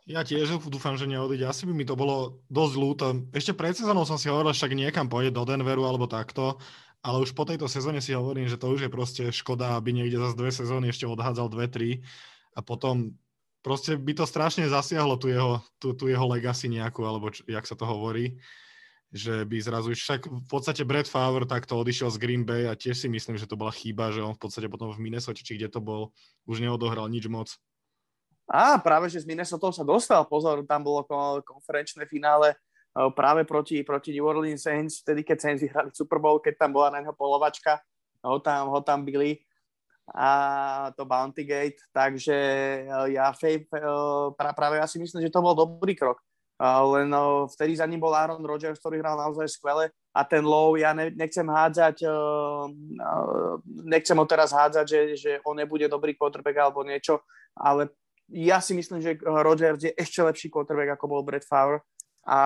Ja 0.08 0.24
tiež 0.24 0.56
dúfam, 0.72 0.96
že 0.96 1.04
neodíde. 1.04 1.44
Asi 1.44 1.68
by 1.68 1.76
mi 1.76 1.84
to 1.84 1.92
bolo 1.92 2.40
dosť 2.48 2.74
ľúto. 2.80 3.06
Ešte 3.36 3.52
pred 3.52 3.76
sezónou 3.76 4.08
som 4.08 4.16
si 4.16 4.32
hovoril, 4.32 4.56
však 4.56 4.72
niekam 4.72 5.04
pôjde 5.04 5.36
do 5.36 5.44
Denveru 5.44 5.84
alebo 5.84 6.08
takto, 6.08 6.56
ale 7.04 7.20
už 7.20 7.36
po 7.36 7.44
tejto 7.44 7.68
sezóne 7.68 8.00
si 8.00 8.16
hovorím, 8.16 8.48
že 8.48 8.56
to 8.56 8.72
už 8.72 8.88
je 8.88 8.90
proste 8.90 9.22
škoda, 9.28 9.76
aby 9.76 9.92
niekde 9.92 10.16
zase 10.16 10.40
dve 10.40 10.48
sezóny 10.48 10.88
ešte 10.88 11.04
odhádzal 11.04 11.52
dve, 11.52 11.66
tri 11.68 11.90
a 12.56 12.64
potom 12.64 13.12
proste 13.60 14.00
by 14.00 14.16
to 14.16 14.24
strašne 14.24 14.64
zasiahlo 14.64 15.20
tu 15.20 15.28
jeho, 15.28 15.60
tu, 15.76 15.92
tu 15.92 16.08
jeho 16.08 16.24
legacy 16.24 16.72
nejakú, 16.72 17.04
alebo 17.04 17.28
č, 17.28 17.44
jak 17.44 17.68
sa 17.68 17.76
to 17.76 17.84
hovorí 17.84 18.40
že 19.08 19.40
by 19.48 19.56
zrazu, 19.56 19.96
však 19.96 20.28
v 20.28 20.46
podstate 20.52 20.84
Brad 20.84 21.08
Favre 21.08 21.48
takto 21.48 21.80
odišiel 21.80 22.12
z 22.12 22.20
Green 22.20 22.44
Bay 22.44 22.68
a 22.68 22.76
tiež 22.76 22.92
si 22.92 23.08
myslím, 23.08 23.40
že 23.40 23.48
to 23.48 23.56
bola 23.56 23.72
chyba, 23.72 24.12
že 24.12 24.20
on 24.20 24.36
v 24.36 24.42
podstate 24.44 24.68
potom 24.68 24.92
v 24.92 25.00
Minnesota, 25.00 25.40
či 25.40 25.56
kde 25.56 25.72
to 25.72 25.80
bol, 25.80 26.12
už 26.44 26.60
neodohral 26.60 27.08
nič 27.08 27.24
moc. 27.24 27.56
Á, 28.48 28.80
práve, 28.80 29.12
že 29.12 29.20
z 29.20 29.28
Minnesota 29.28 29.68
sa 29.68 29.84
dostal, 29.84 30.24
pozor, 30.24 30.64
tam 30.64 30.80
bolo 30.80 31.04
konferenčné 31.44 32.08
finále 32.08 32.56
práve 33.12 33.44
proti, 33.44 33.84
proti 33.84 34.16
New 34.16 34.24
Orleans 34.24 34.64
Saints, 34.64 35.04
vtedy 35.04 35.20
keď 35.20 35.36
Saints 35.38 35.62
vyhrali 35.62 35.92
Super 35.92 36.16
Bowl, 36.16 36.40
keď 36.40 36.66
tam 36.66 36.72
bola 36.72 36.96
na 36.96 37.04
neho 37.04 37.12
polovačka, 37.12 37.78
ho 38.24 38.40
tam, 38.40 38.72
ho 38.72 38.80
tam 38.80 39.04
byli 39.04 39.36
a 40.16 40.88
to 40.96 41.04
Bounty 41.04 41.44
Gate, 41.44 41.76
takže 41.92 42.32
ja 43.12 43.28
fej, 43.36 43.68
práve 44.32 44.80
ja 44.80 44.88
si 44.88 44.96
myslím, 44.96 45.20
že 45.20 45.28
to 45.28 45.44
bol 45.44 45.52
dobrý 45.52 45.92
krok. 45.92 46.24
Len 46.58 47.12
vtedy 47.52 47.76
za 47.76 47.84
ním 47.84 48.00
bol 48.00 48.16
Aaron 48.16 48.42
Rodgers, 48.42 48.80
ktorý 48.80 49.04
hral 49.04 49.20
naozaj 49.20 49.46
skvele. 49.46 49.92
A 50.16 50.24
ten 50.26 50.42
low, 50.42 50.74
ja 50.74 50.96
ne, 50.96 51.12
nechcem 51.12 51.44
hádzať, 51.44 52.08
nechcem 53.84 54.16
ho 54.16 54.26
teraz 54.26 54.50
hádzať, 54.50 54.86
že, 54.88 55.00
že 55.14 55.32
on 55.44 55.54
nebude 55.60 55.86
dobrý 55.86 56.16
quarterback 56.16 56.56
alebo 56.56 56.82
niečo, 56.82 57.22
ale 57.52 57.92
ja 58.28 58.60
si 58.60 58.76
myslím, 58.76 59.00
že 59.00 59.16
Rodgers 59.24 59.80
je 59.80 59.92
ešte 59.96 60.20
lepší 60.20 60.48
quarterback, 60.52 60.96
ako 60.96 61.06
bol 61.08 61.22
Brett 61.24 61.48
Favre 61.48 61.80
a 62.28 62.40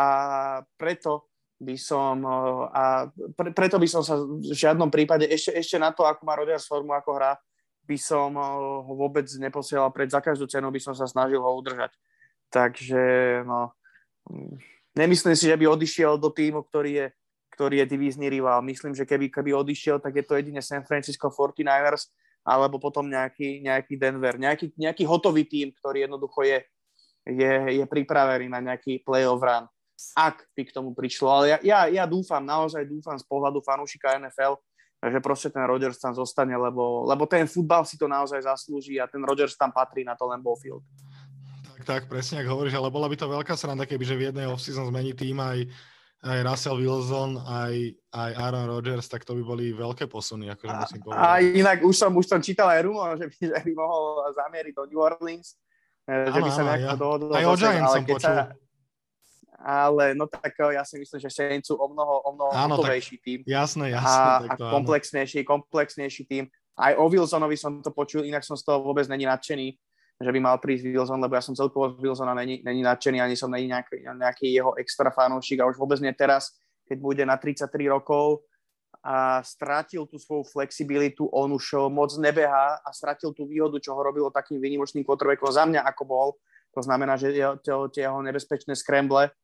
preto 0.78 1.32
by 1.62 1.78
som 1.78 2.22
a 2.70 3.10
pre, 3.38 3.54
preto 3.54 3.78
by 3.78 3.88
som 3.90 4.02
sa 4.02 4.18
v 4.18 4.50
žiadnom 4.50 4.90
prípade 4.90 5.26
ešte, 5.26 5.54
ešte 5.54 5.76
na 5.78 5.94
to, 5.94 6.02
ako 6.06 6.22
má 6.26 6.34
Rodgers 6.38 6.66
formu, 6.66 6.94
ako 6.94 7.10
hrá, 7.18 7.32
by 7.82 7.98
som 7.98 8.34
ho 8.38 8.94
vôbec 8.94 9.26
neposielal 9.38 9.90
pred 9.90 10.10
za 10.10 10.22
každú 10.22 10.46
cenu, 10.46 10.70
by 10.70 10.80
som 10.82 10.94
sa 10.94 11.06
snažil 11.06 11.42
ho 11.42 11.50
udržať. 11.58 11.94
Takže 12.50 13.02
no, 13.42 13.74
nemyslím 14.94 15.34
si, 15.34 15.50
že 15.50 15.58
by 15.58 15.66
odišiel 15.66 16.18
do 16.18 16.30
týmu, 16.30 16.62
ktorý 16.66 16.90
je, 16.94 17.06
ktorý 17.58 17.82
je 17.82 17.86
divízny 17.90 18.30
rival. 18.30 18.62
Myslím, 18.62 18.94
že 18.94 19.02
keby, 19.02 19.34
keby 19.34 19.50
odišiel, 19.54 19.98
tak 19.98 20.14
je 20.14 20.24
to 20.26 20.38
jedine 20.38 20.62
San 20.62 20.86
Francisco 20.86 21.26
49ers 21.26 22.10
alebo 22.42 22.82
potom 22.82 23.06
nejaký, 23.06 23.62
nejaký 23.62 23.94
Denver. 23.94 24.34
Nejaký, 24.34 24.74
nejaký 24.74 25.06
hotový 25.06 25.46
tým, 25.46 25.70
ktorý 25.70 26.06
jednoducho 26.06 26.42
je, 26.42 26.58
je, 27.26 27.52
je 27.78 27.84
pripravený 27.86 28.50
na 28.50 28.60
nejaký 28.60 29.02
playoff 29.06 29.42
run. 29.42 29.66
Ak 30.18 30.42
by 30.58 30.62
k 30.66 30.74
tomu 30.74 30.90
prišlo. 30.98 31.30
Ale 31.30 31.44
ja, 31.54 31.58
ja, 31.62 31.80
ja 32.02 32.04
dúfam, 32.10 32.42
naozaj 32.42 32.82
dúfam 32.90 33.14
z 33.14 33.22
pohľadu 33.22 33.62
fanúšika 33.62 34.18
NFL, 34.18 34.58
že 35.02 35.18
proste 35.18 35.50
ten 35.50 35.62
Rodgers 35.66 35.98
tam 35.98 36.14
zostane, 36.14 36.54
lebo, 36.54 37.06
lebo 37.06 37.26
ten 37.26 37.46
futbal 37.46 37.82
si 37.86 37.98
to 37.98 38.06
naozaj 38.06 38.42
zaslúži 38.42 39.02
a 39.02 39.10
ten 39.10 39.22
Rodgers 39.22 39.58
tam 39.58 39.74
patrí 39.74 40.02
na 40.02 40.14
to 40.14 40.26
Lambeau 40.26 40.58
Field. 40.58 40.82
Tak, 41.66 41.82
tak, 41.82 42.02
presne, 42.06 42.42
ako 42.42 42.58
hovoríš, 42.58 42.78
ale 42.78 42.90
bola 42.90 43.10
by 43.10 43.16
to 43.18 43.26
veľká 43.26 43.54
sranda, 43.58 43.86
keby 43.86 44.06
že 44.06 44.14
v 44.14 44.30
jednej 44.30 44.46
off-season 44.46 44.86
zmení 44.90 45.10
tým 45.14 45.38
aj 45.42 45.66
aj 46.22 46.38
Russell 46.46 46.78
Wilson, 46.78 47.34
aj, 47.42 47.74
aj 48.14 48.30
Aaron 48.38 48.70
Rodgers, 48.70 49.10
tak 49.10 49.26
to 49.26 49.34
by 49.34 49.42
boli 49.42 49.74
veľké 49.74 50.06
posuny, 50.06 50.46
akože 50.54 50.70
musím 50.70 51.00
povedať. 51.02 51.18
A 51.18 51.42
inak 51.42 51.82
už 51.82 51.94
som, 51.98 52.14
už 52.14 52.26
som 52.30 52.38
čítal 52.38 52.70
aj 52.70 52.86
rumor, 52.86 53.18
že 53.18 53.26
by, 53.26 53.36
že 53.50 53.58
by 53.66 53.72
mohol 53.74 54.22
zamieriť 54.30 54.72
do 54.78 54.86
New 54.86 55.02
Orleans, 55.02 55.58
ano, 56.06 56.30
že 56.30 56.40
by 56.42 56.50
sa 56.54 56.62
nejako 56.62 56.86
ja. 56.86 56.98
dohodol. 56.98 57.28
Aj 57.34 57.44
o 57.46 57.54
Giants 57.58 57.90
som 57.90 58.04
počul. 58.06 58.34
Sa, 58.38 58.54
ale 59.62 60.04
no 60.18 60.26
tak 60.26 60.54
eh, 60.58 60.74
ja 60.78 60.82
si 60.82 60.98
myslím, 60.98 61.18
že 61.22 61.30
Saints 61.30 61.70
sú 61.70 61.78
o 61.78 61.86
mnoho, 61.90 62.14
o 62.26 62.30
mnoho 62.34 62.50
Áno, 62.50 62.74
hotovejší 62.78 63.16
tým. 63.22 63.38
Jasné, 63.46 63.94
jasné. 63.94 64.46
A, 64.46 64.46
a 64.46 64.54
komplexnejší, 64.58 65.42
komplexnejší 65.46 66.22
tým. 66.26 66.44
Aj 66.74 66.94
o 66.98 67.06
Wilsonovi 67.06 67.54
som 67.54 67.78
to 67.82 67.94
počul, 67.94 68.26
inak 68.26 68.42
som 68.42 68.58
z 68.58 68.62
toho 68.66 68.82
vôbec 68.82 69.06
není 69.06 69.26
nadšený 69.26 69.78
že 70.22 70.30
by 70.30 70.40
mal 70.40 70.56
prísť 70.62 70.88
Wilson, 70.88 71.20
lebo 71.20 71.34
ja 71.34 71.42
som 71.42 71.52
celkovo 71.52 71.92
z 71.92 72.00
Wilsona 72.00 72.32
není, 72.32 72.62
není 72.62 72.80
nadšený, 72.86 73.18
ani 73.20 73.36
som 73.36 73.50
není 73.50 73.68
nejaký, 73.68 74.06
nejaký 74.06 74.46
jeho 74.54 74.72
extra 74.78 75.10
fanúšik 75.10 75.60
a 75.60 75.68
už 75.68 75.76
vôbec 75.76 75.98
nie 75.98 76.14
teraz, 76.14 76.54
keď 76.86 76.96
bude 77.02 77.22
na 77.26 77.36
33 77.36 77.68
rokov 77.90 78.46
a 79.02 79.42
strátil 79.42 80.06
tú 80.06 80.14
svoju 80.14 80.46
flexibilitu, 80.46 81.26
on 81.34 81.50
už 81.50 81.90
moc 81.90 82.14
nebehá 82.22 82.78
a 82.78 82.88
stratil 82.94 83.34
tú 83.34 83.50
výhodu, 83.50 83.82
čo 83.82 83.98
ho 83.98 84.00
robilo 84.00 84.30
takým 84.30 84.62
výnimočným 84.62 85.02
quarterbackom 85.02 85.50
za 85.50 85.66
mňa, 85.66 85.82
ako 85.90 86.02
bol. 86.06 86.28
To 86.78 86.80
znamená, 86.80 87.18
že 87.18 87.34
tie 87.66 88.02
jeho 88.06 88.20
nebezpečné 88.22 88.78
skremble, 88.78 89.34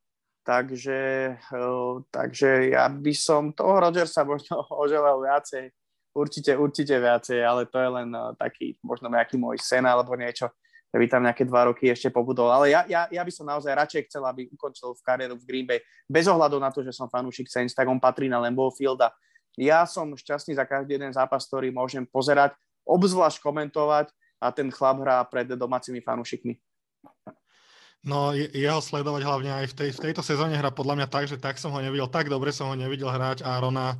takže, 0.47 1.01
eh, 1.37 1.95
takže 2.09 2.73
ja 2.73 2.89
by 2.89 3.13
som 3.13 3.53
toho 3.53 3.83
Rodgersa 3.83 4.23
možno 4.25 4.63
oželal 4.85 5.21
viacej, 5.21 5.75
určite, 6.15 6.55
určite 6.57 6.97
viacej, 6.97 7.43
ale 7.43 7.67
to 7.67 7.77
je 7.77 7.89
len 7.91 8.09
eh, 8.15 8.33
taký 8.39 8.67
možno 8.81 9.11
nejaký 9.11 9.37
môj 9.37 9.59
sen 9.59 9.85
alebo 9.85 10.15
niečo 10.15 10.49
by 10.97 11.07
tam 11.09 11.23
nejaké 11.29 11.45
dva 11.45 11.69
roky 11.69 11.93
ešte 11.93 12.09
pobudoval. 12.09 12.65
Ale 12.65 12.73
ja, 12.73 12.83
ja, 12.89 13.05
ja 13.13 13.23
by 13.23 13.33
som 13.33 13.45
naozaj 13.45 13.73
radšej 13.77 14.03
chcel, 14.09 14.25
aby 14.25 14.49
ukončil 14.49 14.97
v 14.97 15.05
kariéru 15.05 15.37
v 15.37 15.45
Green 15.45 15.67
Bay. 15.69 15.85
Bez 16.09 16.25
ohľadu 16.25 16.57
na 16.57 16.73
to, 16.73 16.81
že 16.81 16.97
som 16.97 17.13
fanúšik 17.13 17.53
Saints, 17.53 17.77
tak 17.77 17.85
on 17.85 18.01
patrí 18.01 18.27
na 18.33 18.41
Lambeau 18.41 18.73
Field 18.73 19.05
a 19.05 19.13
ja 19.59 19.85
som 19.85 20.15
šťastný 20.15 20.55
za 20.55 20.65
každý 20.65 20.97
jeden 20.97 21.11
zápas, 21.11 21.45
ktorý 21.45 21.75
môžem 21.75 22.07
pozerať, 22.07 22.55
obzvlášť 22.87 23.43
komentovať 23.43 24.15
a 24.39 24.55
ten 24.55 24.71
chlap 24.71 25.03
hrá 25.03 25.19
pred 25.27 25.51
domácimi 25.51 25.99
fanúšikmi. 25.99 26.57
No, 28.07 28.31
jeho 28.33 28.79
sledovať 28.79 29.23
hlavne 29.27 29.51
aj 29.51 29.67
v, 29.69 29.75
tej, 29.75 29.91
v 29.99 30.03
tejto 30.09 30.23
sezóne 30.23 30.55
hra 30.55 30.71
podľa 30.71 31.03
mňa 31.03 31.09
tak, 31.11 31.27
že 31.27 31.37
tak 31.37 31.59
som 31.59 31.75
ho 31.75 31.83
nevidel, 31.83 32.07
tak 32.07 32.31
dobre 32.31 32.55
som 32.55 32.71
ho 32.71 32.79
nevidel 32.79 33.11
hrať 33.11 33.43
Arona 33.43 33.99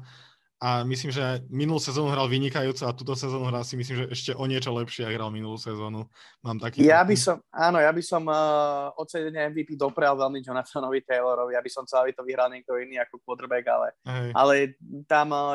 a 0.59 0.83
myslím, 0.83 1.15
že 1.15 1.23
minulú 1.55 1.79
sezónu 1.79 2.11
hral 2.11 2.27
vynikajúco 2.27 2.83
a 2.83 2.91
túto 2.91 3.15
sezónu 3.15 3.47
hral 3.47 3.63
si 3.63 3.79
myslím, 3.79 4.03
že 4.03 4.07
ešte 4.11 4.31
o 4.35 4.43
niečo 4.43 4.75
lepšie, 4.75 5.07
ak 5.07 5.15
hral 5.15 5.31
minulú 5.31 5.55
sezónu. 5.55 6.11
Mám 6.43 6.59
taký... 6.59 6.83
Ja 6.83 7.07
by 7.07 7.15
som, 7.15 7.39
áno, 7.55 7.79
ja 7.79 7.95
by 7.95 8.03
som 8.03 8.27
uh, 8.27 8.91
ocenenie 8.99 9.55
MVP 9.55 9.79
doprel 9.79 10.19
veľmi 10.19 10.43
Jonathanovi 10.43 11.07
Taylorovi, 11.07 11.55
ja 11.55 11.63
by 11.63 11.71
som 11.71 11.87
chcel, 11.87 12.03
aby 12.03 12.13
to 12.13 12.27
vyhral 12.27 12.51
niekto 12.51 12.75
iný 12.75 12.99
ako 12.99 13.23
quarterback, 13.23 13.71
ale, 13.71 13.89
ale 14.35 14.55
tam 15.07 15.31
uh, 15.31 15.55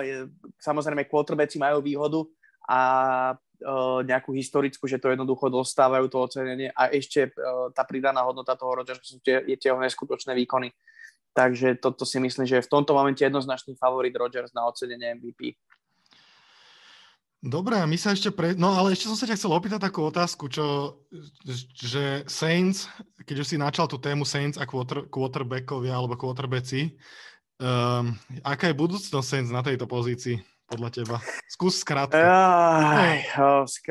samozrejme 0.64 1.04
quarterbacki 1.12 1.60
majú 1.60 1.84
výhodu 1.84 2.24
a 2.64 2.80
uh, 3.36 4.00
nejakú 4.08 4.32
historickú, 4.32 4.88
že 4.88 5.04
to 5.04 5.12
jednoducho 5.12 5.52
dostávajú 5.52 6.08
to 6.08 6.16
ocenenie 6.16 6.72
a 6.72 6.88
ešte 6.88 7.28
uh, 7.28 7.68
tá 7.76 7.84
pridaná 7.84 8.24
hodnota 8.24 8.56
toho 8.56 8.80
Rodgersa 8.80 9.20
tie, 9.20 9.44
je 9.52 9.60
tie 9.60 9.76
neskutočné 9.76 10.32
výkony. 10.32 10.72
Takže 11.34 11.82
toto 11.82 12.06
si 12.06 12.22
myslím, 12.22 12.46
že 12.46 12.62
je 12.62 12.66
v 12.66 12.72
tomto 12.72 12.94
momente 12.94 13.26
jednoznačný 13.26 13.74
favorit 13.74 14.14
Rodgers 14.14 14.54
na 14.54 14.70
ocenenie 14.70 15.18
MVP. 15.18 15.58
Dobre, 17.44 17.76
my 17.76 17.98
sa 18.00 18.16
ešte 18.16 18.32
pre... 18.32 18.56
No 18.56 18.72
ale 18.72 18.96
ešte 18.96 19.12
som 19.12 19.20
sa 19.20 19.28
ťa 19.28 19.36
chcel 19.36 19.52
opýtať 19.52 19.84
takú 19.84 20.08
otázku, 20.08 20.48
čo, 20.48 20.96
že 21.76 22.24
Saints, 22.24 22.88
keď 23.28 23.44
už 23.44 23.48
si 23.52 23.58
načal 23.60 23.92
tú 23.92 24.00
tému 24.00 24.24
Saints 24.24 24.56
a 24.56 24.64
quarter, 24.64 25.04
quarterbackovia 25.12 25.92
alebo 25.92 26.16
quarterbacki, 26.16 26.96
um, 27.60 28.16
aká 28.48 28.72
je 28.72 28.80
budúcnosť 28.80 29.28
Saints 29.28 29.52
na 29.52 29.60
tejto 29.60 29.84
pozícii 29.92 30.40
podľa 30.72 30.90
teba? 30.96 31.18
Skús 31.52 31.84
skrátke. 31.84 32.24
Aj, 32.24 33.20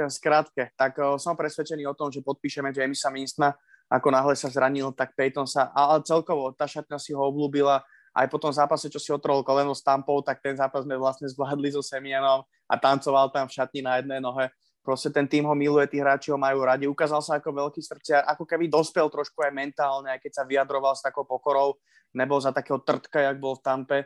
skrátke. 0.08 0.72
Tak 0.72 1.20
som 1.20 1.36
presvedčený 1.36 1.84
o 1.90 1.98
tom, 1.98 2.08
že 2.08 2.24
podpíšeme 2.24 2.72
Jamesa 2.72 3.12
Winstona 3.12 3.52
ako 3.92 4.08
náhle 4.08 4.32
sa 4.32 4.48
zranil, 4.48 4.88
tak 4.96 5.12
Peyton 5.12 5.44
sa, 5.44 5.68
ale 5.76 6.00
celkovo 6.08 6.56
tá 6.56 6.64
šatňa 6.64 6.96
si 6.96 7.12
ho 7.12 7.20
obľúbila, 7.28 7.84
aj 8.12 8.26
po 8.28 8.36
tom 8.36 8.52
zápase, 8.52 8.92
čo 8.92 9.00
si 9.00 9.08
otrol 9.08 9.40
koleno 9.40 9.72
s 9.72 9.80
Tampou, 9.80 10.20
tak 10.20 10.40
ten 10.44 10.52
zápas 10.52 10.84
sme 10.84 11.00
vlastne 11.00 11.28
zvládli 11.28 11.72
so 11.72 11.80
Semienom 11.80 12.44
a 12.68 12.74
tancoval 12.76 13.32
tam 13.32 13.48
v 13.48 13.56
šatni 13.56 13.80
na 13.80 14.00
jednej 14.00 14.20
nohe. 14.20 14.52
Proste 14.84 15.08
ten 15.14 15.24
tým 15.24 15.48
ho 15.48 15.54
miluje, 15.56 15.88
tí 15.88 16.02
hráči 16.02 16.28
ho 16.34 16.36
majú 16.36 16.60
radi. 16.66 16.84
Ukázal 16.90 17.22
sa 17.24 17.38
ako 17.38 17.54
veľký 17.54 17.80
srdciar, 17.80 18.26
ako 18.28 18.44
keby 18.44 18.68
dospel 18.68 19.08
trošku 19.08 19.40
aj 19.40 19.54
mentálne, 19.54 20.12
aj 20.12 20.20
keď 20.20 20.32
sa 20.34 20.44
vyjadroval 20.44 20.92
s 20.92 21.00
takou 21.00 21.24
pokorou, 21.24 21.78
nebol 22.12 22.36
za 22.42 22.52
takého 22.52 22.82
trtka, 22.82 23.32
jak 23.32 23.40
bol 23.40 23.56
v 23.56 23.64
Tampe. 23.64 23.98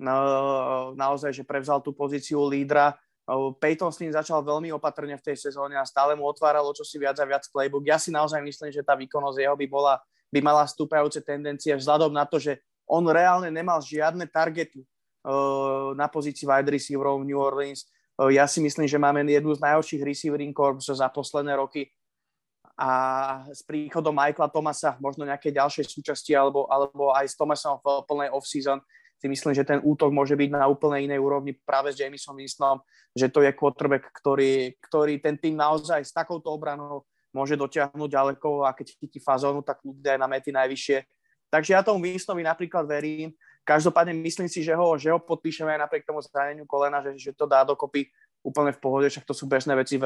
No, 0.00 0.14
naozaj, 0.96 1.36
že 1.36 1.44
prevzal 1.44 1.84
tú 1.84 1.92
pozíciu 1.92 2.40
lídra 2.48 2.96
Peyton 3.62 3.92
s 3.94 4.00
ním 4.02 4.10
začal 4.10 4.42
veľmi 4.42 4.74
opatrne 4.74 5.14
v 5.14 5.22
tej 5.22 5.36
sezóne 5.38 5.78
a 5.78 5.86
stále 5.86 6.18
mu 6.18 6.26
otváralo 6.26 6.74
čosi 6.74 6.98
viac 6.98 7.14
a 7.22 7.26
viac 7.28 7.46
playbook. 7.52 7.86
Ja 7.86 8.00
si 8.00 8.10
naozaj 8.10 8.42
myslím, 8.42 8.74
že 8.74 8.82
tá 8.82 8.98
výkonnosť 8.98 9.38
jeho 9.38 9.54
by, 9.54 9.66
bola, 9.70 10.02
by 10.34 10.40
mala 10.42 10.66
stúpajúce 10.66 11.22
tendencie 11.22 11.70
vzhľadom 11.78 12.10
na 12.10 12.26
to, 12.26 12.42
že 12.42 12.58
on 12.90 13.06
reálne 13.06 13.54
nemal 13.54 13.78
žiadne 13.78 14.26
targety 14.26 14.82
uh, 14.82 15.94
na 15.94 16.10
pozícii 16.10 16.42
wide 16.42 16.74
receiverov 16.74 17.22
v 17.22 17.30
New 17.30 17.38
Orleans. 17.38 17.86
Uh, 18.18 18.34
ja 18.34 18.50
si 18.50 18.58
myslím, 18.58 18.90
že 18.90 18.98
máme 18.98 19.22
jednu 19.22 19.54
z 19.54 19.62
najhorších 19.62 20.02
receivering 20.02 20.50
corps 20.50 20.82
za 20.82 21.06
posledné 21.06 21.54
roky 21.54 21.86
a 22.80 22.90
s 23.52 23.60
príchodom 23.60 24.16
Michaela 24.16 24.48
Tomasa, 24.48 24.96
možno 25.04 25.28
nejaké 25.28 25.52
ďalšie 25.52 25.84
súčasti 25.84 26.32
alebo, 26.32 26.64
alebo 26.66 27.12
aj 27.12 27.28
s 27.28 27.36
Tomasom 27.36 27.76
v 27.78 28.08
plnej 28.08 28.32
off-season, 28.32 28.80
si 29.20 29.28
myslím, 29.28 29.52
že 29.52 29.68
ten 29.68 29.84
útok 29.84 30.08
môže 30.08 30.32
byť 30.32 30.48
na 30.48 30.64
úplne 30.64 31.04
inej 31.04 31.20
úrovni 31.20 31.52
práve 31.52 31.92
s 31.92 32.00
Jamesom 32.00 32.32
Winstonom, 32.32 32.80
že 33.12 33.28
to 33.28 33.44
je 33.44 33.52
quarterback, 33.52 34.08
ktorý, 34.16 34.72
ktorý 34.80 35.20
ten 35.20 35.36
tým 35.36 35.60
naozaj 35.60 36.00
s 36.00 36.16
takouto 36.16 36.48
obranou 36.48 37.04
môže 37.30 37.54
dotiahnuť 37.54 38.10
ďaleko 38.10 38.64
a 38.64 38.72
keď 38.72 38.96
chytí 38.96 39.20
fazónu, 39.20 39.60
tak 39.60 39.84
ľudia 39.84 40.16
aj 40.16 40.20
na 40.24 40.28
mety 40.28 40.50
najvyššie. 40.50 40.98
Takže 41.52 41.70
ja 41.76 41.84
tomu 41.84 42.02
Winstonovi 42.02 42.42
napríklad 42.42 42.88
verím. 42.88 43.36
Každopádne 43.62 44.16
myslím 44.24 44.48
si, 44.48 44.64
že 44.64 44.72
ho, 44.72 44.96
že 44.96 45.12
ho 45.12 45.20
podpíšeme 45.20 45.68
aj 45.76 45.80
napriek 45.84 46.08
tomu 46.08 46.24
zraneniu 46.24 46.64
kolena, 46.64 47.04
že, 47.04 47.14
že 47.20 47.30
to 47.36 47.44
dá 47.44 47.62
dokopy 47.62 48.08
úplne 48.40 48.72
v 48.72 48.80
pohode, 48.80 49.04
však 49.04 49.28
to 49.28 49.36
sú 49.36 49.44
bežné 49.44 49.76
veci, 49.76 50.00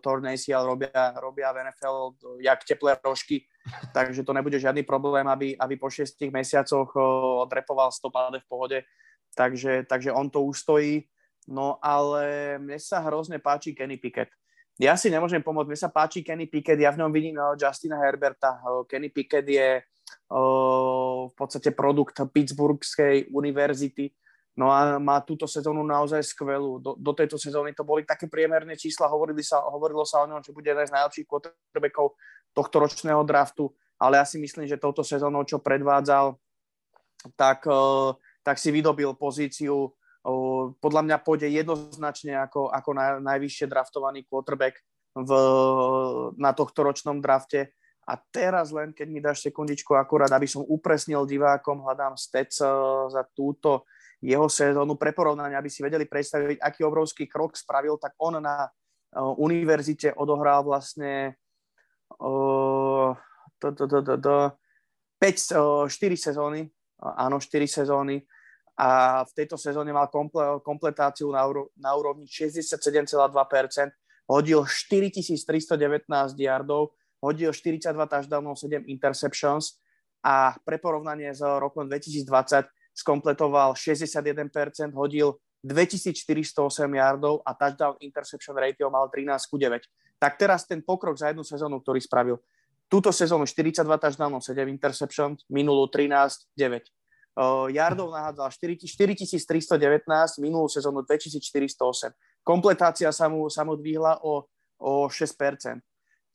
Tornejsi, 0.00 0.48
ale 0.56 0.64
robia, 0.64 1.12
robia 1.20 1.52
v 1.52 1.68
NFL 1.68 2.16
jak 2.40 2.64
teplé 2.64 2.96
rožky, 3.04 3.44
takže 3.94 4.22
to 4.22 4.32
nebude 4.32 4.58
žiadny 4.58 4.82
problém, 4.82 5.26
aby, 5.28 5.56
aby 5.58 5.74
po 5.76 5.90
šiestich 5.90 6.30
mesiacoch 6.32 6.92
odrepoval 7.44 7.92
stopáde 7.92 8.40
v 8.40 8.48
pohode, 8.48 8.78
takže, 9.34 9.86
takže 9.88 10.12
on 10.12 10.30
to 10.30 10.42
ustojí. 10.42 11.06
No 11.46 11.78
ale 11.78 12.58
mne 12.58 12.78
sa 12.82 12.98
hrozne 13.06 13.38
páči 13.38 13.70
Kenny 13.70 14.02
Pickett. 14.02 14.34
Ja 14.76 14.98
si 14.98 15.08
nemôžem 15.08 15.40
pomôcť, 15.40 15.68
mne 15.70 15.80
sa 15.80 15.94
páči 15.94 16.20
Kenny 16.26 16.50
Pickett, 16.50 16.76
ja 16.76 16.90
v 16.90 17.00
ňom 17.00 17.14
vidím 17.14 17.38
Justina 17.54 18.02
Herberta. 18.02 18.58
Kenny 18.90 19.14
Pickett 19.14 19.46
je 19.46 19.80
v 21.26 21.34
podstate 21.38 21.70
produkt 21.70 22.18
Pittsburghskej 22.18 23.30
univerzity. 23.30 24.10
No 24.56 24.72
a 24.72 24.96
má 24.96 25.20
túto 25.20 25.44
sezónu 25.44 25.84
naozaj 25.84 26.24
skvelú. 26.32 26.80
Do, 26.80 26.96
do 26.96 27.12
tejto 27.12 27.36
sezóny 27.36 27.76
to 27.76 27.84
boli 27.84 28.08
také 28.08 28.24
priemerné 28.24 28.72
čísla, 28.72 29.04
hovorili 29.04 29.44
sa, 29.44 29.60
hovorilo 29.60 30.00
sa 30.08 30.24
o 30.24 30.28
ňom, 30.32 30.40
že 30.40 30.56
bude 30.56 30.72
jeden 30.72 30.88
z 30.88 30.96
najlepších 30.96 31.28
quarterbackov 31.28 32.16
tohto 32.56 32.76
ročného 32.80 33.20
draftu, 33.20 33.68
ale 34.00 34.16
ja 34.16 34.24
si 34.24 34.40
myslím, 34.40 34.64
že 34.64 34.80
touto 34.80 35.04
sezónou, 35.04 35.44
čo 35.44 35.60
predvádzal, 35.60 36.40
tak, 37.36 37.68
tak 38.40 38.56
si 38.56 38.72
vydobil 38.72 39.12
pozíciu, 39.12 39.92
podľa 40.80 41.02
mňa 41.04 41.16
pôjde 41.20 41.52
jednoznačne 41.52 42.34
ako, 42.48 42.72
ako 42.72 42.90
naj, 42.96 43.10
najvyššie 43.22 43.66
draftovaný 43.68 44.24
quarterback 44.24 44.80
v, 45.14 45.30
na 46.40 46.50
tohto 46.56 46.80
ročnom 46.82 47.20
drafte. 47.20 47.76
A 48.06 48.18
teraz 48.18 48.70
len, 48.70 48.94
keď 48.94 49.08
mi 49.10 49.18
dáš 49.18 49.42
sekundičku 49.44 49.94
akurát, 49.94 50.30
aby 50.30 50.46
som 50.46 50.62
upresnil 50.62 51.26
divákom, 51.26 51.82
hľadám 51.82 52.14
stec 52.14 52.54
za 53.10 53.22
túto 53.34 53.86
jeho 54.22 54.48
sezónu 54.48 54.96
pre 54.96 55.12
porovnanie, 55.12 55.56
aby 55.56 55.68
si 55.68 55.84
vedeli 55.84 56.08
predstaviť, 56.08 56.60
aký 56.60 56.80
obrovský 56.84 57.28
krok 57.28 57.56
spravil, 57.56 58.00
tak 58.00 58.16
on 58.16 58.40
na 58.40 58.64
uh, 58.64 59.32
univerzite 59.36 60.16
odohral 60.16 60.64
vlastne 60.64 61.36
uh, 62.20 63.12
to, 63.60 63.66
to, 63.76 63.84
to, 63.84 63.98
to, 64.02 64.14
to, 64.16 64.36
5, 65.20 65.56
uh, 65.56 65.84
4 65.88 66.16
sezóny, 66.16 66.60
uh, 67.04 67.14
áno, 67.28 67.40
4 67.40 67.64
sezóny. 67.68 68.24
A 68.76 69.24
v 69.24 69.32
tejto 69.32 69.56
sezóne 69.56 69.88
mal 69.88 70.12
komple, 70.12 70.60
kompletáciu 70.60 71.32
na, 71.32 71.48
na 71.80 71.96
úrovni 71.96 72.28
67,2%, 72.28 73.16
hodil 74.28 74.60
4319 74.68 76.04
yardov, 76.36 76.92
hodil 77.24 77.56
42 77.56 77.96
touchdownov, 78.04 78.60
7 78.60 78.84
interceptions 78.84 79.80
a 80.20 80.52
pre 80.60 80.76
porovnanie 80.76 81.32
s 81.32 81.40
rokom 81.40 81.88
2020 81.88 82.68
skompletoval 82.96 83.76
61%, 83.76 84.96
hodil 84.96 85.36
2408 85.60 86.96
yardov 86.96 87.44
a 87.44 87.52
touchdown 87.52 87.94
interception 88.00 88.56
ratio 88.56 88.88
mal 88.88 89.12
13 89.12 89.52
ku 89.52 89.60
9. 89.60 89.84
Tak 90.16 90.40
teraz 90.40 90.64
ten 90.64 90.80
pokrok 90.80 91.20
za 91.20 91.28
jednu 91.28 91.44
sezónu, 91.44 91.84
ktorý 91.84 92.00
spravil. 92.00 92.40
Túto 92.88 93.12
sezónu 93.12 93.44
42 93.44 93.82
touchdownov, 93.84 94.40
7 94.40 94.64
interceptions, 94.70 95.44
minulú 95.50 95.90
13 95.90 96.48
9. 96.56 96.88
Uh, 97.36 97.68
yardov 97.68 98.16
nahádzal 98.16 98.48
4319, 98.48 100.40
minulú 100.40 100.72
sezónu 100.72 101.04
2408. 101.04 102.16
Kompletácia 102.40 103.12
sa 103.12 103.28
mu, 103.28 103.52
sa 103.52 103.60
mu 103.60 103.76
dvihla 103.76 104.24
o, 104.24 104.48
o 104.80 104.92
6%. 105.10 105.84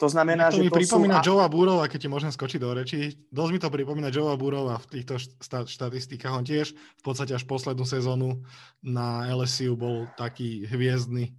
To 0.01 0.09
znamená, 0.09 0.49
to 0.49 0.57
že 0.57 0.65
mi 0.65 0.73
to 0.73 0.81
pripomína 0.81 1.21
sú... 1.21 1.29
Joea 1.29 1.45
Burova, 1.45 1.85
keď 1.85 1.99
ti 2.01 2.09
môžem 2.09 2.33
skočiť 2.33 2.57
do 2.57 2.73
reči. 2.73 3.21
Dosť 3.29 3.51
mi 3.53 3.59
to 3.61 3.69
pripomína 3.69 4.09
Joea 4.09 4.33
Burova 4.33 4.81
v 4.81 4.97
týchto 4.97 5.21
štat- 5.21 5.69
štatistikách. 5.69 6.33
On 6.33 6.41
tiež 6.41 6.73
v 6.73 7.03
podstate 7.05 7.37
až 7.37 7.45
poslednú 7.45 7.85
sezónu 7.85 8.41
na 8.81 9.29
LSU 9.29 9.77
bol 9.77 10.09
taký 10.17 10.65
hviezdny 10.65 11.37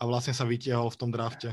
a 0.00 0.08
vlastne 0.08 0.32
sa 0.32 0.48
vytiahol 0.48 0.88
v 0.88 0.96
tom 1.04 1.12
drafte. 1.12 1.52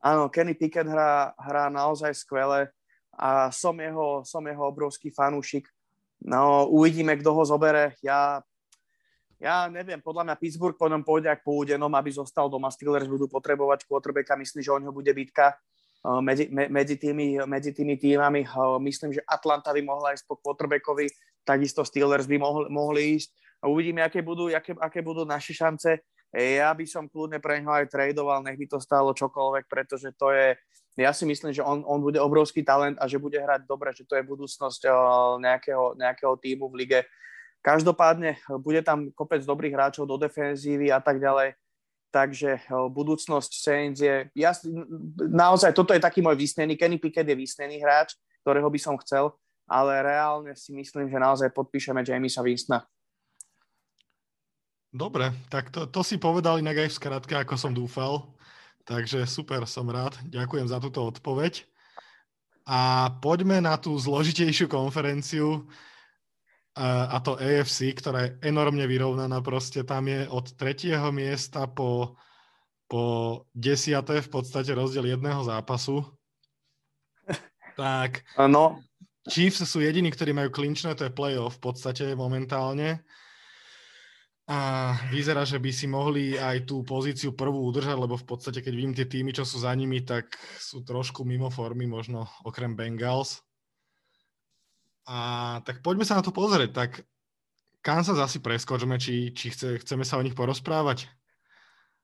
Áno, 0.00 0.32
Kenny 0.32 0.56
Pickett 0.56 0.88
hrá, 0.88 1.36
hrá 1.36 1.68
naozaj 1.68 2.16
skvele 2.16 2.72
a 3.12 3.52
som 3.52 3.76
jeho, 3.76 4.24
som 4.24 4.40
jeho 4.40 4.64
obrovský 4.64 5.12
fanúšik. 5.12 5.68
No, 6.24 6.64
uvidíme, 6.72 7.12
kto 7.20 7.36
ho 7.36 7.44
zobere. 7.44 8.00
Ja 8.00 8.40
ja 9.36 9.68
neviem, 9.68 10.00
podľa 10.00 10.32
mňa 10.32 10.40
Pittsburgh 10.40 10.76
po 10.80 10.88
ňom 10.88 11.04
pôjde 11.04 11.28
ak 11.28 11.44
pôjde, 11.44 11.76
no 11.76 11.92
aby 11.92 12.08
zostal 12.08 12.48
doma. 12.48 12.72
Steelers 12.72 13.04
budú 13.04 13.28
potrebovať 13.28 13.84
quarterbacka, 13.84 14.36
myslím, 14.40 14.64
že 14.64 14.72
o 14.72 14.80
ňo 14.80 14.92
bude 14.96 15.12
bitka 15.12 15.52
uh, 15.52 16.24
medzi, 16.24 16.48
medzi, 16.48 16.96
tými, 16.96 17.44
medzi 17.44 17.76
tými 17.76 18.00
týmami. 18.00 18.48
Uh, 18.48 18.80
myslím, 18.80 19.12
že 19.12 19.20
Atlanta 19.28 19.76
by 19.76 19.82
mohla 19.84 20.16
ísť 20.16 20.24
po 20.24 20.40
quarterbackovi, 20.40 21.12
takisto 21.44 21.84
Steelers 21.84 22.24
by 22.24 22.36
mohli, 22.40 22.66
mohli 22.72 23.00
ísť. 23.20 23.28
Uvidíme, 23.64 24.04
aké 24.04 24.24
budú, 24.24 24.48
aké, 24.48 24.72
aké 24.76 25.00
budú 25.04 25.28
naše 25.28 25.52
šance. 25.52 26.00
Ja 26.36 26.74
by 26.76 26.84
som 26.84 27.08
kľudne 27.08 27.40
pre 27.40 27.62
neho 27.62 27.72
aj 27.72 27.88
tradoval, 27.88 28.44
nech 28.44 28.58
by 28.60 28.66
to 28.68 28.78
stálo 28.82 29.16
čokoľvek, 29.16 29.64
pretože 29.70 30.12
to 30.20 30.34
je, 30.34 30.52
ja 31.00 31.12
si 31.16 31.24
myslím, 31.24 31.54
že 31.54 31.64
on, 31.64 31.80
on 31.86 32.02
bude 32.04 32.20
obrovský 32.20 32.60
talent 32.60 33.00
a 33.00 33.08
že 33.08 33.16
bude 33.16 33.40
hrať 33.40 33.64
dobre, 33.64 33.94
že 33.96 34.04
to 34.04 34.18
je 34.20 34.26
budúcnosť 34.26 34.80
nejakého, 35.40 35.96
nejakého 35.96 36.34
týmu 36.36 36.68
v 36.68 36.78
lige. 36.84 37.00
Každopádne 37.66 38.38
eh, 38.38 38.40
bude 38.62 38.78
tam 38.86 39.10
kopec 39.10 39.42
dobrých 39.42 39.74
hráčov 39.74 40.06
do 40.06 40.14
defenzívy 40.14 40.94
a 40.94 41.02
tak 41.02 41.18
ďalej. 41.18 41.58
Takže 42.14 42.62
eh, 42.62 42.70
budúcnosť 42.70 43.50
Saints 43.50 43.98
je... 43.98 44.30
Ja, 44.38 44.54
naozaj, 45.18 45.74
toto 45.74 45.90
je 45.90 45.98
taký 45.98 46.22
môj 46.22 46.38
vysnený. 46.38 46.78
Kenny 46.78 47.02
Pickett 47.02 47.26
je 47.26 47.34
vysnený 47.34 47.82
hráč, 47.82 48.14
ktorého 48.46 48.70
by 48.70 48.78
som 48.78 48.94
chcel, 49.02 49.34
ale 49.66 49.98
reálne 49.98 50.54
si 50.54 50.70
myslím, 50.70 51.10
že 51.10 51.18
naozaj 51.18 51.50
podpíšeme 51.50 52.06
Jamisa 52.06 52.46
Winstona. 52.46 52.86
Dobre, 54.96 55.28
tak 55.52 55.68
to, 55.74 55.90
to 55.90 56.00
si 56.00 56.16
povedal 56.16 56.56
inak 56.56 56.86
aj 56.86 56.88
v 56.88 56.98
skratke, 57.02 57.34
ako 57.36 57.58
som 57.58 57.74
dúfal. 57.74 58.32
Takže 58.86 59.26
super, 59.26 59.66
som 59.66 59.90
rád. 59.90 60.14
Ďakujem 60.30 60.70
za 60.70 60.78
túto 60.78 61.02
odpoveď. 61.02 61.66
A 62.64 63.10
poďme 63.18 63.58
na 63.58 63.74
tú 63.74 63.92
zložitejšiu 63.98 64.70
konferenciu 64.70 65.66
a 66.76 67.16
to 67.24 67.40
AFC, 67.40 67.96
ktorá 67.96 68.28
je 68.28 68.30
enormne 68.44 68.84
vyrovnaná 68.84 69.40
proste. 69.40 69.80
Tam 69.80 70.04
je 70.04 70.28
od 70.28 70.52
tretieho 70.60 71.08
miesta 71.08 71.64
po, 71.64 72.20
po 72.84 73.04
desiaté 73.56 74.20
v 74.20 74.28
podstate 74.28 74.76
rozdiel 74.76 75.16
jedného 75.16 75.40
zápasu. 75.44 76.04
Tak 77.76 78.24
no. 78.48 78.80
Chiefs 79.28 79.60
sú 79.68 79.84
jediní, 79.84 80.08
ktorí 80.08 80.32
majú 80.32 80.48
klinčné, 80.48 80.96
to 80.96 81.04
je 81.04 81.12
playoff 81.12 81.60
v 81.60 81.68
podstate 81.68 82.16
momentálne. 82.16 83.04
A 84.48 84.94
vyzerá, 85.12 85.44
že 85.44 85.60
by 85.60 85.70
si 85.74 85.84
mohli 85.84 86.40
aj 86.40 86.70
tú 86.70 86.80
pozíciu 86.86 87.36
prvú 87.36 87.68
udržať, 87.68 88.00
lebo 88.00 88.16
v 88.16 88.24
podstate, 88.24 88.64
keď 88.64 88.72
vidím 88.72 88.94
tie 88.96 89.04
týmy, 89.04 89.36
čo 89.36 89.44
sú 89.44 89.60
za 89.60 89.74
nimi, 89.76 90.06
tak 90.06 90.32
sú 90.56 90.86
trošku 90.86 91.26
mimo 91.28 91.52
formy, 91.52 91.84
možno 91.84 92.30
okrem 92.48 92.72
Bengals. 92.72 93.44
A 95.06 95.16
tak 95.62 95.86
poďme 95.86 96.02
sa 96.02 96.18
na 96.18 96.22
to 96.26 96.34
pozrieť. 96.34 96.70
Tak 96.74 96.90
Kansas 97.78 98.18
asi 98.18 98.42
preskočme, 98.42 98.98
či, 98.98 99.30
či 99.30 99.54
chce, 99.54 99.78
chceme 99.78 100.02
sa 100.02 100.18
o 100.18 100.24
nich 100.26 100.34
porozprávať. 100.34 101.06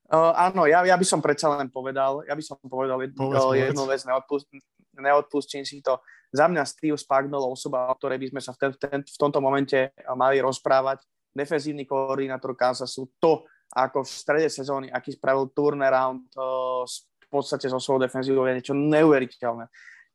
Uh, 0.07 0.31
áno, 0.39 0.69
ja, 0.71 0.85
ja 0.87 0.95
by 0.95 1.07
som 1.09 1.25
predsa 1.25 1.51
len 1.57 1.73
povedal, 1.73 2.23
ja 2.29 2.37
by 2.37 2.45
som 2.45 2.61
povedal 2.63 3.01
jednu, 3.01 3.17
povedz, 3.17 3.43
uh, 3.43 3.57
jednu 3.57 3.85
vec, 3.89 4.01
neodpust, 4.05 4.47
neodpustím 4.95 5.65
si 5.65 5.81
to. 5.81 5.99
Za 6.31 6.47
mňa 6.53 6.63
Steve 6.69 7.01
Spagnolo 7.01 7.49
osoba, 7.49 7.89
o 7.89 7.97
ktorej 7.97 8.21
by 8.21 8.27
sme 8.37 8.41
sa 8.45 8.53
v, 8.53 8.59
ten, 8.61 8.71
ten, 8.77 9.01
v 9.03 9.19
tomto 9.19 9.41
momente 9.41 9.91
mali 10.15 10.39
rozprávať. 10.39 11.03
Defenzívny 11.33 11.89
koordinátor 11.89 12.53
Kansasu, 12.53 13.09
to 13.17 13.49
ako 13.73 14.05
v 14.05 14.11
strede 14.13 14.49
sezóny, 14.53 14.93
aký 14.93 15.17
spravil 15.17 15.49
turnaround 15.57 16.29
uh, 16.37 16.85
v 16.85 17.27
podstate 17.33 17.73
so 17.73 17.81
svojou 17.81 18.05
defenzívou 18.05 18.45
je 18.45 18.61
niečo 18.61 18.77
neuveriteľné 18.77 19.65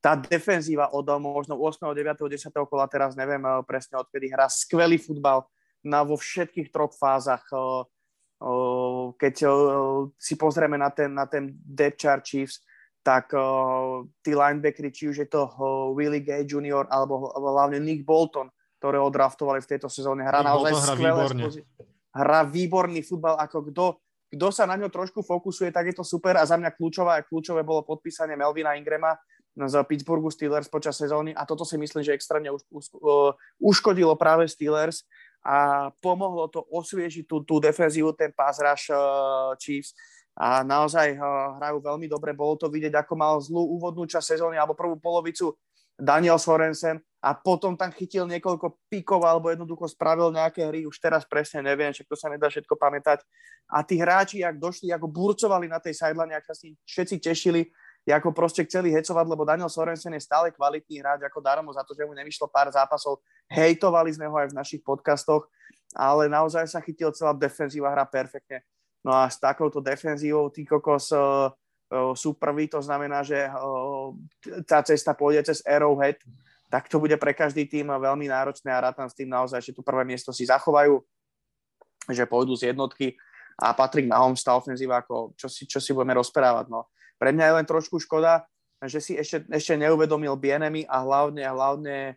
tá 0.02 0.14
defenzíva 0.14 0.94
od 0.94 1.08
možno 1.18 1.58
8., 1.58 1.90
9., 1.94 2.30
10. 2.30 2.54
kola, 2.70 2.86
teraz 2.86 3.18
neviem 3.18 3.42
eh, 3.42 3.62
presne 3.66 3.98
odkedy 4.02 4.30
hrá 4.30 4.46
skvelý 4.48 5.02
futbal 5.02 5.46
na, 5.82 6.06
vo 6.06 6.18
všetkých 6.18 6.70
troch 6.70 6.94
fázach. 6.94 7.44
Eh, 7.50 7.82
eh, 8.46 9.04
keď 9.18 9.36
si 10.18 10.34
pozrieme 10.38 10.78
na 10.78 10.90
ten, 10.94 11.10
na 11.10 11.26
ten 11.26 11.50
depth 11.58 12.02
chart 12.02 12.24
Chiefs, 12.26 12.62
tak 13.08 13.32
tí 14.20 14.36
linebackery, 14.36 14.92
či 14.92 15.08
už 15.08 15.24
je 15.24 15.30
to 15.32 15.48
Willie 15.96 16.20
Gay 16.20 16.44
Jr. 16.44 16.92
alebo 16.92 17.32
hlavne 17.40 17.80
Nick 17.80 18.04
Bolton, 18.04 18.52
ktorého 18.84 19.08
draftovali 19.08 19.64
v 19.64 19.70
tejto 19.72 19.88
sezóne, 19.88 20.28
hrá 20.28 20.44
Nick 20.44 20.52
naozaj 20.52 20.74
skvelé. 20.76 21.24
Hrá 22.12 22.44
výborný 22.44 23.08
futbal, 23.08 23.40
ako 23.40 23.72
kto 23.72 23.86
kto 24.28 24.48
sa 24.52 24.68
na 24.68 24.76
ňo 24.76 24.92
trošku 24.92 25.24
fokusuje, 25.24 25.72
tak 25.72 25.88
je 25.88 25.96
to 25.96 26.04
super 26.04 26.36
a 26.36 26.44
za 26.44 26.60
mňa 26.60 26.76
kľúčové, 26.76 27.24
kľúčové 27.32 27.64
bolo 27.64 27.88
podpísanie 27.88 28.36
Melvina 28.36 28.76
Ingrama, 28.76 29.16
z 29.58 29.74
Pittsburghu 29.90 30.30
Steelers 30.30 30.70
počas 30.70 30.94
sezóny 31.02 31.34
a 31.34 31.42
toto 31.42 31.66
si 31.66 31.82
myslím, 31.82 32.06
že 32.06 32.14
extrémne 32.14 32.54
už, 32.54 32.62
už, 32.70 32.86
uškodilo 33.58 34.14
práve 34.14 34.46
Steelers 34.46 35.02
a 35.42 35.90
pomohlo 35.98 36.46
to 36.46 36.62
osviežiť 36.70 37.26
tú, 37.26 37.42
tú 37.42 37.58
defenzívu, 37.58 38.14
ten 38.14 38.30
pass 38.30 38.62
rush 38.62 38.94
uh, 38.94 39.58
Chiefs 39.58 39.98
a 40.38 40.62
naozaj 40.62 41.18
uh, 41.18 41.58
hrajú 41.58 41.82
veľmi 41.82 42.06
dobre. 42.06 42.38
Bolo 42.38 42.54
to 42.62 42.70
vidieť, 42.70 42.94
ako 42.94 43.14
mal 43.18 43.42
zlú 43.42 43.66
úvodnú 43.82 44.06
časť 44.06 44.38
sezóny 44.38 44.62
alebo 44.62 44.78
prvú 44.78 45.02
polovicu 45.02 45.58
Daniel 45.98 46.38
Sorensen 46.38 47.02
a 47.18 47.34
potom 47.34 47.74
tam 47.74 47.90
chytil 47.90 48.30
niekoľko 48.30 48.78
pikov 48.86 49.26
alebo 49.26 49.50
jednoducho 49.50 49.90
spravil 49.90 50.30
nejaké 50.30 50.70
hry, 50.70 50.86
už 50.86 51.02
teraz 51.02 51.26
presne 51.26 51.66
neviem, 51.66 51.90
však 51.90 52.06
to 52.06 52.14
sa 52.14 52.30
nedá 52.30 52.46
všetko 52.46 52.78
pamätať. 52.78 53.26
A 53.66 53.82
tí 53.82 53.98
hráči, 53.98 54.46
ak 54.46 54.62
došli, 54.62 54.94
ako 54.94 55.10
burcovali 55.10 55.66
na 55.66 55.82
tej 55.82 55.98
sideline, 55.98 56.38
ak 56.38 56.46
sa 56.46 56.54
si 56.54 56.78
všetci 56.86 57.18
tešili, 57.18 57.66
ako 58.14 58.32
proste 58.32 58.64
chceli 58.64 58.94
hecovať, 58.96 59.26
lebo 59.28 59.44
Daniel 59.44 59.68
Sorensen 59.68 60.16
je 60.16 60.24
stále 60.24 60.54
kvalitný 60.56 61.04
hráč, 61.04 61.28
ako 61.28 61.44
darmo 61.44 61.70
za 61.76 61.84
to, 61.84 61.92
že 61.92 62.08
mu 62.08 62.16
nevyšlo 62.16 62.48
pár 62.48 62.72
zápasov. 62.72 63.20
Hejtovali 63.52 64.12
sme 64.16 64.32
ho 64.32 64.36
aj 64.40 64.52
v 64.52 64.58
našich 64.58 64.82
podcastoch, 64.84 65.48
ale 65.92 66.32
naozaj 66.32 66.68
sa 66.72 66.80
chytil 66.80 67.12
celá 67.12 67.36
defenzíva, 67.36 67.92
hra 67.92 68.08
perfektne. 68.08 68.64
No 69.04 69.12
a 69.12 69.28
s 69.28 69.40
takouto 69.40 69.84
defenzívou 69.84 70.48
tí 70.52 70.64
kokos 70.68 71.12
uh, 71.12 71.52
sú 72.16 72.36
prví, 72.36 72.68
to 72.68 72.84
znamená, 72.84 73.24
že 73.24 73.48
uh, 73.48 74.12
tá 74.68 74.84
cesta 74.84 75.16
pôjde 75.16 75.52
cez 75.52 75.64
Arrowhead 75.64 76.20
tak 76.68 76.92
to 76.92 77.00
bude 77.00 77.16
pre 77.16 77.32
každý 77.32 77.64
tým 77.64 77.88
veľmi 77.88 78.28
náročné 78.28 78.68
a 78.72 78.92
rátam 78.92 79.08
s 79.08 79.16
tým 79.16 79.32
naozaj, 79.32 79.64
že 79.64 79.72
tu 79.72 79.80
prvé 79.80 80.04
miesto 80.04 80.36
si 80.36 80.44
zachovajú, 80.44 81.00
že 82.12 82.28
pôjdu 82.28 82.60
z 82.60 82.76
jednotky 82.76 83.16
a 83.56 83.72
Patrick 83.72 84.06
Mahomes, 84.06 84.44
tá 84.44 84.54
ofenzíva, 84.54 85.00
ako 85.00 85.34
čo 85.40 85.48
si, 85.48 85.64
čo 85.64 85.80
si 85.80 85.96
budeme 85.96 86.20
rozprávať. 86.20 86.68
No. 86.68 86.92
Pre 87.18 87.30
mňa 87.34 87.46
je 87.46 87.56
len 87.62 87.68
trošku 87.68 87.98
škoda, 87.98 88.46
že 88.86 89.02
si 89.02 89.14
ešte, 89.18 89.46
ešte 89.50 89.74
neuvedomil 89.74 90.38
Bienemi 90.38 90.86
a 90.86 91.02
hlavne, 91.02 91.42
hlavne 91.42 92.16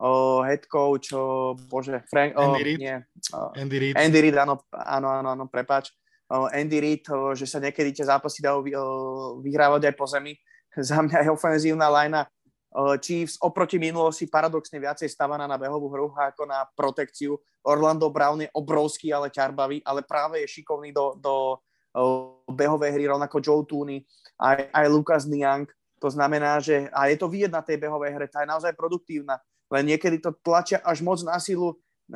oh, 0.00 0.40
head 0.40 0.64
coach, 0.64 1.12
oh, 1.12 1.52
bože, 1.68 2.00
Frank, 2.08 2.32
oh, 2.36 2.56
Andy 2.56 2.62
Reid. 2.64 2.78
Nie, 2.80 2.96
oh, 3.36 3.52
Andy 3.52 3.76
Reid. 3.76 3.94
Andy 3.94 4.18
Reid, 4.24 4.36
áno, 4.40 4.64
áno, 4.72 5.08
áno, 5.12 5.28
áno 5.36 5.44
prepáč. 5.52 5.92
Oh, 6.32 6.48
Andy 6.48 6.80
Reid, 6.80 7.04
oh, 7.12 7.36
že 7.36 7.44
sa 7.44 7.60
niekedy 7.60 7.92
tie 7.92 8.08
zápasy 8.08 8.40
dajú 8.40 8.64
oh, 8.72 9.44
vyhrávať 9.44 9.92
aj 9.92 9.94
po 9.96 10.08
zemi. 10.08 10.32
Za 10.78 11.04
mňa 11.04 11.28
je 11.28 11.30
ofenzívna 11.32 11.92
lajna 11.92 12.24
Chiefs 13.00 13.40
oproti 13.40 13.80
minulosti 13.80 14.28
paradoxne 14.28 14.76
viacej 14.76 15.08
stavaná 15.08 15.48
na 15.48 15.56
behovú 15.56 15.88
hru 15.88 16.12
ako 16.12 16.44
na 16.44 16.68
protekciu. 16.76 17.40
Orlando 17.64 18.12
Brown 18.12 18.44
je 18.44 18.50
obrovský, 18.52 19.08
ale 19.08 19.32
ťarbavý, 19.32 19.80
ale 19.82 20.04
práve 20.04 20.44
je 20.44 20.60
šikovný 20.60 20.92
do, 20.92 21.16
do 21.16 21.56
behovej 22.48 22.90
hry, 22.94 23.04
rovnako 23.06 23.42
Joe 23.42 23.62
Tooney, 23.66 24.04
aj, 24.38 24.70
aj 24.72 24.86
Lucas 24.88 25.24
Niang. 25.26 25.68
To 25.98 26.08
znamená, 26.08 26.62
že 26.62 26.86
a 26.94 27.10
je 27.10 27.18
to 27.18 27.26
vidieť 27.26 27.50
na 27.50 27.62
tej 27.62 27.82
behovej 27.82 28.14
hre, 28.14 28.26
tá 28.30 28.46
je 28.46 28.52
naozaj 28.52 28.72
produktívna, 28.78 29.42
len 29.68 29.84
niekedy 29.84 30.22
to 30.22 30.32
tlačia 30.40 30.78
až 30.80 31.02
moc 31.02 31.18
na 31.26 31.36
silu 31.42 31.74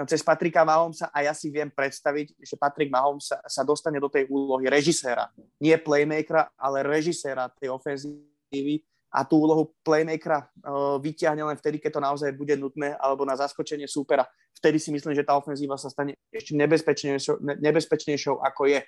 cez 0.09 0.25
Patrika 0.25 0.65
Mahomesa 0.65 1.13
a 1.13 1.21
ja 1.21 1.37
si 1.37 1.53
viem 1.53 1.69
predstaviť, 1.69 2.41
že 2.41 2.57
Patrik 2.57 2.89
Mahomes 2.89 3.29
sa, 3.29 3.37
sa 3.45 3.61
dostane 3.61 4.01
do 4.01 4.09
tej 4.09 4.25
úlohy 4.33 4.65
režiséra. 4.73 5.29
Nie 5.61 5.77
playmakera, 5.77 6.49
ale 6.57 6.81
režiséra 6.81 7.53
tej 7.61 7.77
ofenzívy 7.77 8.81
a 9.13 9.29
tú 9.29 9.45
úlohu 9.45 9.77
playmakera 9.85 10.49
uh, 10.65 10.97
vyťahne 10.97 11.45
len 11.45 11.57
vtedy, 11.61 11.77
keď 11.77 12.01
to 12.01 12.01
naozaj 12.01 12.33
bude 12.33 12.57
nutné, 12.57 12.97
alebo 12.97 13.29
na 13.29 13.37
zaskočenie 13.37 13.85
súpera. 13.85 14.25
Vtedy 14.57 14.81
si 14.81 14.89
myslím, 14.89 15.13
že 15.13 15.29
tá 15.29 15.37
ofenzíva 15.37 15.77
sa 15.77 15.93
stane 15.93 16.17
ešte 16.33 16.57
nebezpečnejšou, 16.57 17.61
nebezpečnejšou 17.61 18.41
ako 18.41 18.73
je. 18.73 18.81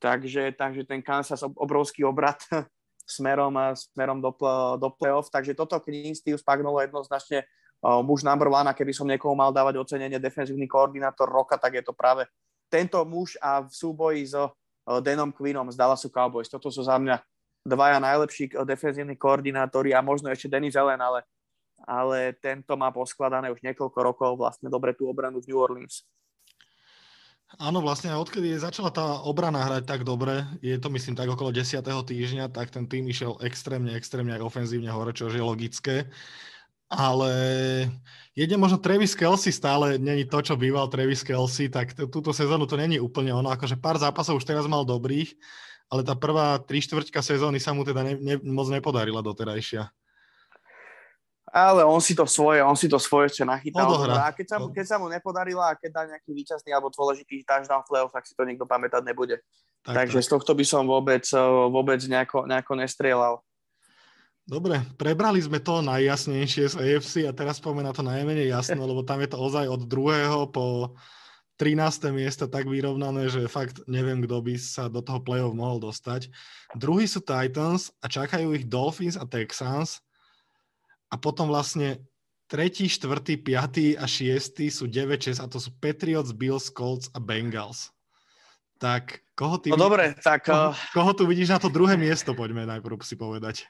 Takže, 0.00 0.56
takže 0.56 0.88
ten 0.88 1.04
Kansas 1.04 1.44
obrovský 1.44 2.08
obrad 2.08 2.40
smerom, 3.04 3.52
smerom 3.76 4.18
do, 4.24 4.32
do 4.80 4.88
play-off. 4.96 5.28
Takže 5.28 5.52
toto 5.52 5.76
k 5.76 5.92
ním 5.92 6.16
Steve 6.16 6.40
Spagnolo 6.40 6.80
jednoznačne 6.80 7.44
uh, 7.84 8.00
muž 8.00 8.24
number 8.24 8.48
one 8.48 8.64
a 8.64 8.76
keby 8.76 8.96
som 8.96 9.04
niekoho 9.04 9.36
mal 9.36 9.52
dávať 9.52 9.76
ocenenie 9.76 10.16
defenzívny 10.16 10.64
koordinátor 10.64 11.28
roka, 11.28 11.60
tak 11.60 11.76
je 11.76 11.84
to 11.84 11.92
práve 11.92 12.24
tento 12.72 12.96
muž 13.04 13.36
a 13.44 13.60
v 13.60 13.68
súboji 13.68 14.24
so 14.24 14.48
uh, 14.48 15.04
Denom 15.04 15.36
Quinnom 15.36 15.68
z 15.68 15.76
Dallasu 15.76 16.08
Cowboys. 16.08 16.48
Toto 16.48 16.72
sú 16.72 16.80
za 16.80 16.96
mňa 16.96 17.20
dvaja 17.60 18.00
najlepší 18.00 18.56
defenzívni 18.64 19.20
koordinátori 19.20 19.92
a 19.92 20.00
možno 20.00 20.32
ešte 20.32 20.48
Denis 20.48 20.80
Allen, 20.80 20.96
ale, 20.96 21.28
ale 21.84 22.32
tento 22.40 22.72
má 22.72 22.88
poskladané 22.88 23.52
už 23.52 23.60
niekoľko 23.60 23.98
rokov 24.00 24.30
vlastne 24.40 24.72
dobre 24.72 24.96
tú 24.96 25.12
obranu 25.12 25.44
v 25.44 25.52
New 25.52 25.60
Orleans. 25.60 26.08
Áno, 27.58 27.82
vlastne 27.82 28.14
odkedy 28.14 28.54
začala 28.62 28.94
tá 28.94 29.26
obrana 29.26 29.66
hrať 29.66 29.82
tak 29.82 30.00
dobre, 30.06 30.46
je 30.62 30.78
to 30.78 30.86
myslím 30.94 31.18
tak 31.18 31.26
okolo 31.26 31.50
10. 31.50 31.82
týždňa, 31.82 32.46
tak 32.54 32.70
ten 32.70 32.86
tým 32.86 33.10
išiel 33.10 33.42
extrémne, 33.42 33.90
extrémne 33.98 34.38
aj 34.38 34.46
ofenzívne 34.46 34.86
hore, 34.86 35.10
čo 35.10 35.26
je 35.26 35.42
logické. 35.42 36.06
Ale 36.86 37.30
jedne 38.38 38.54
možno 38.58 38.78
Travis 38.78 39.18
Kelsey 39.18 39.50
stále 39.50 39.98
není 39.98 40.26
to, 40.30 40.38
čo 40.42 40.54
býval 40.54 40.86
Travis 40.90 41.26
Kelsey, 41.26 41.66
tak 41.66 41.90
t- 41.94 42.06
túto 42.06 42.30
sezónu 42.30 42.70
to 42.70 42.78
není 42.78 43.02
úplne 43.02 43.34
ono, 43.34 43.50
akože 43.50 43.82
pár 43.82 43.98
zápasov 43.98 44.38
už 44.38 44.46
teraz 44.46 44.70
mal 44.70 44.86
dobrých, 44.86 45.34
ale 45.90 46.06
tá 46.06 46.14
prvá 46.14 46.54
tri 46.62 46.78
štvrťka 46.78 47.18
sezóny 47.18 47.58
sa 47.58 47.74
mu 47.74 47.82
teda 47.82 48.06
ne, 48.06 48.14
ne, 48.14 48.34
moc 48.46 48.70
nepodarila 48.70 49.26
doterajšia. 49.26 49.90
Ale 51.50 51.82
on 51.82 51.98
si 51.98 52.14
to 52.14 52.30
svoje, 52.30 52.62
on 52.62 52.78
si 52.78 52.86
to 52.86 52.94
svoje 53.02 53.34
ešte 53.34 53.42
nachytal. 53.42 53.90
A 54.14 54.30
keď 54.30 54.46
sa, 54.46 54.56
mu, 54.62 54.70
keď 54.70 54.86
sa 54.86 54.96
mu 55.02 55.10
nepodarila 55.10 55.74
a 55.74 55.78
keď 55.78 55.90
dá 55.90 56.02
nejaký 56.06 56.30
výčasný 56.30 56.70
alebo 56.70 56.94
dôležitý 56.94 57.42
touchdown 57.42 57.82
v 57.82 57.88
playoff, 57.90 58.14
tak 58.14 58.22
si 58.22 58.38
to 58.38 58.46
nikto 58.46 58.70
pamätať 58.70 59.02
nebude. 59.02 59.42
Tak, 59.82 60.06
Takže 60.06 60.22
tak. 60.22 60.24
z 60.24 60.28
tohto 60.30 60.52
by 60.54 60.64
som 60.64 60.86
vôbec, 60.86 61.26
vôbec 61.74 61.98
nejako, 62.06 62.46
nejako 62.46 62.72
nestrieľal. 62.78 63.34
Dobre, 64.50 64.82
prebrali 64.98 65.38
sme 65.38 65.62
to 65.62 65.78
najjasnejšie 65.78 66.64
z 66.70 66.74
AFC 66.74 67.14
a 67.22 67.30
teraz 67.30 67.62
poďme 67.62 67.86
na 67.86 67.94
to 67.94 68.02
najmenej 68.02 68.50
jasno, 68.50 68.82
lebo 68.82 69.06
tam 69.06 69.22
je 69.22 69.30
to 69.30 69.38
ozaj 69.38 69.66
od 69.70 69.86
druhého 69.86 70.50
po 70.50 70.98
13. 71.60 72.10
miesto 72.10 72.48
tak 72.48 72.64
vyrovnané, 72.64 73.28
že 73.28 73.44
fakt 73.44 73.84
neviem, 73.84 74.24
kto 74.24 74.40
by 74.40 74.54
sa 74.56 74.88
do 74.88 75.04
toho 75.04 75.20
play-off 75.20 75.52
mohol 75.52 75.76
dostať. 75.76 76.32
Druhý 76.72 77.04
sú 77.04 77.20
Titans 77.20 77.92
a 78.00 78.08
čakajú 78.08 78.56
ich 78.56 78.64
Dolphins 78.64 79.20
a 79.20 79.28
Texans. 79.28 80.00
A 81.10 81.18
potom 81.18 81.50
vlastne 81.50 82.00
tretí, 82.50 82.90
štvrtý, 82.90 83.38
piatý 83.38 83.86
a 83.94 84.06
šiestý 84.06 84.70
sú 84.70 84.90
9-6 84.90 85.42
a 85.42 85.46
to 85.46 85.62
sú 85.62 85.70
Patriots, 85.78 86.34
Bills, 86.34 86.70
Colts 86.70 87.10
a 87.14 87.18
Bengals. 87.22 87.94
Tak 88.80 89.22
koho 89.38 89.60
ty... 89.60 89.70
No 89.70 89.78
dobre, 89.78 90.16
tak... 90.18 90.46
Koho, 90.46 90.72
koho 90.94 91.12
tu 91.14 91.28
vidíš 91.28 91.54
na 91.54 91.58
to 91.62 91.68
druhé 91.68 91.94
miesto, 91.94 92.32
poďme 92.32 92.66
najprv 92.66 92.98
si 93.06 93.14
povedať. 93.14 93.68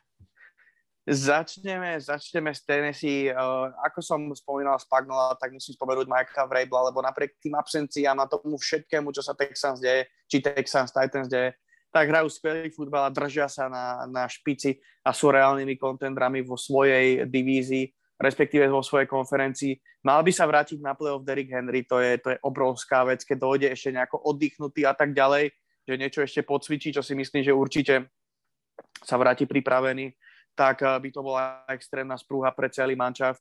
Začneme, 1.10 1.98
začneme 1.98 2.54
z 2.54 2.60
Tennessee. 2.62 3.32
Uh, 3.32 3.72
ako 3.82 3.98
som 3.98 4.20
spomínal 4.36 4.78
Spagnola, 4.78 5.34
tak 5.40 5.50
musím 5.50 5.74
spomenúť 5.74 6.06
Mikea 6.06 6.46
Vrabla, 6.46 6.92
lebo 6.92 7.02
napriek 7.02 7.40
tým 7.42 7.56
absenciám 7.58 8.20
a 8.20 8.30
tomu 8.30 8.54
všetkému, 8.54 9.10
čo 9.10 9.24
sa 9.24 9.34
Texans 9.34 9.82
deje, 9.82 10.06
či 10.28 10.38
Texans, 10.38 10.92
Titans 10.94 11.26
deje, 11.26 11.56
tak 11.90 12.06
hrajú 12.10 12.30
skvelý 12.30 12.70
futbal 12.70 13.10
a 13.10 13.14
držia 13.14 13.50
sa 13.50 13.66
na, 13.66 14.06
na 14.06 14.24
špici 14.30 14.78
a 15.02 15.10
sú 15.10 15.34
reálnymi 15.34 15.74
kontendrami 15.74 16.46
vo 16.46 16.54
svojej 16.54 17.26
divízii, 17.26 17.90
respektíve 18.18 18.70
vo 18.70 18.80
svojej 18.80 19.10
konferencii. 19.10 20.02
Mal 20.06 20.22
by 20.22 20.32
sa 20.32 20.46
vrátiť 20.46 20.78
na 20.80 20.94
playoff 20.94 21.26
Derrick 21.26 21.50
Henry, 21.50 21.84
to 21.84 21.98
je, 21.98 22.16
to 22.22 22.32
je 22.32 22.38
obrovská 22.46 23.02
vec, 23.04 23.26
keď 23.26 23.36
dojde 23.36 23.68
ešte 23.74 23.90
nejako 23.92 24.22
oddychnutý 24.22 24.86
a 24.86 24.94
tak 24.94 25.12
ďalej, 25.12 25.50
že 25.84 25.94
niečo 25.98 26.20
ešte 26.22 26.46
podcvičí, 26.46 26.94
čo 26.94 27.02
si 27.02 27.18
myslím, 27.18 27.42
že 27.42 27.52
určite 27.52 28.08
sa 29.02 29.18
vráti 29.18 29.44
pripravený 29.44 30.14
tak 30.60 30.82
eh, 30.82 30.92
by 31.00 31.08
to 31.08 31.20
bola 31.24 31.64
extrémna 31.72 32.20
sprúha 32.20 32.52
pre 32.52 32.68
celý 32.68 32.92
mančaft. 32.92 33.40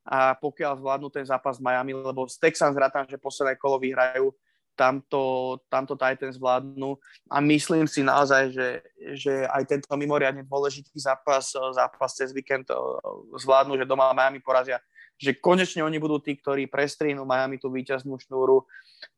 A 0.00 0.32
pokiaľ 0.32 0.80
zvládnu 0.80 1.08
ten 1.12 1.26
zápas 1.28 1.60
Miami, 1.60 1.92
lebo 1.92 2.24
z 2.24 2.40
Texans 2.40 2.72
rátam, 2.72 3.04
že 3.04 3.20
posledné 3.20 3.60
kolo 3.60 3.76
vyhrajú, 3.76 4.32
tamto, 4.80 5.60
tamto 5.68 5.92
Titans 5.92 6.40
zvládnu 6.40 6.96
a 7.28 7.36
myslím 7.44 7.84
si 7.84 8.00
naozaj, 8.00 8.56
že, 8.56 8.68
že 9.12 9.44
aj 9.44 9.68
tento 9.68 9.92
mimoriadne 9.92 10.40
dôležitý 10.48 10.96
zápas, 10.96 11.52
eh, 11.52 11.60
zápas 11.76 12.16
cez 12.16 12.32
víkend 12.32 12.64
eh, 12.72 12.80
zvládnu, 13.36 13.76
že 13.76 13.84
doma 13.84 14.16
Miami 14.16 14.40
porazia, 14.40 14.80
že 15.20 15.36
konečne 15.36 15.84
oni 15.84 16.00
budú 16.00 16.16
tí, 16.16 16.32
ktorí 16.40 16.64
prestrihnú 16.72 17.28
Miami 17.28 17.60
tú 17.60 17.68
víťaznú 17.68 18.16
šnúru, 18.16 18.64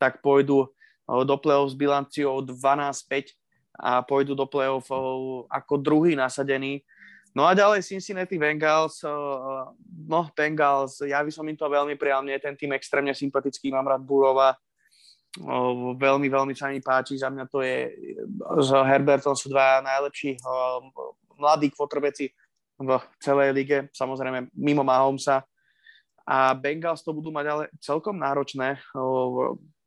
tak 0.03 0.19
pôjdu 0.19 0.67
do 1.07 1.37
play-off 1.39 1.71
s 1.71 1.79
bilanciou 1.79 2.43
12-5 2.43 3.35
a 3.79 4.03
pôjdu 4.03 4.35
do 4.35 4.47
play-off 4.47 4.87
ako 5.51 5.75
druhý 5.79 6.15
nasadený. 6.15 6.83
No 7.35 7.47
a 7.47 7.59
ďalej 7.59 7.83
Cincinnati 7.83 8.39
Bengals, 8.39 9.03
no 10.07 10.21
Bengals, 10.35 11.03
ja 11.03 11.19
by 11.23 11.31
som 11.35 11.47
im 11.51 11.59
to 11.59 11.67
veľmi 11.67 11.99
prijal, 11.99 12.23
mne 12.23 12.39
je 12.39 12.45
ten 12.47 12.55
tým 12.55 12.75
extrémne 12.75 13.11
sympatický, 13.11 13.75
mám 13.75 13.91
rád 13.91 14.07
Burova, 14.07 14.55
veľmi, 15.97 16.29
veľmi 16.29 16.53
sa 16.53 16.69
mi 16.69 16.85
páči, 16.85 17.17
za 17.17 17.33
mňa 17.33 17.45
to 17.49 17.65
je, 17.65 17.89
s 18.61 18.69
Herbertom 18.69 19.33
sú 19.33 19.49
dva 19.49 19.81
najlepší 19.81 20.37
mladí 21.41 21.73
kvotrveci 21.73 22.29
v 22.77 22.91
celej 23.23 23.57
lige, 23.57 23.79
samozrejme 23.95 24.53
mimo 24.53 24.85
Mahomesa 24.85 25.41
a 26.29 26.53
Bengals 26.53 27.01
to 27.01 27.17
budú 27.17 27.33
mať 27.33 27.47
ale 27.49 27.65
celkom 27.81 28.21
náročné 28.21 28.77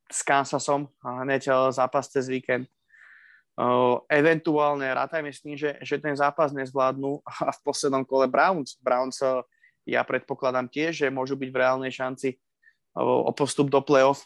s 0.09 0.19
Kansasom, 0.25 0.89
hneď 1.01 1.71
zápas 1.73 2.09
cez 2.09 2.25
víkend 2.25 2.65
eventuálne 4.11 4.83
rátajme 4.91 5.31
s 5.31 5.39
tým, 5.39 5.55
že, 5.55 5.79
že 5.79 5.95
ten 5.95 6.11
zápas 6.11 6.51
nezvládnu 6.51 7.23
a 7.47 7.55
v 7.55 7.59
poslednom 7.63 8.03
kole 8.03 8.27
Browns. 8.27 8.75
Browns 8.83 9.23
ja 9.87 10.01
predpokladám 10.03 10.67
tiež, 10.67 11.07
že 11.07 11.13
môžu 11.13 11.39
byť 11.39 11.49
v 11.49 11.59
reálnej 11.59 11.91
šanci 11.93 12.35
o 12.95 13.31
postup 13.35 13.71
do 13.71 13.83
playoff. 13.83 14.23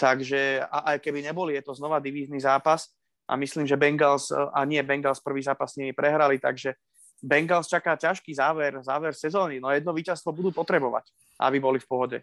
Takže 0.00 0.64
a 0.64 0.96
aj 0.96 1.04
keby 1.04 1.20
neboli, 1.20 1.60
je 1.60 1.64
to 1.68 1.76
znova 1.76 2.00
divízny 2.00 2.40
zápas 2.40 2.88
a 3.28 3.36
myslím, 3.36 3.68
že 3.68 3.76
Bengals, 3.76 4.32
uh, 4.32 4.48
a 4.56 4.64
nie 4.64 4.80
Bengals 4.80 5.20
prvý 5.20 5.44
zápas 5.44 5.76
nimi 5.76 5.92
prehrali, 5.92 6.40
takže 6.40 6.72
Bengals 7.20 7.68
čaká 7.68 8.00
ťažký 8.00 8.32
záver, 8.32 8.80
záver 8.80 9.12
sezóny, 9.12 9.60
no 9.60 9.68
jedno 9.68 9.92
víťazstvo 9.92 10.32
budú 10.32 10.56
potrebovať, 10.56 11.12
aby 11.44 11.60
boli 11.60 11.76
v 11.76 11.84
pohode. 11.84 12.18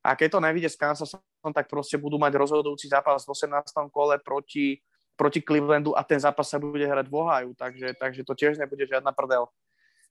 A 0.00 0.16
keď 0.16 0.40
to 0.40 0.40
nevíde 0.40 0.72
s 0.72 0.80
Kansasom, 0.80 1.20
tak 1.52 1.68
proste 1.68 2.00
budú 2.00 2.16
mať 2.16 2.40
rozhodujúci 2.40 2.88
zápas 2.88 3.28
v 3.28 3.36
18. 3.36 3.92
kole 3.92 4.16
proti 4.24 4.80
proti 5.18 5.42
Clevelandu 5.42 5.98
a 5.98 6.06
ten 6.06 6.22
zápas 6.22 6.46
sa 6.46 6.62
bude 6.62 6.86
hrať 6.86 7.10
v 7.10 7.14
Ohio, 7.18 7.50
takže, 7.58 7.98
takže 7.98 8.22
to 8.22 8.38
tiež 8.38 8.54
nebude 8.54 8.86
žiadna 8.86 9.10
prdel. 9.10 9.50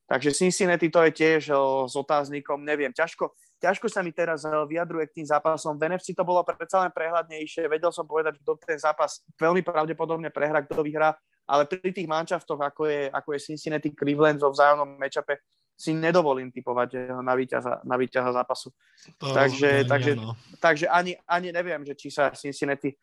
Takže 0.04 0.36
Cincinnati 0.36 0.92
to 0.92 1.00
je 1.08 1.12
tiež 1.16 1.42
o, 1.56 1.88
s 1.88 1.96
otáznikom, 1.96 2.60
neviem, 2.60 2.92
ťažko, 2.92 3.32
ťažko 3.58 3.86
sa 3.90 4.00
mi 4.02 4.14
teraz 4.14 4.46
vyjadruje 4.46 5.10
k 5.10 5.22
tým 5.22 5.26
zápasom. 5.26 5.76
V 5.76 5.90
NFC 5.90 6.14
to 6.14 6.22
bolo 6.26 6.42
predsa 6.46 6.82
len 6.82 6.94
prehľadnejšie, 6.94 7.66
vedel 7.66 7.90
som 7.90 8.06
povedať, 8.06 8.38
kto 8.42 8.58
ten 8.62 8.78
zápas 8.78 9.22
veľmi 9.38 9.62
pravdepodobne 9.66 10.30
prehrá, 10.30 10.62
kto 10.62 10.80
vyhrá, 10.82 11.14
ale 11.48 11.64
pri 11.66 11.90
tých 11.90 12.06
manšaftoch, 12.08 12.60
ako 12.60 12.86
je, 12.86 13.02
ako 13.10 13.28
je 13.34 13.40
Cincinnati 13.40 13.90
Cleveland 13.92 14.38
vo 14.38 14.52
vzájomnom 14.52 15.00
matchupe, 15.00 15.42
si 15.78 15.94
nedovolím 15.94 16.50
typovať 16.50 17.22
na 17.22 17.38
víťaza, 17.38 17.86
na 17.86 17.94
víťaza 17.94 18.34
zápasu. 18.34 18.74
To 19.22 19.30
takže, 19.30 19.86
takže, 19.86 20.18
takže 20.58 20.86
ani, 20.90 21.14
ani 21.22 21.54
neviem, 21.54 21.86
že 21.86 21.94
či 21.94 22.10
sa 22.10 22.34
Cincinnati 22.34 22.98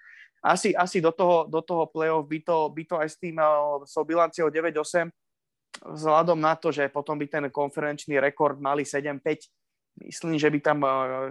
asi, 0.45 0.75
asi 0.77 1.01
do 1.01 1.09
toho, 1.09 1.49
do 1.49 1.63
toho 1.65 1.89
play-off 1.89 2.27
by 2.29 2.39
to, 2.45 2.57
by 2.69 2.83
to 2.85 2.95
aj 3.01 3.09
s 3.09 3.17
tým 3.17 3.41
so 3.87 4.05
bilanciou 4.05 4.53
9-8 4.53 5.09
vzhľadom 5.81 6.37
na 6.37 6.53
to, 6.53 6.69
že 6.69 6.91
potom 6.93 7.17
by 7.17 7.25
ten 7.25 7.45
konferenčný 7.49 8.21
rekord 8.21 8.61
mali 8.61 8.85
7-5 8.85 9.49
myslím, 10.03 10.35
že 10.35 10.49
by 10.51 10.59
tam, 10.59 10.79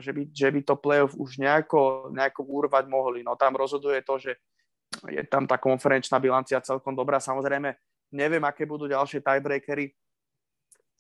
že 0.00 0.10
by, 0.12 0.22
že 0.32 0.48
by 0.48 0.60
to 0.64 0.74
play-off 0.80 1.12
už 1.16 1.36
nejako, 1.36 2.12
nejako 2.14 2.40
urvať 2.48 2.84
mohli. 2.88 3.20
No 3.20 3.36
tam 3.36 3.56
rozhoduje 3.56 4.00
to, 4.00 4.16
že 4.16 4.32
je 5.10 5.22
tam 5.26 5.44
tá 5.44 5.58
konferenčná 5.58 6.22
bilancia 6.22 6.62
celkom 6.64 6.94
dobrá. 6.94 7.18
Samozrejme, 7.20 7.74
neviem, 8.14 8.44
aké 8.46 8.64
budú 8.64 8.86
ďalšie 8.86 9.20
tiebreakery 9.20 9.92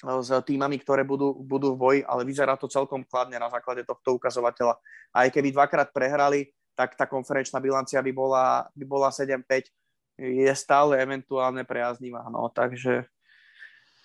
s 0.04 0.28
týmami, 0.44 0.76
ktoré 0.82 1.06
budú, 1.06 1.32
budú 1.40 1.72
v 1.72 1.80
boji, 1.80 2.00
ale 2.04 2.26
vyzerá 2.26 2.58
to 2.58 2.68
celkom 2.68 3.06
kladne 3.06 3.38
na 3.38 3.48
základe 3.48 3.86
tohto 3.86 4.18
ukazovateľa. 4.18 4.76
Aj 5.14 5.28
keby 5.30 5.54
dvakrát 5.54 5.94
prehrali, 5.94 6.50
tak 6.74 6.98
tá 6.98 7.06
konferenčná 7.06 7.62
bilancia 7.62 8.02
by 8.02 8.12
bola, 8.12 8.66
by 8.74 8.84
bola 8.84 9.08
7-5. 9.14 9.70
Je 10.18 10.52
stále 10.58 10.98
eventuálne 10.98 11.62
priaznivá. 11.62 12.26
No, 12.28 12.50
takže, 12.50 13.06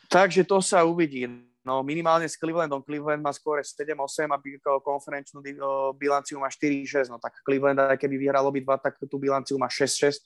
takže 0.08 0.46
to 0.46 0.62
sa 0.62 0.86
uvidí. 0.86 1.26
No 1.70 1.86
minimálne 1.86 2.26
s 2.26 2.34
Clevelandom. 2.34 2.82
Cleveland 2.82 3.22
má 3.22 3.30
skôr 3.30 3.62
7-8 3.62 4.26
a 4.34 4.42
konferenčnú 4.82 5.46
bilanciu 5.94 6.42
má 6.42 6.50
4-6. 6.50 7.14
No 7.14 7.22
tak 7.22 7.38
Cleveland, 7.46 7.78
aj 7.78 8.02
keby 8.02 8.18
vyhral 8.18 8.42
obidva, 8.50 8.82
tak 8.82 8.98
tú 9.06 9.22
bilanciu 9.22 9.62
má 9.62 9.70
6-6. 9.70 10.26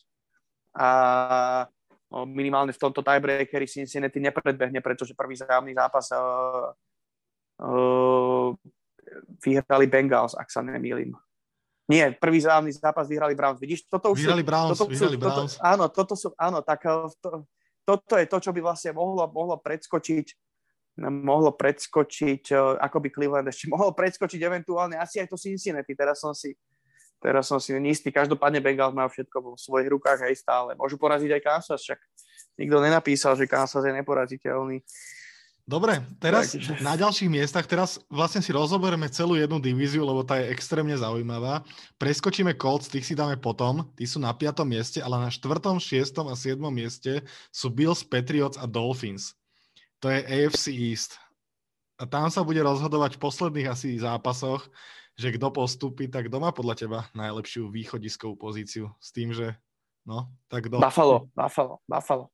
A 0.80 0.88
no, 2.08 2.24
minimálne 2.24 2.72
v 2.72 2.80
tomto 2.80 3.04
tiebreakeri 3.04 3.68
Cincinnati 3.68 4.24
nepredbehne, 4.24 4.80
pretože 4.80 5.12
prvý 5.12 5.36
zájomný 5.36 5.76
zápas 5.76 6.16
uh, 6.16 6.72
uh, 7.60 8.56
vyhrali 9.44 9.91
Bengals, 9.91 10.39
ak 10.39 10.48
sa 10.48 10.64
nemýlim. 10.64 11.12
Nie, 11.91 12.16
prvý 12.16 12.39
zájomný 12.39 12.72
zápas 12.72 13.12
vyhrali 13.12 13.36
Browns. 13.36 13.60
Vidíš, 13.60 13.91
toto 13.91 14.16
už 14.16 14.24
vyhrali 14.24 14.48
Browns, 14.48 14.80
toto, 14.80 14.88
vyhrali 14.88 15.20
toto, 15.20 15.28
Browns. 15.28 15.60
Toto, 15.60 15.68
áno, 15.68 15.86
toto 15.91 16.14
sú, 16.16 16.32
áno, 16.39 16.64
tak 16.64 16.88
to, 17.20 17.44
toto 17.84 18.14
je 18.16 18.26
to, 18.32 18.38
čo 18.39 18.56
by 18.56 18.64
vlastne 18.64 18.96
mohlo, 18.96 19.28
mohlo 19.28 19.60
predskočiť 19.60 20.43
mohlo 21.00 21.54
predskočiť, 21.58 22.54
ako 22.78 22.98
by 23.02 23.10
Cleveland 23.10 23.48
ešte 23.50 23.70
mohol 23.74 23.94
predskočiť 23.98 24.39
eventuálne 24.41 24.96
asi 24.98 25.22
aj 25.22 25.34
to 25.34 25.38
Cincinnati. 25.39 25.98
Teraz 25.98 26.22
som 26.22 26.34
si, 26.38 26.54
teraz 27.18 27.50
som 27.50 27.58
si 27.58 27.74
neistý. 27.78 28.14
Každopádne 28.14 28.62
Bengals 28.62 28.94
majú 28.94 29.10
všetko 29.10 29.38
vo 29.41 29.52
svojich 29.58 29.89
rukách 29.89 30.30
aj 30.30 30.36
stále. 30.38 30.70
Môžu 30.78 31.02
poraziť 31.02 31.34
aj 31.34 31.41
Kansas, 31.41 31.82
však 31.82 32.00
nikto 32.62 32.78
nenapísal, 32.78 33.34
že 33.34 33.50
Kansas 33.50 33.82
je 33.82 33.94
neporaziteľný. 33.94 34.86
Dobre, 35.64 36.04
teraz 36.20 36.52
Takže... 36.52 36.84
na 36.84 37.00
ďalších 37.00 37.32
miestach, 37.32 37.64
teraz 37.64 37.96
vlastne 38.12 38.44
si 38.44 38.52
rozoberieme 38.52 39.08
celú 39.08 39.39
jednu 39.39 39.64
divíziu, 39.64 40.04
lebo 40.04 40.20
tá 40.20 40.36
je 40.36 40.52
extrémne 40.52 40.91
zaujímavá. 40.91 41.64
Preskočíme 41.96 42.52
Colts, 42.60 42.91
tých 42.91 43.08
si 43.08 43.16
dáme 43.16 43.39
potom, 43.39 43.88
tí 43.96 44.04
sú 44.04 44.20
na 44.20 44.36
5. 44.36 44.60
mieste, 44.68 45.00
ale 45.00 45.24
na 45.24 45.32
4., 45.32 45.80
6. 45.80 46.20
a 46.20 46.36
7. 46.36 46.60
mieste 46.68 47.24
sú 47.48 47.72
Bills, 47.72 48.04
Patriots 48.04 48.60
a 48.60 48.68
Dolphins 48.68 49.39
to 50.04 50.12
je 50.12 50.20
AFC 50.20 50.68
East. 50.76 51.16
A 51.95 52.04
tam 52.04 52.28
sa 52.28 52.43
bude 52.43 52.60
rozhodovať 52.60 53.16
v 53.16 53.24
posledných 53.24 53.72
asi 53.72 53.95
zápasoch, 53.95 54.68
že 55.16 55.32
kto 55.32 55.47
postupí, 55.56 56.12
tak 56.12 56.28
kto 56.28 56.43
má 56.43 56.51
podľa 56.51 56.76
teba 56.76 56.99
najlepšiu 57.16 57.72
východiskovú 57.72 58.36
pozíciu 58.36 58.91
s 58.99 59.16
tým, 59.16 59.32
že 59.32 59.56
no, 60.04 60.28
tak 60.51 60.68
kto? 60.68 60.84
Buffalo, 60.84 61.32
Buffalo, 61.32 61.80
Buffalo. 61.88 62.28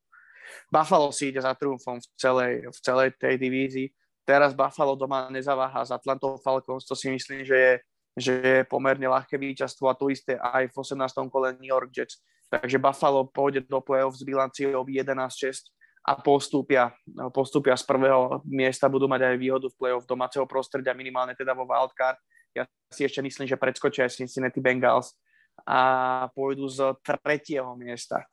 Buffalo 0.73 1.13
si 1.13 1.29
ide 1.29 1.45
za 1.45 1.53
triumfom 1.53 2.01
v 2.01 2.07
celej, 2.17 2.53
v 2.73 2.79
celej 2.81 3.13
tej 3.21 3.37
divízii. 3.37 3.93
Teraz 4.25 4.57
Buffalo 4.57 4.97
doma 4.97 5.29
nezaváha 5.29 5.85
s 5.85 5.93
Atlantou 5.93 6.41
Falcons, 6.41 6.89
to 6.89 6.97
si 6.97 7.13
myslím, 7.13 7.45
že 7.45 7.53
je, 7.53 7.73
že 8.17 8.33
je 8.41 8.57
pomerne 8.65 9.05
ľahké 9.05 9.37
víťazstvo 9.37 9.85
a 9.85 9.93
to 9.93 10.09
isté 10.09 10.41
aj 10.41 10.73
v 10.73 10.73
18. 10.73 11.05
kole 11.29 11.53
New 11.61 11.69
York 11.69 11.93
Jets. 11.93 12.17
Takže 12.49 12.81
Buffalo 12.81 13.29
pôjde 13.29 13.61
do 13.69 13.77
play-off 13.77 14.17
s 14.17 14.25
bilanciou 14.25 14.81
11-6 14.81 15.69
a 16.03 16.15
postúpia, 16.15 16.95
postúpia 17.35 17.75
z 17.75 17.83
prvého 17.83 18.39
miesta, 18.47 18.89
budú 18.89 19.05
mať 19.05 19.29
aj 19.29 19.35
výhodu 19.37 19.67
v 19.67 19.77
play-off 19.77 20.07
domáceho 20.07 20.47
prostredia, 20.47 20.95
minimálne 20.95 21.35
teda 21.35 21.51
vo 21.51 21.67
wildcard. 21.67 22.17
Ja 22.55 22.65
si 22.89 23.05
ešte 23.05 23.21
myslím, 23.21 23.45
že 23.45 23.59
predskočia 23.59 24.07
aj 24.07 24.15
Cincinnati 24.15 24.57
Bengals 24.63 25.13
a 25.67 26.27
pôjdu 26.33 26.65
z 26.71 26.95
tretieho 27.03 27.75
miesta. 27.75 28.23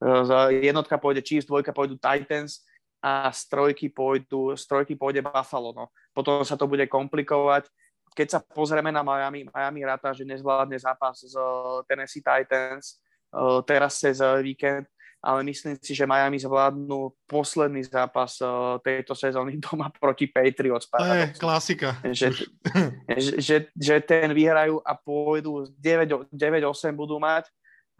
Z 0.00 0.60
jednotka 0.60 1.00
pôjde 1.00 1.24
Chiefs, 1.24 1.48
dvojka 1.48 1.72
pôjdu 1.72 1.96
Titans 1.96 2.62
a 3.00 3.32
z 3.32 3.40
trojky, 3.48 3.88
pôjdu, 3.88 4.56
z 4.56 4.64
trojky 4.64 4.94
pôjde 4.96 5.24
Buffalo. 5.24 5.72
No. 5.72 5.84
Potom 6.12 6.44
sa 6.44 6.56
to 6.56 6.68
bude 6.68 6.84
komplikovať. 6.88 7.68
Keď 8.16 8.28
sa 8.32 8.38
pozrieme 8.40 8.88
na 8.88 9.04
Miami, 9.04 9.44
Miami 9.52 9.80
ráta, 9.84 10.12
že 10.16 10.24
nezvládne 10.24 10.80
zápas 10.80 11.20
z 11.20 11.36
Tennessee 11.84 12.24
Titans 12.24 12.96
eh, 13.34 13.60
teraz 13.68 14.00
cez 14.00 14.20
víkend 14.40 14.88
ale 15.22 15.42
myslím 15.44 15.74
si, 15.82 15.94
že 15.94 16.06
Miami 16.06 16.38
zvládnu 16.38 17.12
posledný 17.26 17.82
zápas 17.84 18.38
uh, 18.40 18.78
tejto 18.84 19.14
sezóny 19.14 19.58
doma 19.64 19.90
proti 19.90 20.26
Patriots. 20.26 20.86
To 20.86 21.02
je 21.02 21.26
klasika. 21.38 21.98
Že, 22.04 22.28
že, 23.18 23.32
že, 23.40 23.56
že 23.74 23.94
ten 24.04 24.30
vyhrajú 24.30 24.78
a 24.84 24.92
pôjdu 24.94 25.66
9-8 25.82 26.94
budú 26.94 27.18
mať, 27.18 27.50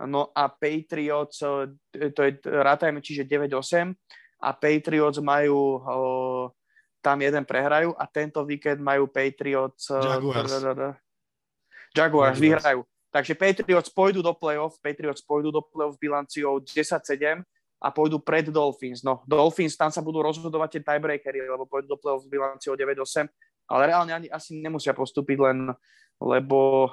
no 0.06 0.30
a 0.36 0.46
Patriots, 0.46 1.42
uh, 1.42 1.66
to 1.90 2.20
je, 2.22 2.32
rátajme, 2.46 3.02
čiže 3.02 3.26
9-8 3.26 3.90
a 4.42 4.50
Patriots 4.52 5.18
majú 5.18 5.82
uh, 5.82 6.44
tam 7.02 7.22
jeden 7.22 7.46
prehrajú 7.46 7.94
a 7.94 8.04
tento 8.10 8.42
víkend 8.42 8.82
majú 8.82 9.06
Patriots 9.06 9.94
Jaguars. 9.94 10.50
Jaguars 11.94 12.38
vyhrajú. 12.42 12.82
Takže 13.16 13.32
Patriots 13.32 13.88
pôjdu 13.88 14.20
do 14.20 14.36
play-off, 14.36 14.76
Patriots 14.84 15.24
pôjdu 15.24 15.48
do 15.48 15.64
play-off 15.64 15.96
bilanciou 15.96 16.60
10-7 16.60 17.40
a 17.80 17.88
pôjdu 17.88 18.20
pred 18.20 18.44
Dolphins. 18.52 19.00
No, 19.00 19.24
Dolphins, 19.24 19.72
tam 19.72 19.88
sa 19.88 20.04
budú 20.04 20.20
rozhodovať 20.20 20.76
tie 20.76 20.82
tiebreakery, 20.84 21.48
lebo 21.48 21.64
pôjdu 21.64 21.88
do 21.88 21.96
play-off 21.96 22.28
bilanciou 22.28 22.76
9-8, 22.76 23.24
ale 23.72 23.82
reálne 23.88 24.12
ani 24.12 24.28
asi 24.28 24.60
nemusia 24.60 24.92
postúpiť 24.92 25.40
len, 25.40 25.72
lebo 26.20 26.92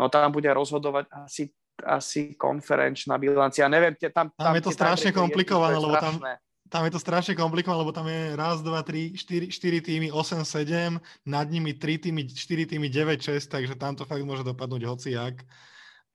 no, 0.00 0.08
tam 0.08 0.32
bude 0.32 0.48
rozhodovať 0.48 1.12
asi, 1.28 1.52
asi 1.84 2.40
konferenčná 2.40 3.20
bilancia. 3.20 3.68
Neviem, 3.68 4.00
tam, 4.00 4.32
tam, 4.32 4.40
tam 4.40 4.56
je 4.56 4.64
to 4.64 4.72
strašne 4.72 5.12
komplikované, 5.12 5.76
lebo 5.76 5.92
tam, 6.00 6.24
tam 6.70 6.86
je 6.86 6.94
to 6.94 7.02
strašne 7.02 7.34
komplikované, 7.34 7.82
lebo 7.82 7.90
tam 7.90 8.06
je 8.06 8.38
raz, 8.38 8.62
dva, 8.62 8.86
tri, 8.86 9.10
štyri, 9.18 9.50
štyri 9.50 9.82
týmy, 9.82 10.14
8, 10.14 10.46
7, 10.46 11.02
nad 11.26 11.46
nimi 11.50 11.74
3 11.74 11.98
týmy, 11.98 12.30
4 12.30 12.70
týmy, 12.70 12.86
9, 12.86 13.18
6, 13.18 13.50
takže 13.50 13.74
tam 13.74 13.98
to 13.98 14.06
fakt 14.06 14.22
môže 14.22 14.46
dopadnúť 14.46 14.86
hociak. 14.86 15.42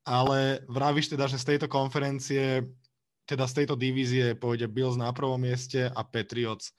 Ale 0.08 0.64
vravíš 0.72 1.12
teda, 1.12 1.28
že 1.28 1.36
z 1.36 1.56
tejto 1.56 1.68
konferencie, 1.68 2.64
teda 3.28 3.44
z 3.52 3.54
tejto 3.62 3.76
divízie 3.76 4.32
pôjde 4.32 4.72
Bills 4.72 4.96
na 4.96 5.12
prvom 5.12 5.38
mieste 5.38 5.92
a 5.92 6.02
Patriots 6.08 6.72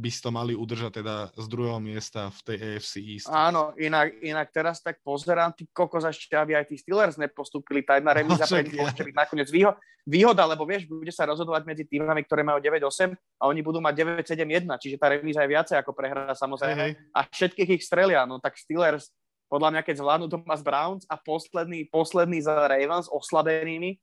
by 0.00 0.08
si 0.08 0.20
to 0.24 0.32
mali 0.32 0.56
udržať 0.56 1.04
teda 1.04 1.28
z 1.36 1.46
druhého 1.46 1.76
miesta 1.76 2.32
v 2.32 2.40
tej 2.48 2.56
AFC 2.56 2.94
East. 3.04 3.28
Áno, 3.28 3.76
inak, 3.76 4.16
inak 4.24 4.48
teraz 4.48 4.80
tak 4.80 5.04
pozerám, 5.04 5.52
ty 5.52 5.68
kokos 5.68 6.08
ešte, 6.08 6.32
aby 6.32 6.56
aj 6.56 6.72
tí 6.72 6.80
Steelers 6.80 7.20
nepostúpili, 7.20 7.84
tá 7.84 8.00
jedna 8.00 8.16
remíza 8.16 8.48
pre 8.50 8.64
nich 8.64 8.80
môže 8.80 8.96
byť 8.96 9.14
nakoniec 9.14 9.48
výho- 9.52 9.76
výhoda, 10.08 10.48
lebo 10.48 10.64
vieš, 10.64 10.88
bude 10.88 11.12
sa 11.12 11.28
rozhodovať 11.28 11.62
medzi 11.68 11.84
týmami, 11.84 12.24
ktoré 12.24 12.40
majú 12.40 12.58
9-8 12.64 13.12
a 13.12 13.42
oni 13.44 13.60
budú 13.60 13.84
mať 13.84 14.24
9-7-1, 14.24 14.64
čiže 14.80 14.96
tá 14.96 15.12
remíza 15.12 15.44
je 15.44 15.52
viacej 15.52 15.76
ako 15.76 15.92
prehra 15.92 16.32
samozrejme 16.32 16.84
hey, 16.88 16.92
hey. 16.96 17.12
a 17.12 17.20
všetkých 17.28 17.70
ich 17.76 17.82
strelia, 17.84 18.24
no 18.24 18.40
tak 18.40 18.56
Steelers 18.56 19.12
podľa 19.50 19.74
mňa, 19.74 19.82
keď 19.82 19.94
zvládnu 19.98 20.26
doma 20.30 20.54
z 20.54 20.62
Browns 20.62 21.02
a 21.10 21.18
posledný, 21.18 21.90
posledný 21.90 22.38
za 22.38 22.70
Ravens 22.70 23.10
oslabenými, 23.10 23.98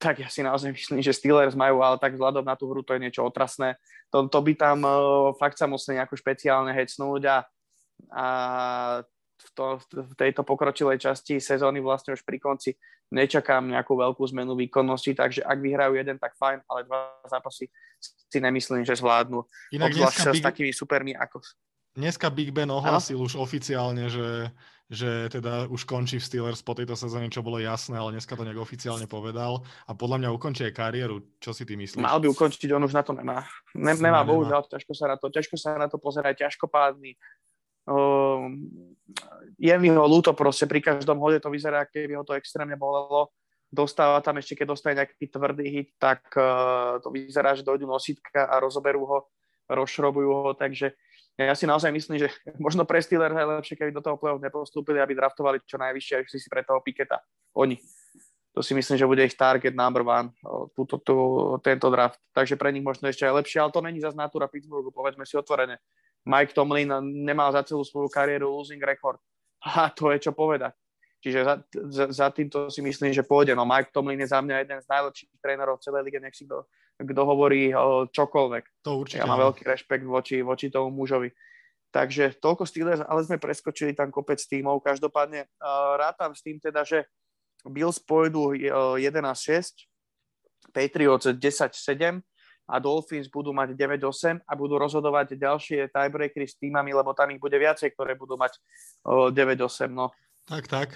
tak 0.00 0.24
ja 0.24 0.32
si 0.32 0.40
naozaj 0.40 0.72
myslím, 0.72 1.04
že 1.04 1.12
Steelers 1.12 1.52
majú, 1.52 1.84
ale 1.84 2.00
tak 2.00 2.16
vzhľadom 2.16 2.48
na 2.48 2.56
tú 2.56 2.72
hru 2.72 2.80
to 2.80 2.96
je 2.96 3.04
niečo 3.04 3.20
otrasné. 3.20 3.76
To, 4.08 4.24
to 4.32 4.40
by 4.40 4.56
tam 4.56 4.80
uh, 4.82 5.36
fakt 5.36 5.60
sa 5.60 5.68
musí 5.68 5.92
nejako 5.92 6.16
špeciálne 6.16 6.72
hecnúť 6.72 7.22
a, 7.28 7.36
a 8.08 8.26
v, 9.36 9.48
to, 9.52 9.66
v 9.92 10.12
tejto 10.16 10.40
pokročilej 10.40 10.96
časti 10.96 11.36
sezóny 11.36 11.84
vlastne 11.84 12.16
už 12.16 12.24
pri 12.24 12.40
konci 12.40 12.80
nečakám 13.10 13.66
nejakú 13.66 13.98
veľkú 13.98 14.22
zmenu 14.32 14.54
výkonnosti, 14.54 15.18
takže 15.18 15.42
ak 15.42 15.58
vyhrajú 15.58 15.98
jeden, 15.98 16.16
tak 16.16 16.38
fajn, 16.38 16.62
ale 16.70 16.86
dva 16.86 17.10
zápasy 17.26 17.68
si 18.00 18.38
nemyslím, 18.38 18.86
že 18.86 18.96
zvládnu. 18.96 19.42
Inak 19.74 19.92
Obzvlášť 19.92 20.30
Big... 20.30 20.40
s 20.40 20.46
takými 20.46 20.72
supermi 20.72 21.12
ako... 21.18 21.42
Dneska 21.90 22.30
Big 22.30 22.54
Ben 22.54 22.70
ohlasil 22.70 23.18
ano? 23.18 23.26
už 23.26 23.34
oficiálne, 23.34 24.06
že 24.06 24.54
že 24.90 25.30
teda 25.30 25.70
už 25.70 25.86
končí 25.86 26.18
v 26.18 26.26
Steelers 26.26 26.66
po 26.66 26.74
tejto 26.74 26.98
sezóne, 26.98 27.30
čo 27.30 27.46
bolo 27.46 27.62
jasné, 27.62 27.94
ale 27.94 28.18
dneska 28.18 28.34
to 28.34 28.42
nejak 28.42 28.58
oficiálne 28.58 29.06
povedal 29.06 29.62
a 29.86 29.94
podľa 29.94 30.26
mňa 30.26 30.34
ukončí 30.34 30.66
aj 30.66 30.74
kariéru. 30.74 31.22
Čo 31.38 31.54
si 31.54 31.62
ty 31.62 31.78
myslíš? 31.78 32.02
Mal 32.02 32.18
by 32.18 32.26
ukončiť, 32.26 32.74
on 32.74 32.82
už 32.82 32.98
na 32.98 33.06
to 33.06 33.14
nemá. 33.14 33.46
Ne, 33.78 33.94
nemá, 33.94 34.20
nemá, 34.20 34.20
bohužiaľ, 34.26 34.66
ťažko 34.66 34.92
sa 34.98 35.14
na 35.14 35.16
to, 35.16 35.30
ťažko 35.30 35.54
sa 35.54 35.78
na 35.78 35.86
to 35.86 36.02
pozerať, 36.02 36.42
ťažko 36.42 36.66
pádny. 36.66 37.14
Uh, 37.86 38.50
je 39.62 39.74
mi 39.78 39.94
ho 39.94 40.04
ľúto 40.10 40.34
proste, 40.34 40.66
pri 40.66 40.82
každom 40.82 41.22
hode 41.22 41.38
to 41.38 41.54
vyzerá, 41.54 41.86
keby 41.86 42.18
ho 42.18 42.26
to 42.26 42.34
extrémne 42.34 42.74
bolelo. 42.74 43.30
Dostáva 43.70 44.18
tam 44.18 44.42
ešte, 44.42 44.58
keď 44.58 44.66
dostane 44.74 44.98
nejaký 44.98 45.30
tvrdý 45.30 45.66
hit, 45.70 45.88
tak 46.02 46.26
uh, 46.34 46.98
to 46.98 47.14
vyzerá, 47.14 47.54
že 47.54 47.62
dojdú 47.62 47.86
nositka 47.86 48.50
a 48.50 48.58
rozoberú 48.58 49.06
ho, 49.06 49.18
rozšrobujú 49.70 50.30
ho, 50.34 50.50
takže 50.58 50.98
ja 51.46 51.54
si 51.56 51.64
naozaj 51.64 51.88
myslím, 51.94 52.20
že 52.20 52.28
možno 52.60 52.84
pre 52.84 53.00
Steelers 53.00 53.32
je 53.32 53.46
lepšie, 53.46 53.74
keby 53.78 53.90
do 53.94 54.04
toho 54.04 54.20
play 54.20 54.36
nepostúpili, 54.36 55.00
aby 55.00 55.16
draftovali 55.16 55.62
čo 55.64 55.80
najvyššie, 55.80 56.14
aby 56.20 56.26
si 56.28 56.48
pre 56.50 56.66
toho 56.66 56.84
Piketa. 56.84 57.22
Oni. 57.56 57.80
To 58.50 58.66
si 58.66 58.74
myslím, 58.74 58.98
že 58.98 59.06
bude 59.06 59.22
ich 59.22 59.38
target 59.38 59.78
number 59.78 60.02
one, 60.02 60.34
túto, 60.74 60.98
tú, 60.98 61.16
tento 61.62 61.86
draft. 61.86 62.18
Takže 62.34 62.58
pre 62.58 62.74
nich 62.74 62.82
možno 62.82 63.06
ešte 63.06 63.22
aj 63.22 63.46
lepšie, 63.46 63.62
ale 63.62 63.70
to 63.70 63.78
není 63.78 64.02
zase 64.02 64.18
natúra 64.18 64.50
Pittsburghu, 64.50 64.90
povedzme 64.90 65.22
si 65.22 65.38
otvorene. 65.38 65.78
Mike 66.26 66.50
Tomlin 66.50 66.90
nemal 67.24 67.54
za 67.54 67.62
celú 67.62 67.86
svoju 67.86 68.10
kariéru 68.10 68.50
losing 68.50 68.82
record. 68.82 69.22
A 69.62 69.86
to 69.94 70.10
je 70.10 70.18
čo 70.18 70.34
povedať. 70.34 70.74
Čiže 71.20 71.38
za, 71.44 71.54
za, 71.92 72.04
za 72.08 72.26
týmto 72.32 72.72
si 72.72 72.80
myslím, 72.80 73.12
že 73.12 73.20
pôjde. 73.20 73.52
No 73.52 73.68
Mike 73.68 73.92
Tomlin 73.92 74.24
je 74.24 74.32
za 74.32 74.40
mňa 74.40 74.64
jeden 74.64 74.80
z 74.80 74.88
najlepších 74.88 75.30
trénerov 75.44 75.76
v 75.76 75.84
celej 75.84 76.02
lige, 76.08 76.16
nech 76.16 76.32
si 76.32 76.48
kto, 76.48 76.64
kto 76.96 77.22
hovorí 77.28 77.76
o, 77.76 78.08
čokoľvek. 78.08 78.64
To 78.88 79.04
určite. 79.04 79.20
Ja 79.20 79.28
mám 79.28 79.52
veľký 79.52 79.68
rešpekt 79.68 80.08
voči, 80.08 80.40
voči 80.40 80.72
tomu 80.72 80.88
mužovi. 80.96 81.28
Takže 81.90 82.38
toľko 82.40 82.64
Steelers, 82.64 83.02
ale 83.04 83.26
sme 83.26 83.36
preskočili 83.36 83.92
tam 83.92 84.08
kopec 84.08 84.38
tímov. 84.40 84.80
Každopádne 84.80 85.44
uh, 85.44 85.98
rátam 85.98 86.32
s 86.32 86.40
tým 86.40 86.56
teda, 86.56 86.86
že 86.86 87.04
Bills 87.66 87.98
pôjdu 88.00 88.54
uh, 88.54 88.96
11-6, 88.96 89.90
Patriots 90.70 91.26
10-7 91.26 92.22
a 92.70 92.74
Dolphins 92.78 93.26
budú 93.26 93.50
mať 93.50 93.74
9-8 93.74 94.46
a 94.46 94.52
budú 94.54 94.78
rozhodovať 94.78 95.34
ďalšie 95.34 95.90
tiebreakery 95.90 96.46
s 96.46 96.54
týmami, 96.62 96.94
lebo 96.94 97.10
tam 97.10 97.34
ich 97.34 97.42
bude 97.42 97.58
viacej, 97.58 97.90
ktoré 97.92 98.14
budú 98.14 98.38
mať 98.38 98.54
uh, 99.10 99.34
9-8. 99.34 99.90
No. 99.90 100.14
Tak, 100.46 100.68
tak. 100.68 100.88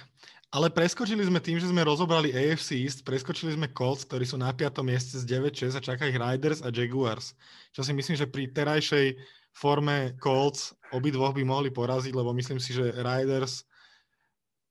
Ale 0.55 0.71
preskočili 0.71 1.27
sme 1.27 1.43
tým, 1.43 1.59
že 1.59 1.67
sme 1.67 1.83
rozobrali 1.83 2.31
AFC 2.31 2.79
East, 2.79 3.03
preskočili 3.03 3.59
sme 3.59 3.67
Colts, 3.75 4.07
ktorí 4.07 4.23
sú 4.23 4.39
na 4.39 4.55
5. 4.55 4.87
mieste 4.87 5.19
z 5.19 5.27
9-6 5.27 5.75
a 5.75 5.83
čaká 5.83 6.07
ich 6.07 6.15
Riders 6.15 6.63
a 6.63 6.71
Jaguars. 6.71 7.35
Čo 7.75 7.83
si 7.83 7.91
myslím, 7.91 8.15
že 8.15 8.31
pri 8.31 8.55
terajšej 8.55 9.19
forme 9.51 10.15
Colts 10.23 10.71
obidvoch 10.95 11.35
by 11.35 11.43
mohli 11.43 11.75
poraziť, 11.75 12.15
lebo 12.15 12.31
myslím 12.31 12.63
si, 12.63 12.71
že 12.71 12.95
Riders 12.95 13.67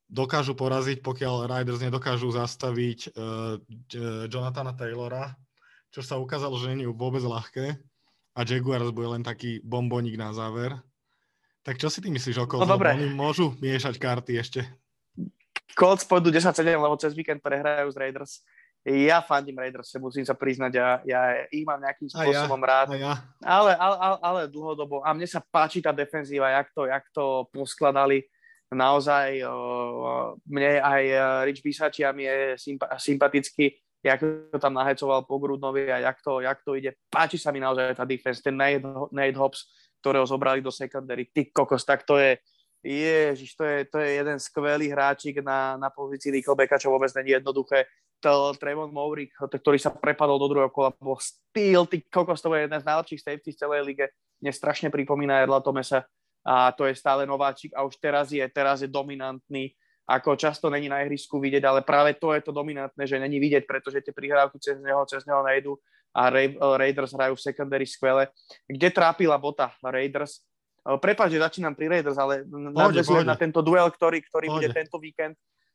dokážu 0.08 0.56
poraziť, 0.56 1.04
pokiaľ 1.04 1.52
Riders 1.52 1.84
nedokážu 1.84 2.32
zastaviť 2.32 3.12
uh, 3.12 3.60
Jonathana 4.32 4.72
Taylora, 4.72 5.36
čo 5.92 6.00
sa 6.00 6.16
ukázalo, 6.16 6.56
že 6.56 6.72
nie 6.72 6.88
je 6.88 6.96
vôbec 6.96 7.24
ľahké 7.26 7.76
a 8.34 8.40
Jaguars 8.48 8.88
bude 8.96 9.20
len 9.20 9.24
taký 9.26 9.60
bomboník 9.68 10.16
na 10.16 10.32
záver. 10.32 10.80
Tak 11.64 11.80
čo 11.80 11.88
si 11.88 12.04
ty 12.04 12.12
myslíš 12.12 12.44
okolo? 12.44 12.68
No 12.68 12.76
dobre. 12.76 12.92
Oni 12.92 13.08
môžu 13.08 13.56
miešať 13.64 13.96
karty 13.96 14.36
ešte. 14.36 14.62
Colts 15.74 16.04
pôjdu 16.04 16.30
10-7, 16.30 16.76
lebo 16.76 16.94
cez 17.00 17.16
víkend 17.16 17.40
prehrajú 17.40 17.88
z 17.90 17.98
Raiders. 17.98 18.44
Ja 18.84 19.24
fandím 19.24 19.64
Raiders, 19.64 19.96
musím 19.96 20.28
sa 20.28 20.36
priznať, 20.36 20.72
ja, 20.76 21.00
ja 21.08 21.48
ich 21.48 21.64
mám 21.64 21.80
nejakým 21.80 22.12
spôsobom 22.12 22.60
ja, 22.60 22.68
rád. 22.68 22.88
ja. 23.00 23.16
Ale, 23.40 23.72
ale, 23.80 23.96
ale, 23.96 24.18
ale 24.20 24.42
dlhodobo. 24.52 25.00
A 25.08 25.16
mne 25.16 25.24
sa 25.24 25.40
páči 25.40 25.80
tá 25.80 25.96
defenzíva, 25.96 26.52
jak 26.52 26.68
to, 26.76 26.84
jak 26.92 27.06
to 27.16 27.48
poskladali. 27.56 28.28
Naozaj 28.76 29.40
uh, 29.48 30.36
mne 30.50 30.84
aj 30.84 31.04
Rich 31.48 31.64
Bisačiam 31.64 32.18
je 32.20 32.60
sympa- 32.60 32.92
sympatický, 33.00 33.72
jak 34.04 34.20
to 34.52 34.58
tam 34.60 34.76
nahecoval 34.76 35.24
po 35.24 35.40
Grudnovi 35.40 35.88
a 35.88 36.04
jak 36.12 36.20
to, 36.20 36.44
jak 36.44 36.60
to 36.68 36.76
ide. 36.76 36.92
Páči 37.08 37.40
sa 37.40 37.56
mi 37.56 37.64
naozaj 37.64 37.96
tá 37.96 38.04
defense, 38.04 38.44
ten 38.44 38.60
Nate, 38.60 38.84
Nate 39.16 39.40
Hobbs, 39.40 39.64
ktorého 40.04 40.28
zobrali 40.28 40.60
do 40.60 40.68
secondary. 40.68 41.32
Ty 41.32 41.48
kokos, 41.56 41.88
tak 41.88 42.04
to 42.04 42.20
je, 42.20 42.36
ježiš, 42.84 43.56
to 43.56 43.64
je, 43.64 43.78
to 43.88 43.98
je 44.04 44.20
jeden 44.20 44.36
skvelý 44.36 44.92
hráčik 44.92 45.40
na, 45.40 45.80
na 45.80 45.88
pozícii 45.88 46.36
Nickelbacka, 46.36 46.76
čo 46.76 46.92
vôbec 46.92 47.08
není 47.16 47.40
jednoduché. 47.40 47.88
Trevon 48.60 48.92
Maurik, 48.92 49.36
ktorý 49.36 49.76
sa 49.76 49.92
prepadol 49.92 50.40
do 50.40 50.48
druhého 50.48 50.72
kola, 50.72 50.96
bol 50.96 51.20
styl, 51.20 51.84
ty 51.88 52.04
kokos, 52.08 52.40
to 52.40 52.56
je 52.56 52.68
jeden 52.68 52.80
z 52.80 52.88
najlepších 52.88 53.24
safety 53.24 53.52
z 53.52 53.60
celej 53.68 53.84
lige. 53.84 54.06
Mne 54.40 54.52
strašne 54.56 54.88
pripomína 54.88 55.44
Edla 55.44 55.60
Tomesa 55.60 56.08
a 56.44 56.72
to 56.72 56.88
je 56.88 56.96
stále 56.96 57.28
nováčik 57.28 57.76
a 57.76 57.84
už 57.84 58.00
teraz 58.00 58.32
je, 58.32 58.44
teraz 58.48 58.80
je 58.80 58.88
dominantný 58.88 59.76
ako 60.04 60.36
často 60.36 60.68
není 60.68 60.92
na 60.92 61.00
ihrisku 61.00 61.40
vidieť, 61.40 61.64
ale 61.64 61.80
práve 61.80 62.20
to 62.20 62.36
je 62.36 62.44
to 62.44 62.52
dominantné, 62.52 63.08
že 63.08 63.20
není 63.20 63.40
vidieť, 63.40 63.64
pretože 63.64 64.04
tie 64.04 64.12
prihrávky 64.12 64.60
cez 64.60 64.76
neho, 64.84 65.00
cez 65.08 65.24
neho 65.24 65.40
nejdu 65.48 65.80
a 66.14 66.30
Raiders 66.78 67.12
hrajú 67.18 67.34
v 67.34 67.42
secondary 67.42 67.90
skvele. 67.90 68.30
Kde 68.70 68.94
trápila 68.94 69.36
bota 69.42 69.74
Raiders? 69.82 70.46
Prepač, 71.02 71.34
že 71.34 71.42
začínam 71.42 71.74
pri 71.74 72.00
Raiders, 72.00 72.22
ale 72.22 72.46
nadvezujem 72.54 73.26
na 73.26 73.34
tento 73.34 73.66
duel, 73.66 73.90
ktorý, 73.90 74.22
ktorý 74.22 74.48
bude 74.54 74.70
tento 74.70 75.02
víkend. 75.02 75.34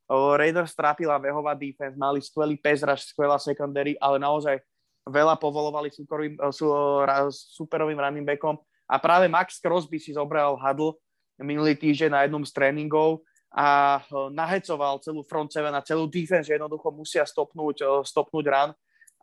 Raiders 0.09 0.72
trápila 0.72 1.20
vehová 1.20 1.53
defense, 1.53 1.99
mali 1.99 2.24
skvelý 2.24 2.57
rush, 2.62 3.12
skvelá 3.12 3.36
secondary, 3.36 3.93
ale 4.01 4.16
naozaj 4.16 4.57
veľa 5.05 5.36
povolovali 5.36 5.89
superovým, 5.93 6.36
superovým 7.32 7.97
running 7.97 8.24
backom 8.28 8.61
a 8.89 8.97
práve 9.01 9.28
Max 9.28 9.61
Crosby 9.61 10.01
si 10.01 10.12
zobral 10.16 10.57
huddle 10.57 10.97
minulý 11.41 11.76
týždeň 11.76 12.11
na 12.12 12.20
jednom 12.24 12.45
z 12.45 12.53
tréningov 12.53 13.24
a 13.49 14.01
nahecoval 14.32 15.01
celú 15.01 15.24
front 15.24 15.49
seven 15.49 15.72
a 15.72 15.80
celú 15.80 16.05
defense, 16.05 16.49
že 16.49 16.61
jednoducho 16.61 16.93
musia 16.93 17.24
stopnúť, 17.24 18.05
stopnúť 18.05 18.45
run 18.49 18.70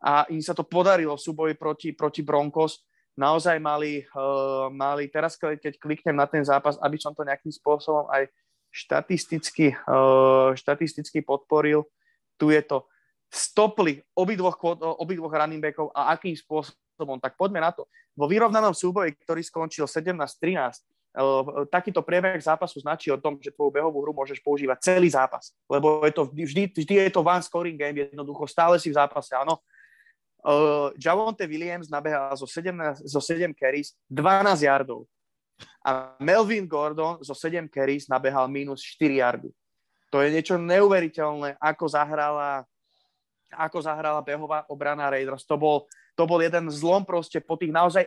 a 0.02 0.28
im 0.28 0.42
sa 0.44 0.52
to 0.52 0.66
podarilo 0.66 1.16
v 1.16 1.24
súboji 1.24 1.54
proti, 1.56 1.92
proti 1.96 2.20
Broncos. 2.20 2.84
Naozaj 3.16 3.56
mali, 3.56 4.04
uh, 4.12 4.68
mali, 4.68 5.08
teraz 5.08 5.40
keď 5.40 5.80
kliknem 5.80 6.20
na 6.20 6.28
ten 6.28 6.44
zápas, 6.44 6.76
aby 6.84 7.00
som 7.00 7.16
to 7.16 7.24
nejakým 7.24 7.48
spôsobom 7.48 8.04
aj 8.12 8.28
štatisticky, 8.68 9.72
uh, 9.88 10.52
štatisticky 10.52 11.24
podporil, 11.24 11.88
tu 12.36 12.52
je 12.52 12.60
to. 12.60 12.84
Stopli 13.32 14.04
obidvoch, 14.12 14.60
obidvoch 15.00 15.32
running 15.32 15.64
backov 15.64 15.90
a 15.96 16.12
akým 16.12 16.36
spôsobom. 16.36 17.16
Tak 17.16 17.40
poďme 17.40 17.64
na 17.64 17.72
to. 17.72 17.88
Vo 18.12 18.28
vyrovnanom 18.28 18.76
súboji, 18.76 19.16
ktorý 19.16 19.40
skončil 19.40 19.88
17-13, 19.88 20.84
Uh, 21.16 21.64
takýto 21.72 22.04
priebeh 22.04 22.36
zápasu 22.36 22.76
značí 22.76 23.08
o 23.08 23.16
tom, 23.16 23.40
že 23.40 23.48
tvoju 23.48 23.72
behovú 23.72 24.04
hru 24.04 24.12
môžeš 24.12 24.36
používať 24.44 24.84
celý 24.84 25.08
zápas, 25.08 25.48
lebo 25.64 26.04
je 26.04 26.12
to 26.12 26.28
vždy, 26.28 26.68
vždy 26.68 27.08
je 27.08 27.08
to 27.08 27.24
one 27.24 27.40
scoring 27.40 27.80
game, 27.80 27.96
jednoducho 27.96 28.44
stále 28.44 28.76
si 28.76 28.92
v 28.92 29.00
zápase, 29.00 29.32
áno, 29.32 29.64
Uh, 30.44 30.94
Javonte 31.00 31.48
Williams 31.48 31.90
nabehal 31.90 32.36
zo, 32.38 32.46
17, 32.46 33.02
zo 33.02 33.20
7 33.20 33.50
carries 33.56 33.96
12 34.10 34.66
yardov. 34.66 35.08
A 35.82 36.14
Melvin 36.20 36.68
Gordon 36.68 37.22
zo 37.24 37.34
7 37.34 37.66
carries 37.70 38.06
nabehal 38.06 38.46
minus 38.50 38.82
4 38.98 39.22
yardy. 39.22 39.50
To 40.14 40.22
je 40.22 40.30
niečo 40.30 40.54
neuveriteľné, 40.56 41.58
ako 41.58 41.84
zahrala, 41.90 42.62
ako 43.50 43.78
zahrala 43.82 44.22
behová 44.22 44.62
obrana 44.70 45.10
Raiders. 45.10 45.42
To 45.50 45.58
bol, 45.58 45.90
to 46.14 46.24
bol 46.28 46.38
jeden 46.38 46.70
zlom 46.70 47.02
proste 47.02 47.42
po 47.42 47.58
tých 47.58 47.74
naozaj 47.74 48.06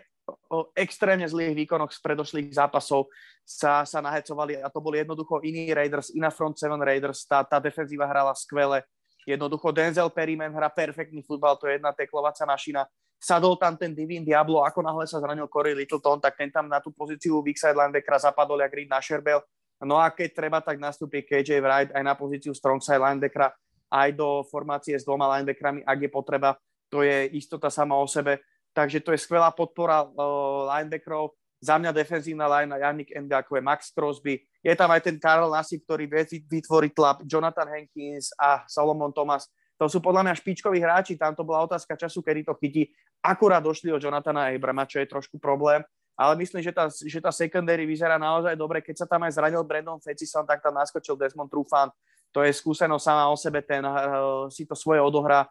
extrémne 0.78 1.26
zlých 1.26 1.66
výkonoch 1.66 1.90
z 1.90 2.00
predošlých 2.06 2.54
zápasov 2.54 3.10
sa, 3.42 3.82
sa 3.86 4.00
nahecovali 4.00 4.62
a 4.62 4.70
to 4.70 4.78
boli 4.78 5.02
jednoducho 5.02 5.42
iní 5.42 5.74
Raiders, 5.74 6.14
iná 6.14 6.30
front 6.30 6.58
seven 6.58 6.82
Raiders, 6.82 7.26
tá, 7.26 7.42
tá 7.42 7.58
defenzíva 7.58 8.06
hrala 8.06 8.34
skvele, 8.38 8.86
Jednoducho 9.30 9.70
Denzel 9.70 10.10
Perryman 10.10 10.50
hrá 10.50 10.74
perfektný 10.74 11.22
futbal, 11.22 11.54
to 11.62 11.70
je 11.70 11.78
jedna 11.78 11.94
teklovacia 11.94 12.50
mašina. 12.50 12.90
Sadol 13.22 13.62
tam 13.62 13.78
ten 13.78 13.94
Divin 13.94 14.26
Diablo, 14.26 14.66
ako 14.66 14.82
náhle 14.82 15.06
sa 15.06 15.22
zranil 15.22 15.46
Corey 15.46 15.78
Littleton, 15.78 16.18
tak 16.18 16.34
ten 16.34 16.50
tam 16.50 16.66
na 16.66 16.82
tú 16.82 16.90
pozíciu 16.90 17.38
weak 17.46 17.62
side 17.62 17.78
linebackera 17.78 18.18
zapadol 18.18 18.58
jak 18.66 18.74
Reed 18.74 18.90
na 18.90 18.98
Sherbel. 18.98 19.44
No 19.86 20.02
a 20.02 20.10
keď 20.10 20.30
treba, 20.34 20.60
tak 20.66 20.82
nastúpi 20.82 21.22
KJ 21.22 21.62
Wright 21.62 21.90
aj 21.94 22.04
na 22.04 22.18
pozíciu 22.18 22.58
strong 22.58 22.82
side 22.82 22.98
linebackera, 22.98 23.54
aj 23.94 24.10
do 24.18 24.42
formácie 24.50 24.98
s 24.98 25.06
dvoma 25.06 25.30
linebackerami, 25.38 25.86
ak 25.86 25.98
je 26.02 26.10
potreba. 26.10 26.58
To 26.90 27.06
je 27.06 27.30
istota 27.38 27.70
sama 27.70 27.94
o 28.02 28.10
sebe. 28.10 28.42
Takže 28.74 29.04
to 29.06 29.14
je 29.14 29.22
skvelá 29.22 29.54
podpora 29.54 30.10
uh, 30.10 30.66
linebackerov 30.74 31.38
za 31.62 31.76
mňa 31.78 31.92
defenzívna 31.92 32.48
line 32.48 32.72
Janik 32.82 33.10
Ngakwe, 33.14 33.62
Max 33.62 33.92
Crosby. 33.94 34.42
Je 34.60 34.74
tam 34.76 34.92
aj 34.92 35.02
ten 35.08 35.16
Karl 35.16 35.48
Nassib, 35.48 35.84
ktorý 35.88 36.04
vie 36.04 36.44
vytvoriť 36.44 36.92
tlap, 36.92 37.18
Jonathan 37.24 37.68
Hankins 37.68 38.36
a 38.36 38.68
Solomon 38.68 39.16
Thomas. 39.16 39.48
To 39.80 39.88
sú 39.88 40.04
podľa 40.04 40.28
mňa 40.28 40.36
špičkoví 40.36 40.84
hráči, 40.84 41.16
tam 41.16 41.32
to 41.32 41.48
bola 41.48 41.64
otázka 41.64 41.96
času, 41.96 42.20
kedy 42.20 42.44
to 42.44 42.54
chytí. 42.60 42.92
Akurát 43.24 43.64
došli 43.64 43.88
od 43.96 44.04
Jonathana 44.04 44.52
Abrama, 44.52 44.84
čo 44.84 45.00
je 45.00 45.08
trošku 45.08 45.40
problém, 45.40 45.80
ale 46.20 46.36
myslím, 46.44 46.60
že 46.60 46.76
tá, 46.76 46.92
že 46.92 47.20
tá 47.24 47.32
secondary 47.32 47.88
vyzerá 47.88 48.20
naozaj 48.20 48.52
dobre. 48.60 48.84
Keď 48.84 49.04
sa 49.04 49.08
tam 49.08 49.24
aj 49.24 49.40
zranil 49.40 49.64
Brandon 49.64 50.04
Fetchison, 50.04 50.44
tak 50.44 50.60
tam 50.60 50.76
naskočil 50.76 51.16
Desmond 51.16 51.48
Trufant. 51.48 51.96
To 52.36 52.44
je 52.44 52.52
skúsenosť 52.52 53.04
sama 53.04 53.32
o 53.32 53.40
sebe, 53.40 53.64
ten 53.64 53.80
uh, 53.88 54.52
si 54.52 54.68
to 54.68 54.76
svoje 54.76 55.00
odohrá. 55.00 55.48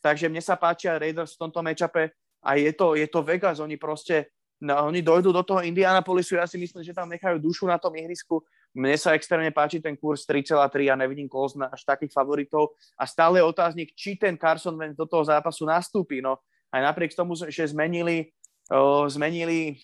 Takže 0.00 0.32
mne 0.32 0.40
sa 0.40 0.56
páčia 0.56 0.96
Raiders 0.96 1.36
v 1.36 1.40
tomto 1.44 1.60
matchupe 1.60 2.16
a 2.40 2.50
je 2.56 2.72
to, 2.72 2.96
je 2.96 3.04
to 3.12 3.20
Vegas, 3.20 3.60
oni 3.60 3.76
proste 3.76 4.32
No, 4.56 4.88
oni 4.88 5.04
dojdú 5.04 5.36
do 5.36 5.44
toho 5.44 5.60
Indianapolisu, 5.60 6.40
ja 6.40 6.48
si 6.48 6.56
myslím, 6.56 6.80
že 6.80 6.96
tam 6.96 7.12
nechajú 7.12 7.36
dušu 7.36 7.68
na 7.68 7.76
tom 7.76 7.92
ihrisku. 7.92 8.40
Mne 8.72 8.96
sa 8.96 9.12
extrémne 9.12 9.52
páči 9.52 9.84
ten 9.84 9.96
kurz 9.96 10.24
3,3, 10.24 10.88
ja 10.88 10.96
nevidím 10.96 11.28
Colts 11.28 11.56
až 11.60 11.84
takých 11.84 12.12
favoritov 12.12 12.72
a 12.96 13.04
stále 13.04 13.40
je 13.40 13.44
otáznik, 13.44 13.92
či 13.92 14.16
ten 14.16 14.36
Carson 14.40 14.76
Wentz 14.76 14.96
do 14.96 15.04
toho 15.04 15.24
zápasu 15.28 15.68
nastúpi. 15.68 16.24
No, 16.24 16.40
aj 16.72 16.80
napriek 16.88 17.12
tomu, 17.12 17.36
že 17.36 17.68
zmenili, 17.68 18.32
uh, 18.72 19.04
zmenili 19.12 19.76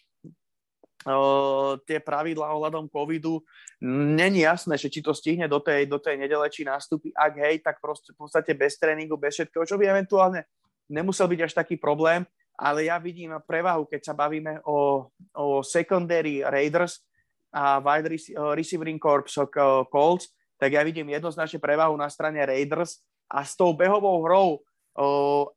uh, 1.05 1.77
tie 1.85 2.01
pravidlá 2.01 2.49
ohľadom 2.53 2.89
covidu, 2.89 3.45
není 3.85 4.49
jasné, 4.49 4.81
že 4.81 4.89
či 4.89 5.05
to 5.05 5.13
stihne 5.13 5.49
do 5.53 5.61
tej, 5.61 5.85
do 5.85 6.01
tej 6.01 6.17
nedele, 6.17 6.49
či 6.49 6.65
nastúpi. 6.65 7.13
Ak 7.13 7.37
hej, 7.37 7.61
tak 7.61 7.77
proste 7.77 8.17
v 8.17 8.25
podstate 8.25 8.57
bez 8.57 8.81
tréningu, 8.81 9.21
bez 9.21 9.37
všetkého, 9.37 9.69
čo 9.69 9.77
by 9.77 9.85
eventuálne 9.89 10.49
nemusel 10.89 11.29
byť 11.29 11.41
až 11.45 11.53
taký 11.61 11.77
problém 11.77 12.25
ale 12.63 12.87
ja 12.87 13.03
vidím 13.03 13.35
prevahu, 13.43 13.91
keď 13.91 14.01
sa 14.07 14.15
bavíme 14.15 14.63
o, 14.63 15.11
o 15.35 15.47
secondary 15.67 16.47
Raiders 16.47 17.03
a 17.51 17.83
wide 17.83 18.07
receiving 18.55 19.03
corps 19.03 19.27
Colts, 19.91 20.31
tak 20.63 20.79
ja 20.79 20.87
vidím 20.87 21.11
jednoznačne 21.11 21.59
prevahu 21.59 21.99
na 21.99 22.07
strane 22.07 22.39
Raiders 22.39 23.03
a 23.27 23.43
s 23.43 23.59
tou 23.59 23.75
behovou 23.75 24.23
hrou, 24.23 24.49
o, 24.95 25.07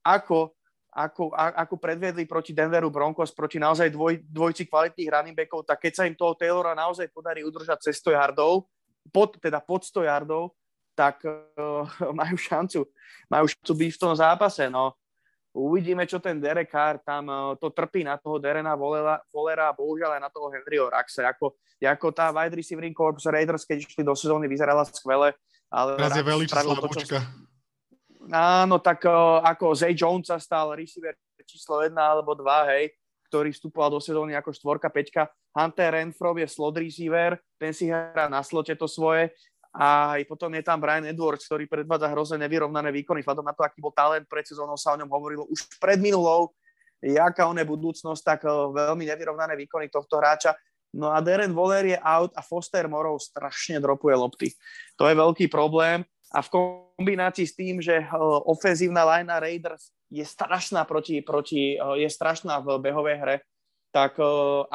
ako, 0.02 0.58
ako, 0.90 1.30
ako 1.38 1.76
predviedli 1.78 2.26
proti 2.26 2.58
Denveru 2.58 2.90
Broncos, 2.90 3.30
proti 3.30 3.62
naozaj 3.62 3.94
dvoj, 3.94 4.26
dvojci 4.26 4.66
kvalitných 4.66 5.12
running 5.14 5.38
backov, 5.38 5.62
tak 5.62 5.86
keď 5.86 5.94
sa 5.94 6.04
im 6.10 6.18
toho 6.18 6.34
Taylora 6.34 6.74
naozaj 6.74 7.06
podarí 7.14 7.46
udržať 7.46 7.86
cez 7.86 8.02
100 8.02 8.18
yardov, 8.18 8.66
pod, 9.14 9.38
teda 9.38 9.62
pod 9.62 9.86
100 9.86 10.10
yardov, 10.10 10.58
tak 10.98 11.22
uh, 11.22 11.86
majú 12.20 12.34
šancu, 12.34 12.90
majú 13.30 13.46
šancu 13.46 13.74
byť 13.78 13.92
v 13.94 14.02
tom 14.02 14.14
zápase. 14.18 14.74
No. 14.74 14.98
Uvidíme, 15.56 16.04
čo 16.04 16.20
ten 16.20 16.36
Derek 16.36 16.68
Carr 16.68 17.00
tam 17.00 17.32
uh, 17.32 17.56
to 17.56 17.72
trpí 17.72 18.04
na 18.04 18.20
toho 18.20 18.36
Derena 18.44 18.76
Volera, 18.76 19.24
Volera 19.32 19.72
a 19.72 19.76
bohužiaľ 19.76 20.20
aj 20.20 20.22
na 20.28 20.32
toho 20.32 20.52
Henryho 20.52 20.92
Raxe. 20.92 21.24
Ako, 21.24 21.56
ako 21.80 22.08
tá 22.12 22.36
wide 22.36 22.60
receiving 22.60 22.92
corps 22.92 23.24
Raiders, 23.24 23.64
keď 23.64 23.88
išli 23.88 24.04
do 24.04 24.12
sezóny, 24.12 24.52
vyzerala 24.52 24.84
skvele. 24.84 25.32
Ale 25.72 25.96
Teraz 25.96 26.20
je 26.20 26.28
veľmi 26.28 26.48
slabúčka. 26.52 27.24
Áno, 28.36 28.84
tak 28.84 29.08
uh, 29.08 29.40
ako 29.48 29.72
Zay 29.72 29.96
Jones 29.96 30.28
sa 30.28 30.36
stal 30.44 30.76
receiver 30.76 31.16
číslo 31.48 31.80
1 31.80 31.94
alebo 31.96 32.36
2, 32.36 32.74
hej, 32.76 32.84
ktorý 33.32 33.54
vstupoval 33.54 33.96
do 33.96 34.02
sezóny 34.04 34.36
ako 34.36 34.52
štvorka, 34.52 34.90
peťka. 34.92 35.30
Hunter 35.56 35.96
Renfro 35.96 36.36
je 36.36 36.52
slot 36.52 36.76
receiver, 36.76 37.40
ten 37.56 37.72
si 37.72 37.88
hrá 37.88 38.28
na 38.28 38.44
slote 38.44 38.76
to 38.76 38.92
svoje 38.92 39.32
a 39.76 40.16
aj 40.16 40.24
potom 40.32 40.48
je 40.56 40.64
tam 40.64 40.80
Brian 40.80 41.04
Edwards, 41.04 41.44
ktorý 41.52 41.68
predvádza 41.68 42.08
hrozne 42.08 42.48
nevyrovnané 42.48 42.96
výkony. 42.96 43.20
Vzhľadom 43.20 43.44
na 43.44 43.52
to, 43.52 43.68
aký 43.68 43.84
bol 43.84 43.92
talent 43.92 44.24
pred 44.32 44.48
sezónou, 44.48 44.80
sa 44.80 44.96
o 44.96 45.00
ňom 45.04 45.12
hovorilo 45.12 45.44
už 45.52 45.68
pred 45.84 46.00
minulou. 46.00 46.56
Jaká 47.04 47.44
on 47.52 47.60
je 47.60 47.68
budúcnosť, 47.68 48.22
tak 48.24 48.40
eh, 48.48 48.52
veľmi 48.52 49.04
nevyrovnané 49.04 49.60
výkony 49.60 49.92
tohto 49.92 50.16
hráča. 50.16 50.56
No 50.96 51.12
a 51.12 51.20
Darren 51.20 51.52
Waller 51.52 51.92
je 51.92 52.00
out 52.00 52.32
a 52.40 52.42
Foster 52.42 52.88
Morov 52.88 53.20
strašne 53.20 53.84
dropuje 53.84 54.16
lopty. 54.16 54.48
To 54.96 55.12
je 55.12 55.16
veľký 55.20 55.52
problém 55.52 56.08
a 56.32 56.40
v 56.40 56.52
kombinácii 56.96 57.44
s 57.44 57.54
tým, 57.60 57.84
že 57.84 58.00
eh, 58.00 58.08
ofenzívna 58.48 59.04
line 59.04 59.28
Raiders 59.28 59.92
je 60.08 60.24
strašná 60.24 60.88
proti, 60.88 61.20
proti, 61.20 61.76
eh, 61.76 61.96
je 62.00 62.08
strašná 62.08 62.64
v 62.64 62.80
behovej 62.80 63.20
hre, 63.20 63.38
tak 63.96 64.20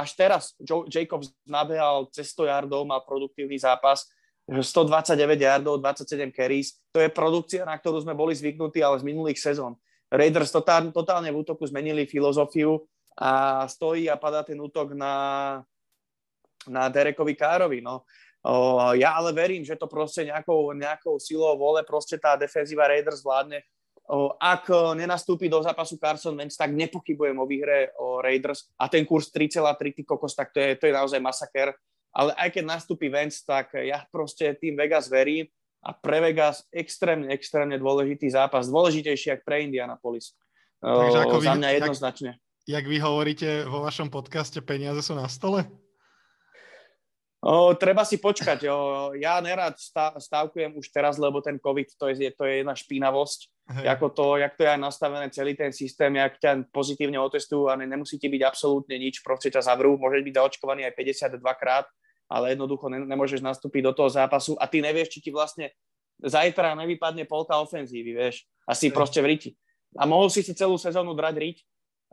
až 0.01 0.17
teraz 0.17 0.57
Jacobs 0.65 1.37
nabehal 1.45 2.09
cez 2.09 2.33
100 2.33 2.49
yardov, 2.49 2.89
mal 2.89 3.05
produktívny 3.05 3.61
zápas 3.61 4.09
129 4.51 5.15
yardov, 5.39 5.79
27 5.79 6.35
carries. 6.35 6.75
To 6.91 6.99
je 6.99 7.07
produkcia, 7.07 7.63
na 7.63 7.79
ktorú 7.79 8.03
sme 8.03 8.19
boli 8.19 8.35
zvyknutí, 8.35 8.83
ale 8.83 8.99
z 8.99 9.07
minulých 9.07 9.39
sezón. 9.39 9.79
Raiders 10.11 10.51
totálne, 10.51 10.91
totálne 10.91 11.31
v 11.31 11.39
útoku 11.39 11.63
zmenili 11.71 12.03
filozofiu 12.03 12.83
a 13.15 13.63
stojí 13.71 14.11
a 14.11 14.19
padá 14.19 14.43
ten 14.43 14.59
útok 14.59 14.99
na, 14.99 15.15
na 16.67 16.91
Derekovi 16.91 17.39
Károvi. 17.39 17.79
No. 17.79 18.03
O, 18.43 18.91
ja 18.99 19.15
ale 19.15 19.31
verím, 19.31 19.63
že 19.63 19.79
to 19.79 19.87
proste 19.87 20.27
nejakou, 20.27 20.75
nejakou 20.75 21.23
silou 21.23 21.55
vole 21.55 21.87
proste 21.87 22.19
tá 22.19 22.35
defenzíva 22.35 22.91
Raiders 22.91 23.23
vládne. 23.23 23.63
O, 24.11 24.35
ak 24.35 24.67
nenastúpi 24.99 25.47
do 25.47 25.63
zápasu 25.63 25.95
Carson 25.95 26.35
Wentz, 26.35 26.59
tak 26.59 26.75
nepochybujem 26.75 27.39
o 27.39 27.47
výhre 27.47 27.95
o 28.03 28.19
Raiders 28.19 28.67
a 28.75 28.91
ten 28.91 29.07
kurz 29.07 29.31
3,3 29.31 29.95
ty 29.95 30.03
kokos, 30.03 30.35
tak 30.35 30.51
to 30.51 30.59
je, 30.59 30.75
to 30.75 30.91
je 30.91 30.97
naozaj 30.97 31.23
masaker 31.23 31.71
ale 32.11 32.35
aj 32.35 32.49
keď 32.59 32.65
nastúpi 32.67 33.07
Vance, 33.07 33.47
tak 33.47 33.75
ja 33.79 34.03
proste 34.11 34.51
tým 34.59 34.75
Vegas 34.75 35.07
verím 35.07 35.47
a 35.81 35.97
pre 35.97 36.21
Vegas 36.21 36.67
extrémne, 36.75 37.31
extrémne 37.33 37.79
dôležitý 37.81 38.29
zápas, 38.29 38.69
dôležitejší 38.69 39.39
ako 39.39 39.45
pre 39.47 39.65
Indianapolis. 39.65 40.37
Takže 40.81 41.19
ako 41.25 41.37
vy, 41.41 41.47
za 41.47 41.55
mňa 41.57 41.69
jednoznačne. 41.81 42.31
Jak, 42.37 42.69
jak 42.69 42.85
vy 42.89 42.99
hovoríte 43.01 43.49
vo 43.65 43.85
vašom 43.85 44.13
podcaste, 44.13 44.61
peniaze 44.61 45.01
sú 45.01 45.17
na 45.17 45.29
stole? 45.31 45.65
O, 47.41 47.73
treba 47.73 48.05
si 48.05 48.21
počkať. 48.21 48.69
O, 48.69 48.77
ja 49.17 49.41
nerad 49.41 49.73
stávkujem 50.21 50.77
už 50.77 50.93
teraz, 50.93 51.17
lebo 51.17 51.41
ten 51.41 51.57
COVID, 51.57 51.97
to 51.97 52.13
je, 52.13 52.29
to 52.37 52.45
je 52.45 52.61
jedna 52.61 52.77
špinavosť. 52.77 53.49
Hej. 53.81 53.87
Ako 53.97 54.13
to, 54.13 54.37
jak 54.37 54.53
to 54.61 54.69
je 54.69 54.73
aj 54.77 54.81
nastavené 54.83 55.27
celý 55.33 55.57
ten 55.57 55.73
systém, 55.73 56.13
jak 56.21 56.37
ťa 56.37 56.69
pozitívne 56.69 57.17
otestujú 57.17 57.73
a 57.73 57.81
ne, 57.81 57.89
nemusí 57.89 58.21
ti 58.21 58.29
byť 58.29 58.43
absolútne 58.45 58.93
nič, 59.01 59.25
proste 59.25 59.49
ťa 59.49 59.65
zavrú, 59.65 59.97
môžeš 59.97 60.21
byť 60.21 60.35
zaočkovaný 60.37 60.85
aj 60.85 60.93
52 61.41 61.41
krát 61.57 61.89
ale 62.31 62.55
jednoducho 62.55 62.87
ne, 62.87 63.03
nemôžeš 63.03 63.43
nastúpiť 63.43 63.91
do 63.91 63.93
toho 63.93 64.07
zápasu 64.07 64.55
a 64.63 64.71
ty 64.71 64.79
nevieš, 64.79 65.19
či 65.19 65.29
ti 65.29 65.31
vlastne 65.35 65.75
zajtra 66.23 66.79
nevypadne 66.79 67.27
polka 67.27 67.59
ofenzívy, 67.59 68.15
vieš, 68.15 68.47
a 68.65 68.79
si 68.79 68.95
proste 68.95 69.19
v 69.19 69.35
riti. 69.35 69.51
A 69.99 70.07
mohol 70.07 70.31
si 70.31 70.47
si 70.47 70.55
celú 70.55 70.79
sezónu 70.79 71.19
drať 71.19 71.35
riť 71.43 71.57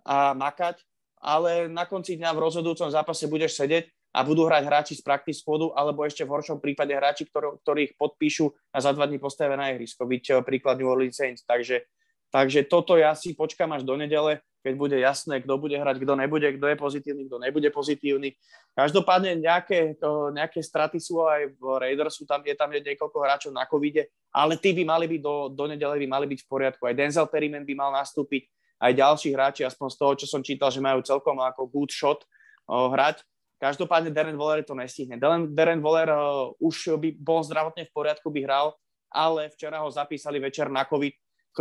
a 0.02 0.34
makať, 0.34 0.82
ale 1.22 1.70
na 1.70 1.86
konci 1.86 2.18
dňa 2.18 2.34
v 2.34 2.42
rozhodujúcom 2.42 2.90
zápase 2.90 3.30
budeš 3.30 3.62
sedieť 3.62 3.94
a 4.18 4.26
budú 4.26 4.50
hrať 4.50 4.64
hráči 4.66 4.94
z 4.98 5.06
practice 5.06 5.46
squadu, 5.46 5.70
alebo 5.78 6.02
ešte 6.02 6.26
v 6.26 6.34
horšom 6.34 6.58
prípade 6.58 6.96
hráči, 6.96 7.30
ktorý, 7.30 7.62
ktorých 7.62 7.92
podpíšu 8.02 8.50
a 8.74 8.78
za 8.82 8.96
dva 8.96 9.06
dní 9.06 9.22
postavia 9.22 9.60
na 9.60 9.70
ihrisko, 9.70 10.10
byť 10.10 10.24
eh, 10.34 10.36
príklad 10.42 10.82
New 10.82 10.90
Orleans 10.90 11.14
Saints. 11.14 11.46
Takže, 11.46 11.86
takže 12.34 12.68
toto 12.68 13.00
ja 13.00 13.16
si 13.16 13.34
počkam 13.34 13.72
až 13.76 13.88
do 13.88 13.96
nedele 13.96 14.44
keď 14.68 14.76
bude 14.76 14.98
jasné, 15.00 15.40
kto 15.40 15.56
bude 15.56 15.80
hrať, 15.80 16.04
kto 16.04 16.14
nebude, 16.20 16.44
kto 16.60 16.66
je 16.68 16.76
pozitívny, 16.76 17.24
kto 17.32 17.40
nebude 17.40 17.70
pozitívny. 17.72 18.36
Každopádne 18.76 19.40
nejaké, 19.40 19.96
to, 19.96 20.36
nejaké 20.36 20.60
straty 20.60 21.00
sú 21.00 21.24
aj 21.24 21.56
v 21.56 21.64
Raidersu, 21.80 22.28
tam 22.28 22.44
je 22.44 22.52
tam 22.52 22.68
je 22.76 22.84
niekoľko 22.84 23.18
hráčov 23.24 23.52
na 23.56 23.64
covide, 23.64 24.12
ale 24.36 24.60
tí 24.60 24.76
by 24.76 24.84
mali 24.84 25.08
byť 25.08 25.22
do, 25.24 25.36
do 25.56 25.66
nedele 25.72 25.96
by 26.04 26.08
mali 26.12 26.26
byť 26.28 26.40
v 26.44 26.50
poriadku. 26.52 26.84
Aj 26.84 26.92
Denzel 26.92 27.32
Perryman 27.32 27.64
by 27.64 27.74
mal 27.80 27.96
nastúpiť, 27.96 28.52
aj 28.84 28.92
ďalší 28.92 29.30
hráči, 29.32 29.62
aspoň 29.64 29.88
z 29.88 29.98
toho, 29.98 30.14
čo 30.20 30.26
som 30.28 30.44
čítal, 30.44 30.68
že 30.68 30.84
majú 30.84 31.00
celkom 31.00 31.40
ako 31.40 31.72
good 31.72 31.90
shot 31.90 32.28
o, 32.68 32.92
hrať. 32.92 33.24
Každopádne 33.58 34.14
Darren 34.14 34.38
Waller 34.38 34.62
to 34.62 34.78
nestihne. 34.78 35.18
Darren, 35.18 35.82
Waller 35.82 36.14
uh, 36.14 36.54
už 36.62 36.94
by 37.02 37.10
bol 37.18 37.42
zdravotne 37.42 37.90
v 37.90 37.96
poriadku, 37.96 38.30
by 38.30 38.46
hral, 38.46 38.78
ale 39.10 39.50
včera 39.50 39.82
ho 39.82 39.90
zapísali 39.90 40.38
večer 40.38 40.70
na 40.70 40.86
COVID, 40.86 41.10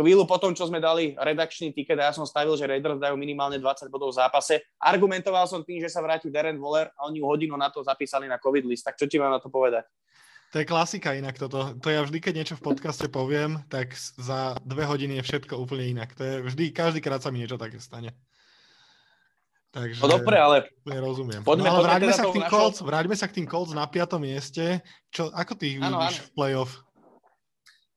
chvíľu 0.03 0.29
potom, 0.29 0.53
čo 0.53 0.69
sme 0.69 0.77
dali 0.77 1.17
redakčný 1.17 1.73
tiket 1.73 1.97
a 1.97 2.09
ja 2.09 2.13
som 2.13 2.27
stavil, 2.27 2.53
že 2.53 2.69
Raiders 2.69 3.01
dajú 3.01 3.17
minimálne 3.17 3.57
20 3.57 3.89
bodov 3.89 4.13
v 4.13 4.19
zápase. 4.21 4.61
Argumentoval 4.77 5.49
som 5.49 5.65
tým, 5.65 5.81
že 5.81 5.89
sa 5.89 6.05
vráti 6.05 6.29
Darren 6.29 6.61
Waller 6.61 6.93
a 6.93 7.09
oni 7.09 7.23
hodinu 7.23 7.57
na 7.57 7.71
to 7.73 7.81
zapísali 7.81 8.29
na 8.29 8.37
COVID 8.37 8.67
list. 8.67 8.85
Tak 8.85 8.99
čo 8.99 9.09
ti 9.09 9.17
mám 9.17 9.33
na 9.33 9.41
to 9.41 9.49
povedať? 9.49 9.87
To 10.55 10.63
je 10.63 10.69
klasika 10.69 11.11
inak 11.11 11.35
toto. 11.35 11.75
To 11.75 11.87
ja 11.91 11.99
vždy, 12.07 12.23
keď 12.23 12.33
niečo 12.39 12.55
v 12.55 12.71
podcaste 12.71 13.11
poviem, 13.11 13.59
tak 13.67 13.91
za 13.97 14.55
dve 14.63 14.87
hodiny 14.87 15.19
je 15.19 15.27
všetko 15.27 15.59
úplne 15.59 15.91
inak. 15.91 16.15
To 16.15 16.23
je 16.23 16.35
vždy, 16.47 16.71
každý 16.71 17.03
krát 17.03 17.19
sa 17.19 17.35
mi 17.35 17.43
niečo 17.43 17.59
také 17.59 17.83
stane. 17.83 18.15
Takže, 19.75 19.99
no 19.99 20.07
dobre, 20.07 20.39
ale 20.39 20.71
rozumiem. 20.87 21.43
Poďme, 21.43 21.67
no, 21.67 21.77
ale 21.77 21.83
vráťme, 21.83 22.03
teda 22.07 22.15
sa 22.15 22.23
k 22.23 22.35
tým 22.39 22.45
našo... 22.47 22.53
Colts, 22.55 22.79
vráťme 22.79 23.15
sa 23.19 23.27
k 23.27 23.35
tým 23.35 23.47
Colts 23.51 23.75
na 23.75 23.83
piatom 23.83 24.23
mieste. 24.23 24.79
Čo, 25.11 25.27
ako 25.35 25.53
ty 25.59 25.75
ich 25.75 25.79
vidíš 25.83 26.15
v 26.23 26.29
playoff? 26.31 26.86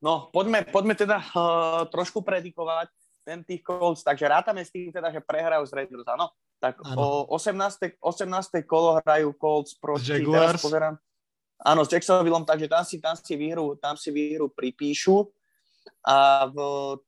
No, 0.01 0.33
poďme, 0.33 0.65
poďme 0.65 0.97
teda 0.97 1.21
uh, 1.21 1.85
trošku 1.93 2.25
predikovať 2.25 2.89
ten 3.21 3.45
tých 3.45 3.61
Colts, 3.61 4.01
takže 4.01 4.33
rátame 4.33 4.65
s 4.65 4.73
tým 4.73 4.89
teda, 4.89 5.13
že 5.13 5.21
prehrajú 5.21 5.69
z 5.69 5.73
Raiders, 5.77 6.09
áno? 6.09 6.33
Tak 6.57 6.81
ano. 6.81 7.29
o 7.29 7.37
18. 7.37 8.01
18. 8.01 8.65
kolo 8.65 8.97
hrajú 9.05 9.37
Colts 9.37 9.77
proti, 9.77 10.17
Jaguars. 10.17 10.57
teraz 10.57 10.65
pozerám, 10.65 10.95
áno, 11.61 11.85
s 11.85 11.93
Jacksonvilleom, 11.93 12.49
takže 12.49 12.67
tam 12.69 12.85
si, 12.85 12.97
tam 12.97 13.17
si 13.17 13.37
výhru, 13.37 13.77
tam 13.77 13.95
si 14.01 14.09
výhru 14.09 14.49
pripíšu 14.49 15.29
a 16.01 16.49
v 16.49 16.57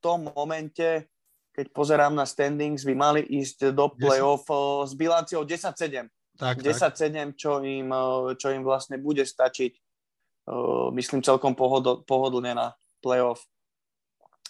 tom 0.05 0.29
momente, 0.37 1.09
keď 1.57 1.67
pozerám 1.73 2.13
na 2.13 2.29
standings, 2.29 2.85
by 2.85 2.93
mali 2.93 3.21
ísť 3.25 3.73
do 3.73 3.89
play-off 3.93 4.45
10. 4.49 4.89
s 4.89 4.93
bilanciou 4.97 5.43
10-7. 5.49 6.09
Tak, 6.37 6.65
10-7, 6.65 7.37
čo 7.37 7.61
im, 7.61 7.89
čo 8.37 8.49
im 8.53 8.65
vlastne 8.65 8.97
bude 8.97 9.25
stačiť, 9.25 9.73
myslím, 10.97 11.21
celkom 11.21 11.53
pohodl, 11.53 12.05
pohodlne 12.09 12.57
na, 12.57 12.73
playoff. 13.03 13.43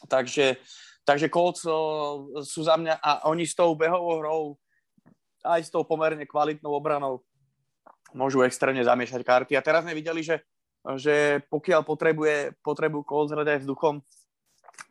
Takže, 0.07 0.61
takže 1.09 1.33
Colts 1.33 1.65
sú 2.45 2.61
za 2.61 2.77
mňa 2.77 3.01
a 3.01 3.11
oni 3.33 3.49
s 3.49 3.57
tou 3.57 3.73
behovou 3.73 4.21
hrou 4.21 4.43
aj 5.43 5.67
s 5.67 5.71
tou 5.75 5.83
pomerne 5.83 6.23
kvalitnou 6.23 6.71
obranou 6.71 7.25
môžu 8.15 8.45
extrémne 8.45 8.85
zamiešať 8.85 9.21
karty. 9.25 9.53
A 9.57 9.65
teraz 9.65 9.83
sme 9.83 9.97
videli, 9.97 10.23
že, 10.23 10.45
že 11.01 11.43
pokiaľ 11.49 11.83
potrebuje, 11.83 12.55
potrebujú 12.61 13.03
Colts 13.09 13.33
hrať 13.33 13.49
aj 13.49 13.61
vzduchom, 13.67 13.95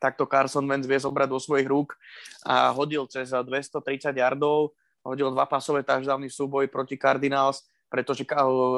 tak 0.02 0.18
to 0.18 0.26
Carson 0.26 0.66
Wentz 0.66 0.90
vie 0.90 0.98
zobrať 0.98 1.30
do 1.30 1.40
svojich 1.42 1.70
rúk 1.70 1.94
a 2.46 2.74
hodil 2.74 3.06
cez 3.10 3.30
230 3.30 4.14
yardov, 4.14 4.74
hodil 5.06 5.30
dva 5.34 5.46
pasové 5.46 5.86
touchdowny 5.86 6.30
súboj 6.30 6.70
proti 6.70 6.98
Cardinals, 6.98 7.66
pretože 7.90 8.26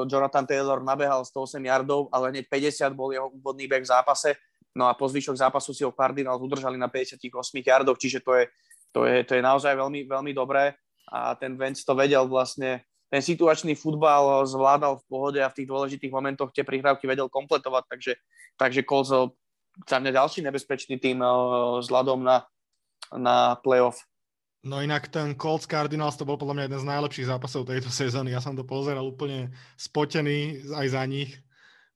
Jonathan 0.10 0.48
Taylor 0.48 0.80
nabehal 0.84 1.24
108 1.24 1.60
yardov, 1.64 2.12
ale 2.12 2.34
hneď 2.34 2.46
50 2.50 2.92
bol 2.92 3.14
jeho 3.14 3.30
úvodný 3.32 3.70
bek 3.70 3.84
v 3.84 3.92
zápase 3.92 4.36
No 4.74 4.90
a 4.90 4.98
po 4.98 5.06
zvyšok 5.06 5.38
zápasu 5.38 5.74
si 5.74 5.86
ho 5.86 5.94
Cardinals 5.94 6.42
udržali 6.42 6.78
na 6.78 6.90
58 6.90 7.30
yardoch, 7.62 7.98
čiže 8.02 8.26
to 8.26 8.34
je, 8.42 8.44
to 8.90 9.06
je, 9.06 9.22
to 9.22 9.38
je 9.38 9.42
naozaj 9.46 9.78
veľmi, 9.78 10.10
veľmi 10.10 10.34
dobré 10.34 10.74
a 11.14 11.38
ten 11.38 11.54
Vance 11.54 11.86
to 11.86 11.94
vedel 11.94 12.26
vlastne, 12.26 12.82
ten 13.14 13.22
situačný 13.22 13.78
futbal 13.78 14.42
zvládal 14.50 14.98
v 14.98 15.06
pohode 15.06 15.40
a 15.42 15.52
v 15.52 15.62
tých 15.62 15.70
dôležitých 15.70 16.10
momentoch 16.10 16.50
tie 16.50 16.66
prihrávky 16.66 17.06
vedel 17.06 17.30
kompletovať, 17.30 17.84
takže, 17.86 18.14
takže 18.58 18.82
Colts 18.82 19.14
za 19.86 19.98
mňa 19.98 20.12
ďalší 20.14 20.42
nebezpečný 20.46 20.98
tým 20.98 21.22
vzhľadom 21.82 22.26
na, 22.26 22.46
na 23.14 23.58
playoff. 23.62 24.02
No 24.64 24.80
inak 24.80 25.12
ten 25.12 25.36
Colts 25.36 25.68
Cardinals 25.68 26.16
to 26.16 26.24
bol 26.24 26.40
podľa 26.40 26.56
mňa 26.56 26.66
jeden 26.72 26.82
z 26.82 26.90
najlepších 26.90 27.30
zápasov 27.30 27.68
tejto 27.68 27.92
sezóny. 27.92 28.32
Ja 28.32 28.40
som 28.40 28.56
to 28.56 28.64
pozeral 28.64 29.04
úplne 29.04 29.52
spotený 29.76 30.72
aj 30.72 30.88
za 30.88 31.04
nich. 31.04 31.36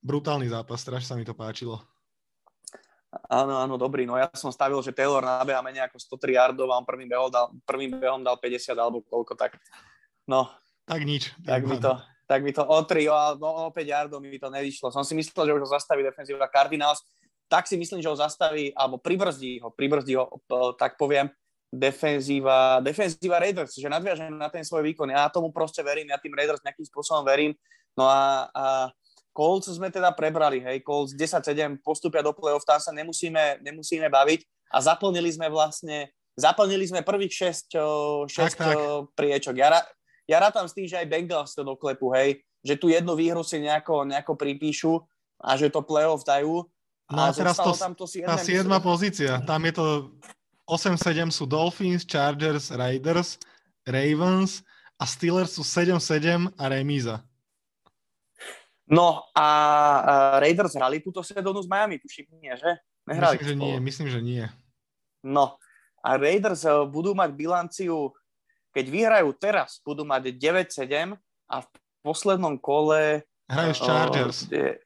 Brutálny 0.04 0.52
zápas, 0.52 0.84
strašne 0.84 1.08
sa 1.08 1.16
mi 1.16 1.24
to 1.24 1.34
páčilo. 1.34 1.80
Áno, 3.26 3.58
áno, 3.58 3.74
dobrý. 3.74 4.06
No 4.06 4.14
ja 4.14 4.30
som 4.36 4.54
stavil, 4.54 4.78
že 4.84 4.94
Taylor 4.94 5.24
nabeha 5.24 5.58
menej 5.58 5.90
ako 5.90 5.98
103 6.18 6.38
yardov 6.38 6.70
a 6.70 6.78
on 6.78 6.86
prvým 6.86 7.10
behom 7.10 7.26
dal, 7.32 7.50
prvým 7.66 7.90
behom 7.98 8.22
dal 8.22 8.38
50 8.38 8.78
alebo 8.78 9.02
koľko, 9.02 9.34
tak 9.34 9.58
no. 10.30 10.46
Tak 10.88 11.02
nič. 11.04 11.34
Tak 11.44 11.68
mi 11.68 11.76
to, 11.76 11.98
tak 12.24 12.40
mi 12.40 12.52
to 12.54 12.64
o 12.64 12.78
3, 12.80 13.08
o, 13.10 13.18
o 13.40 13.70
5 13.74 13.76
yardov 13.84 14.22
mi 14.24 14.38
to 14.40 14.48
nevyšlo. 14.48 14.88
Som 14.94 15.04
si 15.04 15.12
myslel, 15.18 15.50
že 15.50 15.54
už 15.58 15.62
ho 15.66 15.70
zastaví 15.74 16.00
defenzíva 16.00 16.48
Cardinals, 16.48 17.04
tak 17.48 17.64
si 17.64 17.80
myslím, 17.80 18.04
že 18.04 18.12
ho 18.12 18.16
zastaví, 18.16 18.72
alebo 18.76 19.00
pribrzdí 19.00 19.60
ho, 19.64 19.72
pribrzdí 19.72 20.16
ho, 20.16 20.28
tak 20.76 21.00
poviem, 21.00 21.32
defenzíva, 21.68 22.80
defenzíva 22.80 23.40
Raiders, 23.40 23.76
že 23.76 23.88
nadviažem 23.88 24.32
na 24.32 24.48
ten 24.48 24.64
svoj 24.64 24.84
výkon. 24.92 25.12
Ja 25.12 25.28
tomu 25.28 25.52
proste 25.52 25.84
verím, 25.84 26.08
ja 26.08 26.20
tým 26.20 26.32
Raiders 26.32 26.64
nejakým 26.64 26.88
spôsobom 26.88 27.24
verím. 27.24 27.52
No 27.92 28.08
a, 28.08 28.48
a 28.52 28.64
Colts 29.38 29.70
sme 29.70 29.86
teda 29.86 30.10
prebrali, 30.10 30.58
hej, 30.58 30.82
Colts 30.82 31.14
10-7 31.14 31.78
postupia 31.86 32.26
do 32.26 32.34
play-off, 32.34 32.66
tam 32.66 32.82
sa 32.82 32.90
nemusíme, 32.90 33.62
nemusíme 33.62 34.10
baviť 34.10 34.42
a 34.74 34.82
zaplnili 34.82 35.30
sme 35.30 35.46
vlastne, 35.46 36.10
zaplnili 36.34 36.82
sme 36.90 37.06
prvých 37.06 37.54
6, 37.70 38.26
6 38.26 38.34
tak, 38.34 38.58
tak. 38.58 38.74
priečok. 39.14 39.54
Ja, 39.54 39.78
ja 40.26 40.38
rátam 40.42 40.66
s 40.66 40.74
tým, 40.74 40.90
že 40.90 40.98
aj 40.98 41.06
Bengals 41.06 41.54
to 41.54 41.62
doklepu, 41.62 42.10
hej, 42.18 42.42
že 42.66 42.74
tu 42.74 42.90
jednu 42.90 43.14
výhru 43.14 43.46
si 43.46 43.62
nejako, 43.62 44.10
nejako 44.10 44.34
pripíšu 44.34 44.98
a 45.38 45.54
že 45.54 45.70
to 45.70 45.86
play-off 45.86 46.26
dajú. 46.26 46.66
No 47.06 47.20
a, 47.22 47.30
a 47.30 47.32
teraz 47.32 47.62
to, 47.62 47.70
tam 47.78 47.94
to 47.94 48.10
7, 48.10 48.26
tá 48.26 48.42
7 48.42 48.66
pozícia, 48.82 49.38
tam 49.46 49.62
je 49.62 49.72
to 49.78 49.86
8-7 50.66 51.30
sú 51.30 51.46
Dolphins, 51.46 52.02
Chargers, 52.02 52.74
Raiders, 52.74 53.38
Ravens 53.86 54.66
a 54.98 55.06
Steelers 55.06 55.54
sú 55.54 55.62
7-7 55.62 56.50
a 56.58 56.64
remíza. 56.66 57.22
No 58.88 59.28
a 59.36 59.46
uh, 60.00 60.34
Raiders 60.40 60.72
hrali 60.72 61.04
túto 61.04 61.20
sezónu 61.20 61.60
s 61.60 61.68
Miami, 61.68 62.00
tuším, 62.00 62.40
nie, 62.40 62.56
že? 62.56 62.80
Nehrali 63.04 63.36
myslím, 63.36 63.48
že 63.48 63.56
nie, 63.60 63.76
myslím, 63.84 64.08
že 64.08 64.20
nie. 64.24 64.44
No 65.20 65.60
a 66.00 66.16
Raiders 66.16 66.64
uh, 66.64 66.88
budú 66.88 67.12
mať 67.12 67.36
bilanciu, 67.36 68.16
keď 68.72 68.84
vyhrajú 68.88 69.28
teraz, 69.36 69.84
budú 69.84 70.08
mať 70.08 70.32
9-7 70.32 71.12
a 71.52 71.56
v 71.60 71.68
poslednom 72.00 72.56
kole 72.56 73.28
hrajú 73.44 73.72
s 73.76 73.80
Chargers. 73.84 74.38
Uh, 74.48 74.80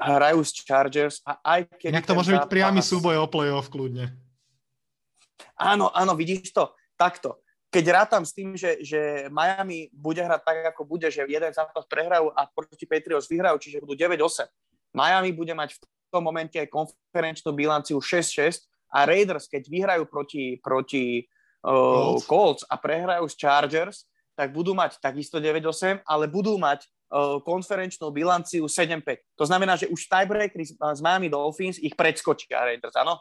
hrajú 0.00 0.40
s 0.40 0.50
Chargers 0.64 1.16
a 1.28 1.36
aj 1.44 1.60
keď... 1.68 1.90
Inak 1.92 2.08
to 2.08 2.16
môže 2.16 2.32
byť 2.32 2.48
priamy 2.48 2.80
súboj 2.80 3.20
o 3.20 3.26
playoff 3.28 3.68
kľudne. 3.68 4.08
Áno, 5.60 5.92
áno, 5.92 6.16
vidíš 6.16 6.56
to? 6.56 6.72
Takto 6.96 7.41
keď 7.72 7.84
rátam 7.88 8.20
s 8.20 8.36
tým, 8.36 8.52
že, 8.52 8.84
že 8.84 9.32
Miami 9.32 9.88
bude 9.96 10.20
hrať 10.20 10.44
tak, 10.44 10.58
ako 10.76 10.84
bude, 10.84 11.08
že 11.08 11.24
jeden 11.24 11.52
zápas 11.56 11.88
prehrajú 11.88 12.28
a 12.36 12.44
proti 12.44 12.84
Patriots 12.84 13.32
vyhrajú, 13.32 13.56
čiže 13.56 13.80
budú 13.80 13.96
9-8. 13.96 14.44
Miami 14.92 15.32
bude 15.32 15.56
mať 15.56 15.80
v 15.80 15.80
tom 16.12 16.20
momente 16.20 16.60
aj 16.60 16.68
konferenčnú 16.68 17.56
bilanciu 17.56 17.96
6-6 17.96 18.68
a 18.92 19.08
Raiders, 19.08 19.48
keď 19.48 19.72
vyhrajú 19.72 20.04
proti, 20.04 20.60
proti 20.60 21.24
uh, 21.64 22.20
Colts. 22.28 22.68
A 22.68 22.76
prehrajú 22.76 23.24
s 23.24 23.40
Chargers, 23.40 24.04
tak 24.36 24.52
budú 24.52 24.76
mať 24.76 25.00
takisto 25.00 25.40
9-8, 25.40 26.04
ale 26.04 26.28
budú 26.28 26.60
mať 26.60 26.84
uh, 26.84 27.40
konferenčnú 27.40 28.12
bilanciu 28.12 28.68
7-5. 28.68 29.40
To 29.40 29.48
znamená, 29.48 29.80
že 29.80 29.88
už 29.88 30.12
tiebreakery 30.12 30.76
z 30.76 31.00
Miami 31.00 31.32
Dolphins 31.32 31.80
ich 31.80 31.96
predskočia 31.96 32.68
Raiders, 32.68 33.00
áno? 33.00 33.16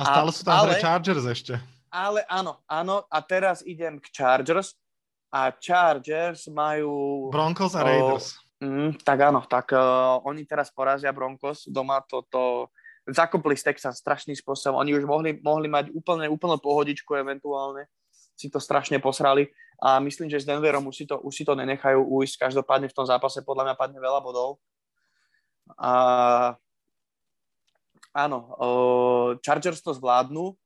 A 0.00 0.02
stále 0.08 0.32
sú 0.32 0.40
tam 0.48 0.64
ale, 0.64 0.80
Chargers 0.80 1.28
ešte 1.28 1.75
ale 1.96 2.20
áno, 2.28 2.60
áno. 2.68 3.08
A 3.08 3.24
teraz 3.24 3.64
idem 3.64 3.96
k 3.96 4.12
Chargers. 4.12 4.76
A 5.32 5.48
Chargers 5.48 6.44
majú... 6.52 7.32
Broncos 7.32 7.72
a 7.72 7.80
Raiders. 7.80 8.36
Uh, 8.60 8.92
mm, 8.92 9.00
tak 9.00 9.18
áno, 9.24 9.40
tak 9.48 9.72
uh, 9.72 10.20
oni 10.28 10.44
teraz 10.44 10.68
porazia 10.68 11.16
Broncos. 11.16 11.64
Doma 11.64 12.04
toto 12.04 12.68
zakopli 13.08 13.56
z 13.56 13.72
Texas 13.72 13.96
strašným 14.04 14.36
spôsobom. 14.36 14.76
Oni 14.76 14.92
už 14.92 15.08
mohli, 15.08 15.40
mohli 15.40 15.72
mať 15.72 15.88
úplne, 15.96 16.28
úplnú 16.28 16.60
pohodičku 16.60 17.16
eventuálne. 17.16 17.88
Si 18.36 18.52
to 18.52 18.60
strašne 18.60 19.00
posrali. 19.00 19.48
A 19.80 19.96
myslím, 20.04 20.28
že 20.28 20.44
s 20.44 20.48
Denverom 20.48 20.84
už 20.88 20.96
si 21.00 21.04
to, 21.08 21.16
už 21.20 21.32
si 21.32 21.44
to 21.48 21.56
nenechajú 21.56 22.00
ujsť. 22.00 22.48
Každopádne 22.48 22.92
v 22.92 22.96
tom 22.96 23.08
zápase 23.08 23.40
podľa 23.40 23.72
mňa 23.72 23.74
padne 23.80 23.98
veľa 24.00 24.20
bodov. 24.20 24.60
A 25.80 25.92
áno, 28.12 28.38
uh, 28.60 29.28
Chargers 29.40 29.80
to 29.80 29.96
zvládnu 29.96 30.56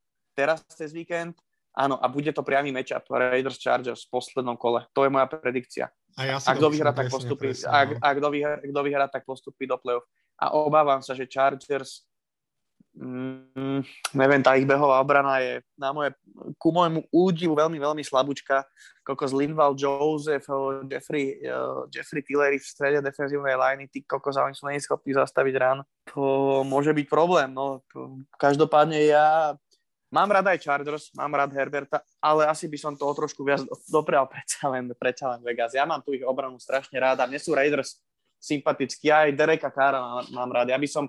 teraz 0.41 0.65
cez 0.73 0.97
víkend. 0.97 1.37
Áno, 1.77 2.01
a 2.01 2.11
bude 2.11 2.35
to 2.35 2.43
priamy 2.43 2.75
matchup 2.75 3.07
Raiders 3.07 3.61
Chargers 3.61 4.09
v 4.09 4.19
poslednom 4.19 4.59
kole. 4.59 4.83
To 4.91 5.07
je 5.07 5.13
moja 5.13 5.31
predikcia. 5.31 5.87
A 6.19 6.27
ja 6.27 6.37
ak 6.43 6.59
kto 6.59 6.67
vyhrá, 6.67 6.91
tak 6.91 7.07
postupí, 7.07 7.55
presne, 7.55 7.71
no. 7.71 8.03
ak 8.03 8.15
kto, 8.19 8.29
vyhrá, 8.35 8.55
kto 8.59 8.81
vyhrá, 8.83 9.07
tak 9.07 9.23
postupí 9.23 9.71
do 9.71 9.79
play-off. 9.79 10.03
A 10.41 10.51
obávam 10.51 10.99
sa, 10.99 11.15
že 11.15 11.31
Chargers 11.31 12.11
mm, 12.97 13.87
neviem, 14.19 14.43
tá 14.43 14.59
ich 14.59 14.67
behová 14.67 14.99
obrana 14.99 15.39
je 15.39 15.63
na 15.79 15.95
moje, 15.95 16.11
ku 16.59 16.75
môjmu 16.75 17.07
údivu 17.15 17.55
veľmi, 17.55 17.79
veľmi 17.79 18.03
slabúčka. 18.03 18.67
Kokos 19.07 19.31
Linval, 19.31 19.79
Joseph, 19.79 20.47
Jeffrey, 20.91 21.39
uh, 21.47 21.87
Jeffrey 21.91 22.23
Tillery 22.23 22.59
v 22.59 22.67
strede 22.67 22.99
defenzívnej 22.99 23.55
liney, 23.55 23.87
ty 23.87 24.03
kokos, 24.03 24.39
oni 24.39 24.55
sú 24.55 24.67
schopní 24.83 25.15
zastaviť 25.15 25.55
rán. 25.55 25.87
To 26.15 26.63
môže 26.67 26.91
byť 26.91 27.07
problém. 27.07 27.55
No. 27.55 27.83
Každopádne 28.39 28.99
ja 29.07 29.55
Mám 30.11 30.35
rád 30.35 30.51
aj 30.51 30.59
Chargers, 30.59 31.15
mám 31.15 31.31
rád 31.31 31.55
Herberta, 31.55 32.03
ale 32.19 32.51
asi 32.51 32.67
by 32.67 32.75
som 32.75 32.93
to 32.99 33.07
o 33.07 33.15
trošku 33.15 33.47
viac 33.47 33.63
doprial 33.87 34.27
predsa 34.33 34.67
len, 34.67 34.91
predsa 34.99 35.31
len 35.31 35.41
Vegas. 35.47 35.71
Ja 35.71 35.87
mám 35.87 36.03
tu 36.03 36.11
ich 36.11 36.27
obranu 36.27 36.59
strašne 36.59 36.99
rád 36.99 37.23
a 37.23 37.31
mne 37.31 37.39
sú 37.39 37.55
Raiders 37.55 38.03
sympatickí. 38.43 39.07
Aj 39.07 39.31
Dereka 39.31 39.71
Kára 39.71 40.03
mám, 40.03 40.27
mám 40.35 40.51
rád. 40.51 40.75
Ja 40.75 40.79
by 40.83 40.89
som 40.91 41.05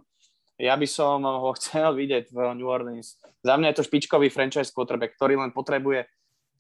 ja 0.62 0.78
by 0.78 0.86
som 0.86 1.26
ho 1.26 1.50
chcel 1.58 1.98
vidieť 1.98 2.30
v 2.30 2.38
New 2.54 2.70
Orleans. 2.70 3.18
Za 3.42 3.58
mňa 3.58 3.74
je 3.74 3.78
to 3.82 3.88
špičkový 3.90 4.30
franchise 4.30 4.70
quarterback, 4.70 5.18
ktorý 5.18 5.42
len 5.42 5.50
potrebuje 5.50 6.06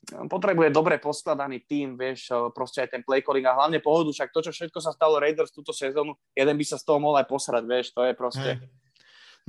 potrebuje 0.01 0.73
dobre 0.73 0.97
poskladaný 0.97 1.61
tým, 1.69 1.93
vieš, 1.93 2.33
proste 2.57 2.81
aj 2.81 2.89
ten 2.89 3.05
play 3.05 3.21
calling 3.21 3.45
a 3.45 3.53
hlavne 3.53 3.77
pohodu, 3.77 4.09
však 4.09 4.33
to, 4.33 4.41
čo 4.41 4.49
všetko 4.49 4.81
sa 4.81 4.97
stalo 4.97 5.21
Raiders 5.21 5.53
túto 5.53 5.69
sezónu, 5.77 6.17
jeden 6.33 6.57
by 6.57 6.65
sa 6.65 6.81
z 6.81 6.89
toho 6.89 6.97
mohol 6.97 7.21
aj 7.21 7.29
posrať, 7.29 7.61
vieš, 7.69 7.93
to 7.93 8.09
je 8.09 8.13
proste... 8.17 8.49
Hey 8.57 8.80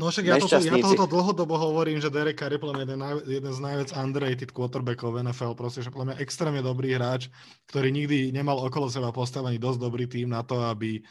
No 0.00 0.08
však 0.08 0.24
ja, 0.24 0.40
toto, 0.40 0.56
ja 0.56 0.72
tohoto 0.80 1.04
dlhodobo 1.04 1.52
hovorím, 1.60 2.00
že 2.00 2.08
Derek 2.08 2.40
Carr 2.40 2.56
je 2.56 2.60
podľa 2.64 2.88
jeden, 2.88 3.00
jeden 3.28 3.52
z 3.52 3.60
najviac 3.60 3.92
underrated 3.92 4.48
quarterbackov 4.48 5.12
v 5.12 5.28
NFL, 5.28 5.52
proste, 5.52 5.84
že 5.84 5.92
podľa 5.92 6.12
mňa 6.12 6.20
extrémne 6.24 6.64
dobrý 6.64 6.96
hráč, 6.96 7.28
ktorý 7.68 7.92
nikdy 7.92 8.32
nemal 8.32 8.56
okolo 8.64 8.88
seba 8.88 9.12
postavený 9.12 9.60
dosť 9.60 9.78
dobrý 9.84 10.08
tým 10.08 10.32
na 10.32 10.40
to, 10.40 10.64
aby, 10.64 11.04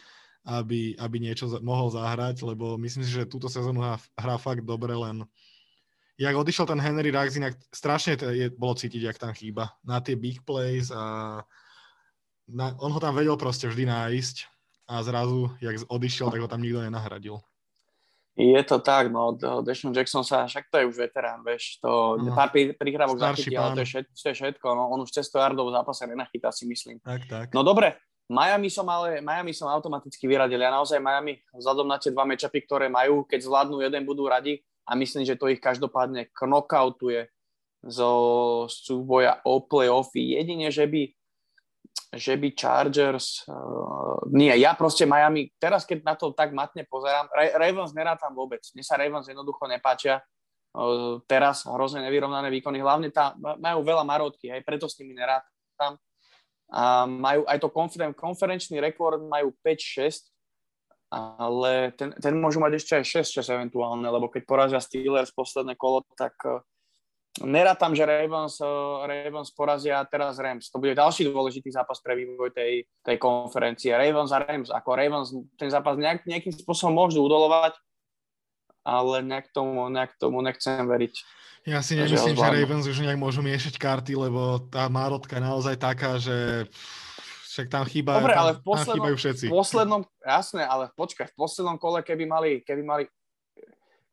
aby, 0.49 0.97
aby 0.97 1.17
niečo 1.21 1.45
mohol 1.61 1.93
zahrať, 1.93 2.41
lebo 2.41 2.73
myslím 2.81 3.05
si, 3.05 3.13
že 3.13 3.29
túto 3.29 3.45
sezónu 3.53 3.85
hrá, 3.85 4.01
hrá 4.17 4.41
fakt 4.41 4.65
dobre, 4.65 4.97
len 4.97 5.29
jak 6.17 6.33
odišiel 6.33 6.65
ten 6.65 6.81
Henry 6.81 7.13
Ruggs, 7.13 7.37
inak 7.37 7.53
strašne 7.69 8.17
je, 8.17 8.49
bolo 8.49 8.73
cítiť, 8.73 9.13
jak 9.13 9.21
tam 9.21 9.33
chýba 9.37 9.77
na 9.85 10.01
tie 10.01 10.17
big 10.17 10.41
plays 10.41 10.89
a 10.89 11.37
na, 12.49 12.73
on 12.81 12.89
ho 12.89 12.99
tam 13.01 13.13
vedel 13.13 13.37
proste 13.37 13.69
vždy 13.69 13.85
nájsť 13.85 14.35
a 14.89 15.05
zrazu, 15.05 15.53
jak 15.61 15.85
odišiel, 15.85 16.33
tak 16.33 16.41
ho 16.41 16.49
tam 16.49 16.65
nikto 16.65 16.81
nenahradil. 16.81 17.37
Je 18.31 18.63
to 18.63 18.79
tak, 18.79 19.11
no, 19.11 19.35
Deshaun 19.59 19.91
Jackson 19.91 20.23
sa, 20.23 20.47
však 20.47 20.71
to 20.71 20.79
je 20.79 20.87
už 20.87 20.95
veterán, 20.95 21.43
vieš, 21.43 21.83
to 21.83 22.15
no. 22.15 22.31
pár 22.31 22.47
prihrávok 22.55 23.19
zachytí, 23.19 23.59
ale 23.59 23.75
to 23.75 23.83
je, 23.83 23.89
všetko, 23.91 24.13
to 24.15 24.27
je 24.31 24.35
všetko, 24.39 24.67
no, 24.71 24.83
on 24.87 25.03
už 25.03 25.11
cez 25.11 25.27
100 25.27 25.51
yardov 25.51 25.67
v 25.67 25.75
zápase 25.75 26.03
nenachytá, 26.07 26.47
si 26.55 26.63
myslím. 26.63 27.03
Tak, 27.03 27.27
tak. 27.27 27.47
No 27.51 27.67
dobre, 27.67 27.99
Miami 28.31 28.71
som 28.71 28.87
ale, 28.87 29.19
Miami 29.19 29.51
som 29.51 29.67
automaticky 29.67 30.31
vyradil, 30.31 30.63
ja 30.63 30.71
naozaj 30.71 31.03
Miami, 31.03 31.43
vzhľadom 31.51 31.83
na 31.91 31.99
tie 31.99 32.15
dva 32.15 32.23
matchupy, 32.23 32.63
ktoré 32.63 32.87
majú, 32.87 33.27
keď 33.27 33.43
zvládnu 33.43 33.83
jeden, 33.83 34.07
budú 34.07 34.31
radi 34.31 34.63
a 34.87 34.95
myslím, 34.95 35.27
že 35.27 35.35
to 35.35 35.51
ich 35.51 35.59
každopádne 35.59 36.31
knockoutuje 36.31 37.27
zo 37.83 38.11
súboja 38.71 39.43
o 39.43 39.59
playoffy. 39.59 40.39
Jedine, 40.39 40.71
že 40.71 40.87
by 40.87 41.11
že 42.11 42.35
by 42.35 42.51
Chargers, 42.51 43.47
uh, 43.47 44.19
nie, 44.35 44.51
ja 44.59 44.75
proste 44.75 45.07
Miami, 45.07 45.47
teraz 45.55 45.87
keď 45.87 46.03
na 46.03 46.15
to 46.19 46.35
tak 46.35 46.51
matne 46.51 46.83
pozerám, 46.83 47.31
Ra- 47.31 47.55
Ravens 47.55 47.95
nerátam 47.95 48.35
vôbec, 48.35 48.59
mne 48.75 48.83
sa 48.83 48.99
Ravens 48.99 49.31
jednoducho 49.31 49.63
nepáčia, 49.71 50.19
uh, 50.19 51.23
teraz 51.23 51.63
hrozne 51.63 52.03
nevyrovnané 52.03 52.51
výkony, 52.51 52.83
hlavne 52.83 53.15
tá, 53.15 53.31
majú 53.39 53.79
veľa 53.87 54.03
marotky, 54.03 54.51
hej, 54.51 54.59
preto 54.67 54.91
s 54.91 54.99
nimi 54.99 55.15
nerátam. 55.15 55.95
A 56.71 57.03
majú 57.07 57.43
aj 57.47 57.57
to 57.59 57.67
konferen- 57.71 58.15
konferenčný 58.15 58.79
rekord, 58.79 59.19
majú 59.23 59.55
5-6, 59.63 60.31
ale 61.11 61.91
ten, 61.99 62.15
ten 62.15 62.31
môžu 62.39 62.63
mať 62.63 62.79
ešte 62.79 62.93
aj 62.99 63.03
6-6 63.39 63.55
eventuálne, 63.55 64.07
lebo 64.07 64.31
keď 64.31 64.47
porazia 64.47 64.79
Steelers 64.83 65.35
posledné 65.35 65.75
kolo, 65.75 66.03
tak 66.15 66.35
uh, 66.43 66.63
Nerátam, 67.39 67.95
že 67.95 68.03
Ravens, 68.03 68.59
eh, 68.59 68.67
Ravens 69.07 69.55
porazia 69.55 70.03
teraz 70.03 70.35
Rams. 70.35 70.67
To 70.67 70.83
bude 70.83 70.91
ďalší 70.91 71.31
dôležitý 71.31 71.71
zápas 71.71 72.03
pre 72.03 72.19
vývoj 72.19 72.51
tej, 72.51 72.83
tej 73.07 73.15
konferencie. 73.15 73.95
Ravens 73.95 74.35
a 74.35 74.43
Rams. 74.43 74.67
Ako 74.67 74.99
Ravens 74.99 75.31
ten 75.55 75.71
zápas 75.71 75.95
nejak, 75.95 76.27
nejakým 76.27 76.51
spôsobom 76.51 76.91
môžu 76.91 77.23
udolovať, 77.23 77.79
ale 78.83 79.23
nejak 79.23 79.47
tomu, 79.55 79.87
nejak 79.87 80.19
tomu 80.19 80.43
nechcem 80.43 80.83
veriť. 80.83 81.15
Ja 81.71 81.79
si 81.79 81.95
nemyslím, 81.95 82.35
že 82.35 82.51
Ravens 82.51 82.89
už 82.89 82.99
nejak 82.99 83.21
môžu 83.21 83.39
miešať 83.45 83.79
karty, 83.79 84.17
lebo 84.17 84.67
tá 84.67 84.91
márotka 84.91 85.39
je 85.39 85.45
naozaj 85.45 85.75
taká, 85.79 86.19
že 86.19 86.67
však 87.51 87.67
tam 87.71 87.83
chýba, 87.87 88.19
Dobre, 88.19 88.35
ale 88.35 88.51
v 88.57 88.63
poslednom, 88.63 89.07
tam 89.11 89.19
všetci. 89.19 89.45
V 89.47 89.53
poslednom, 89.53 90.01
jasné, 90.23 90.63
ale 90.63 90.89
počkaj, 90.95 91.31
v 91.31 91.35
poslednom 91.35 91.77
kole, 91.77 91.99
keby 91.99 92.23
mali, 92.23 92.51
keby 92.63 92.83
mali, 92.83 93.03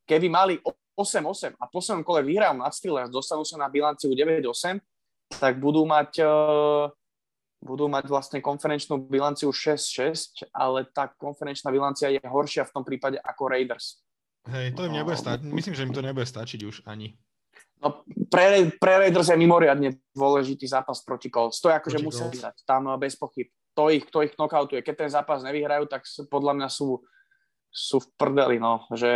keby 0.05 0.27
mali 0.29 0.55
8-8 0.99 1.55
a 1.55 1.65
v 1.65 1.71
poslednom 1.71 2.03
kole 2.03 2.27
vyhrajú 2.27 2.59
nad 2.59 2.75
Steelers, 2.75 3.15
dostanú 3.15 3.47
sa 3.47 3.55
na 3.55 3.71
bilanciu 3.71 4.11
9-8, 4.11 4.83
tak 5.39 5.63
budú 5.63 5.87
mať, 5.87 6.19
uh, 6.27 6.91
budú 7.63 7.87
mať 7.87 8.11
vlastne 8.11 8.43
konferenčnú 8.43 8.99
bilanciu 9.07 9.55
6-6, 9.55 10.51
ale 10.51 10.91
tá 10.91 11.07
konferenčná 11.07 11.71
bilancia 11.71 12.11
je 12.11 12.19
horšia 12.19 12.67
v 12.67 12.75
tom 12.75 12.83
prípade 12.83 13.23
ako 13.23 13.55
Raiders. 13.55 14.03
Hej, 14.49 14.75
to 14.75 14.89
im 14.89 14.99
nebude 14.99 15.15
no. 15.15 15.23
stať. 15.23 15.39
Myslím, 15.47 15.75
že 15.79 15.85
im 15.87 15.95
to 15.95 16.03
nebude 16.03 16.27
stačiť 16.27 16.61
už 16.67 16.77
ani. 16.89 17.15
No, 17.79 18.03
pre, 18.27 18.75
pre 18.75 18.93
Raiders 19.07 19.31
je 19.31 19.39
mimoriadne 19.39 20.03
dôležitý 20.11 20.67
zápas 20.67 20.99
proti 21.07 21.31
Colts. 21.31 21.63
To 21.63 21.71
je 21.71 21.79
ako, 21.79 21.89
že 21.95 22.03
musia 22.03 22.27
vyhrať. 22.27 22.67
Tam 22.67 22.91
eh, 22.91 22.99
bez 22.99 23.15
pochyb. 23.15 23.47
To 23.79 23.87
ich, 23.95 24.11
to 24.11 24.27
ich 24.27 24.35
knockoutuje. 24.35 24.83
Keď 24.83 24.95
ten 25.07 25.11
zápas 25.13 25.47
nevyhrajú, 25.47 25.87
tak 25.87 26.03
podľa 26.27 26.59
mňa 26.59 26.69
sú, 26.73 26.99
sú 27.71 28.03
v 28.03 28.09
prdeli, 28.19 28.59
no. 28.59 28.83
Že 28.91 29.13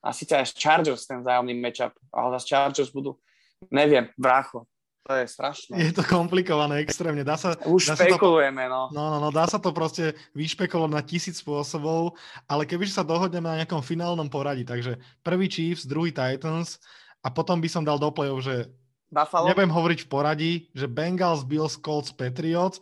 a 0.00 0.16
síce 0.16 0.32
aj 0.32 0.56
Chargers 0.56 1.04
ten 1.04 1.20
vzájomný 1.20 1.54
matchup, 1.60 1.92
ale 2.12 2.40
zase 2.40 2.46
Chargers 2.48 2.90
budú, 2.92 3.20
neviem, 3.68 4.08
brácho. 4.16 4.64
To 5.08 5.16
je 5.16 5.26
strašné. 5.26 5.74
Je 5.80 5.96
to 5.96 6.04
komplikované 6.04 6.84
extrémne. 6.84 7.24
Dá 7.24 7.34
sa, 7.34 7.56
Už 7.64 7.88
dá 7.88 7.96
špekulujeme, 7.96 8.68
sa 8.68 8.68
to, 8.68 8.72
no. 8.72 8.82
No, 8.92 9.04
no, 9.10 9.18
no. 9.18 9.28
Dá 9.32 9.48
sa 9.48 9.56
to 9.56 9.72
proste 9.72 10.12
vyšpekulovať 10.36 10.92
na 10.92 11.02
tisíc 11.02 11.40
spôsobov, 11.40 12.20
ale 12.44 12.68
kebyže 12.68 13.00
sa 13.00 13.02
dohodneme 13.02 13.48
na 13.48 13.64
nejakom 13.64 13.80
finálnom 13.80 14.28
poradí, 14.28 14.62
takže 14.62 15.00
prvý 15.24 15.48
Chiefs, 15.48 15.88
druhý 15.88 16.12
Titans, 16.12 16.76
a 17.24 17.28
potom 17.32 17.60
by 17.60 17.68
som 17.68 17.84
dal 17.84 18.00
do 18.00 18.08
play-off, 18.12 18.44
že 18.44 18.68
Buffalo? 19.12 19.50
nebudem 19.50 19.72
hovoriť 19.72 19.98
v 20.04 20.08
poradí, 20.08 20.52
že 20.72 20.86
Bengals, 20.86 21.44
Bills, 21.44 21.76
Colts, 21.80 22.12
Patriots, 22.12 22.80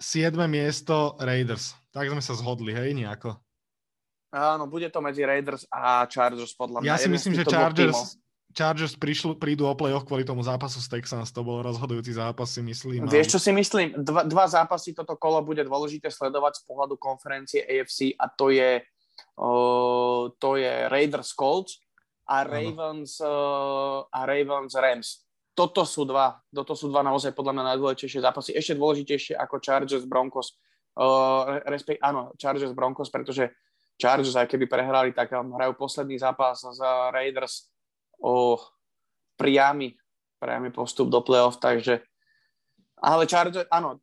7. 0.00 0.32
miesto 0.48 1.14
Raiders. 1.20 1.76
Tak 1.92 2.08
sme 2.08 2.22
sa 2.22 2.34
zhodli, 2.34 2.72
hej, 2.72 2.94
nejako. 2.96 3.36
Áno, 4.34 4.66
bude 4.66 4.90
to 4.90 4.98
medzi 4.98 5.22
Raiders 5.22 5.64
a 5.70 6.04
Chargers 6.10 6.52
podľa 6.58 6.82
mňa. 6.82 6.88
Ja 6.88 6.98
si 6.98 7.08
myslím, 7.08 7.38
že 7.38 7.46
Chargers, 7.46 8.18
Chargers 8.56 8.96
prišli, 8.96 9.36
prídu 9.36 9.68
o 9.68 9.74
play-off 9.76 10.08
kvôli 10.08 10.24
tomu 10.24 10.40
zápasu 10.40 10.80
s 10.80 10.88
Texans. 10.88 11.28
To 11.36 11.44
bol 11.44 11.60
rozhodujúci 11.60 12.16
zápas, 12.16 12.48
si 12.48 12.64
myslím. 12.64 13.04
Vieš, 13.04 13.36
čo 13.36 13.40
si 13.40 13.52
myslím? 13.52 13.92
Dva, 14.00 14.24
dva 14.24 14.48
zápasy 14.48 14.96
toto 14.96 15.12
kolo 15.20 15.44
bude 15.44 15.60
dôležité 15.60 16.08
sledovať 16.08 16.58
z 16.58 16.62
pohľadu 16.64 16.96
konferencie 16.96 17.60
AFC 17.60 18.16
a 18.16 18.32
to 18.32 18.48
je, 18.48 18.80
uh, 19.36 20.22
to 20.40 20.50
je 20.56 20.72
Raiders 20.88 21.36
Colts 21.36 21.84
a 22.24 22.48
Ravens, 22.48 23.20
uh, 23.20 24.08
a 24.08 24.20
Ravens 24.24 24.72
Rams. 24.72 25.08
Toto 25.52 25.84
sú 25.84 26.08
dva, 26.08 26.40
toto 26.48 26.72
sú 26.72 26.88
dva 26.88 27.04
naozaj 27.04 27.36
podľa 27.36 27.60
mňa 27.60 27.64
najdôležitejšie 27.76 28.20
zápasy. 28.24 28.50
Ešte 28.56 28.76
dôležitejšie 28.76 29.34
ako 29.36 29.60
Chargers 29.60 30.08
Broncos. 30.08 30.56
Uh, 30.96 31.60
respekt, 31.68 32.00
áno, 32.00 32.32
Chargers 32.40 32.72
Broncos, 32.72 33.12
pretože 33.12 33.52
Chargers, 33.96 34.36
aj 34.36 34.48
keby 34.48 34.68
prehrali, 34.68 35.10
tak 35.16 35.32
hrajú 35.32 35.72
posledný 35.76 36.20
zápas 36.20 36.60
za 36.60 37.10
Raiders 37.10 37.72
o 38.20 38.60
priamy, 39.40 39.96
priamy 40.40 40.68
postup 40.72 41.08
do 41.08 41.20
playoff, 41.24 41.56
takže 41.60 42.04
ale 42.96 43.28
Chargers, 43.28 43.68
áno, 43.68 44.00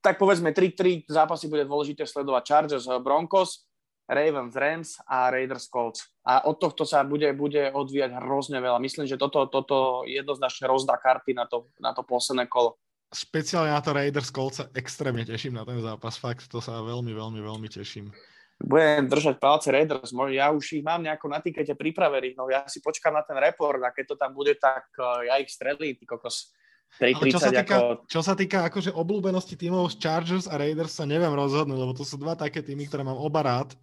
tak 0.00 0.16
povedzme 0.16 0.56
3-3 0.56 1.04
zápasy 1.04 1.44
bude 1.44 1.68
dôležité 1.68 2.08
sledovať 2.08 2.42
Chargers, 2.48 2.88
Broncos, 3.04 3.68
Ravens, 4.08 4.56
Rams 4.56 4.96
a 5.04 5.28
Raiders 5.28 5.68
Colts. 5.68 6.08
A 6.24 6.44
od 6.48 6.56
tohto 6.56 6.88
sa 6.88 7.04
bude, 7.04 7.28
bude 7.36 7.68
odvíjať 7.72 8.16
hrozne 8.20 8.60
veľa. 8.64 8.80
Myslím, 8.80 9.04
že 9.04 9.20
toto, 9.20 9.48
toto 9.48 10.08
jednoznačne 10.08 10.68
rozdá 10.68 10.96
karty 10.96 11.36
na 11.36 11.44
to, 11.44 11.68
na 11.80 11.92
to 11.92 12.00
posledné 12.04 12.48
kolo. 12.48 12.80
Špeciálne 13.12 13.72
na 13.72 13.80
to 13.84 13.92
Raiders 13.92 14.32
Colts 14.32 14.60
sa 14.60 14.72
extrémne 14.72 15.24
teším 15.24 15.56
na 15.60 15.64
ten 15.68 15.80
zápas. 15.84 16.16
Fakt, 16.16 16.48
to 16.48 16.64
sa 16.64 16.80
veľmi, 16.80 17.12
veľmi, 17.12 17.40
veľmi 17.44 17.68
teším. 17.68 18.08
Budem 18.54 19.10
držať 19.10 19.42
palce 19.42 19.68
Raiders. 19.74 20.14
Ja 20.30 20.54
už 20.54 20.78
ich 20.78 20.84
mám 20.86 21.02
nejako 21.02 21.26
na 21.26 21.42
tikete 21.42 21.74
pripravených. 21.74 22.38
No 22.38 22.46
ja 22.46 22.62
si 22.70 22.78
počkám 22.78 23.12
na 23.12 23.26
ten 23.26 23.34
report 23.36 23.82
a 23.82 23.90
keď 23.90 24.14
to 24.14 24.16
tam 24.16 24.30
bude, 24.30 24.54
tak 24.56 24.86
uh, 24.96 25.26
ja 25.26 25.42
ich 25.42 25.50
strelím, 25.50 25.98
ty 25.98 26.06
kokos. 26.06 26.54
3, 26.94 27.10
čo 27.26 27.42
sa 27.42 27.50
týka, 27.50 27.74
ako... 27.74 28.06
čo 28.06 28.20
sa 28.22 28.34
týka 28.38 28.58
akože 28.70 28.94
obľúbenosti 28.94 29.58
tímov 29.58 29.90
z 29.90 29.98
Chargers 29.98 30.46
a 30.46 30.54
Raiders 30.54 30.94
sa 30.94 31.02
neviem 31.02 31.34
rozhodnúť, 31.34 31.74
lebo 31.74 31.90
to 31.90 32.06
sú 32.06 32.14
dva 32.14 32.38
také 32.38 32.62
týmy, 32.62 32.86
ktoré 32.86 33.02
mám 33.02 33.18
oba 33.18 33.42
rád. 33.42 33.74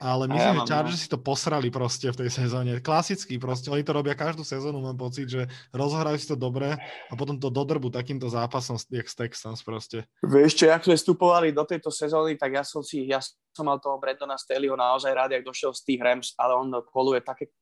Ale 0.00 0.24
myslím, 0.32 0.56
ja 0.56 0.60
že 0.64 0.70
Chargers 0.72 0.96
no. 0.96 1.02
si 1.04 1.08
to 1.12 1.20
posrali 1.20 1.68
proste 1.68 2.08
v 2.08 2.24
tej 2.24 2.30
sezóne. 2.32 2.80
Klasicky 2.80 3.36
proste. 3.36 3.68
Oni 3.68 3.84
to 3.84 3.92
robia 3.92 4.16
každú 4.16 4.40
sezónu, 4.40 4.80
mám 4.80 4.96
pocit, 4.96 5.28
že 5.28 5.44
rozhrajú 5.76 6.16
si 6.16 6.24
to 6.24 6.40
dobre 6.40 6.72
a 6.80 7.12
potom 7.12 7.36
to 7.36 7.52
dodrbu 7.52 7.92
takýmto 7.92 8.32
zápasom, 8.32 8.80
jak 8.88 9.04
z 9.04 9.14
Texans 9.14 9.60
proste. 9.60 10.08
Vieš 10.24 10.56
čo, 10.56 10.72
ak 10.72 10.88
sme 10.88 10.96
vstupovali 10.96 11.52
do 11.52 11.68
tejto 11.68 11.92
sezóny, 11.92 12.40
tak 12.40 12.56
ja 12.56 12.64
som 12.64 12.80
si, 12.80 13.04
ja 13.04 13.20
som 13.52 13.68
mal 13.68 13.76
toho 13.76 14.00
Brendona 14.00 14.40
Staleyho 14.40 14.72
naozaj 14.72 15.12
rád, 15.12 15.36
jak 15.36 15.44
došiel 15.44 15.76
z 15.76 15.84
tých 15.84 16.00
Rams, 16.00 16.32
ale 16.40 16.56
on 16.56 16.72
koluje 16.88 17.20
také 17.20 17.52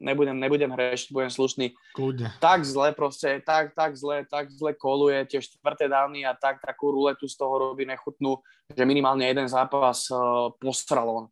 nebudem, 0.00 0.36
nebudem 0.38 0.70
hrešiť, 0.70 1.08
budem 1.10 1.30
slušný. 1.30 1.66
Kľudne. 1.94 2.36
Tak 2.38 2.62
zle 2.62 2.94
proste, 2.94 3.42
tak, 3.42 3.74
tak 3.74 3.98
zle, 3.98 4.24
tak 4.28 4.50
zle 4.50 4.74
koluje 4.74 5.26
tie 5.26 5.42
štvrté 5.42 5.90
dávny 5.90 6.24
a 6.24 6.32
tak 6.34 6.62
takú 6.62 6.94
ruletu 6.94 7.26
z 7.26 7.34
toho 7.34 7.72
robí 7.72 7.84
nechutnú, 7.84 8.38
že 8.70 8.86
minimálne 8.86 9.26
jeden 9.26 9.46
zápas 9.50 10.06
uh, 10.12 10.54
postral 10.58 11.08
on. 11.10 11.24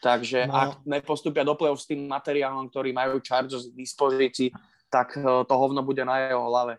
Takže 0.00 0.46
no. 0.46 0.52
ak 0.52 0.70
nepostupia 0.84 1.42
do 1.42 1.56
play 1.56 1.72
s 1.72 1.88
tým 1.88 2.04
materiálom, 2.04 2.68
ktorý 2.68 2.92
majú 2.92 3.18
Chargers 3.24 3.72
k 3.72 3.80
dispozícii, 3.80 4.48
tak 4.92 5.16
e, 5.16 5.24
to 5.24 5.54
hovno 5.56 5.80
bude 5.80 6.04
na 6.04 6.28
jeho 6.28 6.44
hlave. 6.46 6.76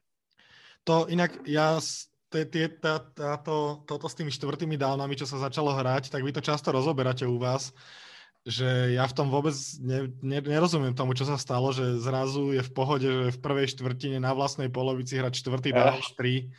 To 0.85 1.09
inak 1.09 1.43
ja 1.43 1.81
táto, 3.15 3.83
toto 3.87 4.05
s 4.07 4.15
tými 4.15 4.31
štvrtými 4.31 4.75
dálnami, 4.75 5.15
čo 5.15 5.23
sa 5.23 5.39
začalo 5.39 5.71
hrať, 5.71 6.11
tak 6.11 6.21
vy 6.23 6.31
to 6.35 6.43
často 6.43 6.75
rozoberáte 6.75 7.23
u 7.23 7.39
vás, 7.39 7.71
že 8.43 8.95
ja 8.95 9.07
v 9.07 9.15
tom 9.15 9.27
vôbec 9.31 9.55
ne, 9.79 10.11
ne, 10.19 10.39
nerozumiem 10.43 10.95
tomu, 10.95 11.15
čo 11.15 11.23
sa 11.23 11.39
stalo, 11.39 11.71
že 11.71 11.99
zrazu 11.99 12.51
je 12.55 12.63
v 12.63 12.71
pohode, 12.71 13.07
že 13.07 13.35
v 13.35 13.43
prvej 13.43 13.67
štvrtine 13.75 14.19
na 14.19 14.35
vlastnej 14.35 14.67
polovici 14.67 15.19
hrať 15.19 15.39
štvrtý 15.39 15.71
down, 15.71 15.99
tri. 16.15 16.51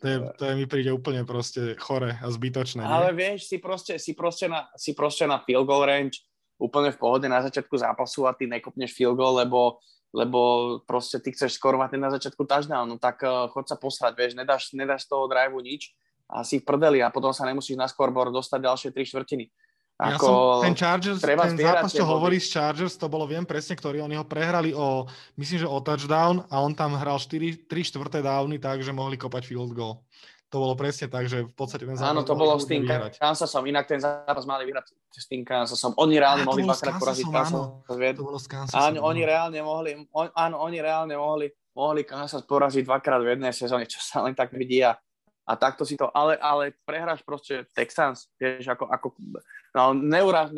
To, 0.00 0.06
je, 0.08 0.16
to 0.40 0.42
je, 0.48 0.52
mi 0.56 0.64
príde 0.64 0.88
úplne 0.88 1.22
proste 1.28 1.76
chore 1.76 2.16
a 2.16 2.26
zbytočné. 2.32 2.80
Nie? 2.80 2.88
Ale 2.88 3.12
vieš, 3.12 3.46
si 3.46 3.60
proste, 3.60 4.00
si, 4.00 4.16
proste 4.16 4.48
na, 4.48 4.66
si 4.74 4.96
proste 4.96 5.28
na 5.28 5.38
field 5.44 5.68
goal 5.68 5.84
range 5.84 6.24
úplne 6.56 6.94
v 6.94 6.98
pohode 6.98 7.26
na 7.28 7.42
začiatku 7.44 7.74
zápasu 7.76 8.24
a 8.24 8.32
ty 8.32 8.48
nekopneš 8.48 8.94
field 8.94 9.18
goal, 9.18 9.36
lebo, 9.36 9.82
lebo 10.14 10.40
proste 10.86 11.18
ty 11.18 11.34
chceš 11.34 11.58
skorovať 11.58 11.98
na 12.00 12.10
začiatku 12.14 12.46
touchdown, 12.46 12.88
no 12.88 12.96
tak 12.96 13.20
uh, 13.26 13.50
chod 13.50 13.66
sa 13.66 13.76
posrať, 13.76 14.14
vieš, 14.14 14.32
nedáš, 14.38 14.70
nedáš 14.72 15.04
toho 15.10 15.26
driveu 15.26 15.60
nič 15.60 15.92
a 16.30 16.46
si 16.46 16.62
v 16.62 16.64
prdeli 16.64 17.04
a 17.04 17.12
potom 17.12 17.34
sa 17.34 17.44
nemusíš 17.44 17.76
na 17.76 17.90
scoreboard 17.90 18.32
dostať 18.32 18.58
ďalšie 18.62 18.90
tri 18.94 19.04
štvrtiny. 19.04 19.44
Ako, 20.02 20.10
ja 20.10 20.18
som, 20.18 20.34
ten 20.66 20.74
Chargers, 20.74 21.18
ten 21.22 21.58
zápas, 21.62 21.90
čo 21.94 22.02
hovorí 22.02 22.42
z 22.42 22.50
Chargers, 22.50 22.98
to 22.98 23.06
bolo, 23.06 23.22
viem 23.30 23.46
presne, 23.46 23.78
ktorý, 23.78 24.02
oni 24.02 24.18
ho 24.18 24.26
prehrali 24.26 24.74
o, 24.74 25.06
myslím, 25.38 25.62
že 25.62 25.68
o 25.70 25.78
touchdown 25.78 26.42
a 26.50 26.58
on 26.58 26.74
tam 26.74 26.98
hral 26.98 27.22
4, 27.22 27.70
3 27.70 27.70
štvrté 27.70 28.18
downy 28.18 28.58
tak, 28.58 28.82
že 28.82 28.90
mohli 28.90 29.14
kopať 29.14 29.46
field 29.46 29.70
goal. 29.70 30.02
To 30.52 30.60
bolo 30.60 30.76
presne 30.76 31.08
tak, 31.08 31.32
že 31.32 31.48
v 31.48 31.54
podstate 31.56 31.88
ten 31.88 31.96
zápas 31.96 32.12
Áno, 32.12 32.28
to 32.28 32.36
bolo 32.36 32.60
s 32.60 32.68
tým. 32.68 32.84
Kansasom, 33.16 33.64
inak 33.64 33.88
ten 33.88 33.96
zápas 33.96 34.44
mali 34.44 34.68
vyhrať 34.68 34.92
s 35.08 35.24
tým 35.24 35.48
Kansasom. 35.48 35.96
Oni 35.96 36.20
reálne 36.20 36.44
mohli 36.44 36.68
dvakrát 36.68 37.00
poraziť 37.00 37.24
Kansas. 37.32 37.64
To 37.88 38.20
bolo 38.20 38.36
s 38.36 38.44
Kansasom. 38.44 38.76
Áno, 38.76 39.00
oni 39.00 39.24
reálne 39.24 39.56
mohli, 39.64 39.96
on, 40.12 40.28
áno, 40.36 40.60
oni 40.60 40.84
reálne 40.84 41.16
mohli, 41.16 41.48
mohli 41.72 42.04
Kansas 42.04 42.44
poraziť 42.44 42.84
dvakrát 42.84 43.24
v 43.24 43.32
jednej 43.32 43.52
sezóne, 43.56 43.88
čo 43.88 43.96
sa 44.04 44.20
len 44.20 44.36
tak 44.36 44.52
vidí 44.52 44.84
a 44.84 44.92
a 45.42 45.52
takto 45.58 45.82
si 45.82 45.98
to, 45.98 46.06
ale, 46.14 46.38
ale 46.38 46.78
prehráš 46.86 47.26
proste 47.26 47.66
Texans, 47.74 48.30
vieš, 48.38 48.70
ako, 48.70 48.86
ako 48.86 49.06
no, 49.74 49.90
neuráž, 49.94 50.54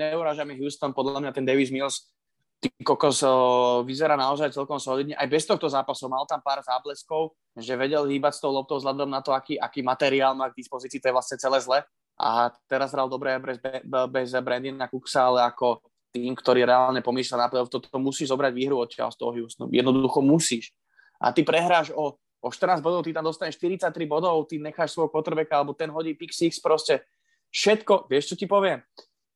Houston, 0.60 0.92
podľa 0.92 1.24
mňa 1.24 1.32
ten 1.32 1.48
Davis 1.48 1.72
Mills, 1.72 2.12
ty 2.60 2.68
kokos, 2.84 3.24
o, 3.24 3.80
vyzerá 3.84 4.16
naozaj 4.16 4.52
celkom 4.52 4.76
solidne, 4.76 5.16
aj 5.16 5.28
bez 5.28 5.48
tohto 5.48 5.68
zápasu 5.68 6.08
mal 6.08 6.28
tam 6.28 6.44
pár 6.44 6.60
zábleskov, 6.60 7.32
že 7.56 7.76
vedel 7.80 8.04
hýbať 8.04 8.36
s 8.36 8.40
tou 8.44 8.52
loptou 8.52 8.76
vzhľadom 8.76 9.08
na 9.08 9.24
to, 9.24 9.32
aký, 9.32 9.56
aký 9.56 9.80
materiál 9.80 10.36
má 10.36 10.52
k 10.52 10.60
dispozícii, 10.60 11.00
to 11.00 11.08
je 11.08 11.16
vlastne 11.16 11.36
celé 11.40 11.58
zle. 11.64 11.78
A 12.14 12.46
teraz 12.70 12.94
hral 12.94 13.10
dobre 13.10 13.34
bez, 13.42 13.58
bez 13.84 14.28
Brandina 14.38 14.86
Cooksa, 14.86 15.26
ale 15.28 15.50
ako 15.50 15.82
tým, 16.14 16.30
ktorý 16.30 16.62
reálne 16.62 17.02
pomýšľa 17.02 17.36
na 17.36 17.48
playoff, 17.50 17.72
toto 17.72 17.90
musíš 17.98 18.30
zobrať 18.30 18.52
výhru 18.54 18.78
od 18.78 18.86
z 18.86 19.16
toho 19.18 19.34
Houstonu, 19.34 19.74
jednoducho 19.74 20.22
musíš. 20.22 20.70
A 21.18 21.34
ty 21.34 21.42
prehráš 21.42 21.90
o 21.90 22.14
o 22.44 22.52
14 22.52 22.84
bodov, 22.84 23.08
ty 23.08 23.16
tam 23.16 23.24
dostaneš 23.24 23.56
43 23.56 24.04
bodov, 24.04 24.44
ty 24.44 24.60
necháš 24.60 24.92
svojho 24.92 25.08
quarterbacka, 25.08 25.56
alebo 25.56 25.72
ten 25.72 25.88
hodí 25.88 26.12
pick 26.12 26.36
six, 26.36 26.60
proste 26.60 27.00
všetko, 27.48 28.04
vieš 28.12 28.32
čo 28.32 28.36
ti 28.36 28.44
poviem? 28.44 28.84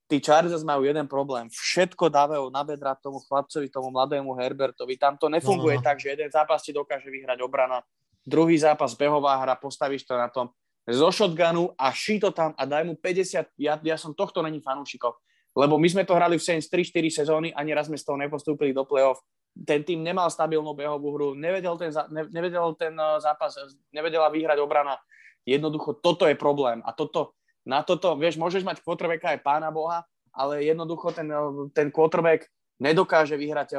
Tí 0.08 0.20
Chargers 0.20 0.64
majú 0.64 0.84
jeden 0.84 1.08
problém, 1.08 1.48
všetko 1.48 2.08
dávajú 2.08 2.48
na 2.52 2.64
bedra 2.64 2.96
tomu 2.96 3.20
chlapcovi, 3.24 3.68
tomu 3.68 3.92
mladému 3.92 4.32
Herbertovi, 4.36 4.96
tam 4.96 5.16
to 5.16 5.28
nefunguje 5.28 5.76
no, 5.76 5.80
no. 5.80 5.86
tak, 5.88 6.00
že 6.00 6.16
jeden 6.16 6.28
zápas 6.32 6.64
ti 6.64 6.72
dokáže 6.72 7.08
vyhrať 7.08 7.44
obrana, 7.44 7.84
druhý 8.24 8.56
zápas 8.60 8.96
behová 8.96 9.36
hra, 9.40 9.56
postavíš 9.56 10.04
to 10.08 10.16
na 10.16 10.28
tom, 10.32 10.52
zo 10.88 11.12
shotgunu 11.12 11.76
a 11.76 11.92
ší 11.92 12.16
to 12.16 12.32
tam 12.32 12.56
a 12.56 12.64
daj 12.64 12.88
mu 12.88 12.96
50, 12.96 13.52
ja, 13.60 13.76
ja 13.76 13.96
som 14.00 14.16
tohto 14.16 14.40
není 14.40 14.64
fanúšikov, 14.64 15.20
lebo 15.52 15.76
my 15.76 15.88
sme 15.88 16.08
to 16.08 16.16
hrali 16.16 16.40
v 16.40 16.44
Saints 16.44 16.72
3-4 16.72 17.24
sezóny 17.24 17.48
a 17.52 17.60
nieraz 17.60 17.92
sme 17.92 18.00
z 18.00 18.08
toho 18.08 18.16
nepostúpili 18.16 18.72
do 18.72 18.88
play-off. 18.88 19.20
Ten 19.66 19.82
tým 19.82 20.06
nemal 20.06 20.30
stabilnú 20.30 20.70
behovú 20.74 21.08
hru, 21.14 21.28
nevedel 21.34 21.74
ten, 21.74 21.90
nevedel 22.30 22.74
ten 22.78 22.94
eh, 22.94 23.18
zápas, 23.18 23.58
nevedela 23.90 24.30
vyhrať 24.30 24.58
obrana. 24.62 24.98
Jednoducho, 25.48 25.98
toto 25.98 26.28
je 26.28 26.36
problém. 26.36 26.84
A 26.84 26.92
toto, 26.92 27.34
na 27.64 27.80
toto, 27.82 28.14
vieš, 28.14 28.36
môžeš 28.36 28.62
mať 28.62 28.84
quarterbacka 28.84 29.34
aj 29.34 29.40
pána 29.40 29.72
Boha, 29.72 30.04
ale 30.30 30.62
jednoducho 30.62 31.10
ten, 31.10 31.28
eh, 31.30 31.50
ten 31.74 31.88
quarterback 31.90 32.46
nedokáže 32.78 33.34
vyhrať 33.34 33.74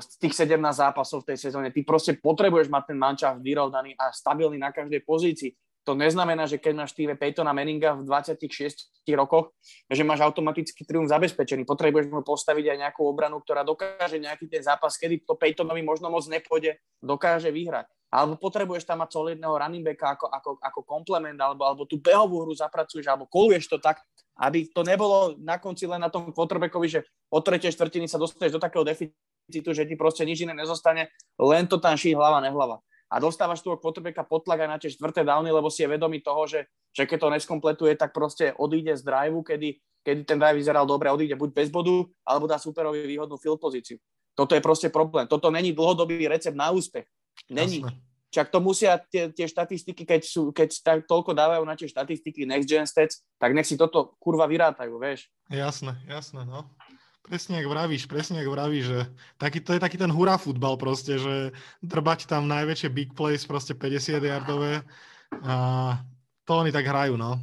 z 0.00 0.06
tých 0.22 0.34
17 0.38 0.54
zápasov 0.70 1.26
v 1.26 1.34
tej 1.34 1.50
sezóne. 1.50 1.74
Ty 1.74 1.82
proste 1.82 2.14
potrebuješ 2.14 2.70
mať 2.70 2.94
ten 2.94 2.98
mančaft 2.98 3.42
vyrovnaný 3.42 3.98
a 3.98 4.14
stabilný 4.14 4.56
na 4.56 4.70
každej 4.70 5.02
pozícii. 5.02 5.50
To 5.86 5.94
neznamená, 5.94 6.50
že 6.50 6.58
keď 6.58 6.82
máš 6.82 6.98
týve 6.98 7.14
Peytona 7.14 7.54
Meninga 7.54 7.94
v 7.94 8.10
26 8.10 8.90
rokoch, 9.14 9.54
že 9.86 10.02
máš 10.02 10.18
automaticky 10.26 10.82
triumf 10.82 11.06
zabezpečený. 11.06 11.62
Potrebuješ 11.62 12.10
mu 12.10 12.26
postaviť 12.26 12.74
aj 12.74 12.78
nejakú 12.82 13.06
obranu, 13.06 13.38
ktorá 13.38 13.62
dokáže 13.62 14.18
nejaký 14.18 14.50
ten 14.50 14.66
zápas, 14.66 14.98
kedy 14.98 15.22
to 15.22 15.38
Peytonovi 15.38 15.86
možno 15.86 16.10
moc 16.10 16.26
nepôjde, 16.26 16.82
dokáže 16.98 17.54
vyhrať. 17.54 17.86
Alebo 18.10 18.34
potrebuješ 18.34 18.82
tam 18.82 19.06
mať 19.06 19.14
solidného 19.14 19.54
running 19.54 19.86
backa 19.86 20.18
ako, 20.18 20.26
ako, 20.26 20.50
ako 20.58 20.80
komplement, 20.82 21.38
alebo, 21.38 21.62
alebo 21.62 21.86
tú 21.86 22.02
behovú 22.02 22.42
hru 22.42 22.54
zapracuješ, 22.58 23.06
alebo 23.06 23.30
koluješ 23.30 23.70
to 23.70 23.78
tak, 23.78 24.02
aby 24.42 24.66
to 24.66 24.82
nebolo 24.82 25.38
na 25.38 25.62
konci 25.62 25.86
len 25.86 26.02
na 26.02 26.10
tom 26.10 26.34
quarterbackovi, 26.34 26.86
že 26.90 27.06
od 27.30 27.46
tretej 27.46 27.70
štvrtiny 27.70 28.10
sa 28.10 28.18
dostaneš 28.18 28.58
do 28.58 28.62
takého 28.62 28.82
deficitu, 28.82 29.70
že 29.70 29.86
ti 29.86 29.94
proste 29.94 30.26
nič 30.26 30.42
iné 30.42 30.54
nezostane, 30.54 31.14
len 31.38 31.70
to 31.70 31.78
tam 31.78 31.94
ší 31.94 32.10
hlava, 32.18 32.42
nehlava 32.42 32.82
a 33.06 33.22
dostávaš 33.22 33.62
toho 33.62 33.78
quarterbacka 33.78 34.26
pod 34.26 34.42
tlak 34.42 34.66
aj 34.66 34.70
na 34.70 34.78
tie 34.82 34.90
štvrté 34.90 35.22
downy, 35.22 35.54
lebo 35.54 35.70
si 35.70 35.86
je 35.86 35.88
vedomý 35.90 36.18
toho, 36.22 36.46
že, 36.50 36.66
že 36.90 37.06
keď 37.06 37.18
to 37.22 37.28
neskompletuje, 37.38 37.92
tak 37.94 38.10
proste 38.10 38.50
odíde 38.58 38.98
z 38.98 39.02
driveu, 39.06 39.42
kedy, 39.46 39.78
kedy 40.02 40.20
ten 40.26 40.38
drive 40.38 40.58
vyzeral 40.58 40.84
dobre, 40.84 41.10
odíde 41.10 41.38
buď 41.38 41.50
bez 41.54 41.68
bodu, 41.70 42.02
alebo 42.26 42.50
dá 42.50 42.58
superovi 42.58 43.06
výhodnú 43.06 43.38
field 43.38 43.62
pozíciu. 43.62 44.02
Toto 44.36 44.52
je 44.52 44.60
proste 44.60 44.92
problém. 44.92 45.24
Toto 45.24 45.48
není 45.48 45.72
dlhodobý 45.72 46.28
recept 46.28 46.58
na 46.58 46.74
úspech. 46.74 47.06
Není. 47.48 47.80
Jasne. 47.80 48.04
Čak 48.26 48.52
to 48.52 48.58
musia 48.60 49.00
tie, 49.08 49.32
tie 49.32 49.48
štatistiky, 49.48 50.04
keď, 50.04 50.20
sú, 50.26 50.52
keď 50.52 50.68
tak 50.84 50.98
toľko 51.08 51.32
dávajú 51.32 51.62
na 51.64 51.72
tie 51.72 51.88
štatistiky 51.88 52.44
Next 52.44 52.68
Gen 52.68 52.84
Stats, 52.84 53.24
tak 53.40 53.56
nech 53.56 53.64
si 53.64 53.80
toto 53.80 54.12
kurva 54.20 54.44
vyrátajú, 54.44 54.92
vieš. 55.00 55.30
Jasné, 55.48 55.96
jasné, 56.04 56.44
no. 56.44 56.68
Presne 57.26 57.58
ak 57.58 57.66
vravíš, 57.66 58.06
presne 58.06 58.38
ak 58.38 58.46
vravíš, 58.46 58.84
že 58.86 59.00
taký, 59.34 59.58
to 59.58 59.74
je 59.74 59.82
taký 59.82 59.98
ten 59.98 60.14
hurá 60.14 60.38
futbal 60.38 60.78
proste, 60.78 61.18
že 61.18 61.50
drbať 61.82 62.30
tam 62.30 62.46
najväčšie 62.46 62.86
big 62.86 63.10
plays, 63.18 63.42
proste 63.42 63.74
50 63.74 64.22
yardové 64.22 64.86
a 65.42 65.54
to 66.46 66.52
oni 66.54 66.70
tak 66.70 66.86
hrajú, 66.86 67.18
no. 67.18 67.42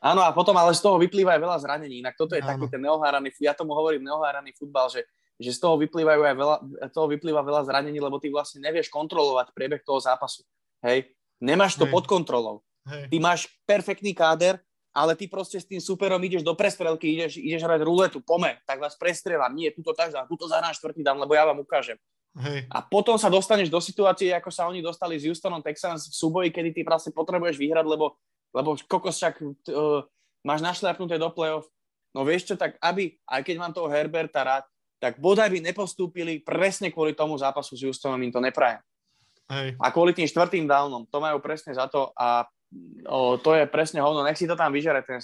Áno, 0.00 0.24
a 0.24 0.32
potom 0.32 0.56
ale 0.56 0.72
z 0.72 0.80
toho 0.80 0.96
vyplýva 0.96 1.36
aj 1.36 1.40
veľa 1.44 1.58
zranení, 1.60 2.00
inak 2.00 2.16
toto 2.16 2.32
je 2.32 2.40
Áno. 2.40 2.48
taký 2.56 2.72
ten 2.72 2.80
neoháraný, 2.80 3.28
ja 3.44 3.52
tomu 3.52 3.76
hovorím 3.76 4.08
neoháraný 4.08 4.56
futbal, 4.56 4.88
že, 4.88 5.04
že 5.36 5.52
z 5.52 5.60
toho 5.60 5.76
vyplývajú 5.76 6.20
aj 6.24 6.34
veľa, 6.40 6.56
toho 6.88 7.08
vyplýva 7.12 7.44
veľa 7.44 7.68
zranení, 7.68 8.00
lebo 8.00 8.16
ty 8.16 8.32
vlastne 8.32 8.64
nevieš 8.64 8.88
kontrolovať 8.88 9.52
priebeh 9.52 9.84
toho 9.84 10.00
zápasu, 10.00 10.48
hej. 10.80 11.12
Nemáš 11.44 11.76
to 11.76 11.84
hej. 11.84 11.92
pod 11.92 12.08
kontrolou. 12.08 12.64
Hej. 12.88 13.12
Ty 13.12 13.16
máš 13.20 13.52
perfektný 13.68 14.16
káder, 14.16 14.60
ale 14.94 15.18
ty 15.18 15.26
proste 15.26 15.58
s 15.58 15.66
tým 15.66 15.82
superom 15.82 16.22
ideš 16.22 16.46
do 16.46 16.54
prestrelky, 16.54 17.18
ideš, 17.18 17.42
ideš 17.42 17.66
hrať 17.66 17.82
ruletu, 17.82 18.22
pome, 18.22 18.62
tak 18.62 18.78
vás 18.78 18.94
prestrelám, 18.94 19.50
nie, 19.50 19.74
túto 19.74 19.90
tak 19.90 20.14
dám, 20.14 20.30
túto 20.30 20.46
zahráš 20.46 20.78
štvrtý 20.78 21.02
dám, 21.02 21.18
lebo 21.18 21.34
ja 21.34 21.42
vám 21.42 21.58
ukážem. 21.58 21.98
Hej. 22.38 22.66
A 22.70 22.82
potom 22.82 23.18
sa 23.18 23.26
dostaneš 23.30 23.70
do 23.70 23.78
situácie, 23.82 24.30
ako 24.34 24.50
sa 24.54 24.70
oni 24.70 24.82
dostali 24.82 25.18
s 25.18 25.26
Houstonom 25.26 25.62
Texans 25.62 26.10
v 26.10 26.14
súboji, 26.14 26.48
kedy 26.54 26.70
ty 26.74 26.80
proste 26.86 27.10
potrebuješ 27.10 27.58
vyhrať, 27.58 27.86
lebo, 27.86 28.18
lebo 28.54 28.78
kokos 28.86 29.18
však 29.18 29.34
uh, 29.42 30.02
máš 30.46 30.62
našľapnuté 30.62 31.18
do 31.18 31.30
play-off. 31.30 31.70
No 32.14 32.22
vieš 32.22 32.50
čo, 32.50 32.54
tak 32.54 32.78
aby, 32.78 33.18
aj 33.26 33.42
keď 33.42 33.56
mám 33.58 33.74
toho 33.74 33.90
Herberta 33.90 34.46
rád, 34.46 34.64
tak 35.02 35.18
bodaj 35.18 35.50
by 35.50 35.58
nepostúpili 35.62 36.42
presne 36.42 36.90
kvôli 36.94 37.14
tomu 37.14 37.34
zápasu 37.38 37.74
s 37.74 37.82
Houstonom, 37.86 38.18
im 38.22 38.34
to 38.34 38.42
neprajem. 38.42 38.82
Hej. 39.50 39.76
A 39.78 39.90
kvôli 39.94 40.16
tým 40.16 40.26
štvrtým 40.26 40.64
downom, 40.64 41.06
to 41.06 41.18
majú 41.22 41.38
presne 41.38 41.74
za 41.74 41.86
to 41.86 42.10
a 42.18 42.48
o, 43.06 43.36
to 43.38 43.54
je 43.54 43.64
presne 43.68 44.00
hovno, 44.00 44.24
nech 44.24 44.38
si 44.38 44.48
to 44.48 44.56
tam 44.56 44.72
vyžere 44.72 45.04
ten, 45.04 45.20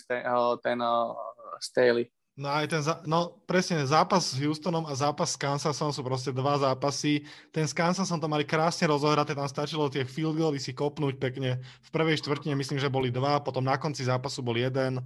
ten 0.62 0.78
uh, 0.78 1.16
Staley. 1.60 2.08
No 2.40 2.48
aj 2.48 2.72
ten, 2.72 2.80
no 3.04 3.36
presne, 3.44 3.84
zápas 3.84 4.32
s 4.32 4.40
Houstonom 4.40 4.88
a 4.88 4.96
zápas 4.96 5.34
s 5.34 5.36
Kansasom 5.36 5.92
sú 5.92 6.00
proste 6.00 6.32
dva 6.32 6.56
zápasy. 6.56 7.20
Ten 7.52 7.68
s 7.68 7.76
Kansasom 7.76 8.16
to 8.16 8.32
mali 8.32 8.48
krásne 8.48 8.88
rozohraté, 8.88 9.36
tam 9.36 9.44
stačilo 9.44 9.92
tie 9.92 10.08
field 10.08 10.40
goally 10.40 10.56
si 10.56 10.72
kopnúť 10.72 11.20
pekne. 11.20 11.60
V 11.60 11.90
prvej 11.92 12.16
štvrtine 12.16 12.56
myslím, 12.56 12.80
že 12.80 12.88
boli 12.88 13.12
dva, 13.12 13.44
potom 13.44 13.60
na 13.60 13.76
konci 13.76 14.08
zápasu 14.08 14.40
bol 14.40 14.56
jeden. 14.56 15.04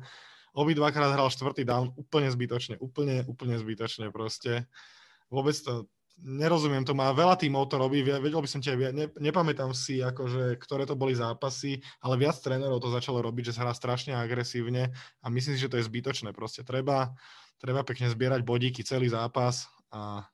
Obidvakrát 0.54 1.10
hral 1.10 1.26
štvrtý 1.26 1.66
down, 1.66 1.90
úplne 1.98 2.30
zbytočne, 2.30 2.78
úplne, 2.78 3.26
úplne 3.26 3.58
zbytočne 3.58 4.14
proste. 4.14 4.70
Vôbec 5.26 5.58
to, 5.58 5.90
nerozumiem 6.22 6.86
to, 6.86 6.94
má 6.94 7.10
veľa 7.10 7.34
tímov 7.34 7.66
to 7.66 7.76
robí, 7.76 8.06
vedel 8.06 8.38
by 8.38 8.48
som 8.48 8.62
aj, 8.62 8.94
ne, 8.94 9.06
nepamätám 9.18 9.74
si, 9.74 9.98
akože, 9.98 10.56
ktoré 10.62 10.86
to 10.86 10.94
boli 10.94 11.12
zápasy, 11.16 11.82
ale 11.98 12.20
viac 12.20 12.38
trénerov 12.38 12.78
to 12.78 12.94
začalo 12.94 13.18
robiť, 13.20 13.50
že 13.50 13.54
sa 13.58 13.66
hrá 13.66 13.74
strašne 13.74 14.14
agresívne 14.14 14.94
a 15.20 15.26
myslím 15.28 15.58
si, 15.58 15.64
že 15.66 15.70
to 15.70 15.78
je 15.78 15.88
zbytočné. 15.90 16.30
Proste 16.30 16.62
treba, 16.62 17.12
treba 17.58 17.82
pekne 17.82 18.06
zbierať 18.06 18.46
bodíky 18.46 18.86
celý 18.86 19.10
zápas 19.10 19.66
a, 19.90 20.24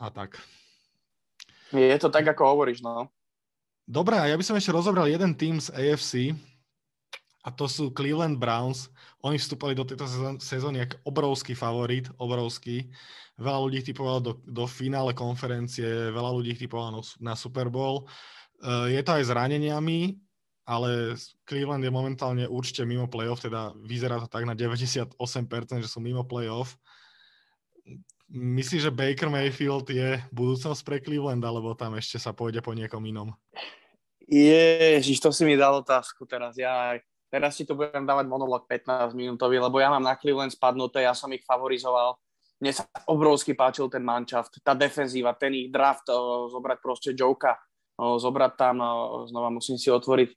a 0.00 0.06
tak. 0.08 0.40
Je 1.70 1.98
to 2.00 2.10
tak, 2.10 2.26
ako 2.26 2.56
hovoríš, 2.56 2.82
no. 2.82 3.06
Dobre, 3.90 4.18
a 4.18 4.26
ja 4.30 4.38
by 4.38 4.44
som 4.46 4.54
ešte 4.54 4.74
rozobral 4.74 5.10
jeden 5.10 5.34
tým 5.34 5.58
z 5.58 5.70
AFC, 5.74 6.34
a 7.40 7.48
to 7.48 7.64
sú 7.64 7.88
Cleveland 7.96 8.36
Browns. 8.36 8.92
Oni 9.24 9.40
vstúpali 9.40 9.72
do 9.72 9.88
tejto 9.88 10.04
sezóny 10.40 10.84
ako 10.84 10.96
obrovský 11.08 11.56
favorit, 11.56 12.04
obrovský. 12.20 12.92
Veľa 13.40 13.58
ľudí 13.64 13.80
typovalo 13.80 14.20
do, 14.20 14.32
do 14.44 14.68
finále 14.68 15.16
konferencie, 15.16 16.12
veľa 16.12 16.30
ľudí 16.36 16.52
typovalo 16.52 17.00
na 17.16 17.32
Super 17.32 17.72
Bowl. 17.72 18.04
Uh, 18.60 18.92
je 18.92 19.00
to 19.00 19.16
aj 19.16 19.32
zraneniami, 19.32 20.20
ale 20.68 21.16
Cleveland 21.48 21.80
je 21.80 21.88
momentálne 21.88 22.44
určite 22.44 22.84
mimo 22.84 23.08
playoff, 23.08 23.40
teda 23.40 23.72
vyzerá 23.88 24.20
to 24.20 24.28
tak 24.28 24.44
na 24.44 24.52
98%, 24.52 25.16
že 25.80 25.88
sú 25.88 26.04
mimo 26.04 26.28
playoff. 26.28 26.76
Myslíš, 28.30 28.86
že 28.86 28.94
Baker 28.94 29.32
Mayfield 29.32 29.88
je 29.88 30.20
budúcnosť 30.30 30.80
pre 30.84 31.00
Cleveland, 31.00 31.40
alebo 31.40 31.72
tam 31.72 31.96
ešte 31.96 32.20
sa 32.20 32.36
pôjde 32.36 32.60
po 32.60 32.76
niekom 32.76 33.00
inom? 33.02 33.32
Ježiš, 34.30 35.18
to 35.18 35.34
si 35.34 35.42
mi 35.42 35.58
dal 35.58 35.82
otázku 35.82 36.22
teraz. 36.28 36.54
Ja 36.54 36.94
teraz 37.30 37.56
si 37.56 37.62
to 37.64 37.78
budem 37.78 38.02
dávať 38.02 38.26
monolog 38.26 38.66
15 38.66 39.14
minútový, 39.14 39.62
lebo 39.62 39.78
ja 39.78 39.88
mám 39.88 40.02
na 40.02 40.18
Cleveland 40.18 40.50
spadnuté, 40.50 41.06
ja 41.06 41.14
som 41.14 41.30
ich 41.30 41.46
favorizoval. 41.46 42.18
Mne 42.60 42.76
sa 42.76 42.84
obrovsky 43.08 43.56
páčil 43.56 43.88
ten 43.88 44.04
manšaft, 44.04 44.60
tá 44.60 44.76
defenzíva, 44.76 45.32
ten 45.32 45.54
ich 45.56 45.72
draft, 45.72 46.10
o, 46.12 46.50
zobrať 46.52 46.78
proste 46.82 47.10
Joka, 47.16 47.56
o, 47.96 48.20
zobrať 48.20 48.52
tam, 48.58 48.84
o, 48.84 49.24
znova 49.24 49.48
musím 49.48 49.80
si 49.80 49.88
otvoriť 49.88 50.28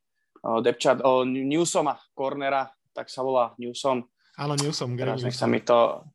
o, 0.48 0.64
Depchat, 0.64 1.04
o, 1.04 1.28
Newsoma, 1.28 2.00
cornera, 2.16 2.72
tak 2.96 3.12
sa 3.12 3.26
volá 3.26 3.52
Newsom. 3.60 4.08
Áno, 4.40 4.54
Newsom. 4.56 4.96
Teraz 4.96 5.20
nech 5.26 5.36
sa 5.36 5.52
mi 5.52 5.60
to, 5.60 6.08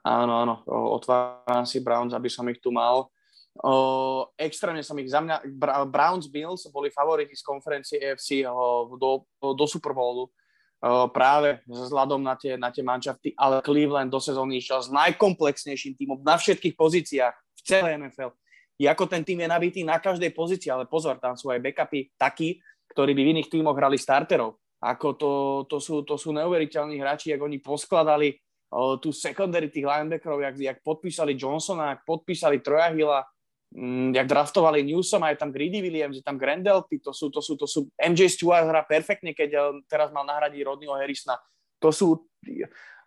áno, 0.00 0.34
áno, 0.46 0.54
otváram 0.96 1.68
si 1.68 1.84
Browns, 1.84 2.16
aby 2.16 2.32
som 2.32 2.48
ich 2.48 2.62
tu 2.62 2.72
mal. 2.72 3.12
O, 3.58 4.30
extrémne 4.38 4.86
som 4.86 4.94
ich 5.02 5.10
za 5.10 5.18
mňa, 5.18 5.42
Browns 5.90 6.30
Bills 6.30 6.70
boli 6.70 6.86
favoriti 6.94 7.34
z 7.34 7.42
konferencie 7.42 7.98
EFC 7.98 8.46
o, 8.46 8.94
do, 8.94 9.26
do 9.42 9.64
Super 9.66 9.90
Bowlu 9.90 10.30
práve 11.12 11.60
vzhľadom 11.68 12.24
na 12.24 12.40
tie, 12.40 12.56
na 12.56 12.72
tie 12.72 12.80
manšafty, 12.80 13.36
ale 13.36 13.60
Cleveland 13.60 14.08
do 14.08 14.16
sezóny 14.16 14.64
išiel 14.64 14.80
s 14.80 14.88
najkomplexnejším 14.88 15.92
týmom 15.92 16.24
na 16.24 16.40
všetkých 16.40 16.72
pozíciách 16.72 17.36
v 17.36 17.60
celej 17.60 18.00
NFL. 18.00 18.32
I 18.80 18.88
ako 18.88 19.04
ten 19.04 19.20
tým 19.20 19.44
je 19.44 19.48
nabitý 19.52 19.80
na 19.84 20.00
každej 20.00 20.32
pozícii, 20.32 20.72
ale 20.72 20.88
pozor, 20.88 21.20
tam 21.20 21.36
sú 21.36 21.52
aj 21.52 21.60
backupy 21.60 22.08
takí, 22.16 22.64
ktorí 22.96 23.12
by 23.12 23.22
v 23.28 23.30
iných 23.36 23.52
tímoch 23.52 23.76
hrali 23.76 24.00
starterov. 24.00 24.56
Ako 24.80 25.20
to, 25.20 25.30
to, 25.68 25.76
sú, 25.76 26.00
to 26.08 26.16
sú 26.16 26.32
neuveriteľní 26.32 26.96
hráči, 26.96 27.36
ako 27.36 27.44
oni 27.44 27.60
poskladali 27.60 28.40
tú 29.04 29.12
secondary 29.12 29.68
tých 29.68 29.84
linebackerov, 29.84 30.40
jak, 30.40 30.56
jak 30.56 30.78
podpísali 30.80 31.36
Johnsona, 31.36 31.92
jak 31.92 32.08
podpísali 32.08 32.64
Troja 32.64 32.88
Hilla, 32.88 33.20
jak 34.14 34.26
draftovali 34.26 34.82
Newsom, 34.82 35.22
aj 35.22 35.38
tam 35.38 35.54
Greedy 35.54 35.78
Williams, 35.78 36.18
je 36.18 36.24
tam 36.26 36.34
Grandelty, 36.34 36.98
to 36.98 37.14
sú, 37.14 37.30
to 37.30 37.38
sú, 37.38 37.54
to 37.54 37.70
sú, 37.70 37.86
MJ 38.02 38.26
Stewart 38.26 38.66
hrá 38.66 38.82
perfektne, 38.82 39.30
keď 39.30 39.50
eh, 39.54 39.62
teraz 39.86 40.10
mal 40.10 40.26
nahradiť 40.26 40.60
Rodneyho 40.66 40.98
Harrisona. 40.98 41.38
To 41.78 41.94
sú, 41.94 42.26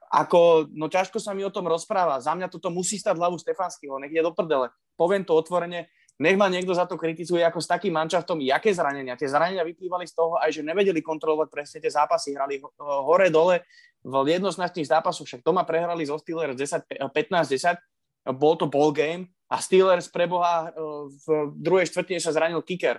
ako, 0.09 0.71
no 0.71 0.87
ťažko 0.87 1.19
sa 1.19 1.35
mi 1.35 1.43
o 1.43 1.53
tom 1.53 1.67
rozpráva. 1.67 2.17
Za 2.23 2.33
mňa 2.33 2.47
toto 2.49 2.71
musí 2.71 2.97
stať 2.97 3.19
hlavu 3.19 3.37
Stefanského, 3.37 3.99
nech 3.99 4.15
je 4.15 4.23
do 4.23 4.31
prdele. 4.31 4.71
Poviem 4.95 5.27
to 5.27 5.35
otvorene, 5.35 5.91
nech 6.17 6.37
ma 6.39 6.47
niekto 6.47 6.71
za 6.71 6.87
to 6.87 6.95
kritizuje 6.95 7.43
ako 7.43 7.59
s 7.59 7.67
takým 7.67 7.93
mančaftom, 7.93 8.39
jaké 8.39 8.71
zranenia. 8.71 9.19
Tie 9.19 9.29
zranenia 9.29 9.67
vyplývali 9.67 10.05
z 10.07 10.13
toho 10.15 10.39
aj, 10.39 10.49
že 10.53 10.61
nevedeli 10.65 11.03
kontrolovať 11.03 11.47
presne 11.51 11.77
tie 11.83 11.91
zápasy, 11.91 12.33
hrali 12.33 12.63
hore-dole 12.79 13.65
v 14.03 14.13
jednoznačných 14.31 14.89
zápasoch, 14.89 15.25
však 15.25 15.41
doma 15.43 15.67
prehrali 15.67 16.07
zo 16.07 16.15
Steelers 16.19 16.55
15-10, 16.55 18.31
bol 18.35 18.55
to 18.55 18.69
ball 18.69 18.95
game 18.95 19.27
a 19.53 19.61
Steelers 19.61 20.09
preboha 20.09 20.73
e, 20.73 20.81
v 21.13 21.53
druhej 21.53 21.85
štvrtine 21.93 22.17
sa 22.17 22.33
zranil 22.33 22.65
kicker. 22.65 22.97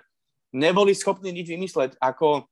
Neboli 0.55 0.95
schopní 0.95 1.35
nič 1.35 1.51
vymysleť, 1.51 1.99
ako 1.99 2.47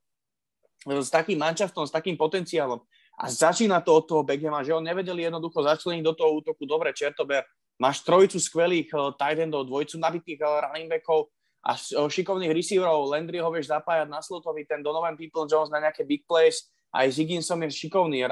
e, 0.90 0.98
s 0.98 1.06
takým 1.06 1.38
mančaftom, 1.38 1.86
s 1.86 1.94
takým 1.94 2.18
potenciálom. 2.18 2.82
A 3.22 3.30
začína 3.30 3.78
to 3.86 3.94
od 3.94 4.04
toho 4.10 4.22
Beckhama, 4.26 4.66
že 4.66 4.74
on 4.74 4.82
nevedeli 4.82 5.22
jednoducho 5.22 5.62
začleniť 5.62 6.02
do 6.02 6.18
toho 6.18 6.42
útoku. 6.42 6.66
Dobre, 6.66 6.90
Čertober, 6.90 7.46
máš 7.78 8.02
trojicu 8.02 8.40
skvelých 8.40 8.88
uh, 8.96 9.12
tight 9.14 9.38
endov, 9.38 9.68
dvojcu 9.68 10.00
nabitých 10.00 10.40
running 10.40 10.88
backov 10.88 11.28
a 11.62 11.76
šikovných 12.08 12.50
receiverov. 12.50 13.12
Landry 13.12 13.38
ho 13.38 13.52
vieš 13.52 13.70
zapájať 13.70 14.08
na 14.10 14.24
slotovi, 14.24 14.64
ten 14.66 14.80
Donovan 14.80 15.14
People 15.14 15.46
Jones 15.46 15.70
na 15.70 15.78
nejaké 15.78 16.08
big 16.08 16.24
plays. 16.26 16.72
Aj 16.90 17.06
Zigginsom 17.06 17.62
je 17.68 17.86
šikovný. 17.86 18.26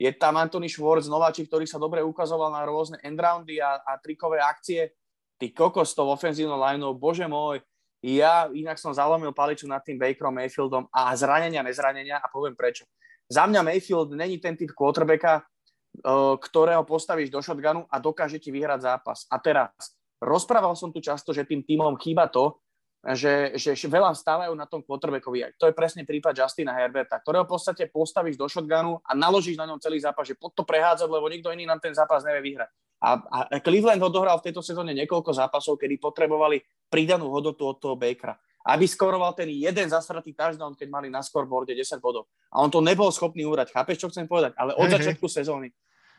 Je 0.00 0.08
tam 0.16 0.40
Anthony 0.40 0.72
Schwartz, 0.72 1.12
nováčik, 1.12 1.52
ktorý 1.52 1.68
sa 1.68 1.76
dobre 1.76 2.00
ukazoval 2.00 2.48
na 2.48 2.64
rôzne 2.64 2.96
endroundy 3.04 3.60
a, 3.60 3.84
a 3.84 4.00
trikové 4.00 4.40
akcie. 4.40 4.96
Ty 5.36 5.52
kokos 5.52 5.92
to 5.92 6.08
ofenzívnou 6.08 6.56
lineou, 6.56 6.96
bože 6.96 7.28
môj, 7.28 7.60
ja 8.00 8.48
inak 8.48 8.80
som 8.80 8.96
zalomil 8.96 9.36
paliču 9.36 9.68
nad 9.68 9.84
tým 9.84 10.00
Bakerom 10.00 10.32
Mayfieldom 10.32 10.88
a 10.88 11.12
zranenia, 11.12 11.60
nezranenia 11.60 12.16
a 12.16 12.32
poviem 12.32 12.56
prečo. 12.56 12.88
Za 13.28 13.44
mňa 13.44 13.60
Mayfield 13.60 14.16
není 14.16 14.40
ten 14.40 14.56
typ 14.56 14.72
quarterbacka, 14.72 15.44
uh, 15.44 16.34
ktorého 16.40 16.80
postavíš 16.88 17.28
do 17.28 17.44
shotgunu 17.44 17.84
a 17.84 18.00
dokáže 18.00 18.40
ti 18.40 18.48
vyhrať 18.48 18.80
zápas. 18.80 19.28
A 19.28 19.36
teraz, 19.36 20.00
rozprával 20.16 20.72
som 20.80 20.88
tu 20.88 21.04
často, 21.04 21.36
že 21.36 21.44
tým 21.44 21.60
týmom 21.60 21.92
chýba 22.00 22.32
to, 22.32 22.56
že, 23.00 23.56
že 23.56 23.72
veľa 23.88 24.12
stávajú 24.12 24.52
na 24.52 24.68
tom 24.68 24.84
quarterbackovi. 24.84 25.56
To 25.56 25.64
je 25.64 25.74
presne 25.74 26.04
prípad 26.04 26.36
Justina 26.36 26.76
Herberta, 26.76 27.16
ktorého 27.16 27.48
v 27.48 27.52
podstate 27.56 27.88
postavíš 27.88 28.36
do 28.36 28.44
shotgunu 28.44 29.00
a 29.00 29.16
naložíš 29.16 29.56
na 29.56 29.64
ňom 29.64 29.80
celý 29.80 30.04
zápas, 30.04 30.28
že 30.28 30.36
pod 30.36 30.52
to 30.52 30.68
prehádzať, 30.68 31.08
lebo 31.08 31.24
nikto 31.32 31.48
iný 31.48 31.64
nám 31.64 31.80
ten 31.80 31.96
zápas 31.96 32.20
nevie 32.20 32.52
vyhrať. 32.52 32.68
A, 33.00 33.10
a 33.16 33.38
Cleveland 33.64 34.04
odohral 34.04 34.36
v 34.36 34.52
tejto 34.52 34.60
sezóne 34.60 34.92
niekoľko 34.92 35.32
zápasov, 35.32 35.80
kedy 35.80 35.96
potrebovali 35.96 36.60
pridanú 36.92 37.32
hodnotu 37.32 37.64
od 37.64 37.80
toho 37.80 37.96
Bakera. 37.96 38.36
Aby 38.60 38.84
skoroval 38.84 39.32
ten 39.32 39.48
jeden 39.48 39.88
zasratý 39.88 40.36
touchdown, 40.36 40.76
keď 40.76 40.88
mali 40.92 41.08
na 41.08 41.24
scoreboarde 41.24 41.72
10 41.72 41.96
bodov. 41.96 42.28
A 42.52 42.60
on 42.60 42.68
to 42.68 42.84
nebol 42.84 43.08
schopný 43.08 43.48
úrať. 43.48 43.72
Chápeš, 43.72 44.04
čo 44.04 44.12
chcem 44.12 44.28
povedať? 44.28 44.52
Ale 44.60 44.76
od 44.76 44.84
hey, 44.84 45.00
začiatku 45.00 45.24
hey. 45.24 45.36
sezóny 45.40 45.68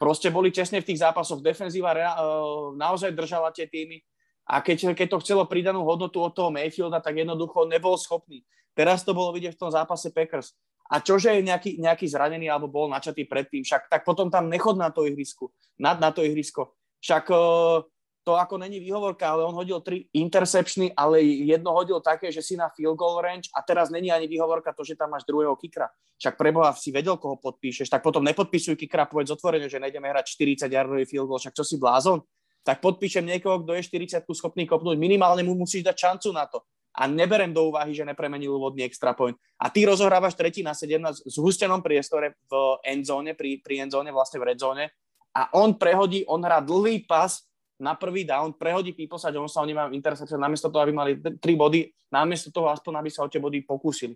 proste 0.02 0.34
boli 0.34 0.50
tesne 0.50 0.82
v 0.82 0.90
tých 0.90 1.06
zápasoch. 1.06 1.46
Defenzíva 1.46 1.94
rea- 1.94 2.18
uh, 2.18 2.74
naozaj 2.74 3.14
držala 3.14 3.54
tie 3.54 3.70
týmy 3.70 4.02
a 4.48 4.60
keď, 4.60 4.98
keď 4.98 5.08
to 5.18 5.22
chcelo 5.22 5.44
pridanú 5.46 5.86
hodnotu 5.86 6.20
od 6.22 6.34
toho 6.34 6.50
Mayfielda, 6.50 7.00
tak 7.00 7.18
jednoducho 7.18 7.70
nebol 7.70 7.96
schopný. 7.96 8.42
Teraz 8.74 9.04
to 9.06 9.12
bolo 9.12 9.36
vidieť 9.36 9.56
v 9.56 9.62
tom 9.62 9.72
zápase 9.72 10.10
Packers. 10.12 10.56
A 10.92 11.00
čože 11.00 11.32
je 11.32 11.48
nejaký, 11.48 11.80
nejaký 11.80 12.04
zranený 12.12 12.52
alebo 12.52 12.68
bol 12.68 12.92
načatý 12.92 13.24
predtým, 13.24 13.64
však 13.64 13.88
tak 13.88 14.04
potom 14.04 14.28
tam 14.28 14.52
nechod 14.52 14.76
na 14.76 14.92
to 14.92 15.08
ihrisku, 15.08 15.48
na, 15.80 15.96
na 15.96 16.12
to 16.12 16.20
ihrisko. 16.20 16.76
Však 17.00 17.32
uh, 17.32 17.88
to 18.28 18.38
ako 18.38 18.60
není 18.62 18.78
výhovorka, 18.84 19.24
ale 19.34 19.48
on 19.48 19.56
hodil 19.56 19.80
tri 19.82 20.06
interceptiony, 20.14 20.94
ale 20.94 21.24
jedno 21.24 21.74
hodil 21.74 22.04
také, 22.04 22.30
že 22.30 22.44
si 22.44 22.54
na 22.54 22.70
field 22.70 23.00
goal 23.00 23.24
range 23.24 23.50
a 23.56 23.64
teraz 23.66 23.90
není 23.90 24.12
ani 24.12 24.28
výhovorka 24.28 24.76
to, 24.76 24.84
že 24.84 25.00
tam 25.00 25.16
máš 25.16 25.26
druhého 25.26 25.56
kikra. 25.58 25.90
Však 26.22 26.38
preboha 26.38 26.70
si 26.78 26.94
vedel, 26.94 27.18
koho 27.18 27.40
podpíšeš, 27.42 27.90
tak 27.90 28.06
potom 28.06 28.22
nepodpisuj 28.22 28.78
kikra, 28.78 29.10
povedz 29.10 29.34
otvorene, 29.34 29.66
že 29.72 29.82
nejdeme 29.82 30.06
hrať 30.12 30.38
40 30.38 30.70
yardový 30.70 31.08
field 31.10 31.26
goal, 31.26 31.42
však 31.42 31.56
čo 31.58 31.66
si 31.66 31.82
blázon? 31.82 32.22
Tak 32.62 32.80
podpíšem 32.80 33.26
niekoho, 33.26 33.62
kto 33.66 33.74
je 33.74 33.88
40 33.90 34.22
schopný 34.38 34.70
kopnúť, 34.70 34.98
minimálne 34.98 35.42
mu 35.42 35.58
musíš 35.58 35.82
dať 35.82 35.98
šancu 35.98 36.30
na 36.34 36.46
to. 36.46 36.62
A 36.92 37.08
neberem 37.08 37.56
do 37.56 37.72
úvahy, 37.72 37.96
že 37.96 38.04
nepremenil 38.04 38.52
úvodný 38.52 38.84
extra 38.84 39.16
point. 39.16 39.34
A 39.58 39.72
ty 39.72 39.88
rozohrávaš 39.88 40.36
tretí 40.36 40.60
na 40.60 40.76
17 40.76 41.24
v 41.24 41.30
zhustenom 41.32 41.80
priestore 41.80 42.36
v 42.52 42.54
endzone, 42.84 43.32
pri, 43.32 43.64
pri 43.64 43.88
endzone, 43.88 44.12
vlastne 44.12 44.44
v 44.44 44.52
redzone 44.52 44.92
a 45.32 45.48
on 45.56 45.80
prehodí, 45.80 46.28
on 46.28 46.44
hrá 46.44 46.60
dlhý 46.60 47.08
pas 47.08 47.40
na 47.82 47.96
prvý 47.98 48.28
down, 48.28 48.54
prehodí 48.54 48.94
Piposa 48.94 49.34
Jonesa, 49.34 49.64
oni 49.64 49.74
majú 49.74 49.90
intercepciu, 49.96 50.38
namiesto 50.38 50.70
toho, 50.70 50.86
aby 50.86 50.94
mali 50.94 51.12
tri 51.42 51.58
body, 51.58 51.90
namiesto 52.14 52.54
toho 52.54 52.70
aspoň, 52.70 53.02
aby 53.02 53.10
sa 53.10 53.26
o 53.26 53.32
tie 53.32 53.42
body 53.42 53.66
pokúsili. 53.66 54.14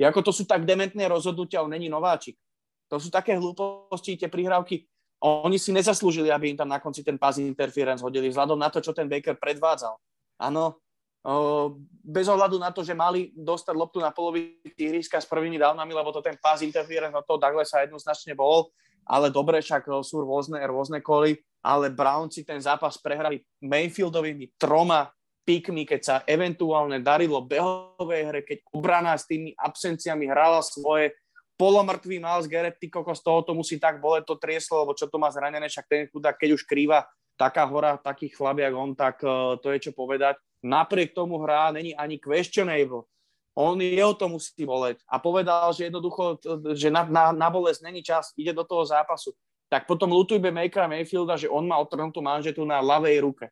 I 0.00 0.08
ako 0.08 0.24
to 0.24 0.32
sú 0.32 0.48
tak 0.48 0.64
dementné 0.64 1.04
rozhodnutia, 1.10 1.60
on 1.60 1.68
není 1.68 1.92
nováčik. 1.92 2.40
To 2.88 2.96
sú 2.96 3.12
také 3.12 3.36
hlúposti, 3.36 4.16
tie 4.16 4.32
prihrávky. 4.32 4.88
Oni 5.22 5.54
si 5.56 5.70
nezaslúžili, 5.70 6.34
aby 6.34 6.50
im 6.50 6.58
tam 6.58 6.70
na 6.70 6.82
konci 6.82 7.06
ten 7.06 7.14
pass 7.14 7.38
interference 7.38 8.02
hodili, 8.02 8.26
vzhľadom 8.26 8.58
na 8.58 8.68
to, 8.68 8.82
čo 8.82 8.90
ten 8.90 9.06
Baker 9.06 9.38
predvádzal. 9.38 9.94
Áno, 10.42 10.82
bez 12.02 12.26
ohľadu 12.26 12.58
na 12.58 12.74
to, 12.74 12.82
že 12.82 12.98
mali 12.98 13.30
dostať 13.30 13.74
loptu 13.78 14.02
na 14.02 14.10
polovici 14.10 14.74
ihriska 14.82 15.22
s 15.22 15.30
prvými 15.30 15.54
downami, 15.62 15.94
lebo 15.94 16.10
to 16.10 16.18
ten 16.18 16.34
pass 16.42 16.66
interference 16.66 17.14
od 17.14 17.22
toho 17.22 17.38
Douglasa 17.38 17.86
jednoznačne 17.86 18.34
bol, 18.34 18.74
ale 19.06 19.30
dobre, 19.30 19.62
však 19.62 19.86
sú 20.02 20.26
rôzne, 20.26 20.58
rôzne 20.66 20.98
koly 20.98 21.38
ale 21.62 21.94
Brownsi 21.94 22.42
ten 22.42 22.58
zápas 22.58 22.98
prehrali 22.98 23.38
Mayfieldovými 23.62 24.58
troma 24.58 25.06
pikmi, 25.46 25.86
keď 25.86 26.00
sa 26.02 26.16
eventuálne 26.26 26.98
darilo 26.98 27.42
behovej 27.42 28.22
hre, 28.26 28.40
keď 28.42 28.58
obrana 28.74 29.14
s 29.14 29.26
tými 29.30 29.54
absenciami 29.54 30.26
hrala 30.26 30.58
svoje, 30.62 31.14
polomrtvý 31.62 32.18
Miles 32.18 32.50
Garrett, 32.50 32.74
ty 32.82 32.90
kokos, 32.90 33.22
toho 33.22 33.46
to 33.46 33.54
musí 33.54 33.78
tak 33.78 34.02
boleť 34.02 34.26
to 34.26 34.34
trieslo, 34.34 34.82
lebo 34.82 34.98
čo 34.98 35.06
to 35.06 35.14
má 35.14 35.30
zranené, 35.30 35.70
však 35.70 35.86
ten 35.86 36.10
chudák, 36.10 36.34
keď 36.34 36.58
už 36.58 36.66
krýva 36.66 37.06
taká 37.38 37.62
hora, 37.70 37.94
taký 37.94 38.34
chlap, 38.34 38.58
jak 38.58 38.74
on, 38.74 38.98
tak 38.98 39.22
uh, 39.22 39.54
to 39.62 39.70
je 39.70 39.78
čo 39.78 39.92
povedať. 39.94 40.42
Napriek 40.66 41.14
tomu 41.14 41.38
hrá 41.38 41.70
není 41.70 41.94
ani 41.94 42.18
questionable. 42.18 43.06
On 43.54 43.78
jeho 43.78 44.10
to 44.18 44.26
musí 44.26 44.66
boleť. 44.66 44.98
A 45.06 45.22
povedal, 45.22 45.70
že 45.70 45.86
jednoducho, 45.86 46.42
že 46.74 46.90
na, 46.90 47.06
na, 47.06 47.30
na 47.30 47.48
bolesť 47.52 47.86
není 47.86 48.02
čas, 48.02 48.34
ide 48.34 48.50
do 48.50 48.66
toho 48.66 48.82
zápasu 48.82 49.30
tak 49.72 49.88
potom 49.88 50.12
lutujbe 50.12 50.52
Makera 50.52 50.84
Mayfielda, 50.84 51.40
že 51.40 51.48
on 51.48 51.64
má 51.64 51.80
otrhnutú 51.80 52.20
manžetu 52.20 52.60
na 52.68 52.84
ľavej 52.84 53.24
ruke. 53.24 53.48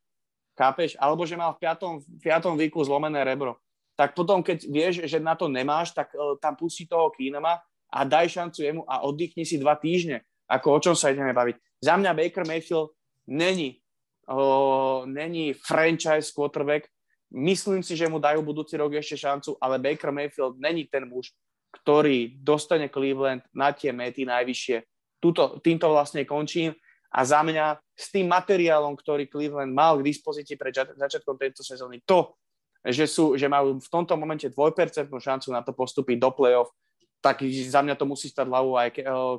Chápeš? 0.52 0.92
Alebo 1.00 1.24
že 1.24 1.32
mal 1.32 1.56
v 1.56 1.64
piatom, 1.64 2.04
v 2.04 2.20
piatom 2.20 2.60
výku 2.60 2.84
zlomené 2.84 3.24
rebro. 3.24 3.56
Tak 3.96 4.12
potom, 4.12 4.44
keď 4.44 4.68
vieš, 4.68 4.94
že 5.08 5.16
na 5.16 5.32
to 5.32 5.48
nemáš, 5.48 5.96
tak 5.96 6.12
uh, 6.12 6.36
tam 6.36 6.60
pustí 6.60 6.84
toho 6.84 7.08
Keenuma 7.16 7.56
a 7.90 8.06
daj 8.06 8.30
šancu 8.30 8.62
jemu 8.62 8.82
a 8.86 9.02
oddychni 9.02 9.42
si 9.42 9.58
dva 9.58 9.74
týždne. 9.74 10.22
Ako 10.50 10.78
o 10.78 10.82
čom 10.82 10.94
sa 10.98 11.10
ideme 11.10 11.34
baviť. 11.34 11.82
Za 11.82 11.94
mňa 11.94 12.10
Baker 12.14 12.42
Mayfield 12.46 12.90
není, 13.30 13.78
uh, 14.26 15.06
není 15.06 15.54
franchise 15.54 16.34
quarterback. 16.34 16.90
Myslím 17.30 17.82
si, 17.82 17.94
že 17.94 18.10
mu 18.10 18.18
dajú 18.18 18.42
budúci 18.42 18.74
rok 18.74 18.98
ešte 18.98 19.14
šancu, 19.14 19.54
ale 19.62 19.78
Baker 19.78 20.10
Mayfield 20.10 20.58
není 20.58 20.90
ten 20.90 21.06
muž, 21.06 21.30
ktorý 21.70 22.34
dostane 22.42 22.90
Cleveland 22.90 23.46
na 23.54 23.70
tie 23.70 23.94
mety 23.94 24.26
najvyššie 24.26 24.82
Tuto, 25.20 25.60
týmto 25.60 25.92
vlastne 25.92 26.24
končím 26.24 26.72
a 27.12 27.20
za 27.28 27.44
mňa 27.44 27.76
s 27.92 28.08
tým 28.08 28.24
materiálom, 28.24 28.96
ktorý 28.96 29.28
Cleveland 29.28 29.76
mal 29.76 30.00
k 30.00 30.08
dispozícii 30.08 30.56
pred 30.56 30.72
začiatkom 30.72 31.36
tejto 31.36 31.60
sezóny, 31.60 32.00
to, 32.08 32.32
že, 32.80 33.04
sú, 33.04 33.36
že 33.36 33.44
majú 33.44 33.76
v 33.76 33.88
tomto 33.92 34.16
momente 34.16 34.48
dvojpercentnú 34.48 35.20
šancu 35.20 35.52
na 35.52 35.60
to 35.60 35.76
postúpiť 35.76 36.16
do 36.16 36.32
play-off, 36.32 36.72
tak 37.20 37.44
za 37.44 37.80
mňa 37.84 37.94
to 38.00 38.08
musí 38.08 38.32
stať 38.32 38.48
hlavu 38.48 38.80
aj 38.80 38.88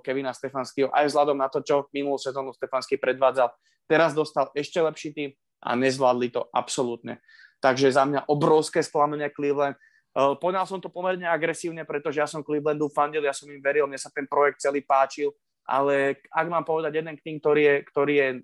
Kevina 0.05 0.31
Stefanského, 0.31 0.93
aj 0.93 1.09
vzhľadom 1.09 1.37
na 1.37 1.49
to, 1.49 1.65
čo 1.65 1.89
minulú 1.91 2.21
sezónu 2.21 2.53
Stefanský 2.53 3.01
predvádzal. 3.01 3.49
Teraz 3.89 4.13
dostal 4.13 4.53
ešte 4.53 4.77
lepší 4.77 5.09
tým 5.11 5.29
a 5.61 5.73
nezvládli 5.73 6.29
to 6.29 6.45
absolútne. 6.53 7.17
Takže 7.61 7.93
za 7.93 8.05
mňa 8.05 8.29
obrovské 8.29 8.81
sklamenie 8.81 9.29
Cleveland. 9.33 9.77
Poňal 10.13 10.65
som 10.65 10.81
to 10.81 10.93
pomerne 10.93 11.25
agresívne, 11.25 11.85
pretože 11.85 12.21
ja 12.21 12.27
som 12.29 12.45
Clevelandu 12.45 12.89
fandil, 12.89 13.25
ja 13.25 13.33
som 13.33 13.49
im 13.49 13.61
veril, 13.61 13.85
mne 13.85 13.97
sa 14.01 14.13
ten 14.13 14.25
projekt 14.29 14.61
celý 14.61 14.81
páčil 14.85 15.33
ale 15.71 16.19
ak 16.27 16.47
mám 16.49 16.65
povedať 16.65 16.99
jeden 16.99 17.15
tým, 17.21 17.37
ktorý 17.39 17.61
je, 17.63 17.75
ktorý 17.87 18.13
je 18.13 18.27
e, 18.27 18.39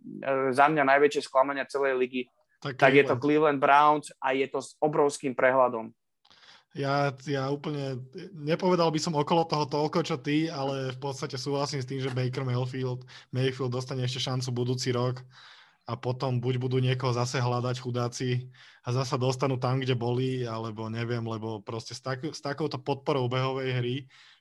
za 0.53 0.65
mňa 0.69 0.83
najväčšie 0.85 1.21
sklamania 1.25 1.67
celej 1.67 1.97
ligy, 1.97 2.21
tak, 2.61 2.77
tak 2.77 2.93
je 2.95 3.03
to 3.05 3.19
Cleveland 3.19 3.61
Browns 3.61 4.09
a 4.21 4.33
je 4.33 4.47
to 4.49 4.63
s 4.63 4.79
obrovským 4.81 5.35
prehľadom. 5.35 5.93
Ja, 6.77 7.09
ja 7.25 7.49
úplne, 7.49 7.97
nepovedal 8.37 8.93
by 8.93 9.01
som 9.01 9.17
okolo 9.17 9.49
toho 9.49 9.65
toľko, 9.65 9.99
čo 10.05 10.21
ty, 10.21 10.45
ale 10.45 10.93
v 10.93 10.99
podstate 11.01 11.33
súhlasím 11.33 11.81
s 11.81 11.89
tým, 11.89 11.97
že 11.97 12.13
Baker 12.13 12.45
Mayfield, 12.45 13.01
Mayfield 13.33 13.73
dostane 13.73 14.05
ešte 14.05 14.21
šancu 14.21 14.53
budúci 14.53 14.93
rok 14.93 15.25
a 15.89 15.97
potom 15.97 16.37
buď 16.37 16.61
budú 16.61 16.77
niekoho 16.77 17.15
zase 17.17 17.41
hľadať 17.41 17.81
chudáci 17.81 18.53
a 18.85 18.93
zasa 18.93 19.17
dostanú 19.17 19.57
tam, 19.57 19.81
kde 19.81 19.97
boli, 19.97 20.45
alebo 20.45 20.85
neviem, 20.85 21.25
lebo 21.25 21.65
proste 21.65 21.97
s, 21.97 22.01
tak, 22.03 22.21
s 22.21 22.45
takouto 22.45 22.77
podporou 22.77 23.25
behovej 23.25 23.69
hry 23.73 23.95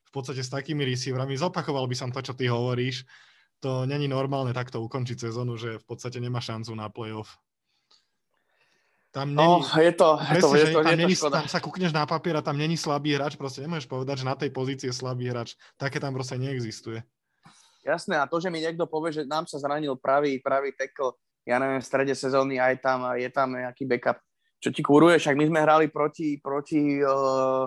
v 0.04 0.10
podstate 0.12 0.44
s 0.44 0.52
takými 0.52 0.84
receiverami. 0.84 1.40
Zopakoval 1.40 1.88
by 1.88 1.96
som 1.96 2.12
to, 2.12 2.20
čo 2.20 2.36
ty 2.36 2.52
hovoríš. 2.52 3.08
To 3.64 3.88
není 3.88 4.12
normálne 4.12 4.52
takto 4.52 4.84
ukončiť 4.84 5.24
sezónu, 5.24 5.56
že 5.56 5.80
v 5.80 5.84
podstate 5.88 6.20
nemá 6.20 6.44
šancu 6.44 6.76
na 6.76 6.92
playoff. 6.92 7.40
Tam 9.16 9.32
není, 9.32 9.48
no, 9.48 9.64
je 9.64 9.92
to, 9.96 10.20
je 10.20 10.40
to, 10.44 10.48
je 10.52 10.66
to, 10.76 10.84
tam, 10.84 10.92
je 10.92 10.96
není, 11.00 11.16
to 11.16 11.32
tam 11.32 11.48
sa 11.48 11.56
kúkneš 11.56 11.88
na 11.88 12.04
papier 12.04 12.36
a 12.36 12.44
tam 12.44 12.60
není 12.60 12.76
slabý 12.76 13.16
hráč, 13.16 13.32
proste 13.40 13.64
nemôžeš 13.64 13.88
povedať, 13.88 14.20
že 14.20 14.28
na 14.28 14.36
tej 14.36 14.52
pozícii 14.52 14.92
je 14.92 14.96
slabý 15.00 15.32
hráč. 15.32 15.56
Také 15.80 15.96
tam 15.96 16.12
proste 16.12 16.36
neexistuje. 16.36 17.00
Jasné, 17.80 18.20
a 18.20 18.28
to, 18.28 18.36
že 18.44 18.52
mi 18.52 18.60
niekto 18.60 18.84
povie, 18.84 19.16
že 19.16 19.22
nám 19.24 19.48
sa 19.48 19.56
zranil 19.56 19.96
pravý, 19.96 20.36
pravý 20.44 20.76
tackle, 20.76 21.16
ja 21.48 21.56
neviem, 21.56 21.80
v 21.80 21.88
strede 21.88 22.12
sezóny 22.12 22.60
aj 22.60 22.84
tam, 22.84 23.08
je 23.16 23.30
tam 23.32 23.56
nejaký 23.56 23.88
backup, 23.88 24.20
čo 24.60 24.68
ti 24.68 24.84
kúruje, 24.84 25.16
však 25.16 25.32
my 25.32 25.44
sme 25.48 25.64
hrali 25.64 25.86
proti, 25.88 26.36
proti 26.36 27.00
uh, 27.00 27.64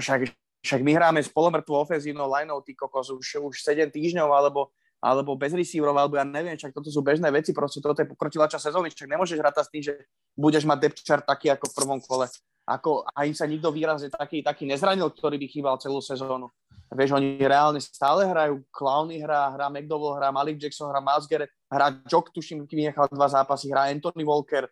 však 0.00 0.32
však 0.64 0.80
my 0.80 0.96
hráme 0.96 1.20
s 1.20 1.28
polomrtvou 1.28 1.84
ofenzívnou 1.84 2.24
lineou, 2.24 2.64
ty 2.64 2.72
kokos, 2.72 3.12
už, 3.12 3.52
už 3.52 3.60
7 3.60 3.92
týždňov, 3.92 4.32
alebo, 4.32 4.72
alebo 5.04 5.36
bez 5.36 5.52
receiverov, 5.52 6.00
alebo 6.00 6.16
ja 6.16 6.24
neviem, 6.24 6.56
však 6.56 6.72
toto 6.72 6.88
sú 6.88 7.04
bežné 7.04 7.28
veci, 7.28 7.52
proste 7.52 7.84
toto 7.84 8.00
je 8.00 8.08
pokročila 8.08 8.48
čas 8.48 8.64
sezóny, 8.64 8.88
však 8.88 9.12
nemôžeš 9.12 9.36
hrať 9.36 9.54
s 9.60 9.68
tým, 9.68 9.82
že 9.84 9.92
budeš 10.32 10.64
mať 10.64 10.78
depth 10.80 11.04
chart 11.04 11.28
taký 11.28 11.52
ako 11.52 11.68
v 11.68 11.76
prvom 11.76 12.00
kole. 12.00 12.24
Ako, 12.64 13.04
a 13.04 13.28
im 13.28 13.36
sa 13.36 13.44
nikto 13.44 13.68
výrazne 13.68 14.08
taký, 14.08 14.40
taký 14.40 14.64
nezranil, 14.64 15.12
ktorý 15.12 15.36
by 15.36 15.46
chýbal 15.52 15.76
celú 15.76 16.00
sezónu. 16.00 16.48
Vieš, 16.88 17.20
oni 17.20 17.36
reálne 17.36 17.76
stále 17.76 18.24
hrajú, 18.24 18.64
Clowny 18.72 19.20
hrá, 19.20 19.52
hrá 19.52 19.68
McDowell, 19.68 20.16
hrá 20.16 20.32
Malik 20.32 20.56
Jackson, 20.56 20.88
hrá 20.88 21.04
Miles 21.04 21.28
Garrett, 21.28 21.52
hrá 21.68 21.92
Jock, 22.08 22.32
tuším, 22.32 22.64
vynechal 22.64 23.04
dva 23.12 23.28
zápasy, 23.28 23.68
hrá 23.68 23.92
Anthony 23.92 24.24
Walker, 24.24 24.64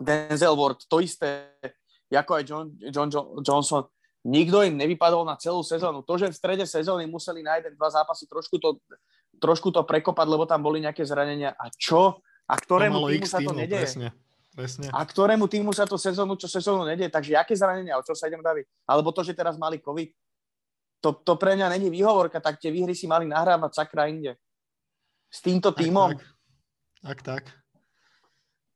Denzel 0.00 0.56
Ward, 0.56 0.80
to 0.88 1.04
isté, 1.04 1.52
ako 2.08 2.40
aj 2.40 2.42
John, 2.48 2.66
John, 2.88 3.08
John 3.12 3.26
Johnson. 3.44 3.84
Nikto 4.24 4.64
im 4.64 4.76
nevypadol 4.76 5.24
na 5.24 5.36
celú 5.36 5.64
sezónu. 5.64 6.04
To, 6.04 6.16
že 6.16 6.28
v 6.28 6.36
strede 6.36 6.64
sezóny 6.68 7.08
museli 7.08 7.40
na 7.40 7.56
jeden, 7.56 7.72
dva 7.76 7.88
zápasy 7.88 8.28
trošku 8.28 8.56
to, 8.60 8.80
trošku 9.38 9.70
to 9.70 9.84
prekopať, 9.86 10.26
lebo 10.26 10.48
tam 10.48 10.64
boli 10.64 10.82
nejaké 10.82 11.06
zranenia. 11.06 11.54
A 11.54 11.70
čo? 11.70 12.24
A 12.50 12.54
ktorému 12.58 13.06
týmu 13.06 13.28
sa 13.28 13.38
to 13.38 13.54
nedieje? 13.54 13.86
Presne. 13.86 14.08
Presne. 14.50 14.90
A 14.90 15.06
ktorému 15.06 15.46
týmu 15.46 15.70
sa 15.70 15.86
to 15.86 15.94
sezónu, 15.94 16.34
čo 16.34 16.50
sezónu 16.50 16.82
nedie. 16.82 17.06
Takže 17.06 17.38
aké 17.38 17.54
zranenia, 17.54 17.94
o 17.94 18.02
čo 18.02 18.18
sa 18.18 18.26
idem 18.26 18.42
baviť? 18.42 18.66
Alebo 18.90 19.14
to, 19.14 19.22
že 19.22 19.38
teraz 19.38 19.54
mali 19.54 19.78
COVID, 19.78 20.10
to, 21.00 21.16
to 21.22 21.32
pre 21.38 21.54
mňa 21.54 21.70
není 21.78 21.88
výhovorka, 21.88 22.42
tak 22.42 22.58
tie 22.58 22.68
výhry 22.68 22.92
si 22.92 23.06
mali 23.06 23.24
nahrávať 23.30 23.72
sakra 23.72 24.10
inde. 24.10 24.34
S 25.30 25.38
týmto 25.40 25.70
týmom. 25.70 26.18
Tak, 26.18 26.18
tak. 26.18 26.26
tak, 27.00 27.18
tak. 27.22 27.44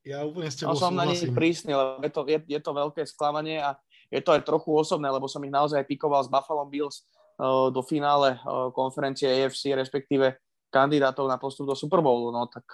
Ja 0.05 0.21
úplne 0.29 0.53
s 0.53 0.61
tebou 0.61 0.77
no, 0.77 0.81
som 0.81 0.93
na 0.93 1.09
nich 1.09 1.25
prísny, 1.33 1.73
lebo 1.73 2.05
je 2.05 2.13
to, 2.13 2.21
je, 2.29 2.39
je 2.45 2.61
to 2.61 2.73
veľké 2.77 3.03
sklamanie 3.09 3.57
a 3.57 3.73
je 4.13 4.21
to 4.21 4.37
aj 4.37 4.45
trochu 4.45 4.69
osobné, 4.69 5.09
lebo 5.09 5.25
som 5.25 5.41
ich 5.41 5.53
naozaj 5.53 5.81
pikoval 5.89 6.21
s 6.21 6.29
Buffalo 6.29 6.69
Bills 6.69 7.09
uh, 7.41 7.73
do 7.73 7.81
finále 7.81 8.37
uh, 8.45 8.69
konferencie 8.77 9.25
AFC, 9.25 9.73
respektíve 9.73 10.37
kandidátov 10.75 11.31
na 11.31 11.39
postup 11.39 11.71
do 11.71 11.79
Super 11.79 12.03
Bowlu. 12.03 12.35
No 12.35 12.51
tak 12.51 12.67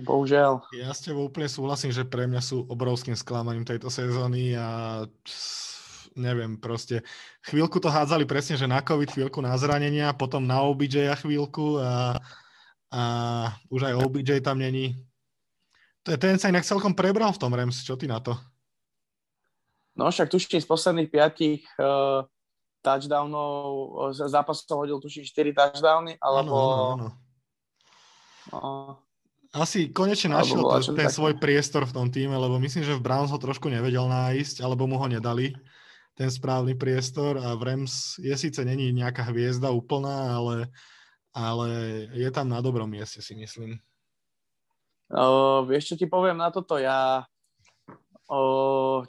Bohužiaľ. 0.00 0.64
Ja 0.72 0.96
s 0.96 1.04
tebou 1.04 1.28
úplne 1.28 1.46
súhlasím, 1.46 1.92
že 1.92 2.08
pre 2.08 2.24
mňa 2.24 2.40
sú 2.40 2.64
obrovským 2.72 3.12
sklamaním 3.12 3.68
tejto 3.68 3.92
sezóny 3.92 4.56
a 4.56 5.04
neviem, 6.16 6.56
proste 6.56 7.04
chvíľku 7.46 7.78
to 7.78 7.92
hádzali 7.92 8.24
presne, 8.24 8.56
že 8.56 8.66
na 8.66 8.80
COVID, 8.80 9.12
chvíľku 9.12 9.38
na 9.44 9.54
zranenia, 9.60 10.16
potom 10.16 10.42
na 10.42 10.64
OBJ 10.64 11.20
chvíľku 11.20 11.78
a, 11.78 12.16
a 12.90 13.02
už 13.68 13.92
aj 13.92 13.94
OBJ 14.00 14.40
tam 14.40 14.58
není. 14.58 14.96
Ten 16.00 16.40
sa 16.40 16.48
inak 16.48 16.64
celkom 16.64 16.96
prebral 16.96 17.30
v 17.30 17.40
tom 17.40 17.52
Rams, 17.52 17.84
čo 17.84 17.94
ty 17.94 18.08
na 18.08 18.18
to? 18.18 18.34
No 19.94 20.08
však 20.08 20.32
tuším 20.32 20.64
z 20.64 20.66
posledných 20.66 21.12
piatich 21.12 21.60
uh, 21.76 22.24
touchdownov, 22.80 24.12
zápasov 24.12 24.84
hodil 24.84 24.98
tuším 25.00 25.24
4 25.24 25.52
touchdowny, 25.52 26.12
alebo... 26.20 26.54
Ano, 26.56 26.72
ano, 26.72 26.84
ano. 26.96 27.08
No, 28.50 28.60
asi 29.50 29.90
konečne 29.90 30.38
našiel 30.38 30.62
ten, 30.62 31.06
ten 31.06 31.08
svoj 31.10 31.38
priestor 31.42 31.82
v 31.82 31.94
tom 31.94 32.06
týme, 32.06 32.34
lebo 32.38 32.62
myslím, 32.62 32.86
že 32.86 32.94
v 32.94 33.02
Browns 33.02 33.34
ho 33.34 33.38
trošku 33.38 33.66
nevedel 33.66 34.06
nájsť, 34.06 34.62
alebo 34.62 34.86
mu 34.86 34.94
ho 34.94 35.06
nedali 35.10 35.54
ten 36.14 36.30
správny 36.30 36.78
priestor 36.78 37.38
a 37.40 37.56
v 37.58 37.62
Rams 37.66 38.20
je 38.22 38.34
síce 38.36 38.60
není 38.62 38.94
nejaká 38.94 39.26
hviezda 39.30 39.74
úplná, 39.74 40.36
ale, 40.38 40.70
ale 41.34 41.68
je 42.14 42.30
tam 42.30 42.46
na 42.46 42.62
dobrom 42.62 42.86
mieste, 42.86 43.18
si 43.18 43.34
myslím. 43.34 43.78
Uh, 45.10 45.66
vieš, 45.66 45.94
čo 45.94 45.94
ti 45.98 46.06
poviem 46.06 46.38
na 46.38 46.54
toto? 46.54 46.78
Ja, 46.78 47.26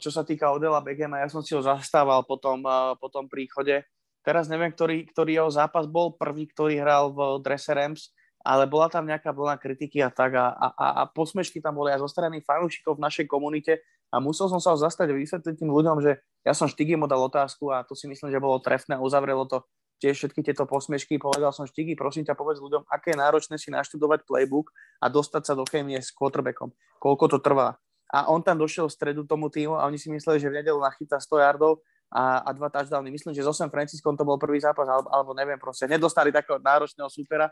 čo 0.02 0.10
sa 0.10 0.26
týka 0.26 0.50
Odela 0.50 0.82
Begema, 0.82 1.22
ja 1.22 1.30
som 1.30 1.46
si 1.46 1.54
ho 1.54 1.62
zastával 1.62 2.26
po 2.26 2.36
tom, 2.42 2.66
po 2.98 3.06
tom 3.06 3.30
príchode. 3.30 3.86
Teraz 4.22 4.46
neviem, 4.46 4.70
ktorý, 4.70 5.06
ktorý 5.10 5.30
jeho 5.42 5.50
zápas 5.50 5.86
bol 5.86 6.14
prvý, 6.14 6.46
ktorý 6.50 6.78
hral 6.78 7.10
v 7.14 7.42
drese 7.42 7.74
Rams, 7.74 8.10
ale 8.42 8.66
bola 8.66 8.90
tam 8.90 9.06
nejaká 9.06 9.30
vlna 9.30 9.58
kritiky 9.58 10.02
a 10.02 10.10
tak 10.10 10.34
a, 10.34 10.50
a, 10.50 10.66
a 10.74 11.02
posmešky 11.10 11.62
tam 11.62 11.78
boli 11.78 11.94
aj 11.94 12.02
zo 12.02 12.10
strany 12.10 12.42
fanúšikov 12.42 12.98
v 12.98 13.04
našej 13.06 13.26
komunite 13.30 13.82
a 14.10 14.18
musel 14.18 14.50
som 14.50 14.58
sa 14.58 14.74
ho 14.74 14.78
zastať 14.78 15.08
a 15.08 15.18
vysvetliť 15.18 15.54
tým 15.62 15.70
ľuďom, 15.70 16.02
že 16.02 16.18
ja 16.42 16.52
som 16.52 16.66
Štigy 16.66 16.98
mu 16.98 17.06
dal 17.06 17.22
otázku 17.22 17.70
a 17.70 17.86
to 17.86 17.94
si 17.94 18.10
myslím, 18.10 18.34
že 18.34 18.42
bolo 18.42 18.58
trefné 18.58 18.98
uzavrelo 18.98 19.46
to 19.46 19.62
tiež 20.02 20.18
všetky 20.18 20.42
tieto 20.42 20.66
posmešky. 20.66 21.22
Povedal 21.22 21.54
som 21.54 21.64
Štigy, 21.64 21.94
prosím 21.94 22.26
ťa 22.26 22.34
povedz 22.34 22.58
ľuďom, 22.58 22.90
aké 22.90 23.14
je 23.14 23.22
náročné 23.22 23.54
si 23.56 23.70
naštudovať 23.70 24.26
playbook 24.26 24.74
a 24.98 25.06
dostať 25.06 25.42
sa 25.46 25.54
do 25.54 25.62
chémie 25.62 26.02
s 26.02 26.10
quarterbackom. 26.10 26.74
Koľko 26.98 27.24
to 27.30 27.38
trvá. 27.38 27.78
A 28.12 28.28
on 28.28 28.44
tam 28.44 28.60
došiel 28.60 28.86
v 28.86 28.92
stredu 28.92 29.24
tomu 29.24 29.48
týmu 29.48 29.80
a 29.80 29.88
oni 29.88 29.96
si 29.96 30.12
mysleli, 30.12 30.36
že 30.36 30.52
v 30.52 30.60
nedelu 30.60 30.76
nachytá 30.76 31.16
100 31.16 31.32
yardov 31.40 31.80
a, 32.12 32.44
a 32.44 32.50
dva 32.52 32.68
touchdowny. 32.68 33.08
Myslím, 33.08 33.32
že 33.32 33.40
so 33.40 33.56
San 33.56 33.72
Franciscom 33.72 34.12
to 34.12 34.28
bol 34.28 34.36
prvý 34.36 34.60
zápas, 34.60 34.84
alebo, 34.84 35.08
alebo 35.08 35.30
neviem, 35.32 35.56
proste 35.56 35.88
nedostali 35.88 36.28
takého 36.28 36.60
náročného 36.60 37.08
supera 37.08 37.48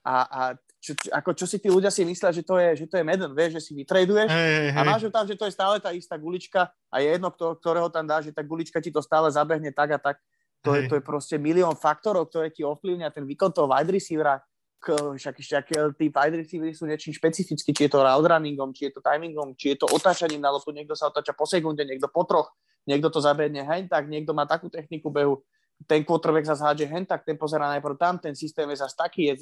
a, 0.00 0.16
a 0.24 0.40
čo, 0.80 0.96
čo, 0.96 1.12
ako, 1.12 1.36
čo 1.36 1.44
si 1.44 1.60
tí 1.60 1.68
ľudia 1.68 1.92
si 1.92 2.08
myslia, 2.08 2.32
že 2.32 2.40
to 2.40 2.56
je, 2.56 2.84
že 2.84 2.86
to 2.88 2.96
je 2.96 3.04
Madden, 3.04 3.36
vieš, 3.36 3.60
že 3.60 3.62
si 3.68 3.72
vytraduješ 3.76 4.32
hey, 4.32 4.72
hey, 4.72 4.80
a 4.80 4.80
máš 4.80 5.04
tam, 5.12 5.28
že 5.28 5.36
to 5.36 5.44
je 5.44 5.52
stále 5.52 5.76
tá 5.76 5.92
istá 5.92 6.16
gulička 6.16 6.72
a 6.88 7.04
je 7.04 7.12
jedno, 7.12 7.28
kto, 7.28 7.60
ktorého 7.60 7.92
tam 7.92 8.08
dá, 8.08 8.24
že 8.24 8.32
tá 8.32 8.40
gulička 8.40 8.80
ti 8.80 8.88
to 8.88 9.04
stále 9.04 9.28
zabehne 9.28 9.68
tak 9.76 9.92
a 9.92 9.98
tak. 10.00 10.16
To, 10.64 10.72
hey. 10.72 10.88
je, 10.88 10.92
to 10.92 10.94
je 10.96 11.04
proste 11.04 11.36
milión 11.36 11.76
faktorov, 11.76 12.32
ktoré 12.32 12.48
ti 12.48 12.64
ovplyvňa 12.64 13.12
ten 13.12 13.28
výkon 13.28 13.52
toho 13.52 13.68
wide 13.68 13.92
receivera. 13.92 14.40
Však 14.80 15.36
ešte 15.36 15.54
aké 15.60 15.76
tí 15.92 16.08
wide 16.08 16.40
receivery 16.40 16.72
sú 16.72 16.88
niečím 16.88 17.12
špecificky, 17.12 17.70
či 17.76 17.82
je 17.84 17.90
to 17.92 18.00
route 18.00 18.24
runningom, 18.24 18.72
či 18.72 18.88
je 18.88 18.96
to 18.96 19.04
timingom, 19.04 19.52
či 19.52 19.76
je 19.76 19.84
to 19.84 19.86
otáčaním 19.92 20.40
na 20.40 20.48
loptu, 20.48 20.72
niekto 20.72 20.96
sa 20.96 21.12
otáča 21.12 21.36
po 21.36 21.44
sekunde, 21.44 21.84
niekto 21.84 22.08
po 22.08 22.24
troch, 22.24 22.56
niekto 22.88 23.12
to 23.12 23.20
zabehne 23.20 23.60
hen 23.60 23.92
tak, 23.92 24.08
niekto 24.08 24.32
má 24.32 24.48
takú 24.48 24.72
techniku 24.72 25.12
behu, 25.12 25.44
ten 25.84 26.00
quarterback 26.00 26.48
sa 26.48 26.56
zhádže 26.56 26.88
hen 26.88 27.04
tak, 27.04 27.28
ten 27.28 27.36
pozera 27.36 27.68
najprv 27.76 27.96
tam, 28.00 28.16
ten 28.16 28.32
systém 28.32 28.64
je 28.72 28.80
zase 28.80 28.96
taký, 28.96 29.22
je, 29.28 29.34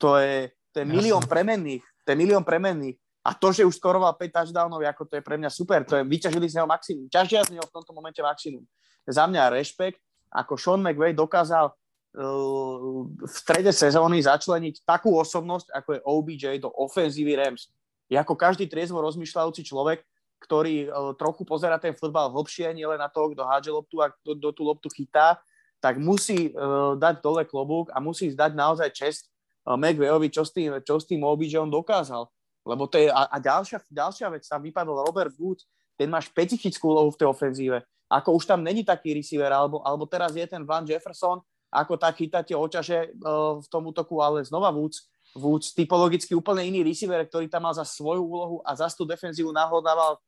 to 0.00 0.16
je, 0.16 0.48
to 0.72 0.80
je 0.80 0.86
milión 0.88 1.20
premenných, 1.20 1.84
to 2.04 2.08
je 2.12 2.16
milión 2.16 2.44
premenných. 2.44 2.96
A 3.22 3.38
to, 3.38 3.54
že 3.54 3.62
už 3.62 3.78
skoroval 3.78 4.18
5 4.18 4.34
touchdownov, 4.34 4.82
ako 4.82 5.06
to 5.06 5.14
je 5.20 5.22
pre 5.22 5.38
mňa 5.38 5.46
super, 5.46 5.86
to 5.86 5.94
je, 5.94 6.02
vyťažili 6.02 6.50
z 6.50 6.58
neho 6.58 6.66
maximum. 6.66 7.06
Ťažia 7.06 7.46
z 7.46 7.54
neho 7.54 7.62
v 7.62 7.70
tomto 7.70 7.94
momente 7.94 8.18
maximum. 8.18 8.66
Za 9.06 9.30
mňa 9.30 9.54
rešpekt, 9.54 10.02
ako 10.34 10.58
Sean 10.58 10.82
McVay 10.82 11.14
dokázal 11.14 11.70
v 12.12 13.32
strede 13.32 13.72
sezóny 13.72 14.20
začleniť 14.20 14.84
takú 14.84 15.16
osobnosť, 15.16 15.72
ako 15.72 15.88
je 15.96 16.00
OBJ 16.04 16.44
do 16.60 16.68
ofenzívy 16.68 17.40
Rams. 17.40 17.72
Je 18.12 18.20
ako 18.20 18.36
každý 18.36 18.68
triezvo 18.68 19.00
rozmýšľajúci 19.00 19.64
človek, 19.64 20.04
ktorý 20.44 20.90
uh, 20.90 21.16
trochu 21.16 21.46
pozera 21.48 21.80
ten 21.80 21.96
futbal 21.96 22.28
hlbšie, 22.28 22.74
nielen 22.76 23.00
na 23.00 23.08
toho, 23.08 23.32
kto 23.32 23.46
hádže 23.46 23.70
loptu 23.72 23.96
a 24.04 24.12
kto, 24.12 24.36
kto 24.36 24.48
tú 24.52 24.62
loptu 24.66 24.88
chytá, 24.92 25.40
tak 25.80 25.96
musí 25.96 26.52
uh, 26.52 26.98
dať 26.98 27.24
dole 27.24 27.48
klobúk 27.48 27.88
a 27.94 28.02
musí 28.02 28.28
zdať 28.28 28.52
naozaj 28.52 28.90
čest 28.92 29.32
McVeyovi, 29.62 30.28
čo 30.28 30.42
s 30.42 30.50
tým, 30.50 30.82
čo 30.82 30.98
s 30.98 31.06
tým 31.06 31.22
on 31.22 31.70
dokázal. 31.70 32.26
Lebo 32.66 32.86
to 32.90 32.98
je, 32.98 33.10
a, 33.10 33.30
a 33.30 33.36
ďalšia, 33.38 33.82
ďalšia 33.90 34.26
vec, 34.30 34.42
tam 34.46 34.62
vypadol 34.62 35.06
Robert 35.06 35.34
Wood, 35.38 35.62
ten 35.98 36.10
má 36.10 36.18
špecifickú 36.18 36.90
úlohu 36.90 37.10
v 37.14 37.18
tej 37.22 37.28
ofenzíve. 37.30 37.78
Ako 38.10 38.36
už 38.38 38.44
tam 38.44 38.60
není 38.60 38.82
taký 38.82 39.14
receiver, 39.14 39.50
alebo, 39.50 39.80
alebo 39.86 40.04
teraz 40.04 40.34
je 40.34 40.44
ten 40.46 40.62
Van 40.66 40.84
Jefferson, 40.84 41.40
ako 41.72 41.96
tak 41.96 42.20
chytáte 42.20 42.52
oťaže 42.52 43.16
uh, 43.24 43.56
v 43.64 43.66
tom 43.72 43.88
útoku, 43.88 44.20
ale 44.20 44.44
znova 44.44 44.68
Woods, 44.68 45.08
Woods 45.32 45.72
typologicky 45.72 46.36
úplne 46.36 46.68
iný 46.68 46.84
receiver, 46.84 47.24
ktorý 47.24 47.48
tam 47.48 47.64
mal 47.64 47.72
za 47.72 47.88
svoju 47.88 48.20
úlohu 48.20 48.56
a 48.60 48.76
za 48.76 48.92
tú 48.92 49.08
defenzívu 49.08 49.48
nahlodával, 49.48 50.20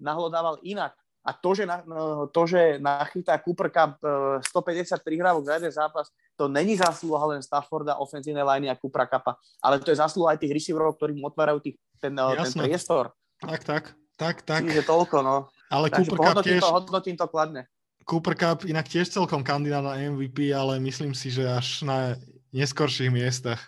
nahlodával 0.00 0.56
inak. 0.64 0.96
A 1.28 1.36
to, 1.36 1.52
že, 1.52 1.68
na, 1.68 1.84
no, 1.84 2.24
to, 2.32 2.48
že 2.48 2.80
nachytá 2.80 3.36
Cooper 3.36 3.68
Cup 3.68 4.00
150 4.00 4.48
e, 4.48 5.04
prihrávok 5.04 5.44
za 5.44 5.60
jeden 5.60 5.68
zápas, 5.68 6.08
to 6.40 6.48
není 6.48 6.72
zásluha 6.72 7.20
len 7.36 7.44
Stafforda, 7.44 8.00
ofenzívnej 8.00 8.40
liney 8.40 8.72
a 8.72 8.78
Coopera 8.80 9.04
Cupa, 9.04 9.36
ale 9.60 9.76
to 9.76 9.92
je 9.92 10.00
zásluha 10.00 10.32
aj 10.32 10.40
tých 10.40 10.56
receiverov, 10.56 10.96
ktorí 10.96 11.20
mu 11.20 11.28
otvárajú 11.28 11.60
tých, 11.60 11.76
ten, 12.00 12.16
ten 12.16 12.52
priestor. 12.56 13.12
Tak, 13.44 13.60
tak, 13.60 13.84
tak, 14.16 14.40
tak. 14.40 14.64
Čiže 14.64 14.88
toľko, 14.88 15.20
no. 15.20 15.52
Ale 15.68 15.92
Takže 15.92 16.08
Cooper 16.08 16.32
Cup 16.32 16.36
tiež... 16.48 16.60
To, 16.64 16.72
hodnotím 16.72 17.16
to 17.20 17.26
kladne. 17.28 17.68
Cooper 18.08 18.32
Cup 18.32 18.64
inak 18.64 18.88
tiež 18.88 19.12
celkom 19.12 19.44
kandidát 19.44 19.84
na 19.84 20.00
MVP, 20.00 20.48
ale 20.56 20.80
myslím 20.80 21.12
si, 21.12 21.28
že 21.28 21.44
až 21.44 21.84
na 21.84 22.16
neskorších 22.56 23.12
miestach. 23.12 23.60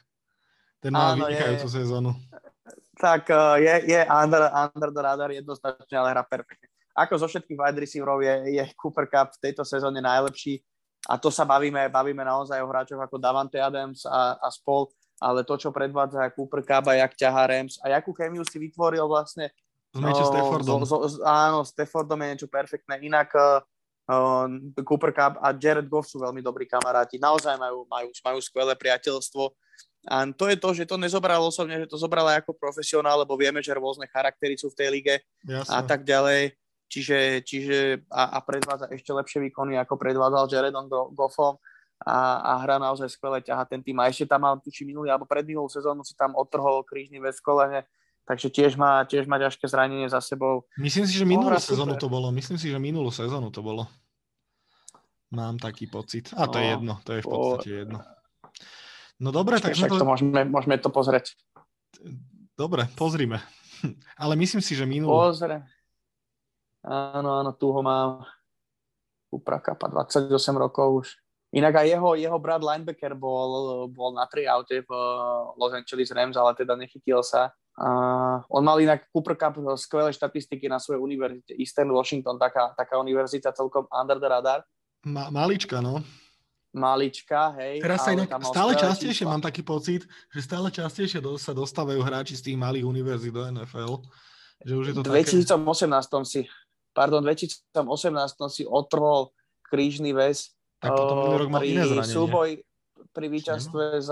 Ten 0.80 0.96
má 0.96 1.12
Áno, 1.12 1.28
vynikajúcu 1.28 1.68
je, 1.68 1.76
sezónu. 1.76 2.10
Tak 2.96 3.28
e, 3.28 3.68
je, 3.68 3.74
je 3.92 4.00
under, 4.08 4.48
under 4.72 4.88
the 4.88 5.02
radar 5.04 5.28
jednoznačne, 5.28 5.96
ale 6.00 6.16
hra 6.16 6.24
perfektne 6.24 6.70
ako 7.00 7.14
zo 7.16 7.26
všetkých 7.30 7.58
wide 7.58 7.80
receiverov 7.80 8.20
je, 8.20 8.60
je 8.60 8.62
Cooper 8.76 9.06
Cup 9.06 9.32
v 9.32 9.42
tejto 9.50 9.62
sezóne 9.64 10.02
najlepší 10.02 10.60
a 11.08 11.16
to 11.16 11.32
sa 11.32 11.48
bavíme, 11.48 11.88
bavíme 11.88 12.20
naozaj 12.20 12.60
o 12.60 12.68
hráčoch 12.68 13.00
ako 13.00 13.16
Davante 13.16 13.56
Adams 13.56 14.04
a, 14.04 14.36
a 14.36 14.48
spol, 14.52 14.92
ale 15.16 15.46
to, 15.46 15.56
čo 15.56 15.72
predvádza 15.72 16.28
Cooper 16.36 16.60
Cup 16.60 16.92
a 16.92 17.00
jak 17.00 17.16
ťahá 17.16 17.48
Rams 17.48 17.80
a 17.80 17.96
jakú 17.96 18.12
chemiu 18.12 18.44
si 18.44 18.60
vytvoril 18.60 19.06
vlastne 19.08 19.48
s 19.90 19.98
no, 19.98 20.12
Staffordom. 20.12 20.86
Z, 20.86 20.92
z, 20.92 21.14
áno, 21.24 21.64
Staffordom 21.66 22.20
je 22.22 22.28
niečo 22.30 22.48
perfektné. 22.52 23.02
Inak 23.02 23.34
uh, 23.34 23.64
Cooper 24.82 25.12
Cup 25.14 25.38
a 25.38 25.54
Jared 25.54 25.86
Goff 25.86 26.10
sú 26.10 26.18
veľmi 26.18 26.42
dobrí 26.42 26.66
kamaráti. 26.66 27.20
Naozaj 27.20 27.54
majú, 27.60 27.86
majú, 27.86 28.08
majú 28.10 28.38
skvelé 28.42 28.74
priateľstvo. 28.74 29.52
A 30.08 30.24
to 30.32 30.48
je 30.48 30.56
to, 30.56 30.72
že 30.72 30.88
to 30.88 30.96
nezobral 30.96 31.44
osobne, 31.44 31.76
že 31.76 31.90
to 31.90 32.00
zobral 32.00 32.24
aj 32.26 32.42
ako 32.42 32.56
profesionál, 32.56 33.20
lebo 33.20 33.36
vieme, 33.36 33.60
že 33.60 33.76
rôzne 33.76 34.08
charaktery 34.08 34.56
sú 34.56 34.72
v 34.72 34.78
tej 34.80 34.88
lige 34.88 35.14
Jasne. 35.44 35.76
a 35.76 35.80
tak 35.84 36.08
ďalej 36.08 36.56
čiže, 36.90 37.18
čiže 37.46 37.78
a, 38.10 38.36
a 38.36 38.38
predvádza 38.42 38.90
ešte 38.90 39.14
lepšie 39.14 39.38
výkony, 39.46 39.78
ako 39.78 39.94
predvádzal 39.94 40.50
Jaredon 40.50 40.90
Goffom 41.14 41.56
a, 42.02 42.42
a 42.42 42.52
hra 42.66 42.82
naozaj 42.82 43.14
skvelé 43.14 43.38
ťaha 43.46 43.64
ten 43.70 43.80
tým. 43.80 43.94
A 44.02 44.10
ešte 44.10 44.26
tam 44.26 44.42
mal, 44.42 44.58
tuši 44.58 44.82
minulý 44.82 45.14
alebo 45.14 45.30
predminulú 45.30 45.70
sezónu 45.70 46.02
si 46.02 46.18
tam 46.18 46.34
odtrhol 46.34 46.82
krížny 46.82 47.22
vec 47.22 47.38
v 47.38 47.46
kolene, 47.46 47.80
takže 48.28 48.48
tiež 48.50 48.76
má, 48.76 49.04
tiež 49.04 49.26
má 49.26 49.38
ťažké 49.38 49.66
zranenie 49.66 50.08
za 50.08 50.20
sebou. 50.20 50.66
Myslím 50.78 51.06
si, 51.06 51.14
že 51.18 51.26
minulú 51.26 51.56
sezónu 51.58 51.94
to 51.98 52.06
bolo. 52.06 52.30
Myslím 52.30 52.58
si, 52.58 52.70
že 52.70 52.78
minulú 52.78 53.10
sezónu 53.10 53.50
to 53.50 53.60
bolo. 53.60 53.86
Mám 55.30 55.62
taký 55.62 55.86
pocit. 55.86 56.34
A 56.34 56.50
to 56.50 56.58
no, 56.58 56.62
je 56.62 56.66
jedno, 56.74 56.94
to 57.06 57.10
je 57.14 57.20
v 57.22 57.26
podstate 57.26 57.70
po... 57.70 57.78
jedno. 57.86 57.98
No 59.20 59.28
dobre, 59.30 59.60
tak 59.62 59.76
to... 59.76 59.86
to 59.86 60.06
môžeme, 60.08 60.48
môžeme 60.48 60.80
to 60.80 60.90
pozrieť. 60.90 61.36
Dobre, 62.56 62.88
pozrime. 62.96 63.38
Ale 64.22 64.34
myslím 64.36 64.60
si, 64.64 64.74
že 64.74 64.88
minulý... 64.88 65.12
Pozre. 65.12 65.64
Áno, 66.80 67.36
áno, 67.36 67.52
tu 67.54 67.68
ho 67.70 67.80
mám. 67.84 68.24
Uprakapa, 69.30 69.86
28 69.86 70.32
rokov 70.58 70.88
už. 71.04 71.08
Inak 71.50 71.82
aj 71.82 71.86
jeho, 71.86 72.10
jeho 72.14 72.38
brat 72.38 72.62
linebacker 72.62 73.14
bol, 73.18 73.86
bol 73.90 74.14
na 74.14 74.26
tryoute 74.26 74.86
v 74.86 74.90
Los 75.58 75.74
Angeles 75.74 76.10
Rams, 76.14 76.38
ale 76.38 76.54
teda 76.54 76.78
nechytil 76.78 77.22
sa. 77.26 77.50
Uh, 77.78 78.44
on 78.52 78.66
mal 78.66 78.76
inak 78.76 79.08
Cooper 79.08 79.38
Cup 79.38 79.56
skvelé 79.78 80.12
štatistiky 80.12 80.68
na 80.68 80.76
svojej 80.76 81.00
univerzite. 81.00 81.56
Eastern 81.56 81.88
Washington, 81.94 82.36
taká, 82.36 82.74
taká 82.76 83.00
univerzita 83.00 83.54
celkom 83.56 83.88
under 83.88 84.20
the 84.20 84.28
radar. 84.28 84.60
Ma, 85.06 85.32
malička, 85.32 85.80
no. 85.80 86.04
Malička, 86.70 87.56
hej. 87.58 87.82
Teraz 87.82 88.06
sa 88.06 88.14
inak 88.14 88.30
stále 88.46 88.78
častejšie, 88.78 89.26
čísla. 89.26 89.32
mám 89.34 89.42
taký 89.42 89.64
pocit, 89.66 90.06
že 90.30 90.38
stále 90.44 90.70
častejšie 90.70 91.18
do, 91.18 91.34
sa 91.34 91.50
dostávajú 91.50 91.98
hráči 91.98 92.38
z 92.38 92.52
tých 92.52 92.58
malých 92.60 92.86
univerzít 92.86 93.34
do 93.34 93.42
NFL. 93.42 93.92
Že 94.62 94.74
už 94.76 94.84
je 94.86 94.94
to 94.94 95.02
2018 95.02 95.50
také... 95.50 96.26
si, 96.28 96.40
pardon, 96.92 97.24
2018 97.24 97.74
si 98.52 98.62
otrhol 98.68 99.32
krížny 99.66 100.12
väz. 100.12 100.52
Tak 100.78 100.94
potom 100.94 101.16
uh, 101.16 101.40
rok 101.42 101.48
mal 101.50 101.64
iné 101.64 101.82
zranenie. 101.82 102.12
Súboj 102.12 102.48
pri 103.10 103.26
víťazstve 103.26 103.84
z 104.04 104.10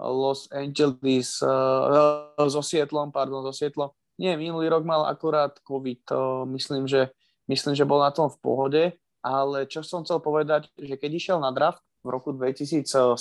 Los 0.00 0.48
Angeles, 0.52 1.42
uh, 1.44 2.48
so 2.48 2.64
Sietlom, 2.64 3.12
pardon, 3.12 3.44
so 3.44 3.52
Sietlom. 3.52 3.92
Nie, 4.20 4.36
minulý 4.36 4.68
rok 4.68 4.84
mal 4.84 5.08
akurát 5.08 5.56
COVID. 5.64 6.02
Uh, 6.12 6.44
myslím, 6.52 6.88
že, 6.88 7.10
myslím, 7.48 7.74
že 7.74 7.88
bol 7.88 8.00
na 8.00 8.12
tom 8.12 8.28
v 8.28 8.38
pohode 8.38 8.84
ale 9.22 9.70
čo 9.70 9.86
som 9.86 10.02
chcel 10.02 10.18
povedať, 10.18 10.68
že 10.74 10.98
keď 10.98 11.10
išiel 11.14 11.38
na 11.38 11.54
draft 11.54 11.80
v 12.02 12.10
roku 12.10 12.34
2017, 12.34 13.14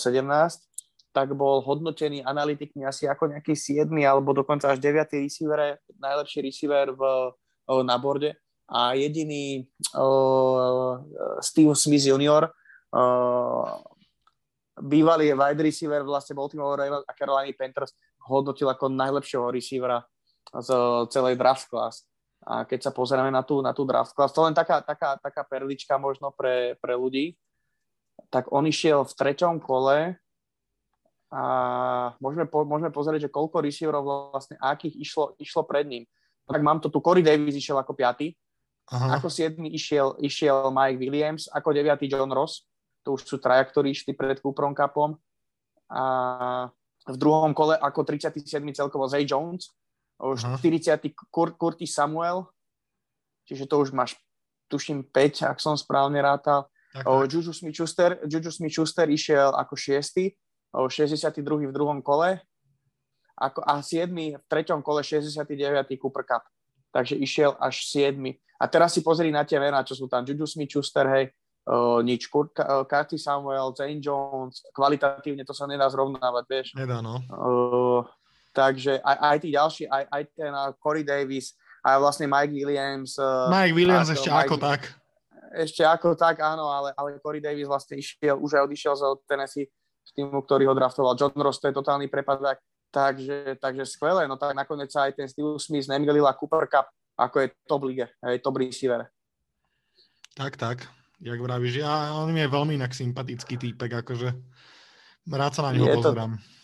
tak 1.14 1.28
bol 1.38 1.62
hodnotený 1.62 2.26
analytikmi 2.26 2.82
asi 2.82 3.06
ako 3.06 3.30
nejaký 3.30 3.54
7 3.54 3.86
alebo 4.02 4.34
dokonca 4.34 4.74
až 4.74 4.82
9 4.82 5.22
receiver, 5.22 5.78
najlepší 6.02 6.40
receiver 6.42 6.90
v, 6.90 7.02
na 7.86 7.96
borde 8.02 8.34
a 8.66 8.98
jediný 8.98 9.68
uh, 9.94 10.98
Steve 11.44 11.76
Smith 11.78 12.08
Jr., 12.08 12.50
uh, 12.50 13.78
bývalý 14.80 15.36
wide 15.36 15.60
receiver 15.60 16.02
vlastne 16.08 16.38
Baltimore 16.38 16.80
Ravens 16.80 17.04
a 17.04 17.14
Carolina 17.18 17.52
Panthers 17.58 17.92
hodnotil 18.24 18.72
ako 18.72 18.88
najlepšieho 18.88 19.52
receivera 19.52 20.00
z 20.52 20.70
celej 21.12 21.36
draft 21.36 21.68
class. 21.68 22.08
A 22.42 22.66
keď 22.66 22.90
sa 22.90 22.92
pozrieme 22.92 23.30
na 23.30 23.46
tú, 23.46 23.62
na 23.62 23.76
tú 23.76 23.86
draft 23.86 24.18
class, 24.18 24.34
to 24.34 24.42
len 24.42 24.56
taká, 24.56 24.82
taká, 24.82 25.20
taká 25.22 25.46
perlička 25.46 26.00
možno 26.02 26.34
pre, 26.34 26.74
pre 26.82 26.98
ľudí, 26.98 27.38
tak 28.34 28.50
on 28.50 28.66
išiel 28.66 29.06
v 29.06 29.14
treťom 29.14 29.62
kole 29.62 30.18
a 31.32 31.44
môžeme, 32.20 32.44
po, 32.50 32.68
môžeme 32.68 32.92
pozrieť, 32.92 33.30
že 33.30 33.34
koľko 33.34 33.64
receiverov 33.64 34.34
vlastne, 34.36 34.58
akých 34.60 35.00
išlo, 35.00 35.26
išlo 35.40 35.64
pred 35.64 35.88
ním. 35.88 36.04
Tak 36.50 36.60
mám 36.60 36.82
to 36.84 36.92
tu, 36.92 37.00
Corey 37.00 37.24
Davis 37.24 37.56
išiel 37.56 37.80
ako 37.80 37.96
piatý, 37.96 38.36
Aha. 38.92 39.22
ako 39.22 39.32
siedmy 39.32 39.72
išiel, 39.72 40.20
išiel 40.20 40.68
Mike 40.74 41.00
Williams, 41.00 41.48
ako 41.48 41.72
deviatý 41.72 42.12
John 42.12 42.34
Ross, 42.34 42.68
to 43.02 43.18
už 43.18 43.22
sú 43.26 43.38
traja, 43.42 43.66
ktorí 43.66 43.94
išli 43.94 44.14
pred 44.14 44.38
Cooperom 44.40 44.78
Cupom. 44.78 45.18
A 45.92 46.04
v 47.06 47.18
druhom 47.18 47.52
kole 47.52 47.76
ako 47.76 48.06
37. 48.06 48.62
celkovo 48.72 49.10
Zay 49.10 49.26
Jones, 49.26 49.74
už 50.22 50.46
uh-huh. 50.46 50.62
40. 50.62 51.02
Kur, 51.34 51.58
Curtis 51.58 51.98
Samuel, 51.98 52.46
čiže 53.50 53.66
to 53.66 53.82
už 53.82 53.90
máš, 53.92 54.16
tuším, 54.70 55.02
5, 55.10 55.50
ak 55.50 55.58
som 55.58 55.74
správne 55.74 56.22
rátal. 56.22 56.70
O, 57.08 57.24
Juju 57.26 57.56
Smith-Schuster, 57.56 58.22
Juju 58.28 58.52
Smith-Schuster 58.52 59.08
išiel 59.10 59.56
ako 59.56 59.74
6. 59.74 60.38
O, 60.78 60.88
62. 60.88 61.42
v 61.42 61.74
druhom 61.74 62.00
kole 62.04 62.40
ako, 63.42 63.66
a 63.66 63.82
7. 63.82 64.12
v 64.14 64.46
treťom 64.46 64.86
kole 64.86 65.02
69. 65.02 65.50
Cooper 65.98 66.24
Cup. 66.28 66.44
Takže 66.94 67.18
išiel 67.18 67.58
až 67.58 67.88
7. 67.90 68.20
A 68.62 68.70
teraz 68.70 68.94
si 68.94 69.02
pozri 69.02 69.34
na 69.34 69.42
tie 69.42 69.58
mená, 69.58 69.82
čo 69.82 69.98
sú 69.98 70.06
tam. 70.06 70.22
Juju 70.22 70.46
Smith-Schuster, 70.46 71.08
hej, 71.10 71.26
uh, 71.68 72.00
nič. 72.02 72.32
Kurt, 72.32 72.58
uh, 72.62 72.86
Samuel, 73.20 73.76
Zane 73.76 74.02
Jones, 74.02 74.66
kvalitatívne 74.74 75.44
to 75.46 75.54
sa 75.54 75.68
nedá 75.68 75.86
zrovnávať, 75.92 76.44
vieš. 76.50 76.68
Nedá, 76.74 77.04
no. 77.04 77.22
Uh, 77.30 78.02
Takže 78.52 79.00
aj, 79.00 79.18
aj 79.18 79.38
tí 79.40 79.50
ďalší, 79.56 79.84
aj, 79.88 80.04
aj 80.12 80.24
ten 80.36 80.52
uh, 80.52 80.76
Corey 80.76 81.08
Davis, 81.08 81.56
aj 81.88 82.04
vlastne 82.04 82.28
Mike 82.28 82.52
Williams. 82.52 83.16
Uh, 83.16 83.48
Mike 83.48 83.76
Williams 83.76 84.12
ešte 84.12 84.28
Mike, 84.28 84.52
ako 84.52 84.56
tak. 84.60 84.82
Ešte 85.52 85.84
ako 85.88 86.16
tak, 86.20 86.44
áno, 86.44 86.68
ale, 86.68 86.92
ale 87.00 87.20
Corey 87.24 87.40
Davis 87.40 87.68
vlastne 87.68 88.00
išiel, 88.00 88.36
už 88.40 88.60
aj 88.60 88.64
odišiel 88.68 88.94
z 88.96 89.04
Tennessee 89.24 89.68
z 90.04 90.12
týmu, 90.16 90.44
ktorý 90.44 90.68
ho 90.68 90.76
draftoval. 90.76 91.16
John 91.16 91.36
Ross, 91.40 91.64
to 91.64 91.72
je 91.72 91.76
totálny 91.76 92.12
prepadák. 92.12 92.60
Takže, 92.92 93.56
takže 93.64 93.88
skvelé, 93.88 94.28
no 94.28 94.36
tak 94.36 94.52
nakoniec 94.52 94.92
sa 94.92 95.08
aj 95.08 95.16
ten 95.16 95.24
Steve 95.24 95.56
Smith 95.64 95.88
nemilil 95.88 96.28
a 96.28 96.36
Cooper 96.36 96.68
Cup, 96.68 96.92
ako 97.16 97.40
je 97.40 97.48
top 97.64 97.88
lige, 97.88 98.04
je 98.20 98.40
top 98.44 98.60
receiver. 98.60 99.08
Tak, 100.36 100.60
tak, 100.60 100.92
jak 101.22 101.40
vravíš, 101.40 101.86
ja, 101.86 102.18
on 102.18 102.34
mi 102.34 102.42
je 102.42 102.50
veľmi 102.50 102.74
inak 102.82 102.92
sympatický 102.98 103.56
týpek, 103.62 104.02
akože 104.02 104.34
rád 105.30 105.54
sa 105.54 105.70
na 105.70 105.78
neho 105.78 105.94
pozerám. 105.94 106.36
To, 106.36 106.60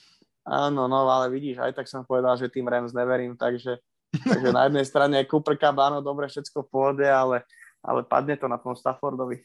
Áno, 0.47 0.87
no, 0.87 1.03
ale 1.11 1.27
vidíš, 1.27 1.59
aj 1.59 1.75
tak 1.75 1.91
som 1.91 2.07
povedal, 2.07 2.39
že 2.39 2.47
tým 2.47 2.71
Rams 2.71 2.95
neverím, 2.95 3.35
takže, 3.35 3.83
takže 4.31 4.55
na 4.55 4.71
jednej 4.71 4.85
strane 4.87 5.27
Cooper 5.27 5.59
Cup, 5.59 5.75
áno, 5.75 5.99
dobre, 5.99 6.31
všetko 6.31 6.63
v 6.63 6.71
pohode, 6.71 7.05
ale, 7.05 7.43
ale 7.83 8.01
padne 8.07 8.39
to 8.39 8.47
na 8.47 8.55
tom 8.55 8.71
Staffordovi. 8.71 9.43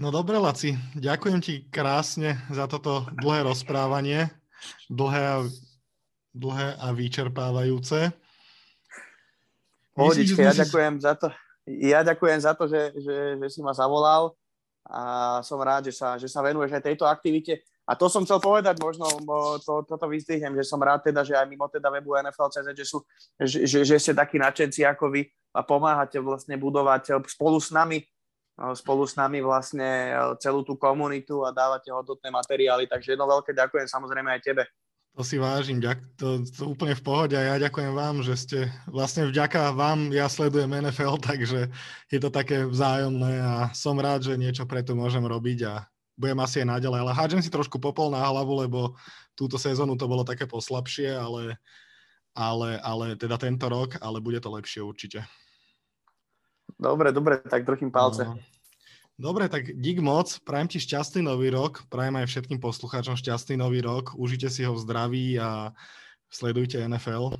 No 0.00 0.08
dobre, 0.12 0.36
Laci, 0.36 0.76
ďakujem 0.96 1.40
ti 1.40 1.54
krásne 1.68 2.40
za 2.52 2.68
toto 2.68 3.04
dlhé 3.20 3.48
rozprávanie, 3.48 4.28
dlhé 4.92 5.22
a, 5.24 5.36
dlhé 6.36 6.68
a 6.76 6.86
vyčerpávajúce. 6.92 8.12
Pohodičke, 9.96 10.40
ja 10.40 10.52
ďakujem 10.52 11.00
za 11.00 11.16
to, 11.16 11.32
ja 11.66 12.00
ďakujem 12.06 12.38
za 12.40 12.54
to, 12.54 12.70
že, 12.70 12.94
že, 12.96 13.16
že 13.42 13.46
si 13.50 13.60
ma 13.60 13.74
zavolal 13.74 14.32
a 14.86 15.38
som 15.42 15.58
rád, 15.58 15.90
že 15.90 15.94
sa, 15.98 16.14
že 16.14 16.30
sa 16.30 16.40
venuješ 16.40 16.78
aj 16.78 16.84
tejto 16.86 17.04
aktivite. 17.04 17.66
A 17.86 17.94
to 17.94 18.10
som 18.10 18.26
chcel 18.26 18.42
povedať, 18.42 18.82
možno 18.82 19.06
to, 19.62 19.86
toto 19.86 20.06
vyzdvihnem, 20.10 20.58
že 20.58 20.66
som 20.66 20.82
rád 20.82 21.06
teda, 21.06 21.22
že 21.22 21.38
aj 21.38 21.46
mimo 21.46 21.70
teda 21.70 21.86
webu 21.86 22.18
NFL.cz, 22.18 22.74
že, 22.74 22.86
sú, 22.86 22.98
že, 23.38 23.62
že, 23.62 23.86
že 23.86 23.96
ste 23.98 24.10
takí 24.14 24.42
nadšenci 24.42 24.82
ako 24.82 25.14
vy 25.14 25.22
a 25.54 25.62
pomáhate 25.62 26.18
vlastne 26.18 26.58
budovať 26.58 27.22
spolu 27.30 27.62
s 27.62 27.70
nami 27.70 28.02
spolu 28.56 29.04
s 29.04 29.12
nami 29.20 29.44
vlastne 29.44 30.16
celú 30.40 30.64
tú 30.64 30.80
komunitu 30.80 31.44
a 31.44 31.52
dávate 31.52 31.92
hodnotné 31.92 32.32
materiály. 32.32 32.88
Takže 32.88 33.12
jedno 33.12 33.28
veľké 33.28 33.52
ďakujem 33.52 33.84
samozrejme 33.84 34.32
aj 34.32 34.40
tebe. 34.40 34.64
To 35.16 35.24
si 35.24 35.40
vážim, 35.40 35.80
ďak, 35.80 35.96
to, 36.20 36.44
to 36.44 36.76
úplne 36.76 36.92
v 36.92 37.00
pohode 37.00 37.32
a 37.32 37.40
ja 37.40 37.56
ďakujem 37.56 37.96
vám, 37.96 38.20
že 38.20 38.36
ste 38.36 38.58
vlastne 38.84 39.24
vďaka 39.24 39.72
vám, 39.72 40.12
ja 40.12 40.28
sledujem 40.28 40.68
NFL, 40.68 41.16
takže 41.32 41.72
je 42.12 42.18
to 42.20 42.28
také 42.28 42.68
vzájomné 42.68 43.40
a 43.40 43.72
som 43.72 43.96
rád, 43.96 44.28
že 44.28 44.36
niečo 44.36 44.68
preto 44.68 44.92
môžem 44.92 45.24
robiť 45.24 45.58
a 45.72 45.88
budem 46.20 46.36
asi 46.44 46.60
aj 46.60 46.68
naďalej, 46.68 47.00
ale 47.00 47.16
hádžem 47.16 47.40
si 47.40 47.48
trošku 47.48 47.80
popol 47.80 48.12
na 48.12 48.20
hlavu, 48.28 48.60
lebo 48.60 48.92
túto 49.32 49.56
sezónu 49.56 49.96
to 49.96 50.04
bolo 50.04 50.20
také 50.20 50.44
poslabšie, 50.44 51.16
ale, 51.16 51.56
ale, 52.36 52.76
ale 52.84 53.16
teda 53.16 53.40
tento 53.40 53.72
rok, 53.72 53.96
ale 54.04 54.20
bude 54.20 54.36
to 54.36 54.52
lepšie 54.52 54.84
určite. 54.84 55.24
Dobre, 56.76 57.08
dobre, 57.08 57.40
tak 57.40 57.64
držím 57.64 57.88
palce. 57.88 58.28
No. 58.28 58.36
Dobre, 59.16 59.48
tak 59.48 59.72
dík 59.80 60.04
moc, 60.04 60.28
prajem 60.44 60.68
ti 60.68 60.76
šťastný 60.76 61.24
nový 61.24 61.48
rok, 61.48 61.88
prajem 61.88 62.20
aj 62.20 62.28
všetkým 62.28 62.60
poslucháčom 62.60 63.16
šťastný 63.16 63.56
nový 63.56 63.80
rok, 63.80 64.12
užite 64.12 64.52
si 64.52 64.60
ho 64.60 64.76
v 64.76 64.82
zdraví 64.84 65.40
a 65.40 65.72
sledujte 66.28 66.76
NFL. 66.76 67.32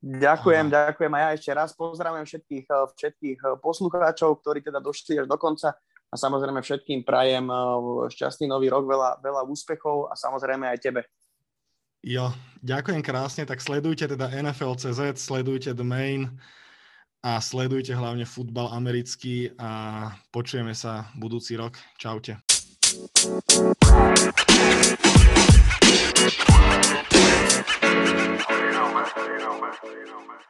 Ďakujem, 0.00 0.66
Aha. 0.72 0.74
ďakujem. 0.88 1.12
A 1.12 1.18
ja 1.20 1.28
ešte 1.36 1.52
raz 1.52 1.76
pozdravujem 1.76 2.24
všetkých, 2.24 2.66
všetkých 2.96 3.38
poslucháčov, 3.60 4.40
ktorí 4.40 4.64
teda 4.64 4.80
došli 4.80 5.20
až 5.20 5.28
do 5.28 5.36
konca. 5.36 5.76
A 6.10 6.14
samozrejme 6.16 6.64
všetkým 6.64 7.04
prajem 7.04 7.52
eh, 7.52 7.58
šťastný 8.08 8.48
nový 8.48 8.72
rok, 8.72 8.88
veľa, 8.88 9.20
veľa 9.20 9.44
úspechov 9.52 10.08
a 10.08 10.16
samozrejme 10.16 10.64
aj 10.64 10.78
tebe. 10.80 11.04
Jo, 12.00 12.32
ďakujem 12.64 13.04
krásne, 13.04 13.44
tak 13.44 13.60
sledujte 13.60 14.08
teda 14.08 14.32
NFL.cz, 14.32 15.20
sledujte 15.20 15.76
The 15.76 15.84
Main 15.84 16.40
a 17.20 17.40
sledujte 17.40 17.92
hlavne 17.92 18.24
futbal 18.24 18.72
americký 18.72 19.52
a 19.60 20.08
počujeme 20.32 20.72
sa 20.72 21.12
budúci 21.20 21.52
rok. 21.52 21.76
Čaute. 22.00 22.40
You 22.40 22.96
know, 28.72 28.88
man. 28.92 29.06
You 29.16 29.38
know, 29.38 29.60
man. 29.60 29.72
You 29.84 30.06
know, 30.08 30.20
man. 30.24 30.40